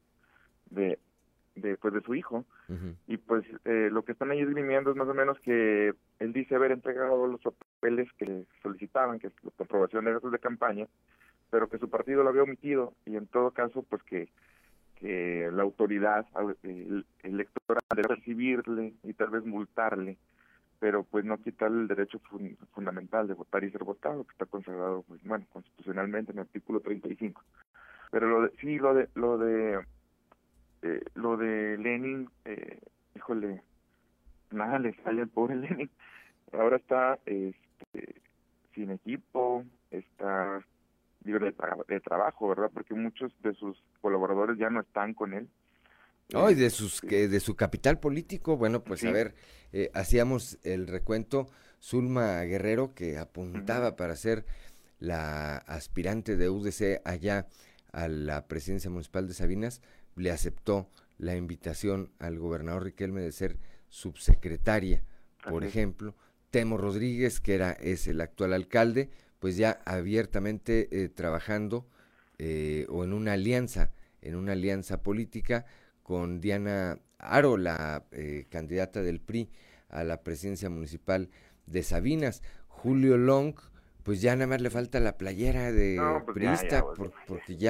de, 0.70 0.99
de 1.55 1.77
pues 1.77 1.93
de 1.93 2.01
su 2.01 2.15
hijo, 2.15 2.45
y 3.07 3.17
pues 3.17 3.45
eh, 3.65 3.89
lo 3.91 4.03
que 4.03 4.13
están 4.13 4.31
ahí 4.31 4.39
esgrimiendo 4.39 4.91
es 4.91 4.97
más 4.97 5.07
o 5.07 5.13
menos 5.13 5.39
que 5.41 5.93
él 6.19 6.34
dice 6.34 6.55
haber 6.55 6.71
entregado 6.71 7.27
los 7.27 7.41
papeles 7.41 8.11
que 8.17 8.45
solicitaban, 8.61 9.19
que 9.19 9.27
es 9.27 9.34
la 9.43 9.51
comprobación 9.51 10.05
de 10.05 10.13
gastos 10.13 10.31
de 10.31 10.39
campaña, 10.39 10.88
pero 11.49 11.69
que 11.69 11.77
su 11.77 11.89
partido 11.89 12.23
lo 12.23 12.30
había 12.30 12.43
omitido, 12.43 12.93
y 13.05 13.15
en 13.15 13.27
todo 13.27 13.51
caso, 13.51 13.84
pues 13.84 14.01
que 14.03 14.30
que 14.95 15.49
la 15.51 15.63
autoridad 15.63 16.25
electoral 17.23 17.81
debe 17.93 18.15
recibirle 18.15 18.93
y 19.03 19.13
tal 19.13 19.31
vez 19.31 19.43
multarle 19.43 20.17
pero 20.84 21.05
pues 21.05 21.23
no 21.23 21.41
quitarle 21.41 21.84
el 21.84 21.88
derecho 21.88 22.19
fundamental 22.73 23.25
de 23.25 23.35
votar 23.35 23.63
y 23.63 23.71
ser 23.71 23.85
votado, 23.85 24.25
que 24.25 24.34
está 24.34 24.45
consagrado, 24.45 25.05
pues 25.07 25.23
bueno, 25.23 25.45
constitucionalmente 25.53 26.34
en 26.34 26.39
el 26.39 26.41
artículo 26.41 26.81
35. 26.81 27.41
Pero 28.11 28.27
lo 28.27 28.41
de, 28.41 28.51
sí, 28.59 28.77
lo 28.80 28.93
de, 28.93 29.07
lo 29.15 29.38
de, 29.38 29.80
eh, 30.84 31.03
lo 31.15 31.38
de 31.38 31.77
Lenin, 31.77 32.30
eh, 32.45 32.80
híjole, 33.15 33.64
nada 34.51 34.80
le 34.80 34.93
sale 35.03 35.23
al 35.23 35.30
pobre 35.30 35.55
Lenin. 35.57 35.89
Ahora 36.51 36.77
está 36.77 37.19
este, 37.26 38.22
sin 38.76 38.91
equipo, 38.91 39.65
está 39.89 40.64
libre 41.23 41.51
de, 41.51 41.55
de 41.88 41.99
trabajo, 41.99 42.49
¿verdad? 42.49 42.69
Porque 42.73 42.93
muchos 42.93 43.34
de 43.41 43.53
sus 43.53 43.81
colaboradores 44.01 44.57
ya 44.57 44.69
no 44.69 44.81
están 44.81 45.14
con 45.14 45.34
él 45.34 45.49
y 46.30 46.53
de, 46.55 46.69
sus, 46.69 47.01
que, 47.01 47.27
de 47.27 47.39
su 47.39 47.55
capital 47.55 47.99
político, 47.99 48.57
bueno, 48.57 48.84
pues 48.84 49.03
a 49.03 49.11
ver, 49.11 49.35
eh, 49.72 49.91
hacíamos 49.93 50.57
el 50.64 50.88
recuento, 50.88 51.47
Zulma 51.81 52.41
Guerrero, 52.41 52.93
que 52.95 53.18
apuntaba 53.18 53.95
para 53.95 54.15
ser 54.15 54.45
la 54.99 55.57
aspirante 55.57 56.38
de 56.38 56.49
UDC 56.49 57.01
allá 57.05 57.47
a 57.91 58.07
la 58.07 58.47
presidencia 58.47 58.89
municipal 58.89 59.27
de 59.27 59.34
Sabinas, 59.34 59.81
le 60.15 60.31
aceptó 60.31 60.90
la 61.18 61.35
invitación 61.35 62.11
al 62.19 62.40
gobernador 62.40 62.84
Riquelme 62.84 63.22
de 63.22 63.31
ser 63.31 63.57
subsecretaria, 63.90 65.03
por 65.49 65.64
ejemplo. 65.64 66.15
Temo 66.52 66.77
Rodríguez, 66.77 67.40
que 67.40 67.56
era 67.56 67.72
es 67.72 68.07
el 68.07 68.22
actual 68.22 68.53
alcalde, 68.53 69.10
pues 69.40 69.57
ya 69.57 69.81
abiertamente 69.85 70.88
eh, 70.91 71.10
trabajando 71.10 71.88
eh, 72.38 72.85
o 72.90 73.03
en 73.03 73.14
una 73.14 73.34
alianza, 73.34 73.91
en 74.22 74.35
una 74.35 74.53
alianza 74.53 75.02
política 75.02 75.65
con 76.03 76.41
Diana 76.41 76.99
Aro, 77.18 77.57
la 77.57 78.06
eh, 78.11 78.45
candidata 78.49 79.02
del 79.02 79.19
PRI 79.19 79.49
a 79.90 80.03
la 80.03 80.23
presidencia 80.23 80.69
municipal 80.69 81.30
de 81.65 81.84
Sabinas. 81.84 82.41
Julio 82.68 83.18
Long, 83.18 83.56
pues 84.03 84.21
ya 84.21 84.35
nada 84.35 84.47
más 84.47 84.61
le 84.61 84.69
falta 84.69 84.99
la 84.99 85.17
playera 85.17 85.71
de 85.71 85.95
no, 85.95 86.23
pues 86.25 87.11
porque 87.27 87.57
ya 87.57 87.69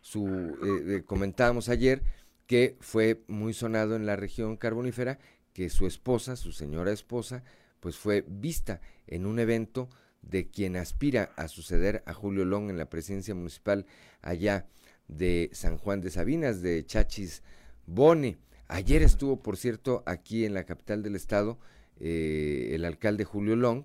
su, 0.00 0.26
eh, 0.26 0.96
eh, 0.96 1.02
comentábamos 1.06 1.68
ayer 1.68 2.02
que 2.46 2.76
fue 2.80 3.22
muy 3.28 3.52
sonado 3.52 3.94
en 3.94 4.06
la 4.06 4.16
región 4.16 4.56
carbonífera, 4.56 5.18
que 5.52 5.68
su 5.68 5.86
esposa, 5.86 6.34
su 6.34 6.52
señora 6.52 6.92
esposa, 6.92 7.44
pues 7.80 7.96
fue 7.96 8.24
vista 8.26 8.80
en 9.06 9.26
un 9.26 9.38
evento 9.38 9.88
de 10.22 10.48
quien 10.48 10.76
aspira 10.76 11.32
a 11.36 11.46
suceder 11.46 12.02
a 12.06 12.14
Julio 12.14 12.44
Long 12.44 12.70
en 12.70 12.78
la 12.78 12.88
presidencia 12.88 13.34
municipal 13.34 13.86
allá 14.22 14.66
de 15.08 15.50
San 15.52 15.78
Juan 15.78 16.00
de 16.00 16.10
Sabinas, 16.10 16.62
de 16.62 16.84
Chachis 16.84 17.42
Bone. 17.86 18.38
Ayer 18.66 19.02
estuvo, 19.02 19.42
por 19.42 19.56
cierto, 19.56 20.02
aquí 20.06 20.44
en 20.44 20.54
la 20.54 20.64
capital 20.64 21.02
del 21.02 21.16
estado 21.16 21.58
eh, 22.00 22.70
el 22.72 22.84
alcalde 22.84 23.24
Julio 23.24 23.56
Long 23.56 23.84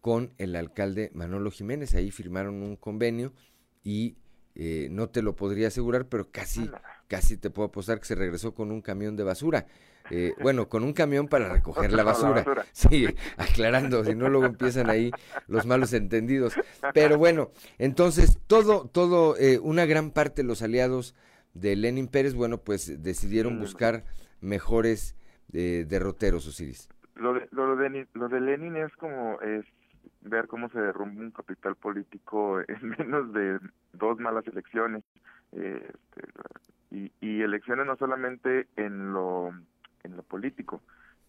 con 0.00 0.32
el 0.38 0.56
alcalde 0.56 1.10
Manolo 1.14 1.50
Jiménez. 1.50 1.94
Ahí 1.94 2.10
firmaron 2.10 2.62
un 2.62 2.76
convenio 2.76 3.32
y 3.82 4.16
eh, 4.54 4.88
no 4.90 5.08
te 5.08 5.22
lo 5.22 5.36
podría 5.36 5.68
asegurar, 5.68 6.06
pero 6.06 6.30
casi, 6.30 6.70
casi 7.08 7.36
te 7.36 7.50
puedo 7.50 7.68
apostar 7.68 7.98
que 7.98 8.06
se 8.06 8.14
regresó 8.14 8.54
con 8.54 8.70
un 8.70 8.82
camión 8.82 9.16
de 9.16 9.24
basura. 9.24 9.66
Eh, 10.10 10.34
bueno, 10.42 10.68
con 10.68 10.82
un 10.82 10.92
camión 10.92 11.28
para 11.28 11.52
recoger 11.52 11.92
la 11.92 12.02
basura. 12.04 12.44
Sí, 12.72 13.06
aclarando, 13.36 14.04
si 14.04 14.14
no 14.14 14.28
luego 14.28 14.46
empiezan 14.46 14.90
ahí 14.90 15.10
los 15.46 15.66
malos 15.66 15.92
entendidos. 15.92 16.54
Pero 16.94 17.18
bueno, 17.18 17.50
entonces 17.78 18.38
todo, 18.46 18.88
todo, 18.88 19.36
eh, 19.36 19.58
una 19.58 19.86
gran 19.86 20.10
parte 20.10 20.42
de 20.42 20.48
los 20.48 20.62
aliados 20.62 21.14
de 21.54 21.76
Lenin 21.76 22.08
Pérez, 22.08 22.34
bueno, 22.34 22.58
pues 22.58 23.02
decidieron 23.02 23.58
buscar 23.60 24.04
mejores 24.40 25.16
eh, 25.52 25.84
derroteros, 25.88 26.46
Osiris. 26.46 26.88
Lo 27.16 27.34
de, 27.34 27.48
lo, 27.50 27.76
de, 27.76 28.06
lo 28.14 28.28
de 28.28 28.40
Lenin 28.40 28.76
es 28.76 28.92
como 28.96 29.40
es 29.42 29.66
ver 30.22 30.46
cómo 30.46 30.68
se 30.70 30.80
derrumba 30.80 31.22
un 31.22 31.30
capital 31.30 31.76
político 31.76 32.60
en 32.68 32.88
menos 32.88 33.32
de 33.32 33.58
dos 33.92 34.18
malas 34.18 34.46
elecciones. 34.46 35.04
Este, 35.52 36.22
y, 36.90 37.12
y 37.20 37.42
elecciones 37.42 37.86
no 37.86 37.96
solamente 37.96 38.68
en 38.76 39.12
lo 39.12 39.52
en 40.04 40.16
lo 40.16 40.22
político, 40.22 40.82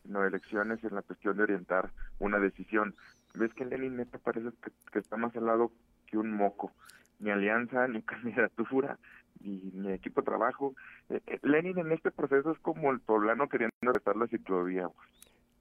sino 0.04 0.24
elecciones 0.26 0.84
en 0.84 0.96
la 0.96 1.02
cuestión 1.02 1.38
de 1.38 1.44
orientar 1.44 1.92
una 2.20 2.40
decisión. 2.40 2.96
Ves 3.34 3.54
que 3.54 3.66
Lenin 3.66 3.98
neta 3.98 4.18
parece 4.18 4.50
que, 4.92 5.00
está 5.00 5.18
más 5.18 5.36
al 5.36 5.46
lado 5.46 5.72
que 6.08 6.18
un 6.18 6.32
moco, 6.32 6.72
ni 7.20 7.32
alianza, 7.32 7.88
ni 7.88 8.02
candidatura, 8.04 8.98
ni, 9.40 9.72
ni 9.74 9.92
equipo 9.92 10.22
de 10.22 10.26
trabajo. 10.26 10.76
Eh, 11.10 11.22
eh, 11.28 11.40
Lenin 11.44 11.80
en 11.80 11.92
este 11.92 12.12
proceso 12.12 12.52
es 12.52 12.60
como 12.60 12.92
el 12.92 13.00
poblano 13.00 13.50
queriendo 13.50 13.94
retar 13.94 14.16
la 14.16 14.28
ciclovía. 14.28 14.90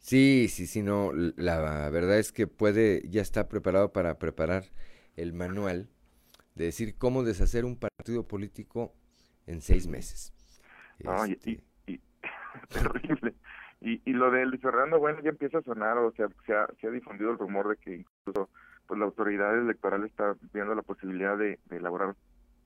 Sí, 0.01 0.49
sí, 0.49 0.67
sí, 0.67 0.83
no, 0.83 1.13
la 1.13 1.89
verdad 1.91 2.19
es 2.19 2.33
que 2.33 2.47
puede, 2.47 3.03
ya 3.09 3.23
está 3.23 3.49
preparado 3.49 3.93
para 3.93 4.19
preparar 4.19 4.65
el 5.17 5.33
manual 5.33 5.89
de 6.55 6.65
decir 6.65 6.97
cómo 6.97 7.23
deshacer 7.23 7.65
un 7.65 7.77
partido 7.77 8.27
político 8.27 8.95
en 9.47 9.61
seis 9.61 9.87
meses. 9.87 10.33
Este 10.99 11.63
terrible. 12.69 13.35
Y, 13.81 14.03
y 14.05 14.13
lo 14.13 14.31
de 14.31 14.45
Luis 14.47 14.61
Fernando, 14.61 14.99
bueno, 14.99 15.21
ya 15.23 15.31
empieza 15.31 15.59
a 15.59 15.63
sonar, 15.63 15.97
o 15.99 16.13
sea, 16.13 16.29
se 16.45 16.53
ha, 16.53 16.67
se 16.81 16.87
ha 16.87 16.91
difundido 16.91 17.31
el 17.31 17.39
rumor 17.39 17.69
de 17.69 17.77
que 17.77 17.97
incluso 17.97 18.51
pues 18.91 18.99
la 18.99 19.07
autoridad 19.07 19.57
electoral 19.57 20.05
está 20.05 20.35
viendo 20.53 20.75
la 20.75 20.83
posibilidad 20.83 21.39
de, 21.39 21.61
elaborar 21.71 22.17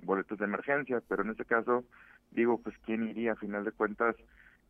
boletos 0.01 0.39
de 0.39 0.47
emergencia, 0.47 1.03
pero 1.07 1.23
en 1.23 1.31
este 1.31 1.45
caso, 1.45 1.85
digo, 2.31 2.63
pues 2.63 2.75
quién 2.79 3.07
iría, 3.07 3.33
a 3.33 3.37
final 3.37 3.63
de 3.63 3.73
cuentas, 3.73 4.17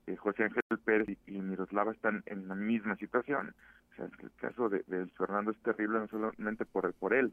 eh, 0.06 0.16
José 0.16 0.44
Ángel 0.44 0.62
Pérez 0.85 1.09
y, 1.26 1.40
Miroslava 1.40 1.93
están 1.93 2.22
en 2.26 2.48
la 2.48 2.55
misma 2.55 2.97
situación. 2.97 3.55
O 3.93 3.97
sea, 3.97 4.06
el 4.06 4.32
caso 4.36 4.68
de, 4.68 4.82
de 4.86 5.06
Fernando 5.16 5.51
es 5.51 5.59
terrible 5.59 5.98
no 5.98 6.09
solamente 6.09 6.64
por, 6.64 6.93
por 6.94 7.14
él, 7.14 7.32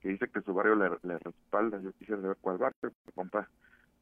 que 0.00 0.08
dice 0.08 0.28
que 0.28 0.40
su 0.40 0.54
barrio 0.54 0.74
le, 0.74 1.18
respalda, 1.18 1.80
yo 1.80 1.92
quisiera 1.92 2.20
saber 2.20 2.36
cuál 2.40 2.58
barrio, 2.58 2.92
compa, 3.14 3.48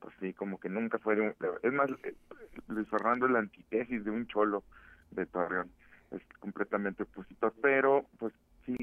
pues 0.00 0.14
sí, 0.20 0.32
como 0.32 0.58
que 0.58 0.68
nunca 0.68 0.98
fue 0.98 1.16
de 1.16 1.22
un... 1.22 1.34
Es 1.62 1.72
más, 1.72 1.90
eh, 2.04 2.14
Luis 2.68 2.88
Fernando 2.88 3.26
es 3.26 3.32
la 3.32 3.40
antítesis 3.40 4.04
de 4.04 4.10
un 4.10 4.26
cholo 4.26 4.62
de 5.10 5.26
Torreón, 5.26 5.70
es 6.12 6.22
completamente 6.38 7.02
opositor, 7.02 7.52
pero 7.60 8.06
pues 8.18 8.32
sí, 8.64 8.76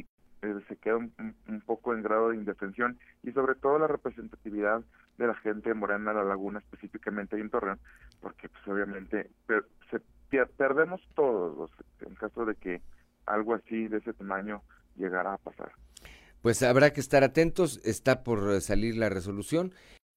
eh, 0.45 0.55
se 0.67 0.77
queda 0.77 0.97
un, 0.97 1.61
poco 1.65 1.93
en 1.93 2.03
grado 2.03 2.29
de 2.29 2.37
indefensión 2.37 2.97
y 3.23 3.31
sobre 3.31 3.55
todo 3.55 3.79
la 3.79 3.87
representatividad 3.87 4.81
de 5.17 5.27
la 5.27 5.35
gente 5.35 5.69
de 5.69 5.75
Morena 5.75 6.13
La 6.13 6.23
Laguna, 6.23 6.59
específicamente 6.59 7.39
en 7.39 7.49
Torreón, 7.49 7.79
porque 8.21 8.49
pues 8.49 8.67
obviamente 8.67 9.29
se, 9.89 10.45
perdemos 10.57 11.01
todos 11.15 11.71
en 12.01 12.15
caso 12.15 12.45
de 12.45 12.55
que 12.55 12.81
algo 13.25 13.55
así 13.55 13.87
de 13.87 13.97
ese 13.97 14.13
tamaño 14.13 14.61
llegara 14.95 15.33
a 15.33 15.37
pasar. 15.37 15.71
Pues 16.41 16.61
habrá 16.61 16.91
que 16.91 16.99
estar 16.99 17.23
atentos, 17.23 17.81
está 17.83 18.23
por 18.23 18.61
salir 18.61 18.97
la 18.97 19.09
resolución 19.09 19.71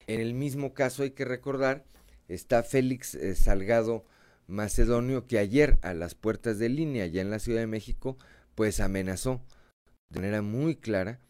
en 0.08 0.22
el 0.22 0.32
mismo 0.32 0.72
caso 0.72 1.02
hay 1.02 1.10
que 1.10 1.26
recordar, 1.26 1.84
está 2.28 2.62
Félix 2.62 3.14
eh, 3.14 3.34
Salgado 3.34 4.06
Macedonio, 4.46 5.26
que 5.26 5.38
ayer 5.38 5.76
a 5.82 5.92
las 5.92 6.14
puertas 6.14 6.58
de 6.58 6.70
línea, 6.70 7.06
ya 7.06 7.20
en 7.20 7.30
la 7.30 7.38
Ciudad 7.38 7.60
de 7.60 7.66
México, 7.66 8.16
pues 8.54 8.80
amenazó 8.80 9.42
de 10.10 10.20
manera 10.20 10.42
muy 10.42 10.76
clara 10.76 11.20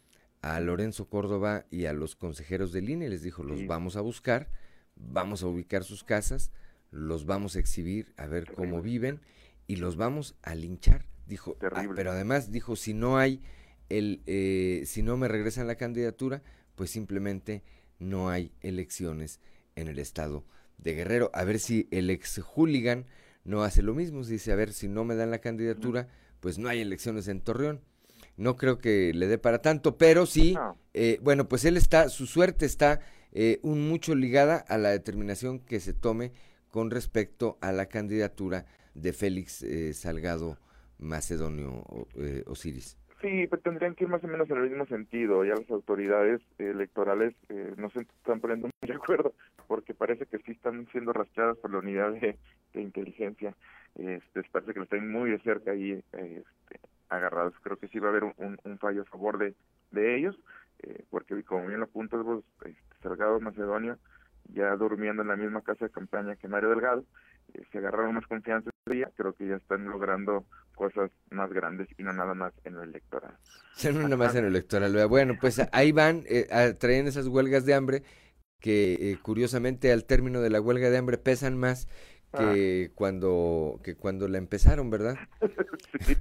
a 0.41 0.59
Lorenzo 0.59 1.09
Córdoba 1.09 1.65
y 1.69 1.85
a 1.85 1.93
los 1.93 2.15
consejeros 2.15 2.71
de 2.71 2.81
línea. 2.81 3.09
Les 3.09 3.23
dijo, 3.23 3.43
los 3.43 3.65
vamos 3.67 3.95
a 3.95 4.01
buscar, 4.01 4.49
vamos 4.95 5.43
a 5.43 5.47
ubicar 5.47 5.83
sus 5.83 6.03
casas, 6.03 6.51
los 6.91 7.25
vamos 7.25 7.55
a 7.55 7.59
exhibir, 7.59 8.13
a 8.17 8.27
ver 8.27 8.51
cómo 8.53 8.81
viven 8.81 9.21
y 9.67 9.75
los 9.75 9.95
vamos 9.95 10.35
a 10.41 10.55
linchar. 10.55 11.05
Dijo, 11.27 11.57
ah, 11.61 11.87
pero 11.95 12.11
además 12.11 12.51
dijo, 12.51 12.75
si 12.75 12.93
no 12.93 13.17
hay 13.17 13.41
el, 13.89 14.21
eh, 14.25 14.83
si 14.85 15.03
no 15.03 15.17
me 15.17 15.27
regresan 15.27 15.67
la 15.67 15.75
candidatura, 15.75 16.41
pues 16.75 16.89
simplemente 16.89 17.63
no 17.99 18.29
hay 18.29 18.53
elecciones 18.61 19.39
en 19.75 19.87
el 19.87 19.99
estado 19.99 20.45
de 20.77 20.93
Guerrero. 20.93 21.29
A 21.33 21.43
ver 21.43 21.59
si 21.59 21.87
el 21.91 22.09
ex 22.09 22.39
hooligan 22.39 23.05
no 23.43 23.63
hace 23.63 23.81
lo 23.81 23.93
mismo. 23.93 24.23
Dice, 24.23 24.51
a 24.51 24.55
ver 24.55 24.73
si 24.73 24.87
no 24.87 25.03
me 25.03 25.15
dan 25.15 25.31
la 25.31 25.39
candidatura, 25.39 26.07
pues 26.39 26.57
no 26.57 26.69
hay 26.69 26.81
elecciones 26.81 27.27
en 27.27 27.41
Torreón. 27.41 27.81
No 28.39 28.55
creo 28.55 28.79
que 28.79 29.11
le 29.13 29.27
dé 29.27 29.37
para 29.37 29.61
tanto, 29.61 29.97
pero 29.97 30.25
sí, 30.25 30.55
eh, 30.93 31.19
bueno, 31.21 31.47
pues 31.47 31.65
él 31.65 31.77
está, 31.77 32.09
su 32.09 32.25
suerte 32.25 32.65
está 32.65 33.01
eh, 33.31 33.59
un 33.61 33.87
mucho 33.87 34.15
ligada 34.15 34.57
a 34.57 34.77
la 34.77 34.89
determinación 34.89 35.59
que 35.59 35.79
se 35.79 35.93
tome 35.93 36.31
con 36.69 36.89
respecto 36.89 37.57
a 37.61 37.71
la 37.71 37.87
candidatura 37.87 38.65
de 38.93 39.13
Félix 39.13 39.61
eh, 39.63 39.93
Salgado 39.93 40.57
Macedonio 40.97 41.83
Osiris. 42.47 42.99
Sí, 43.21 43.47
pues 43.47 43.61
tendrían 43.61 43.95
que 43.95 44.05
ir 44.05 44.09
más 44.09 44.23
o 44.23 44.27
menos 44.27 44.49
en 44.49 44.57
el 44.57 44.69
mismo 44.69 44.85
sentido. 44.85 45.43
Ya 45.43 45.55
las 45.55 45.69
autoridades 45.69 46.41
electorales 46.57 47.35
eh, 47.49 47.73
no 47.77 47.89
se 47.89 48.01
están 48.01 48.39
poniendo 48.39 48.67
muy 48.67 48.87
de 48.87 48.95
acuerdo 48.95 49.33
porque 49.67 49.93
parece 49.93 50.25
que 50.25 50.37
sí 50.39 50.53
están 50.53 50.87
siendo 50.91 51.11
rastreadas 51.11 51.57
por 51.57 51.71
la 51.71 51.79
unidad 51.79 52.13
de, 52.13 52.37
inteligencia. 52.75 53.53
Este, 53.95 54.43
parece 54.51 54.71
que 54.71 54.79
lo 54.79 54.83
están 54.83 55.11
muy 55.11 55.31
de 55.31 55.39
cerca 55.39 55.71
ahí 55.71 55.91
este, 55.91 56.43
agarrados. 57.09 57.53
Creo 57.61 57.77
que 57.77 57.87
sí 57.87 57.99
va 57.99 58.07
a 58.07 58.11
haber 58.11 58.23
un, 58.23 58.57
un, 58.63 58.77
fallo 58.77 59.01
a 59.01 59.05
favor 59.05 59.37
de, 59.37 59.55
de 59.91 60.17
ellos, 60.17 60.39
eh, 60.83 61.03
porque 61.09 61.41
como 61.43 61.67
bien 61.67 61.79
lo 61.79 61.85
apuntas 61.85 62.23
vos, 62.23 62.43
este, 62.65 62.75
Salgado 63.01 63.39
Macedonio, 63.39 63.97
ya 64.53 64.75
durmiendo 64.75 65.21
en 65.21 65.27
la 65.27 65.35
misma 65.35 65.61
casa 65.61 65.85
de 65.85 65.91
campaña 65.91 66.35
que 66.35 66.47
Mario 66.47 66.69
Delgado, 66.69 67.05
eh, 67.53 67.61
se 67.71 67.77
agarraron 67.79 68.15
más 68.15 68.27
confianza 68.27 68.69
creo 69.15 69.33
que 69.33 69.47
ya 69.47 69.55
están 69.55 69.85
logrando 69.85 70.45
cosas 70.75 71.11
más 71.29 71.51
grandes 71.51 71.87
y 71.97 72.03
no 72.03 72.13
nada 72.13 72.33
más 72.33 72.53
en 72.63 72.75
lo 72.75 72.83
electoral. 72.83 73.37
No 73.93 74.03
nada 74.03 74.17
más 74.17 74.35
en 74.35 74.43
lo 74.43 74.47
electoral. 74.49 75.07
Bueno, 75.07 75.35
pues 75.39 75.61
ahí 75.71 75.91
van, 75.91 76.23
eh, 76.27 76.75
traen 76.79 77.07
esas 77.07 77.27
huelgas 77.27 77.65
de 77.65 77.73
hambre 77.73 78.03
que 78.59 79.11
eh, 79.11 79.19
curiosamente 79.21 79.91
al 79.91 80.05
término 80.05 80.41
de 80.41 80.49
la 80.49 80.59
huelga 80.59 80.89
de 80.89 80.97
hambre 80.97 81.17
pesan 81.17 81.57
más 81.57 81.87
que 82.37 82.91
cuando 82.95 83.79
que 83.83 83.95
cuando 83.95 84.27
la 84.27 84.37
empezaron, 84.37 84.89
¿verdad? 84.89 85.15
sí. 86.01 86.15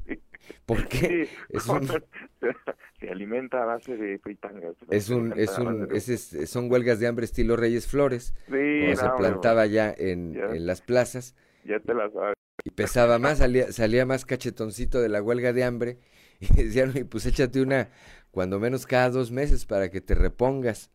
¿Por 0.64 0.88
qué? 0.88 1.28
Se 3.00 3.10
alimenta 3.10 3.62
a 3.62 3.66
base 3.66 3.96
de 3.96 4.18
fritangas. 4.18 4.74
Es 4.90 5.10
un, 5.10 5.38
es 5.38 5.58
un, 5.58 5.88
es, 5.92 6.36
son 6.46 6.70
huelgas 6.70 7.00
de 7.00 7.06
hambre 7.06 7.26
estilo 7.26 7.56
Reyes 7.56 7.86
Flores, 7.86 8.34
sí, 8.46 8.96
se 8.96 9.08
plantaba 9.16 9.66
ya 9.66 9.94
en, 9.96 10.36
en 10.36 10.66
las 10.66 10.80
plazas. 10.80 11.36
Ya 11.64 11.78
te 11.80 11.94
las 11.94 12.12
sabes 12.12 12.38
y 12.64 12.70
pesaba 12.70 13.18
más, 13.18 13.38
salía, 13.38 13.72
salía 13.72 14.04
más 14.04 14.24
cachetoncito 14.24 15.00
de 15.00 15.08
la 15.08 15.22
huelga 15.22 15.52
de 15.52 15.64
hambre 15.64 15.98
y 16.40 16.64
decían, 16.64 16.92
pues 17.10 17.26
échate 17.26 17.62
una 17.62 17.88
cuando 18.30 18.60
menos 18.60 18.86
cada 18.86 19.10
dos 19.10 19.30
meses 19.30 19.64
para 19.64 19.90
que 19.90 20.00
te 20.00 20.14
repongas. 20.14 20.90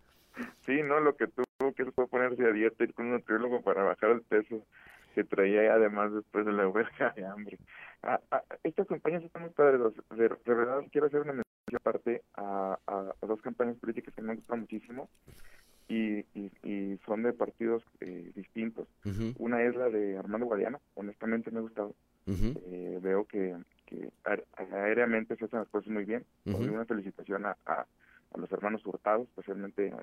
Sí, 0.66 0.82
no, 0.84 1.00
lo 1.00 1.16
que 1.16 1.28
tuvo 1.28 1.74
que 1.74 1.86
fue 1.92 2.08
ponerse 2.08 2.44
a 2.44 2.52
dieta, 2.52 2.84
ir 2.84 2.94
con 2.94 3.08
un 3.08 3.14
nutriólogo 3.14 3.62
para 3.62 3.84
bajar 3.84 4.12
el 4.12 4.22
peso 4.22 4.66
que 5.14 5.24
traía 5.24 5.74
además 5.74 6.14
después 6.14 6.46
de 6.46 6.52
la 6.52 6.68
huelga 6.68 7.14
de 7.16 7.26
hambre. 7.26 7.58
Ah, 8.02 8.20
ah, 8.32 8.44
estas 8.64 8.88
campañas 8.88 9.24
están 9.24 9.44
muy 9.44 9.52
padres, 9.52 9.80
de, 10.10 10.28
verdad 10.46 10.82
quiero 10.92 11.08
hacer 11.08 11.22
una 11.22 11.34
mención 11.34 11.76
aparte 11.76 12.22
a, 12.36 12.78
a, 12.86 13.26
dos 13.26 13.42
campañas 13.42 13.78
políticas 13.78 14.14
que 14.14 14.22
me 14.22 14.32
han 14.32 14.38
gustado 14.38 14.60
muchísimo 14.60 15.10
y, 15.88 16.20
y, 16.34 17.00
son 17.06 17.24
de 17.24 17.34
partidos 17.34 17.84
eh, 18.00 18.32
distintos. 18.36 18.88
Una 19.38 19.64
es 19.64 19.76
la 19.76 19.90
de 19.90 20.18
Armando 20.18 20.48
Guadiana, 20.48 20.80
honestamente 20.96 21.52
me 21.52 21.60
ha 21.60 21.62
gustado. 21.62 21.96
eh, 22.26 23.00
veo 23.02 23.26
que, 23.26 23.56
que 23.86 24.10
aéreamente 24.72 25.36
se 25.36 25.46
hacen 25.46 25.60
las 25.60 25.70
cosas 25.70 25.90
muy 25.90 26.06
bien. 26.06 26.26
Una 26.46 26.86
felicitación 26.86 27.46
a, 27.46 27.58
a, 27.66 27.86
los 28.38 28.52
hermanos 28.52 28.86
Hurtados, 28.86 29.28
especialmente 29.30 29.94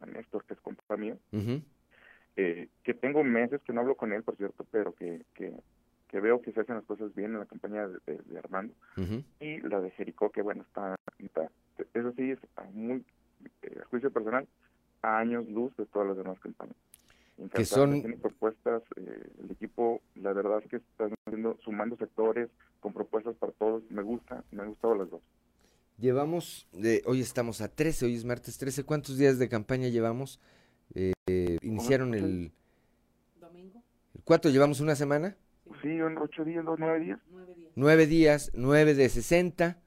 a, 0.00 0.06
Néstor, 0.06 0.44
que 0.44 0.54
es 0.54 0.60
compa 0.60 0.96
mío. 0.96 1.16
Eh, 2.36 2.68
que 2.82 2.94
tengo 2.94 3.24
meses 3.24 3.60
que 3.62 3.72
no 3.72 3.80
donde 6.08 6.20
veo 6.20 6.42
que 6.42 6.52
se 6.52 6.60
hacen 6.60 6.76
las 6.76 6.84
cosas 6.84 7.14
bien 7.14 7.32
en 7.32 7.38
la 7.40 7.46
campaña 7.46 7.86
de, 7.86 8.38
Armando. 8.38 8.74
Y 9.40 9.60
la 9.60 9.80
de 9.80 9.90
Jericó 9.92 10.30
que 10.30 10.42
bueno 10.42 10.62
está, 10.62 10.96
eso 11.94 12.12
sí 12.16 12.32
es 12.32 12.38
a 12.56 12.64
muy 12.72 13.04
eh, 13.62 13.78
a 13.80 13.84
juicio 13.86 14.10
personal 14.10 14.46
a 15.02 15.18
años 15.18 15.48
luz 15.48 15.74
de 15.76 15.86
todas 15.86 16.08
las 16.08 16.16
demás 16.16 16.38
campañas 16.40 16.76
que 17.54 17.64
son 17.64 18.02
propuestas 18.20 18.82
eh, 18.96 19.30
el 19.42 19.50
equipo 19.50 20.02
la 20.16 20.32
verdad 20.32 20.60
es 20.62 20.68
que 20.68 20.76
están 20.76 21.14
haciendo 21.24 21.56
sumando 21.64 21.96
sectores 21.96 22.50
con 22.80 22.92
propuestas 22.92 23.34
para 23.36 23.52
todos. 23.52 23.82
Me 23.90 24.02
gusta 24.02 24.44
me 24.50 24.62
han 24.62 24.68
gustado 24.70 24.94
las 24.94 25.10
dos. 25.10 25.22
Llevamos 25.98 26.66
de 26.72 27.02
hoy 27.06 27.20
estamos 27.20 27.60
a 27.60 27.68
13 27.68 28.06
hoy 28.06 28.14
es 28.14 28.24
martes 28.24 28.58
13 28.58 28.84
cuántos 28.84 29.16
días 29.16 29.38
de 29.38 29.48
campaña 29.48 29.88
llevamos 29.88 30.40
eh, 30.94 31.58
iniciaron 31.62 32.14
el 32.14 32.52
domingo 33.40 33.82
cuánto 34.24 34.48
llevamos 34.50 34.80
una 34.80 34.96
semana 34.96 35.36
sí 35.82 36.00
ocho 36.00 36.44
días 36.44 36.64
nueve 36.64 37.00
días. 37.00 37.18
Nueve 37.76 38.06
días. 38.06 38.50
Nueve 38.54 38.94
de 38.94 39.08
60 39.08 39.78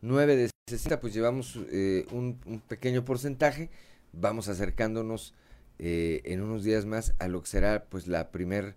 nueve 0.00 0.36
de 0.36 0.50
60 0.68 1.00
pues 1.00 1.14
llevamos 1.14 1.58
eh, 1.70 2.06
un, 2.12 2.40
un 2.46 2.60
pequeño 2.60 3.04
porcentaje. 3.04 3.70
Vamos 4.12 4.48
acercándonos 4.48 5.34
eh, 5.78 6.22
en 6.24 6.42
unos 6.42 6.64
días 6.64 6.86
más 6.86 7.14
a 7.18 7.28
lo 7.28 7.42
que 7.42 7.48
será 7.48 7.84
pues 7.84 8.06
la 8.06 8.30
primer 8.30 8.74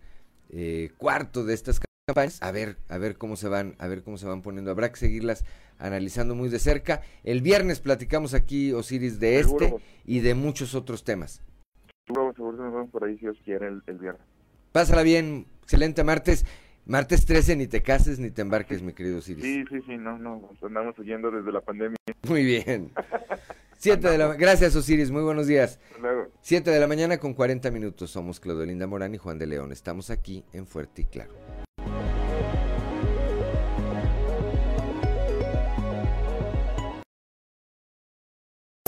eh, 0.50 0.92
cuarto 0.98 1.46
de 1.46 1.54
estas 1.54 1.80
campañas. 2.08 2.42
A 2.42 2.52
ver 2.52 2.78
a 2.90 2.98
ver 2.98 3.18
cómo 3.18 3.36
se 3.36 3.48
van 3.48 3.76
a 3.80 3.88
ver 3.88 4.04
cómo 4.04 4.18
se 4.18 4.28
van 4.28 4.42
poniendo. 4.42 4.72
Habrá 4.72 4.92
que 4.92 5.00
seguirlas 5.00 5.46
analizando 5.80 6.36
muy 6.36 6.50
de 6.50 6.60
cerca. 6.60 7.02
El 7.24 7.42
viernes 7.42 7.80
platicamos 7.80 8.34
aquí 8.34 8.74
Osiris 8.74 9.20
de 9.20 9.40
este 9.40 9.76
y 10.06 10.20
de 10.20 10.36
muchos 10.36 10.76
otros 10.76 11.04
temas 11.04 11.42
seguro 12.08 12.34
seguro 12.34 12.58
nos 12.58 12.74
vemos 12.74 12.90
por 12.90 13.04
ahí 13.04 13.16
si 13.16 13.22
Dios 13.22 13.38
quiere 13.44 13.68
el, 13.68 13.82
viernes 13.98 14.22
pásala 14.72 15.04
bien 15.04 15.46
excelente 15.62 16.04
martes 16.04 16.46
Martes 16.84 17.26
13, 17.28 17.56
ni 17.58 17.68
te 17.68 17.84
cases 17.84 18.18
ni 18.18 18.32
te 18.32 18.42
embarques, 18.42 18.82
mi 18.82 18.94
querido 18.94 19.20
Osiris. 19.20 19.44
Sí, 19.44 19.64
sí, 19.70 19.82
sí, 19.86 19.98
no, 19.98 20.18
no, 20.18 20.50
andamos 20.64 20.98
huyendo 20.98 21.30
desde 21.30 21.52
la 21.52 21.62
pandemia. 21.62 21.96
Muy 22.28 22.44
bien. 22.44 22.92
Siete 23.78 24.10
de 24.10 24.18
la 24.18 24.34
Gracias, 24.36 24.76
Osiris. 24.76 25.10
Muy 25.10 25.24
buenos 25.24 25.48
días. 25.48 25.80
Luego. 26.00 26.28
Siete 26.42 26.70
de 26.70 26.80
la 26.80 26.88
mañana 26.88 27.18
con 27.18 27.34
40 27.34 27.72
minutos. 27.72 28.12
Somos 28.12 28.40
Claudelinda 28.40 28.86
Morán 28.86 29.16
y 29.16 29.18
Juan 29.18 29.40
de 29.40 29.48
León. 29.48 29.72
Estamos 29.72 30.12
aquí 30.12 30.44
en 30.54 30.68
Fuerte 30.68 31.02
y 31.02 31.06
Claro. 31.06 31.32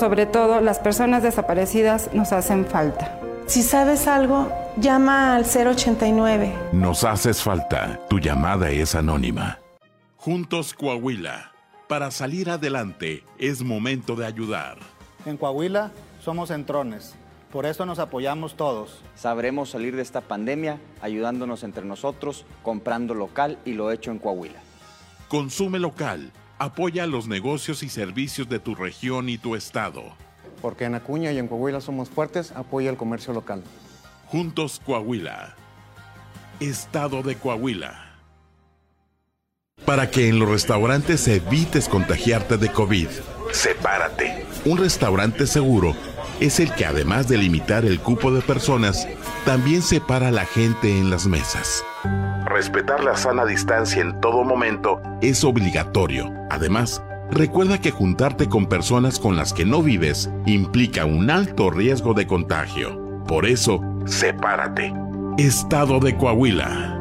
Sobre 0.04 0.26
todo, 0.26 0.60
las 0.60 0.80
personas 0.80 1.24
desaparecidas 1.24 2.14
nos 2.14 2.34
hacen 2.34 2.66
falta. 2.66 3.18
Si 3.46 3.64
sabes 3.64 4.06
algo, 4.06 4.52
llama 4.76 5.34
al 5.34 5.46
089. 5.46 6.54
Nos 6.74 7.06
haces 7.06 7.42
falta. 7.42 8.02
Tu 8.10 8.20
llamada 8.20 8.70
es 8.70 8.96
anónima. 8.96 9.60
Juntos 10.18 10.74
Coahuila. 10.74 11.54
Para 11.88 12.12
salir 12.12 12.50
adelante 12.50 13.24
es 13.40 13.64
momento 13.64 14.18
de 14.18 14.26
ayudar. 14.26 14.76
En 15.26 15.38
Coahuila 15.38 15.92
somos 16.22 16.52
entrones, 16.52 17.16
por 17.50 17.66
eso 17.66 17.86
nos 17.86 18.00
apoyamos 18.00 18.56
todos. 18.58 19.00
Sabremos 19.16 19.70
salir 19.70 19.96
de 19.96 20.02
esta 20.02 20.20
pandemia 20.20 20.80
ayudándonos 21.02 21.64
entre 21.64 21.86
nosotros, 21.86 22.46
comprando 22.62 23.14
local 23.14 23.58
y 23.64 23.72
lo 23.72 23.90
hecho 23.90 24.12
en 24.12 24.20
Coahuila. 24.20 24.60
Consume 25.30 25.80
local, 25.80 26.34
apoya 26.64 27.06
los 27.08 27.28
negocios 27.28 27.84
y 27.84 27.90
servicios 27.90 28.50
de 28.50 28.60
tu 28.60 28.76
región 28.76 29.30
y 29.30 29.38
tu 29.38 29.56
estado. 29.56 30.04
Porque 30.62 30.86
en 30.86 30.96
Acuña 30.96 31.32
y 31.32 31.38
en 31.38 31.48
Coahuila 31.48 31.82
somos 31.82 32.10
fuertes, 32.10 32.52
apoya 32.52 32.90
el 32.90 32.98
comercio 32.98 33.34
local. 33.34 33.64
Juntos 34.28 34.82
Coahuila. 34.86 35.56
Estado 36.60 37.22
de 37.24 37.36
Coahuila 37.36 38.14
para 39.86 40.10
que 40.10 40.28
en 40.30 40.40
los 40.40 40.50
restaurantes 40.50 41.28
evites 41.28 41.88
contagiarte 41.90 42.58
de 42.58 42.72
COVID. 42.72 43.08
Sepárate. 43.52 44.46
Un 44.66 44.78
restaurante 44.78 45.46
seguro 45.46 45.96
es 46.40 46.60
el 46.60 46.74
que 46.74 46.86
además 46.86 47.28
de 47.28 47.38
limitar 47.38 47.86
el 47.86 48.00
cupo 48.00 48.32
de 48.32 48.42
personas, 48.42 49.08
también 49.46 49.82
separa 49.82 50.30
a 50.30 50.32
la 50.32 50.46
gente 50.46 50.98
en 50.98 51.10
las 51.10 51.28
mesas. 51.28 51.84
Respetar 52.54 53.04
la 53.04 53.18
sana 53.18 53.48
distancia 53.48 54.00
en 54.00 54.22
todo 54.22 54.44
momento 54.44 55.02
es 55.22 55.44
obligatorio. 55.44 56.32
Además, 56.52 57.02
recuerda 57.32 57.82
que 57.82 57.90
juntarte 57.90 58.48
con 58.48 58.68
personas 58.68 59.18
con 59.18 59.36
las 59.36 59.54
que 59.54 59.66
no 59.66 59.82
vives 59.82 60.30
implica 60.46 61.06
un 61.06 61.32
alto 61.32 61.72
riesgo 61.72 62.14
de 62.14 62.28
contagio. 62.28 63.24
Por 63.28 63.48
eso, 63.48 63.82
sepárate. 64.06 64.94
Estado 65.40 66.00
de 66.00 66.16
Coahuila. 66.16 67.00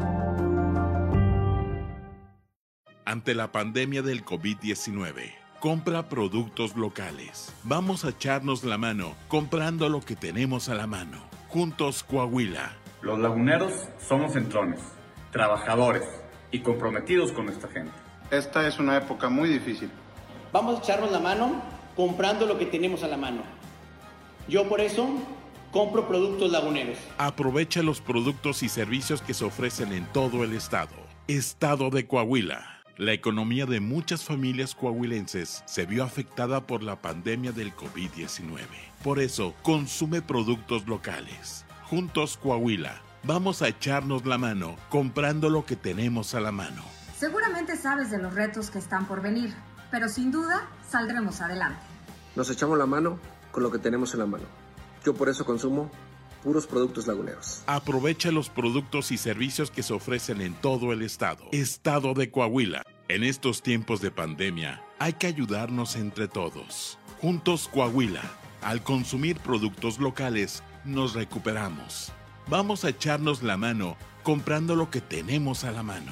Ante 3.05 3.35
la 3.35 3.51
pandemia 3.51 4.01
del 4.01 4.25
COVID-19, 4.25 5.35
compra 5.59 6.09
productos 6.09 6.75
locales. 6.75 7.53
Vamos 7.63 8.05
a 8.05 8.09
echarnos 8.09 8.63
la 8.63 8.79
mano 8.79 9.13
comprando 9.27 9.87
lo 9.87 10.01
que 10.01 10.15
tenemos 10.15 10.67
a 10.67 10.73
la 10.73 10.87
mano. 10.87 11.19
Juntos 11.49 12.03
Coahuila. 12.03 12.71
Los 13.03 13.19
laguneros 13.19 13.89
somos 13.99 14.37
entrones, 14.37 14.79
trabajadores 15.33 16.03
y 16.51 16.59
comprometidos 16.59 17.33
con 17.33 17.47
nuestra 17.47 17.69
gente. 17.69 17.91
Esta 18.31 18.65
es 18.67 18.79
una 18.79 18.95
época 18.95 19.27
muy 19.27 19.49
difícil. 19.49 19.89
Vamos 20.53 20.79
a 20.79 20.83
echarnos 20.83 21.11
la 21.11 21.19
mano 21.19 21.61
comprando 21.95 22.45
lo 22.45 22.57
que 22.57 22.67
tenemos 22.67 23.03
a 23.03 23.07
la 23.07 23.17
mano. 23.17 23.41
Yo 24.47 24.69
por 24.69 24.79
eso 24.79 25.09
compro 25.71 26.07
productos 26.07 26.51
laguneros. 26.51 26.97
Aprovecha 27.17 27.81
los 27.81 27.99
productos 27.99 28.63
y 28.63 28.69
servicios 28.69 29.21
que 29.21 29.33
se 29.33 29.43
ofrecen 29.43 29.91
en 29.91 30.05
todo 30.13 30.43
el 30.43 30.53
estado. 30.53 30.93
Estado 31.27 31.89
de 31.89 32.07
Coahuila. 32.07 32.81
La 32.97 33.13
economía 33.13 33.65
de 33.65 33.79
muchas 33.79 34.23
familias 34.23 34.75
coahuilenses 34.75 35.63
se 35.65 35.87
vio 35.87 36.03
afectada 36.03 36.61
por 36.61 36.83
la 36.83 37.01
pandemia 37.01 37.51
del 37.51 37.75
COVID-19. 37.75 38.59
Por 39.03 39.19
eso, 39.19 39.55
consume 39.63 40.21
productos 40.21 40.87
locales. 40.87 41.65
Juntos 41.85 42.37
Coahuila, 42.37 43.01
vamos 43.23 43.61
a 43.61 43.67
echarnos 43.67 44.25
la 44.25 44.37
mano 44.37 44.75
comprando 44.89 45.49
lo 45.49 45.65
que 45.65 45.75
tenemos 45.75 46.35
a 46.35 46.41
la 46.41 46.51
mano. 46.51 46.83
Seguramente 47.17 47.77
sabes 47.77 48.11
de 48.11 48.17
los 48.17 48.33
retos 48.33 48.69
que 48.69 48.79
están 48.79 49.07
por 49.07 49.21
venir, 49.21 49.53
pero 49.91 50.09
sin 50.09 50.31
duda 50.31 50.69
saldremos 50.89 51.41
adelante. 51.41 51.81
Nos 52.35 52.49
echamos 52.49 52.77
la 52.77 52.85
mano 52.85 53.19
con 53.51 53.63
lo 53.63 53.71
que 53.71 53.79
tenemos 53.79 54.13
en 54.13 54.19
la 54.19 54.25
mano. 54.25 54.45
Yo 55.05 55.13
por 55.13 55.29
eso 55.29 55.45
consumo 55.45 55.89
puros 56.43 56.67
productos 56.67 57.07
laguneros. 57.07 57.63
Aprovecha 57.67 58.31
los 58.31 58.49
productos 58.49 59.11
y 59.11 59.17
servicios 59.17 59.71
que 59.71 59.83
se 59.83 59.93
ofrecen 59.93 60.41
en 60.41 60.53
todo 60.55 60.91
el 60.91 61.01
estado. 61.01 61.45
Estado 61.51 62.13
de 62.13 62.29
Coahuila. 62.29 62.83
En 63.07 63.23
estos 63.23 63.61
tiempos 63.61 64.01
de 64.01 64.11
pandemia, 64.11 64.83
hay 64.99 65.13
que 65.13 65.27
ayudarnos 65.27 65.95
entre 65.95 66.27
todos. 66.27 66.97
Juntos 67.21 67.69
Coahuila. 67.71 68.23
Al 68.61 68.81
consumir 68.81 69.39
productos 69.39 69.99
locales, 69.99 70.63
nos 70.85 71.13
recuperamos. 71.13 72.11
Vamos 72.47 72.85
a 72.85 72.89
echarnos 72.89 73.43
la 73.43 73.57
mano 73.57 73.97
comprando 74.23 74.75
lo 74.75 74.89
que 74.89 75.01
tenemos 75.01 75.63
a 75.63 75.71
la 75.71 75.83
mano. 75.83 76.11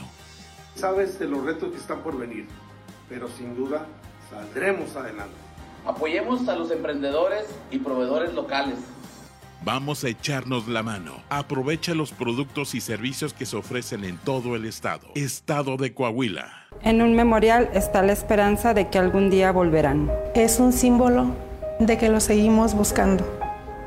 Sabes 0.75 1.19
de 1.19 1.27
los 1.27 1.43
retos 1.43 1.71
que 1.71 1.77
están 1.77 2.01
por 2.01 2.17
venir, 2.17 2.47
pero 3.09 3.29
sin 3.29 3.55
duda 3.55 3.85
saldremos 4.29 4.95
adelante. 4.95 5.35
Apoyemos 5.85 6.47
a 6.47 6.55
los 6.55 6.71
emprendedores 6.71 7.45
y 7.71 7.79
proveedores 7.79 8.33
locales 8.33 8.77
Vamos 9.63 10.03
a 10.03 10.09
echarnos 10.09 10.67
la 10.67 10.81
mano. 10.81 11.21
Aprovecha 11.29 11.93
los 11.93 12.11
productos 12.11 12.73
y 12.73 12.81
servicios 12.81 13.31
que 13.31 13.45
se 13.45 13.55
ofrecen 13.55 14.03
en 14.05 14.17
todo 14.17 14.55
el 14.55 14.65
estado. 14.65 15.09
Estado 15.13 15.77
de 15.77 15.93
Coahuila. 15.93 16.51
En 16.81 17.03
un 17.03 17.15
memorial 17.15 17.69
está 17.75 18.01
la 18.01 18.11
esperanza 18.11 18.73
de 18.73 18.89
que 18.89 18.97
algún 18.97 19.29
día 19.29 19.51
volverán. 19.51 20.11
Es 20.33 20.59
un 20.59 20.73
símbolo 20.73 21.35
de 21.79 21.99
que 21.99 22.09
lo 22.09 22.19
seguimos 22.19 22.73
buscando. 22.73 23.40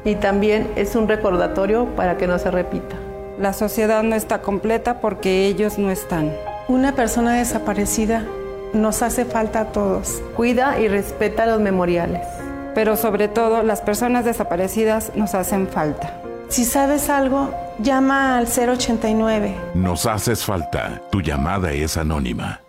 Y 0.04 0.16
también 0.16 0.70
es 0.76 0.96
un 0.96 1.08
recordatorio 1.08 1.86
para 1.96 2.16
que 2.16 2.26
no 2.26 2.38
se 2.38 2.50
repita. 2.50 2.96
La 3.38 3.52
sociedad 3.52 4.02
no 4.02 4.14
está 4.14 4.42
completa 4.42 5.00
porque 5.00 5.46
ellos 5.46 5.78
no 5.78 5.90
están. 5.90 6.32
Una 6.68 6.94
persona 6.94 7.34
desaparecida 7.34 8.24
nos 8.72 9.02
hace 9.02 9.24
falta 9.24 9.60
a 9.60 9.72
todos. 9.72 10.22
Cuida 10.36 10.78
y 10.80 10.88
respeta 10.88 11.46
los 11.46 11.60
memoriales 11.60 12.26
pero 12.74 12.96
sobre 12.96 13.28
todo 13.28 13.62
las 13.62 13.80
personas 13.80 14.24
desaparecidas 14.24 15.12
nos 15.14 15.34
hacen 15.34 15.68
falta. 15.68 16.20
Si 16.48 16.64
sabes 16.64 17.08
algo, 17.08 17.54
llama 17.78 18.36
al 18.36 18.46
089. 18.46 19.56
Nos 19.74 20.06
haces 20.06 20.44
falta. 20.44 21.00
Tu 21.10 21.22
llamada 21.22 21.72
es 21.72 21.96
anónima. 21.96 22.60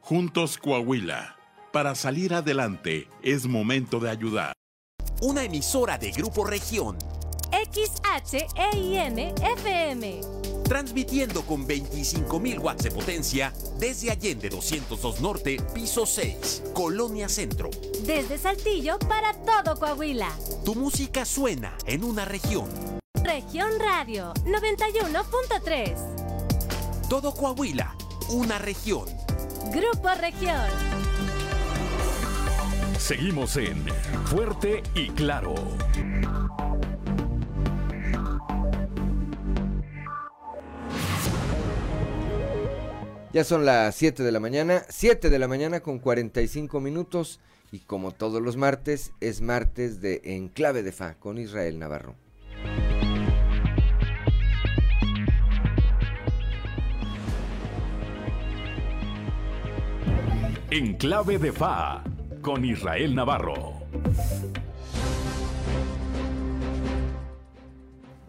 Juntos 0.00 0.58
Coahuila. 0.58 1.36
Para 1.72 1.94
salir 1.94 2.32
adelante 2.32 3.08
es 3.22 3.46
momento 3.46 3.98
de 3.98 4.10
ayudar. 4.10 4.55
Una 5.22 5.44
emisora 5.44 5.98
de 5.98 6.12
Grupo 6.12 6.44
Región. 6.44 6.98
XHEIN 7.50 9.18
FM 9.18 10.20
transmitiendo 10.66 11.42
con 11.42 11.66
25.000 11.66 12.60
watts 12.60 12.84
de 12.84 12.90
potencia 12.90 13.52
desde 13.78 14.10
Allende 14.10 14.48
202 14.48 15.20
Norte, 15.20 15.58
piso 15.72 16.06
6, 16.06 16.64
Colonia 16.74 17.28
Centro. 17.28 17.70
Desde 18.04 18.36
Saltillo 18.36 18.98
para 18.98 19.32
todo 19.32 19.78
Coahuila. 19.78 20.30
Tu 20.64 20.74
música 20.74 21.24
suena 21.24 21.76
en 21.86 22.02
una 22.02 22.24
región. 22.24 22.68
Región 23.22 23.70
Radio 23.78 24.34
91.3. 24.44 27.08
Todo 27.08 27.32
Coahuila, 27.32 27.94
una 28.30 28.58
región. 28.58 29.06
Grupo 29.72 30.08
Región. 30.20 31.05
Seguimos 33.06 33.56
en 33.56 33.86
Fuerte 34.24 34.82
y 34.96 35.10
Claro. 35.10 35.54
Ya 43.32 43.44
son 43.44 43.64
las 43.64 43.94
7 43.94 44.24
de 44.24 44.32
la 44.32 44.40
mañana, 44.40 44.82
7 44.88 45.30
de 45.30 45.38
la 45.38 45.46
mañana 45.46 45.78
con 45.78 46.00
45 46.00 46.80
minutos 46.80 47.38
y 47.70 47.78
como 47.78 48.10
todos 48.10 48.42
los 48.42 48.56
martes 48.56 49.12
es 49.20 49.40
martes 49.40 50.00
de 50.00 50.22
Enclave 50.24 50.82
de 50.82 50.90
Fa 50.90 51.14
con 51.14 51.38
Israel 51.38 51.78
Navarro. 51.78 52.16
Enclave 60.72 61.38
de 61.38 61.52
Fa 61.52 62.02
con 62.46 62.64
Israel 62.64 63.12
Navarro. 63.12 63.72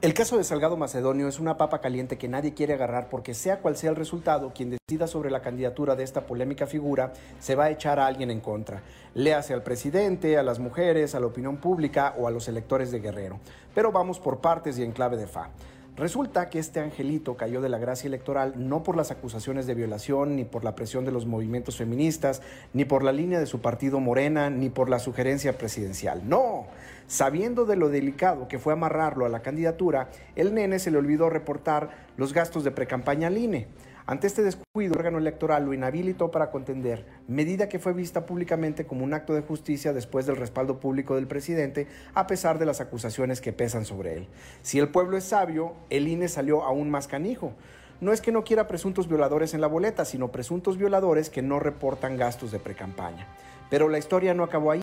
El 0.01 0.15
caso 0.15 0.37
de 0.37 0.43
Salgado 0.43 0.75
Macedonio 0.75 1.27
es 1.27 1.39
una 1.39 1.55
papa 1.55 1.81
caliente 1.81 2.17
que 2.17 2.27
nadie 2.27 2.55
quiere 2.55 2.73
agarrar 2.73 3.09
porque 3.09 3.35
sea 3.35 3.59
cual 3.59 3.77
sea 3.77 3.91
el 3.91 3.95
resultado, 3.95 4.53
quien 4.55 4.71
decida 4.71 5.05
sobre 5.05 5.29
la 5.29 5.43
candidatura 5.43 5.95
de 5.95 6.03
esta 6.03 6.21
polémica 6.21 6.65
figura 6.65 7.13
se 7.39 7.53
va 7.53 7.65
a 7.65 7.69
echar 7.69 7.99
a 7.99 8.07
alguien 8.07 8.31
en 8.31 8.39
contra. 8.39 8.81
Léase 9.13 9.53
al 9.53 9.61
presidente, 9.61 10.39
a 10.39 10.41
las 10.41 10.57
mujeres, 10.57 11.13
a 11.13 11.19
la 11.19 11.27
opinión 11.27 11.57
pública 11.57 12.15
o 12.17 12.27
a 12.27 12.31
los 12.31 12.47
electores 12.47 12.89
de 12.89 13.01
Guerrero. 13.01 13.39
Pero 13.75 13.91
vamos 13.91 14.19
por 14.19 14.41
partes 14.41 14.79
y 14.79 14.83
en 14.83 14.93
clave 14.93 15.17
de 15.17 15.27
fa. 15.27 15.51
Resulta 15.97 16.51
que 16.51 16.59
este 16.59 16.79
angelito 16.79 17.37
cayó 17.37 17.59
de 17.59 17.69
la 17.69 17.79
gracia 17.79 18.07
electoral 18.07 18.53
no 18.55 18.83
por 18.83 18.95
las 18.95 19.09
acusaciones 19.09 19.65
de 19.65 19.73
violación, 19.73 20.35
ni 20.35 20.45
por 20.45 20.63
la 20.63 20.75
presión 20.75 21.05
de 21.05 21.11
los 21.11 21.25
movimientos 21.25 21.77
feministas, 21.77 22.43
ni 22.71 22.85
por 22.85 23.01
la 23.01 23.11
línea 23.11 23.39
de 23.39 23.47
su 23.47 23.61
partido 23.61 23.99
Morena, 23.99 24.51
ni 24.51 24.69
por 24.69 24.91
la 24.91 24.99
sugerencia 24.99 25.57
presidencial. 25.57 26.29
No, 26.29 26.67
sabiendo 27.07 27.65
de 27.65 27.77
lo 27.77 27.89
delicado 27.89 28.47
que 28.47 28.59
fue 28.59 28.73
amarrarlo 28.73 29.25
a 29.25 29.29
la 29.29 29.41
candidatura, 29.41 30.09
el 30.35 30.53
nene 30.53 30.77
se 30.77 30.91
le 30.91 30.99
olvidó 30.99 31.31
reportar 31.31 31.89
los 32.15 32.31
gastos 32.31 32.63
de 32.63 32.69
precampaña 32.69 33.29
al 33.29 33.39
INE. 33.39 33.67
Ante 34.09 34.27
este 34.27 34.41
descuido, 34.41 34.93
el 34.93 34.99
órgano 34.99 35.17
electoral 35.17 35.65
lo 35.65 35.73
inhabilitó 35.73 36.31
para 36.31 36.49
contender, 36.49 37.05
medida 37.27 37.67
que 37.67 37.77
fue 37.77 37.91
vista 37.91 38.25
públicamente 38.25 38.87
como 38.87 39.03
un 39.03 39.13
acto 39.13 39.33
de 39.33 39.41
justicia 39.41 39.91
después 39.91 40.25
del 40.25 40.37
respaldo 40.37 40.79
público 40.79 41.15
del 41.15 41.27
presidente, 41.27 41.87
a 42.13 42.25
pesar 42.25 42.57
de 42.57 42.65
las 42.65 42.79
acusaciones 42.79 43.41
que 43.41 43.51
pesan 43.51 43.83
sobre 43.83 44.13
él. 44.13 44.27
Si 44.61 44.79
el 44.79 44.87
pueblo 44.87 45.17
es 45.17 45.25
sabio, 45.25 45.73
el 45.89 46.07
INE 46.07 46.29
salió 46.29 46.63
aún 46.63 46.89
más 46.89 47.09
canijo. 47.09 47.51
No 47.99 48.13
es 48.13 48.21
que 48.21 48.31
no 48.31 48.45
quiera 48.45 48.69
presuntos 48.69 49.09
violadores 49.09 49.53
en 49.53 49.59
la 49.59 49.67
boleta, 49.67 50.05
sino 50.05 50.31
presuntos 50.31 50.77
violadores 50.77 51.29
que 51.29 51.41
no 51.41 51.59
reportan 51.59 52.15
gastos 52.15 52.53
de 52.53 52.59
precampaña. 52.59 53.27
Pero 53.69 53.89
la 53.89 53.97
historia 53.97 54.33
no 54.33 54.45
acabó 54.45 54.71
ahí. 54.71 54.81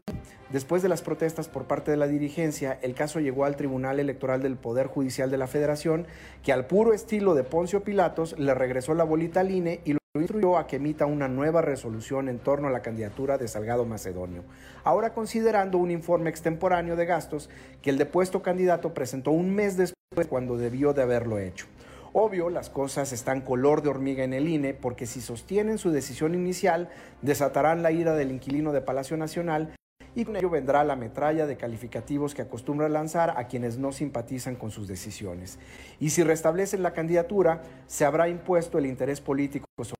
Después 0.54 0.82
de 0.82 0.88
las 0.88 1.02
protestas 1.02 1.48
por 1.48 1.64
parte 1.64 1.90
de 1.90 1.96
la 1.96 2.06
dirigencia, 2.06 2.78
el 2.80 2.94
caso 2.94 3.18
llegó 3.18 3.44
al 3.44 3.56
Tribunal 3.56 3.98
Electoral 3.98 4.40
del 4.40 4.54
Poder 4.54 4.86
Judicial 4.86 5.28
de 5.28 5.36
la 5.36 5.48
Federación, 5.48 6.06
que 6.44 6.52
al 6.52 6.68
puro 6.68 6.92
estilo 6.92 7.34
de 7.34 7.42
Poncio 7.42 7.82
Pilatos 7.82 8.38
le 8.38 8.54
regresó 8.54 8.94
la 8.94 9.02
bolita 9.02 9.40
al 9.40 9.50
INE 9.50 9.80
y 9.84 9.94
lo 9.94 9.98
instruyó 10.14 10.56
a 10.56 10.68
que 10.68 10.76
emita 10.76 11.06
una 11.06 11.26
nueva 11.26 11.60
resolución 11.60 12.28
en 12.28 12.38
torno 12.38 12.68
a 12.68 12.70
la 12.70 12.82
candidatura 12.82 13.36
de 13.36 13.48
Salgado 13.48 13.84
Macedonio. 13.84 14.44
Ahora 14.84 15.12
considerando 15.12 15.76
un 15.76 15.90
informe 15.90 16.30
extemporáneo 16.30 16.94
de 16.94 17.06
gastos 17.06 17.50
que 17.82 17.90
el 17.90 17.98
depuesto 17.98 18.40
candidato 18.40 18.94
presentó 18.94 19.32
un 19.32 19.52
mes 19.56 19.76
después 19.76 20.28
cuando 20.28 20.56
debió 20.56 20.92
de 20.92 21.02
haberlo 21.02 21.40
hecho. 21.40 21.66
Obvio, 22.12 22.48
las 22.48 22.70
cosas 22.70 23.12
están 23.12 23.40
color 23.40 23.82
de 23.82 23.88
hormiga 23.88 24.22
en 24.22 24.32
el 24.32 24.48
INE 24.48 24.72
porque 24.72 25.06
si 25.06 25.20
sostienen 25.20 25.78
su 25.78 25.90
decisión 25.90 26.32
inicial, 26.36 26.90
desatarán 27.22 27.82
la 27.82 27.90
ira 27.90 28.14
del 28.14 28.30
inquilino 28.30 28.70
de 28.70 28.82
Palacio 28.82 29.16
Nacional 29.16 29.74
y 30.14 30.24
con 30.24 30.36
ello 30.36 30.50
vendrá 30.50 30.84
la 30.84 30.96
metralla 30.96 31.46
de 31.46 31.56
calificativos 31.56 32.34
que 32.34 32.42
acostumbra 32.42 32.88
lanzar 32.88 33.34
a 33.36 33.46
quienes 33.46 33.78
no 33.78 33.92
simpatizan 33.92 34.56
con 34.56 34.70
sus 34.70 34.86
decisiones. 34.88 35.58
Y 36.00 36.10
si 36.10 36.22
restablecen 36.22 36.82
la 36.82 36.92
candidatura, 36.92 37.62
se 37.86 38.04
habrá 38.04 38.28
impuesto 38.28 38.78
el 38.78 38.86
interés 38.86 39.20
político 39.20 39.66
sobre. 39.78 39.94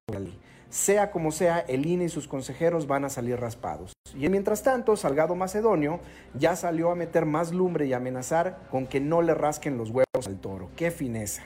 Sea 0.74 1.12
como 1.12 1.30
sea, 1.30 1.60
el 1.60 1.86
INE 1.86 2.06
y 2.06 2.08
sus 2.08 2.26
consejeros 2.26 2.88
van 2.88 3.04
a 3.04 3.08
salir 3.08 3.38
raspados. 3.38 3.92
Y 4.12 4.28
mientras 4.28 4.64
tanto, 4.64 4.96
Salgado 4.96 5.36
Macedonio 5.36 6.00
ya 6.34 6.56
salió 6.56 6.90
a 6.90 6.96
meter 6.96 7.26
más 7.26 7.52
lumbre 7.52 7.86
y 7.86 7.92
amenazar 7.92 8.58
con 8.70 8.88
que 8.88 9.00
no 9.00 9.22
le 9.22 9.34
rasquen 9.34 9.78
los 9.78 9.90
huevos 9.90 10.26
al 10.26 10.40
toro. 10.40 10.70
¡Qué 10.74 10.90
fineza! 10.90 11.42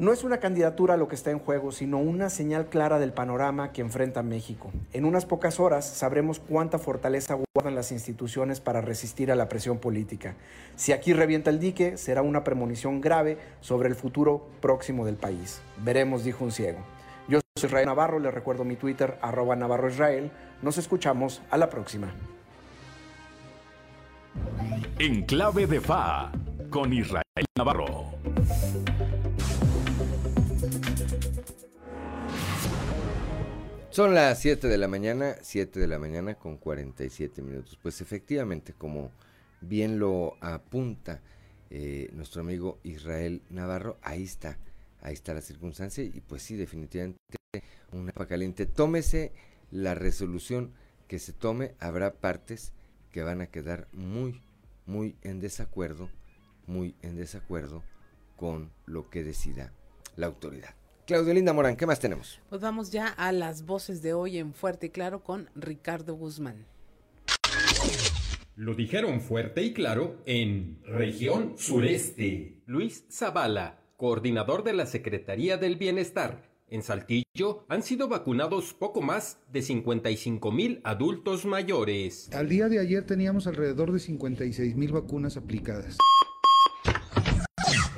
No 0.00 0.14
es 0.14 0.24
una 0.24 0.38
candidatura 0.38 0.96
lo 0.96 1.08
que 1.08 1.14
está 1.14 1.30
en 1.30 1.38
juego, 1.38 1.72
sino 1.72 1.98
una 1.98 2.30
señal 2.30 2.70
clara 2.70 2.98
del 2.98 3.12
panorama 3.12 3.70
que 3.70 3.82
enfrenta 3.82 4.22
México. 4.22 4.72
En 4.94 5.04
unas 5.04 5.26
pocas 5.26 5.60
horas 5.60 5.84
sabremos 5.86 6.40
cuánta 6.40 6.78
fortaleza 6.78 7.36
guardan 7.54 7.74
las 7.74 7.92
instituciones 7.92 8.62
para 8.62 8.80
resistir 8.80 9.30
a 9.30 9.34
la 9.34 9.50
presión 9.50 9.76
política. 9.76 10.36
Si 10.74 10.92
aquí 10.92 11.12
revienta 11.12 11.50
el 11.50 11.60
dique, 11.60 11.98
será 11.98 12.22
una 12.22 12.44
premonición 12.44 13.02
grave 13.02 13.36
sobre 13.60 13.90
el 13.90 13.94
futuro 13.94 14.48
próximo 14.62 15.04
del 15.04 15.16
país. 15.16 15.60
Veremos, 15.84 16.24
dijo 16.24 16.46
un 16.46 16.52
ciego. 16.52 16.78
Yo 17.28 17.40
soy 17.58 17.66
Israel 17.66 17.84
Navarro, 17.84 18.18
le 18.20 18.30
recuerdo 18.30 18.64
mi 18.64 18.76
Twitter, 18.76 19.18
arroba 19.20 19.54
Navarro 19.54 19.90
Israel. 19.90 20.30
Nos 20.62 20.78
escuchamos 20.78 21.42
a 21.50 21.58
la 21.58 21.68
próxima. 21.68 22.10
En 24.98 25.26
clave 25.26 25.66
de 25.66 25.78
FA, 25.78 26.32
con 26.70 26.90
Israel 26.90 27.44
Navarro. 27.54 28.06
Son 33.90 34.14
las 34.14 34.38
7 34.38 34.68
de 34.68 34.78
la 34.78 34.86
mañana, 34.86 35.34
7 35.42 35.80
de 35.80 35.88
la 35.88 35.98
mañana 35.98 36.36
con 36.36 36.58
47 36.58 37.42
minutos. 37.42 37.76
Pues 37.82 38.00
efectivamente, 38.00 38.72
como 38.72 39.10
bien 39.60 39.98
lo 39.98 40.36
apunta 40.40 41.20
eh, 41.70 42.08
nuestro 42.12 42.42
amigo 42.42 42.78
Israel 42.84 43.42
Navarro, 43.50 43.98
ahí 44.02 44.22
está, 44.22 44.58
ahí 45.02 45.14
está 45.14 45.34
la 45.34 45.40
circunstancia 45.40 46.04
y 46.04 46.20
pues 46.20 46.44
sí, 46.44 46.54
definitivamente 46.54 47.18
una 47.90 48.12
papa 48.12 48.28
caliente. 48.28 48.64
Tómese 48.64 49.32
la 49.72 49.96
resolución 49.96 50.72
que 51.08 51.18
se 51.18 51.32
tome, 51.32 51.74
habrá 51.80 52.12
partes 52.12 52.72
que 53.10 53.24
van 53.24 53.40
a 53.40 53.48
quedar 53.48 53.88
muy, 53.92 54.40
muy 54.86 55.16
en 55.22 55.40
desacuerdo, 55.40 56.08
muy 56.68 56.94
en 57.02 57.16
desacuerdo 57.16 57.82
con 58.36 58.70
lo 58.86 59.10
que 59.10 59.24
decida 59.24 59.72
la 60.14 60.26
autoridad. 60.26 60.79
Claudio 61.10 61.34
Linda 61.34 61.52
Morán, 61.52 61.74
¿qué 61.74 61.86
más 61.86 61.98
tenemos? 61.98 62.38
Pues 62.48 62.60
vamos 62.60 62.92
ya 62.92 63.08
a 63.08 63.32
las 63.32 63.66
voces 63.66 64.00
de 64.00 64.12
hoy 64.12 64.38
en 64.38 64.54
Fuerte 64.54 64.86
y 64.86 64.90
Claro 64.90 65.24
con 65.24 65.50
Ricardo 65.56 66.14
Guzmán. 66.14 66.66
Lo 68.54 68.76
dijeron 68.76 69.20
fuerte 69.20 69.60
y 69.64 69.72
claro 69.72 70.22
en 70.24 70.78
Región 70.84 71.54
Sureste. 71.58 72.62
Luis 72.66 73.06
Zavala, 73.10 73.80
coordinador 73.96 74.62
de 74.62 74.72
la 74.72 74.86
Secretaría 74.86 75.56
del 75.56 75.74
Bienestar. 75.74 76.48
En 76.68 76.84
Saltillo 76.84 77.64
han 77.66 77.82
sido 77.82 78.06
vacunados 78.06 78.72
poco 78.72 79.02
más 79.02 79.40
de 79.52 79.62
55 79.62 80.52
mil 80.52 80.80
adultos 80.84 81.44
mayores. 81.44 82.30
Al 82.32 82.48
día 82.48 82.68
de 82.68 82.78
ayer 82.78 83.04
teníamos 83.04 83.48
alrededor 83.48 83.90
de 83.90 83.98
56 83.98 84.76
mil 84.76 84.92
vacunas 84.92 85.36
aplicadas. 85.36 85.98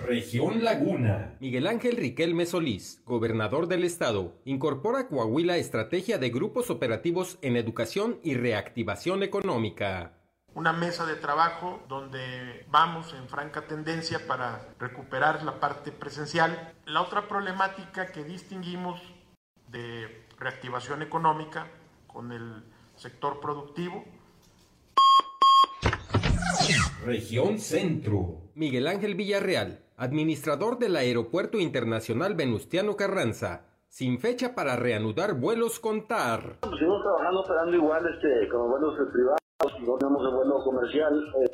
Región 0.06 0.64
Laguna. 0.64 1.36
Miguel 1.40 1.66
Ángel 1.66 1.96
Riquelme 1.96 2.44
Solís, 2.44 3.02
gobernador 3.04 3.68
del 3.68 3.84
estado, 3.84 4.34
incorpora 4.44 5.06
Coahuila 5.06 5.56
estrategia 5.56 6.18
de 6.18 6.30
grupos 6.30 6.70
operativos 6.70 7.38
en 7.40 7.56
educación 7.56 8.18
y 8.22 8.34
reactivación 8.34 9.22
económica. 9.22 10.12
Una 10.54 10.72
mesa 10.72 11.06
de 11.06 11.14
trabajo 11.14 11.80
donde 11.88 12.66
vamos 12.68 13.14
en 13.14 13.28
franca 13.28 13.66
tendencia 13.66 14.26
para 14.26 14.74
recuperar 14.78 15.44
la 15.44 15.60
parte 15.60 15.92
presencial. 15.92 16.74
La 16.84 17.00
otra 17.00 17.28
problemática 17.28 18.12
que 18.12 18.24
distinguimos 18.24 19.00
de 19.68 20.26
reactivación 20.38 21.02
económica 21.02 21.68
con 22.06 22.32
el 22.32 22.64
sector 22.96 23.40
productivo 23.40 24.04
Región 27.04 27.58
Centro. 27.58 28.50
Miguel 28.54 28.86
Ángel 28.86 29.14
Villarreal, 29.14 29.80
administrador 29.96 30.78
del 30.78 30.96
Aeropuerto 30.96 31.58
Internacional 31.58 32.34
Venustiano 32.34 32.96
Carranza, 32.96 33.66
sin 33.88 34.18
fecha 34.18 34.54
para 34.54 34.76
reanudar 34.76 35.34
vuelos 35.34 35.80
con 35.80 36.06
TAR. 36.06 36.58
Seguimos 36.62 37.02
trabajando, 37.02 37.40
operando 37.40 37.76
igual 37.76 38.02
este, 38.14 38.48
como 38.48 38.68
vuelos 38.68 38.98
privados, 39.12 39.38
no 39.86 39.96
tenemos 39.98 40.22
el 40.22 40.34
vuelo 40.34 40.64
comercial. 40.64 41.24
Eh. 41.42 41.50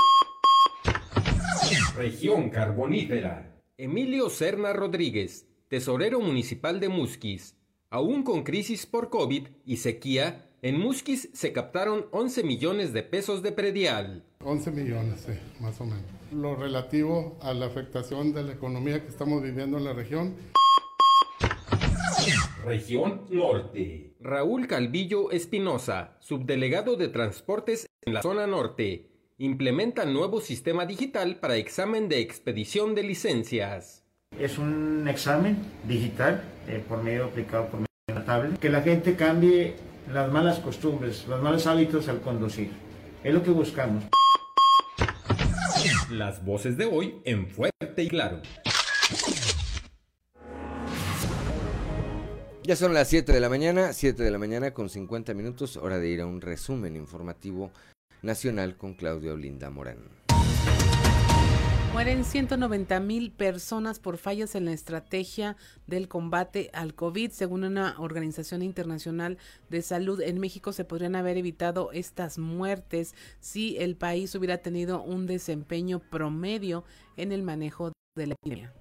Región 1.96 2.50
Carbonífera. 2.50 3.62
Emilio 3.76 4.30
Serna 4.30 4.72
Rodríguez, 4.72 5.48
tesorero 5.68 6.20
municipal 6.20 6.80
de 6.80 6.88
Musquis. 6.88 7.56
Aún 7.90 8.22
con 8.22 8.42
crisis 8.42 8.86
por 8.86 9.08
COVID 9.08 9.48
y 9.64 9.76
sequía, 9.78 10.50
en 10.60 10.78
Musquis 10.78 11.30
se 11.32 11.52
captaron 11.52 12.06
11 12.10 12.42
millones 12.42 12.92
de 12.92 13.02
pesos 13.02 13.42
de 13.42 13.52
predial. 13.52 14.24
11 14.48 14.70
millones, 14.70 15.26
sí, 15.26 15.32
más 15.60 15.78
o 15.78 15.84
menos. 15.84 16.04
Lo 16.32 16.56
relativo 16.56 17.36
a 17.42 17.52
la 17.52 17.66
afectación 17.66 18.32
de 18.32 18.44
la 18.44 18.52
economía 18.54 19.02
que 19.02 19.08
estamos 19.08 19.42
viviendo 19.42 19.76
en 19.76 19.84
la 19.84 19.92
región. 19.92 20.34
Región 22.64 23.26
Norte. 23.28 24.14
Raúl 24.20 24.66
Calvillo 24.66 25.32
Espinosa, 25.32 26.16
subdelegado 26.20 26.96
de 26.96 27.08
Transportes 27.08 27.86
en 28.06 28.14
la 28.14 28.22
zona 28.22 28.46
norte, 28.46 29.10
implementa 29.36 30.06
nuevo 30.06 30.40
sistema 30.40 30.86
digital 30.86 31.36
para 31.36 31.56
examen 31.56 32.08
de 32.08 32.20
expedición 32.20 32.94
de 32.94 33.02
licencias. 33.02 34.06
Es 34.38 34.56
un 34.56 35.06
examen 35.08 35.58
digital 35.86 36.42
eh, 36.68 36.82
por 36.88 37.02
medio 37.02 37.26
aplicado 37.26 37.66
por 37.66 37.80
medio 37.80 37.86
de 38.06 38.14
una 38.14 38.24
tablet, 38.24 38.58
que 38.58 38.70
la 38.70 38.80
gente 38.80 39.14
cambie 39.14 39.74
las 40.10 40.32
malas 40.32 40.58
costumbres, 40.60 41.26
los 41.28 41.42
malos 41.42 41.66
hábitos 41.66 42.08
al 42.08 42.22
conducir. 42.22 42.70
Es 43.22 43.34
lo 43.34 43.42
que 43.42 43.50
buscamos. 43.50 44.04
Las 46.10 46.44
voces 46.44 46.76
de 46.76 46.86
hoy 46.86 47.20
en 47.24 47.48
fuerte 47.48 48.02
y 48.02 48.08
claro. 48.08 48.40
Ya 52.64 52.76
son 52.76 52.92
las 52.92 53.08
7 53.08 53.32
de 53.32 53.40
la 53.40 53.48
mañana, 53.48 53.92
7 53.92 54.22
de 54.22 54.30
la 54.30 54.38
mañana 54.38 54.72
con 54.72 54.90
50 54.90 55.32
minutos, 55.34 55.76
hora 55.76 55.98
de 55.98 56.08
ir 56.08 56.20
a 56.20 56.26
un 56.26 56.40
resumen 56.40 56.96
informativo 56.96 57.70
nacional 58.22 58.76
con 58.76 58.94
Claudia 58.94 59.32
Olinda 59.32 59.70
Morán. 59.70 59.98
Mueren 61.92 62.24
190 62.24 63.00
mil 63.00 63.32
personas 63.32 63.98
por 63.98 64.18
fallas 64.18 64.54
en 64.54 64.66
la 64.66 64.72
estrategia 64.72 65.56
del 65.86 66.06
combate 66.06 66.70
al 66.72 66.94
COVID. 66.94 67.30
Según 67.30 67.64
una 67.64 67.96
organización 67.98 68.62
internacional 68.62 69.38
de 69.70 69.82
salud, 69.82 70.20
en 70.20 70.38
México 70.38 70.72
se 70.72 70.84
podrían 70.84 71.16
haber 71.16 71.38
evitado 71.38 71.90
estas 71.92 72.38
muertes 72.38 73.14
si 73.40 73.76
el 73.78 73.96
país 73.96 74.34
hubiera 74.34 74.58
tenido 74.58 75.02
un 75.02 75.26
desempeño 75.26 75.98
promedio 75.98 76.84
en 77.16 77.32
el 77.32 77.42
manejo 77.42 77.92
de 78.14 78.26
la 78.28 78.34
epidemia. 78.34 78.72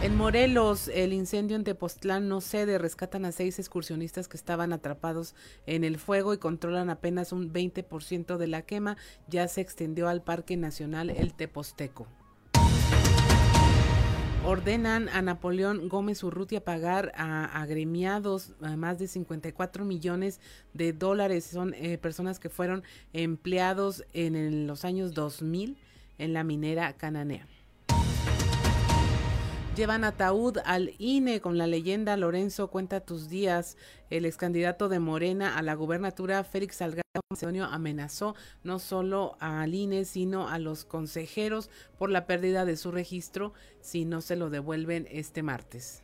En 0.00 0.16
Morelos, 0.16 0.86
el 0.86 1.12
incendio 1.12 1.56
en 1.56 1.64
Tepoztlán 1.64 2.28
no 2.28 2.40
cede, 2.40 2.78
rescatan 2.78 3.24
a 3.24 3.32
seis 3.32 3.58
excursionistas 3.58 4.28
que 4.28 4.36
estaban 4.36 4.72
atrapados 4.72 5.34
en 5.66 5.82
el 5.82 5.98
fuego 5.98 6.32
y 6.32 6.38
controlan 6.38 6.88
apenas 6.88 7.32
un 7.32 7.52
20% 7.52 8.36
de 8.36 8.46
la 8.46 8.62
quema. 8.62 8.96
Ya 9.26 9.48
se 9.48 9.60
extendió 9.60 10.08
al 10.08 10.22
Parque 10.22 10.56
Nacional 10.56 11.10
El 11.10 11.34
Teposteco. 11.34 12.06
Ordenan 14.46 15.08
a 15.08 15.20
Napoleón 15.20 15.88
Gómez 15.88 16.22
Urrutia 16.22 16.64
pagar 16.64 17.10
a 17.16 17.60
agremiados 17.60 18.52
más 18.60 19.00
de 19.00 19.08
54 19.08 19.84
millones 19.84 20.40
de 20.74 20.92
dólares. 20.92 21.44
Son 21.44 21.74
eh, 21.74 21.98
personas 21.98 22.38
que 22.38 22.48
fueron 22.48 22.84
empleados 23.12 24.04
en, 24.12 24.36
en 24.36 24.68
los 24.68 24.84
años 24.84 25.12
2000 25.12 25.76
en 26.18 26.32
la 26.32 26.44
minera 26.44 26.92
cananea. 26.92 27.48
Llevan 29.78 30.02
ataúd 30.02 30.58
al 30.64 30.92
INE 30.98 31.40
con 31.40 31.56
la 31.56 31.68
leyenda 31.68 32.16
Lorenzo 32.16 32.66
Cuenta 32.66 32.98
tus 32.98 33.28
días. 33.28 33.76
El 34.10 34.24
ex 34.24 34.36
candidato 34.36 34.88
de 34.88 34.98
Morena 34.98 35.56
a 35.56 35.62
la 35.62 35.74
gubernatura, 35.74 36.42
Félix 36.42 36.78
Salgado 36.78 37.04
Macedonio, 37.30 37.64
amenazó 37.64 38.34
no 38.64 38.80
solo 38.80 39.36
al 39.38 39.72
INE, 39.72 40.04
sino 40.04 40.48
a 40.48 40.58
los 40.58 40.84
consejeros 40.84 41.70
por 41.96 42.10
la 42.10 42.26
pérdida 42.26 42.64
de 42.64 42.76
su 42.76 42.90
registro 42.90 43.52
si 43.80 44.04
no 44.04 44.20
se 44.20 44.34
lo 44.34 44.50
devuelven 44.50 45.06
este 45.12 45.44
martes. 45.44 46.02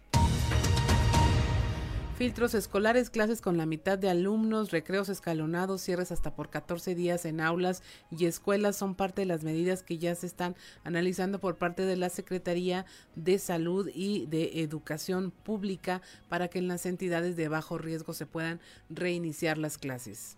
Filtros 2.16 2.55
escolares, 2.55 3.11
clases 3.11 3.41
con 3.41 3.57
la 3.57 3.66
mitad 3.66 3.99
de 3.99 4.09
alumnos, 4.09 4.70
recreos 4.70 5.09
escalonados, 5.09 5.81
cierres 5.81 6.12
hasta 6.12 6.32
por 6.36 6.49
14 6.49 6.95
días 6.95 7.24
en 7.24 7.41
aulas 7.41 7.82
y 8.12 8.27
escuelas 8.27 8.77
son 8.77 8.95
parte 8.95 9.23
de 9.23 9.27
las 9.27 9.43
medidas 9.43 9.82
que 9.82 9.99
ya 9.99 10.15
se 10.15 10.28
están 10.28 10.55
analizando 10.85 11.41
por 11.41 11.57
parte 11.57 11.85
de 11.85 11.97
la 11.97 12.11
Secretaría 12.11 12.86
de 13.16 13.41
Salud 13.41 13.91
y 13.93 14.27
de 14.27 14.61
Educación 14.61 15.32
Pública 15.32 16.03
para 16.28 16.47
que 16.47 16.61
en 16.61 16.69
las 16.69 16.86
entidades 16.86 17.35
de 17.35 17.49
bajo 17.49 17.78
riesgo 17.78 18.12
se 18.12 18.27
puedan 18.27 18.61
reiniciar 18.89 19.59
las 19.59 19.77
clases. 19.77 20.36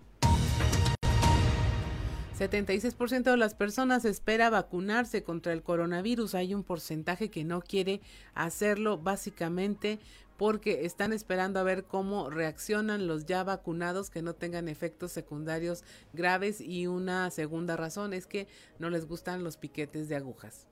76% 2.38 3.22
de 3.22 3.36
las 3.38 3.54
personas 3.54 4.04
espera 4.04 4.50
vacunarse 4.50 5.22
contra 5.22 5.54
el 5.54 5.62
coronavirus. 5.62 6.34
Hay 6.34 6.54
un 6.54 6.64
porcentaje 6.64 7.30
que 7.30 7.44
no 7.44 7.62
quiere 7.62 8.02
hacerlo 8.34 8.98
básicamente 8.98 9.98
porque 10.36 10.84
están 10.84 11.12
esperando 11.12 11.60
a 11.60 11.64
ver 11.64 11.84
cómo 11.84 12.30
reaccionan 12.30 13.06
los 13.06 13.26
ya 13.26 13.44
vacunados 13.44 14.10
que 14.10 14.22
no 14.22 14.34
tengan 14.34 14.68
efectos 14.68 15.12
secundarios 15.12 15.84
graves 16.12 16.60
y 16.60 16.86
una 16.86 17.30
segunda 17.30 17.76
razón 17.76 18.12
es 18.12 18.26
que 18.26 18.46
no 18.78 18.90
les 18.90 19.06
gustan 19.06 19.44
los 19.44 19.56
piquetes 19.56 20.08
de 20.08 20.16
agujas. 20.16 20.66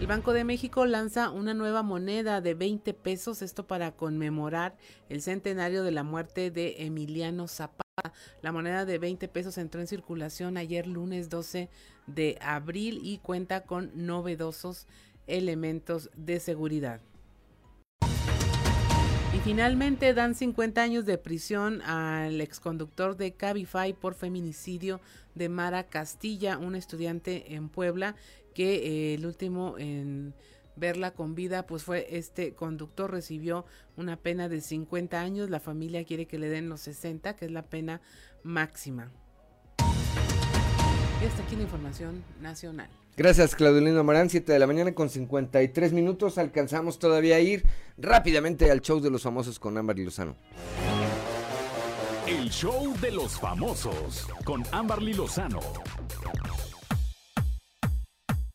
El 0.00 0.08
Banco 0.08 0.32
de 0.32 0.44
México 0.44 0.84
lanza 0.84 1.30
una 1.30 1.54
nueva 1.54 1.82
moneda 1.82 2.40
de 2.40 2.52
20 2.52 2.92
pesos, 2.94 3.40
esto 3.42 3.66
para 3.66 3.92
conmemorar 3.92 4.76
el 5.08 5.22
centenario 5.22 5.82
de 5.82 5.92
la 5.92 6.02
muerte 6.02 6.50
de 6.50 6.84
Emiliano 6.84 7.48
Zapata. 7.48 7.84
La 8.42 8.52
moneda 8.52 8.84
de 8.84 8.98
20 8.98 9.28
pesos 9.28 9.56
entró 9.56 9.80
en 9.80 9.86
circulación 9.86 10.56
ayer 10.56 10.86
lunes 10.86 11.30
12 11.30 11.70
de 12.06 12.38
abril 12.42 13.00
y 13.02 13.18
cuenta 13.18 13.64
con 13.64 13.92
novedosos 13.94 14.88
elementos 15.26 16.10
de 16.16 16.40
seguridad. 16.40 17.00
Finalmente 19.44 20.14
dan 20.14 20.34
50 20.34 20.80
años 20.80 21.04
de 21.04 21.18
prisión 21.18 21.82
al 21.82 22.40
exconductor 22.40 23.14
de 23.14 23.34
Cabify 23.34 23.92
por 23.92 24.14
feminicidio 24.14 25.02
de 25.34 25.50
Mara 25.50 25.84
Castilla, 25.84 26.56
un 26.56 26.74
estudiante 26.74 27.54
en 27.54 27.68
Puebla 27.68 28.16
que 28.54 28.76
eh, 28.76 29.14
el 29.14 29.26
último 29.26 29.76
en 29.76 30.32
verla 30.76 31.10
con 31.10 31.34
vida 31.34 31.66
pues 31.66 31.82
fue 31.82 32.06
este 32.16 32.54
conductor 32.54 33.10
recibió 33.10 33.66
una 33.98 34.16
pena 34.16 34.48
de 34.48 34.62
50 34.62 35.20
años, 35.20 35.50
la 35.50 35.60
familia 35.60 36.04
quiere 36.04 36.24
que 36.26 36.38
le 36.38 36.48
den 36.48 36.70
los 36.70 36.80
60, 36.80 37.36
que 37.36 37.44
es 37.44 37.50
la 37.50 37.64
pena 37.64 38.00
máxima. 38.44 39.12
Y 41.22 41.26
hasta 41.26 41.42
aquí 41.42 41.54
la 41.54 41.64
información 41.64 42.24
nacional. 42.40 42.88
Gracias, 43.16 43.54
Claudelino 43.54 44.02
Marán. 44.02 44.28
7 44.28 44.52
de 44.52 44.58
la 44.58 44.66
mañana 44.66 44.92
con 44.92 45.08
53 45.08 45.92
minutos. 45.92 46.36
Alcanzamos 46.36 46.98
todavía 46.98 47.36
a 47.36 47.40
ir 47.40 47.64
rápidamente 47.96 48.70
al 48.70 48.80
show 48.80 49.00
de 49.00 49.10
los 49.10 49.22
famosos 49.22 49.58
con 49.58 49.76
Ámbar 49.78 49.98
y 49.98 50.04
Lozano. 50.04 50.36
El 52.26 52.50
show 52.50 52.94
de 53.00 53.10
los 53.12 53.38
famosos 53.38 54.26
con 54.44 54.64
Ámbar 54.72 55.02
Lozano. 55.02 55.60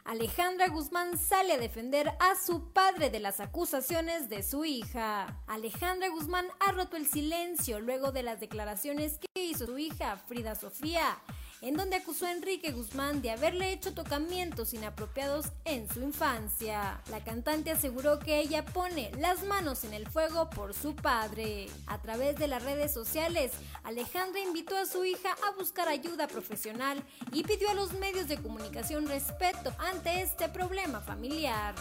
Alejandra 0.04 0.70
Guzmán 0.70 1.20
sale 1.20 1.54
a 1.54 1.58
defender 1.60 2.10
a 2.20 2.34
su 2.36 2.74
padre 2.74 3.12
de 3.12 3.20
las 3.20 3.40
acusaciones 3.40 4.28
de 4.28 4.42
su 4.42 4.66
hija. 4.66 5.44
Alejandra 5.46 6.10
Guzmán 6.10 6.48
ha 6.60 6.72
roto 6.72 6.98
el 6.98 7.06
silencio 7.06 7.80
luego 7.80 8.12
de 8.12 8.24
las 8.24 8.40
declaraciones 8.40 9.20
que 9.20 9.28
hizo 9.40 9.68
su 9.68 9.78
hija 9.78 10.18
Frida 10.18 10.56
Sofía 10.56 11.20
en 11.62 11.76
donde 11.76 11.98
acusó 11.98 12.26
a 12.26 12.32
Enrique 12.32 12.72
Guzmán 12.72 13.22
de 13.22 13.32
haberle 13.32 13.72
hecho 13.74 13.94
tocamientos 13.94 14.74
inapropiados 14.74 15.48
en 15.66 15.90
su 15.90 16.02
infancia. 16.02 17.02
La 17.10 17.24
cantante 17.24 17.72
aseguró 17.72 18.20
que 18.20 18.40
ella 18.40 18.66
pone 18.66 19.12
las 19.18 19.44
manos 19.44 19.84
en 19.84 19.94
el 19.94 20.08
fuego 20.08 20.50
por 20.50 20.74
su 20.74 20.96
padre. 20.96 21.68
A 21.88 22.02
través 22.02 22.38
de 22.38 22.48
las 22.48 22.64
redes 22.64 22.94
sociales, 22.94 23.52
Alejandra 23.84 24.40
invitó 24.40 24.78
a 24.78 24.86
su 24.86 25.04
hija 25.06 25.36
a 25.48 25.52
buscar 25.58 25.88
ayuda 25.88 26.28
profesional 26.28 27.04
y 27.32 27.44
pidió 27.44 27.70
a 27.70 27.74
los 27.74 27.94
medios 27.94 28.28
de 28.28 28.38
comunicación 28.38 29.08
respeto 29.08 29.74
ante 29.80 30.22
este 30.22 30.50
problema 30.50 31.02
familiar. 31.02 31.76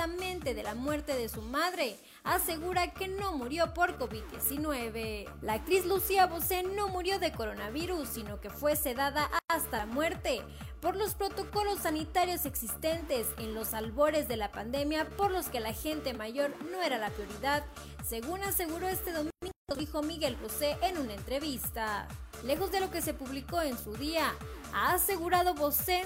De 0.00 0.62
la 0.62 0.74
muerte 0.74 1.14
de 1.14 1.28
su 1.28 1.42
madre. 1.42 1.94
Asegura 2.24 2.94
que 2.94 3.06
no 3.06 3.36
murió 3.36 3.74
por 3.74 3.98
COVID-19. 3.98 5.28
La 5.42 5.54
actriz 5.54 5.84
Lucía 5.84 6.26
Bosé 6.26 6.62
no 6.62 6.88
murió 6.88 7.18
de 7.18 7.32
coronavirus, 7.32 8.08
sino 8.08 8.40
que 8.40 8.48
fue 8.48 8.76
sedada 8.76 9.30
hasta 9.48 9.76
la 9.76 9.86
muerte 9.86 10.40
por 10.80 10.96
los 10.96 11.14
protocolos 11.14 11.80
sanitarios 11.80 12.46
existentes 12.46 13.26
en 13.36 13.52
los 13.52 13.74
albores 13.74 14.26
de 14.26 14.38
la 14.38 14.50
pandemia 14.50 15.06
por 15.18 15.30
los 15.30 15.50
que 15.50 15.60
la 15.60 15.74
gente 15.74 16.14
mayor 16.14 16.50
no 16.72 16.80
era 16.80 16.96
la 16.96 17.10
prioridad, 17.10 17.62
según 18.02 18.42
aseguró 18.42 18.88
este 18.88 19.12
domingo 19.12 19.30
dijo 19.76 20.02
Miguel 20.02 20.36
Bosé 20.42 20.78
en 20.82 20.96
una 20.98 21.12
entrevista. 21.12 22.08
Lejos 22.42 22.72
de 22.72 22.80
lo 22.80 22.90
que 22.90 23.02
se 23.02 23.12
publicó 23.12 23.60
en 23.60 23.76
su 23.76 23.92
día, 23.94 24.34
ha 24.72 24.94
asegurado 24.94 25.54
Bosé 25.54 26.04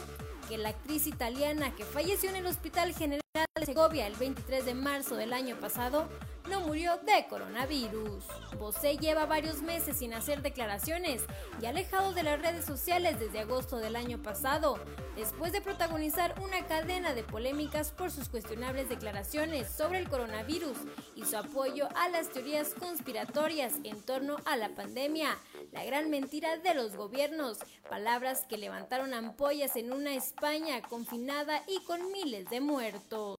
que 0.49 0.59
la 0.59 0.71
actriz 0.71 1.07
italiana 1.07 1.75
que 1.75 1.85
falleció 1.85 2.31
en 2.31 2.37
el 2.37 2.47
Hospital 2.47 2.95
General 2.95 3.21
de 3.59 3.67
Segovia 3.67 4.07
el 4.07 4.15
23 4.15 4.65
de 4.65 4.75
marzo 4.75 5.17
del 5.17 5.33
año 5.33 5.57
pasado 5.57 6.09
no 6.49 6.61
murió 6.61 6.99
de 6.99 7.27
coronavirus. 7.29 8.25
Bosé 8.59 8.97
lleva 8.97 9.27
varios 9.27 9.63
meses 9.63 9.99
sin 9.99 10.15
hacer 10.15 10.43
declaraciones 10.43 11.23
y 11.61 11.67
alejado 11.67 12.13
de 12.13 12.23
las 12.23 12.41
redes 12.41 12.65
sociales 12.65 13.19
desde 13.19 13.41
agosto 13.41 13.79
del 13.79 13.97
año 13.97 14.23
pasado, 14.23 14.79
después 15.17 15.53
de 15.53 15.61
protagonizar 15.61 16.35
una 16.41 16.67
cadena 16.67 17.15
de 17.15 17.23
polémicas 17.23 17.93
por 17.93 18.11
sus 18.11 18.29
cuestionables 18.29 18.89
declaraciones 18.89 19.71
sobre 19.71 19.99
el 19.99 20.09
coronavirus 20.09 20.77
y 21.15 21.25
su 21.25 21.37
apoyo 21.37 21.89
a 21.97 22.09
las 22.09 22.31
teorías 22.31 22.75
conspiratorias 22.75 23.75
en 23.85 24.01
torno 24.03 24.37
a 24.45 24.57
la 24.57 24.71
pandemia, 24.71 25.39
la 25.73 25.85
gran 25.85 26.11
mentira 26.11 26.59
de 26.59 26.75
los 26.75 26.97
gobiernos, 26.97 27.59
palabras 27.89 28.45
que 28.49 28.59
levantaron 28.59 29.15
ampollas 29.15 29.77
en 29.77 29.93
una 29.93 30.15
España 30.15 30.83
confinada 30.83 31.63
y 31.67 31.83
con 31.85 32.13
miles 32.13 32.49
de 32.51 32.61
muertos. 32.61 33.39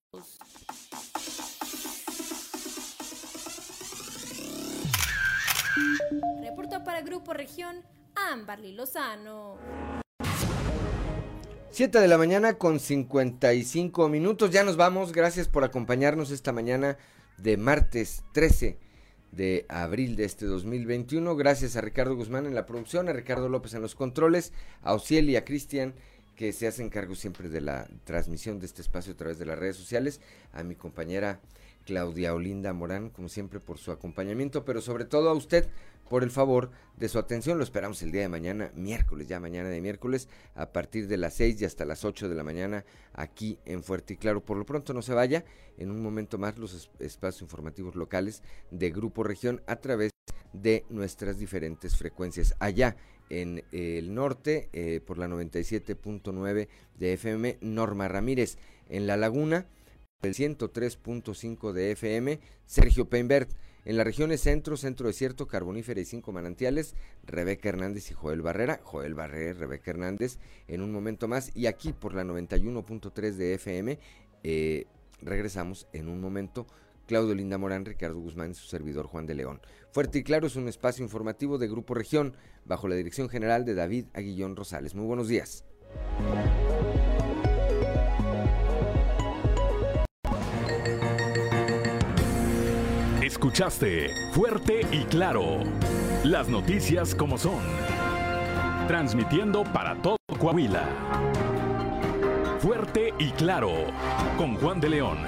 Reportó 6.41 6.83
para 6.83 7.01
Grupo 7.01 7.33
Región 7.33 7.77
Amberly 8.15 8.73
Lozano. 8.73 9.57
7 11.71 11.99
de 11.99 12.07
la 12.07 12.17
mañana 12.17 12.53
con 12.53 12.79
55 12.79 14.07
minutos. 14.07 14.51
Ya 14.51 14.63
nos 14.63 14.77
vamos. 14.77 15.11
Gracias 15.11 15.49
por 15.49 15.65
acompañarnos 15.65 16.31
esta 16.31 16.53
mañana 16.53 16.97
de 17.37 17.57
martes 17.57 18.23
13 18.33 18.77
de 19.31 19.65
abril 19.67 20.15
de 20.15 20.23
este 20.23 20.45
2021. 20.45 21.35
Gracias 21.35 21.75
a 21.75 21.81
Ricardo 21.81 22.15
Guzmán 22.15 22.45
en 22.45 22.55
la 22.55 22.65
producción, 22.65 23.09
a 23.09 23.13
Ricardo 23.13 23.49
López 23.49 23.73
en 23.73 23.81
los 23.81 23.95
controles, 23.95 24.53
a 24.81 24.93
Ociel 24.93 25.29
y 25.29 25.35
a 25.35 25.43
Cristian 25.43 25.93
que 26.35 26.51
se 26.51 26.67
hacen 26.67 26.89
cargo 26.89 27.15
siempre 27.15 27.49
de 27.49 27.61
la 27.61 27.87
transmisión 28.03 28.59
de 28.59 28.65
este 28.65 28.81
espacio 28.81 29.13
a 29.13 29.17
través 29.17 29.39
de 29.39 29.45
las 29.45 29.57
redes 29.57 29.77
sociales, 29.77 30.19
a 30.53 30.63
mi 30.63 30.75
compañera 30.75 31.39
Claudia 31.85 32.33
Olinda 32.33 32.73
Morán, 32.73 33.09
como 33.09 33.29
siempre, 33.29 33.59
por 33.59 33.77
su 33.77 33.91
acompañamiento, 33.91 34.65
pero 34.65 34.81
sobre 34.81 35.05
todo 35.05 35.29
a 35.29 35.33
usted 35.33 35.69
por 36.09 36.23
el 36.23 36.31
favor 36.31 36.71
de 36.97 37.09
su 37.09 37.19
atención. 37.19 37.57
Lo 37.57 37.63
esperamos 37.63 38.01
el 38.01 38.11
día 38.11 38.21
de 38.21 38.29
mañana, 38.29 38.71
miércoles, 38.75 39.27
ya 39.27 39.39
mañana 39.39 39.69
de 39.69 39.81
miércoles, 39.81 40.27
a 40.55 40.71
partir 40.71 41.07
de 41.07 41.17
las 41.17 41.33
6 41.35 41.61
y 41.61 41.65
hasta 41.65 41.85
las 41.85 42.05
8 42.05 42.29
de 42.29 42.35
la 42.35 42.43
mañana, 42.43 42.85
aquí 43.13 43.59
en 43.65 43.83
Fuerte 43.83 44.13
y 44.13 44.17
Claro. 44.17 44.43
Por 44.43 44.57
lo 44.57 44.65
pronto 44.65 44.93
no 44.93 45.01
se 45.01 45.13
vaya, 45.13 45.45
en 45.77 45.91
un 45.91 46.01
momento 46.01 46.37
más 46.37 46.57
los 46.57 46.89
espacios 46.99 47.41
informativos 47.41 47.95
locales 47.95 48.43
de 48.71 48.91
Grupo 48.91 49.23
Región 49.23 49.61
a 49.67 49.77
través 49.77 50.11
de 50.53 50.85
nuestras 50.89 51.39
diferentes 51.39 51.97
frecuencias. 51.97 52.55
Allá 52.59 52.95
en 53.29 53.63
el 53.71 54.13
norte, 54.13 54.69
eh, 54.73 55.01
por 55.05 55.17
la 55.17 55.27
97.9 55.27 56.67
de 56.97 57.13
FM, 57.13 57.57
Norma 57.61 58.07
Ramírez. 58.07 58.57
En 58.87 59.07
La 59.07 59.17
Laguna, 59.17 59.65
el 60.25 60.33
103.5 60.33 61.71
de 61.71 61.91
FM, 61.91 62.39
Sergio 62.65 63.09
Peinbert. 63.09 63.51
En 63.85 63.97
las 63.97 64.05
regiones 64.05 64.41
centro, 64.41 64.77
centro 64.77 65.05
desierto, 65.07 65.47
carbonífera 65.47 66.01
y 66.01 66.05
cinco 66.05 66.31
manantiales, 66.31 66.95
Rebeca 67.23 67.69
Hernández 67.69 68.09
y 68.09 68.15
Joel 68.15 68.41
Barrera. 68.41 68.79
Joel 68.83 69.13
Barrera, 69.13 69.53
Rebeca 69.53 69.91
Hernández, 69.91 70.39
en 70.67 70.81
un 70.81 70.91
momento 70.91 71.27
más. 71.27 71.55
Y 71.55 71.67
aquí 71.67 71.93
por 71.93 72.15
la 72.15 72.23
91.3 72.23 73.33
de 73.33 73.53
FM, 73.53 73.99
eh, 74.43 74.85
regresamos 75.21 75.87
en 75.93 76.07
un 76.07 76.19
momento. 76.19 76.65
Claudio 77.05 77.35
Linda 77.35 77.59
Morán, 77.59 77.85
Ricardo 77.85 78.19
Guzmán 78.19 78.55
su 78.55 78.65
servidor 78.65 79.05
Juan 79.05 79.27
de 79.27 79.35
León. 79.35 79.61
Fuerte 79.91 80.17
y 80.17 80.23
Claro 80.23 80.47
es 80.47 80.55
un 80.55 80.67
espacio 80.67 81.03
informativo 81.03 81.59
de 81.59 81.67
Grupo 81.67 81.93
Región, 81.93 82.35
bajo 82.65 82.87
la 82.87 82.95
dirección 82.95 83.29
general 83.29 83.63
de 83.63 83.75
David 83.75 84.05
Aguillón 84.13 84.55
Rosales. 84.55 84.95
Muy 84.95 85.05
buenos 85.05 85.27
días. 85.27 85.63
Escuchaste 93.45 94.09
Fuerte 94.31 94.81
y 94.91 95.03
Claro. 95.03 95.59
Las 96.23 96.49
noticias 96.49 97.13
como 97.13 97.37
son. 97.37 97.61
Transmitiendo 98.87 99.63
para 99.65 100.01
todo 100.01 100.17
Coahuila. 100.39 100.83
Fuerte 102.57 103.13
y 103.19 103.29
Claro. 103.33 103.71
Con 104.39 104.55
Juan 104.55 104.81
de 104.81 104.89
León. 104.89 105.19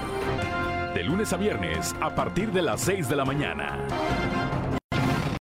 De 0.95 1.03
lunes 1.03 1.31
a 1.31 1.37
viernes 1.37 1.93
a 2.01 2.15
partir 2.15 2.51
de 2.51 2.63
las 2.63 2.81
6 2.81 3.07
de 3.07 3.15
la 3.15 3.23
mañana. 3.23 3.77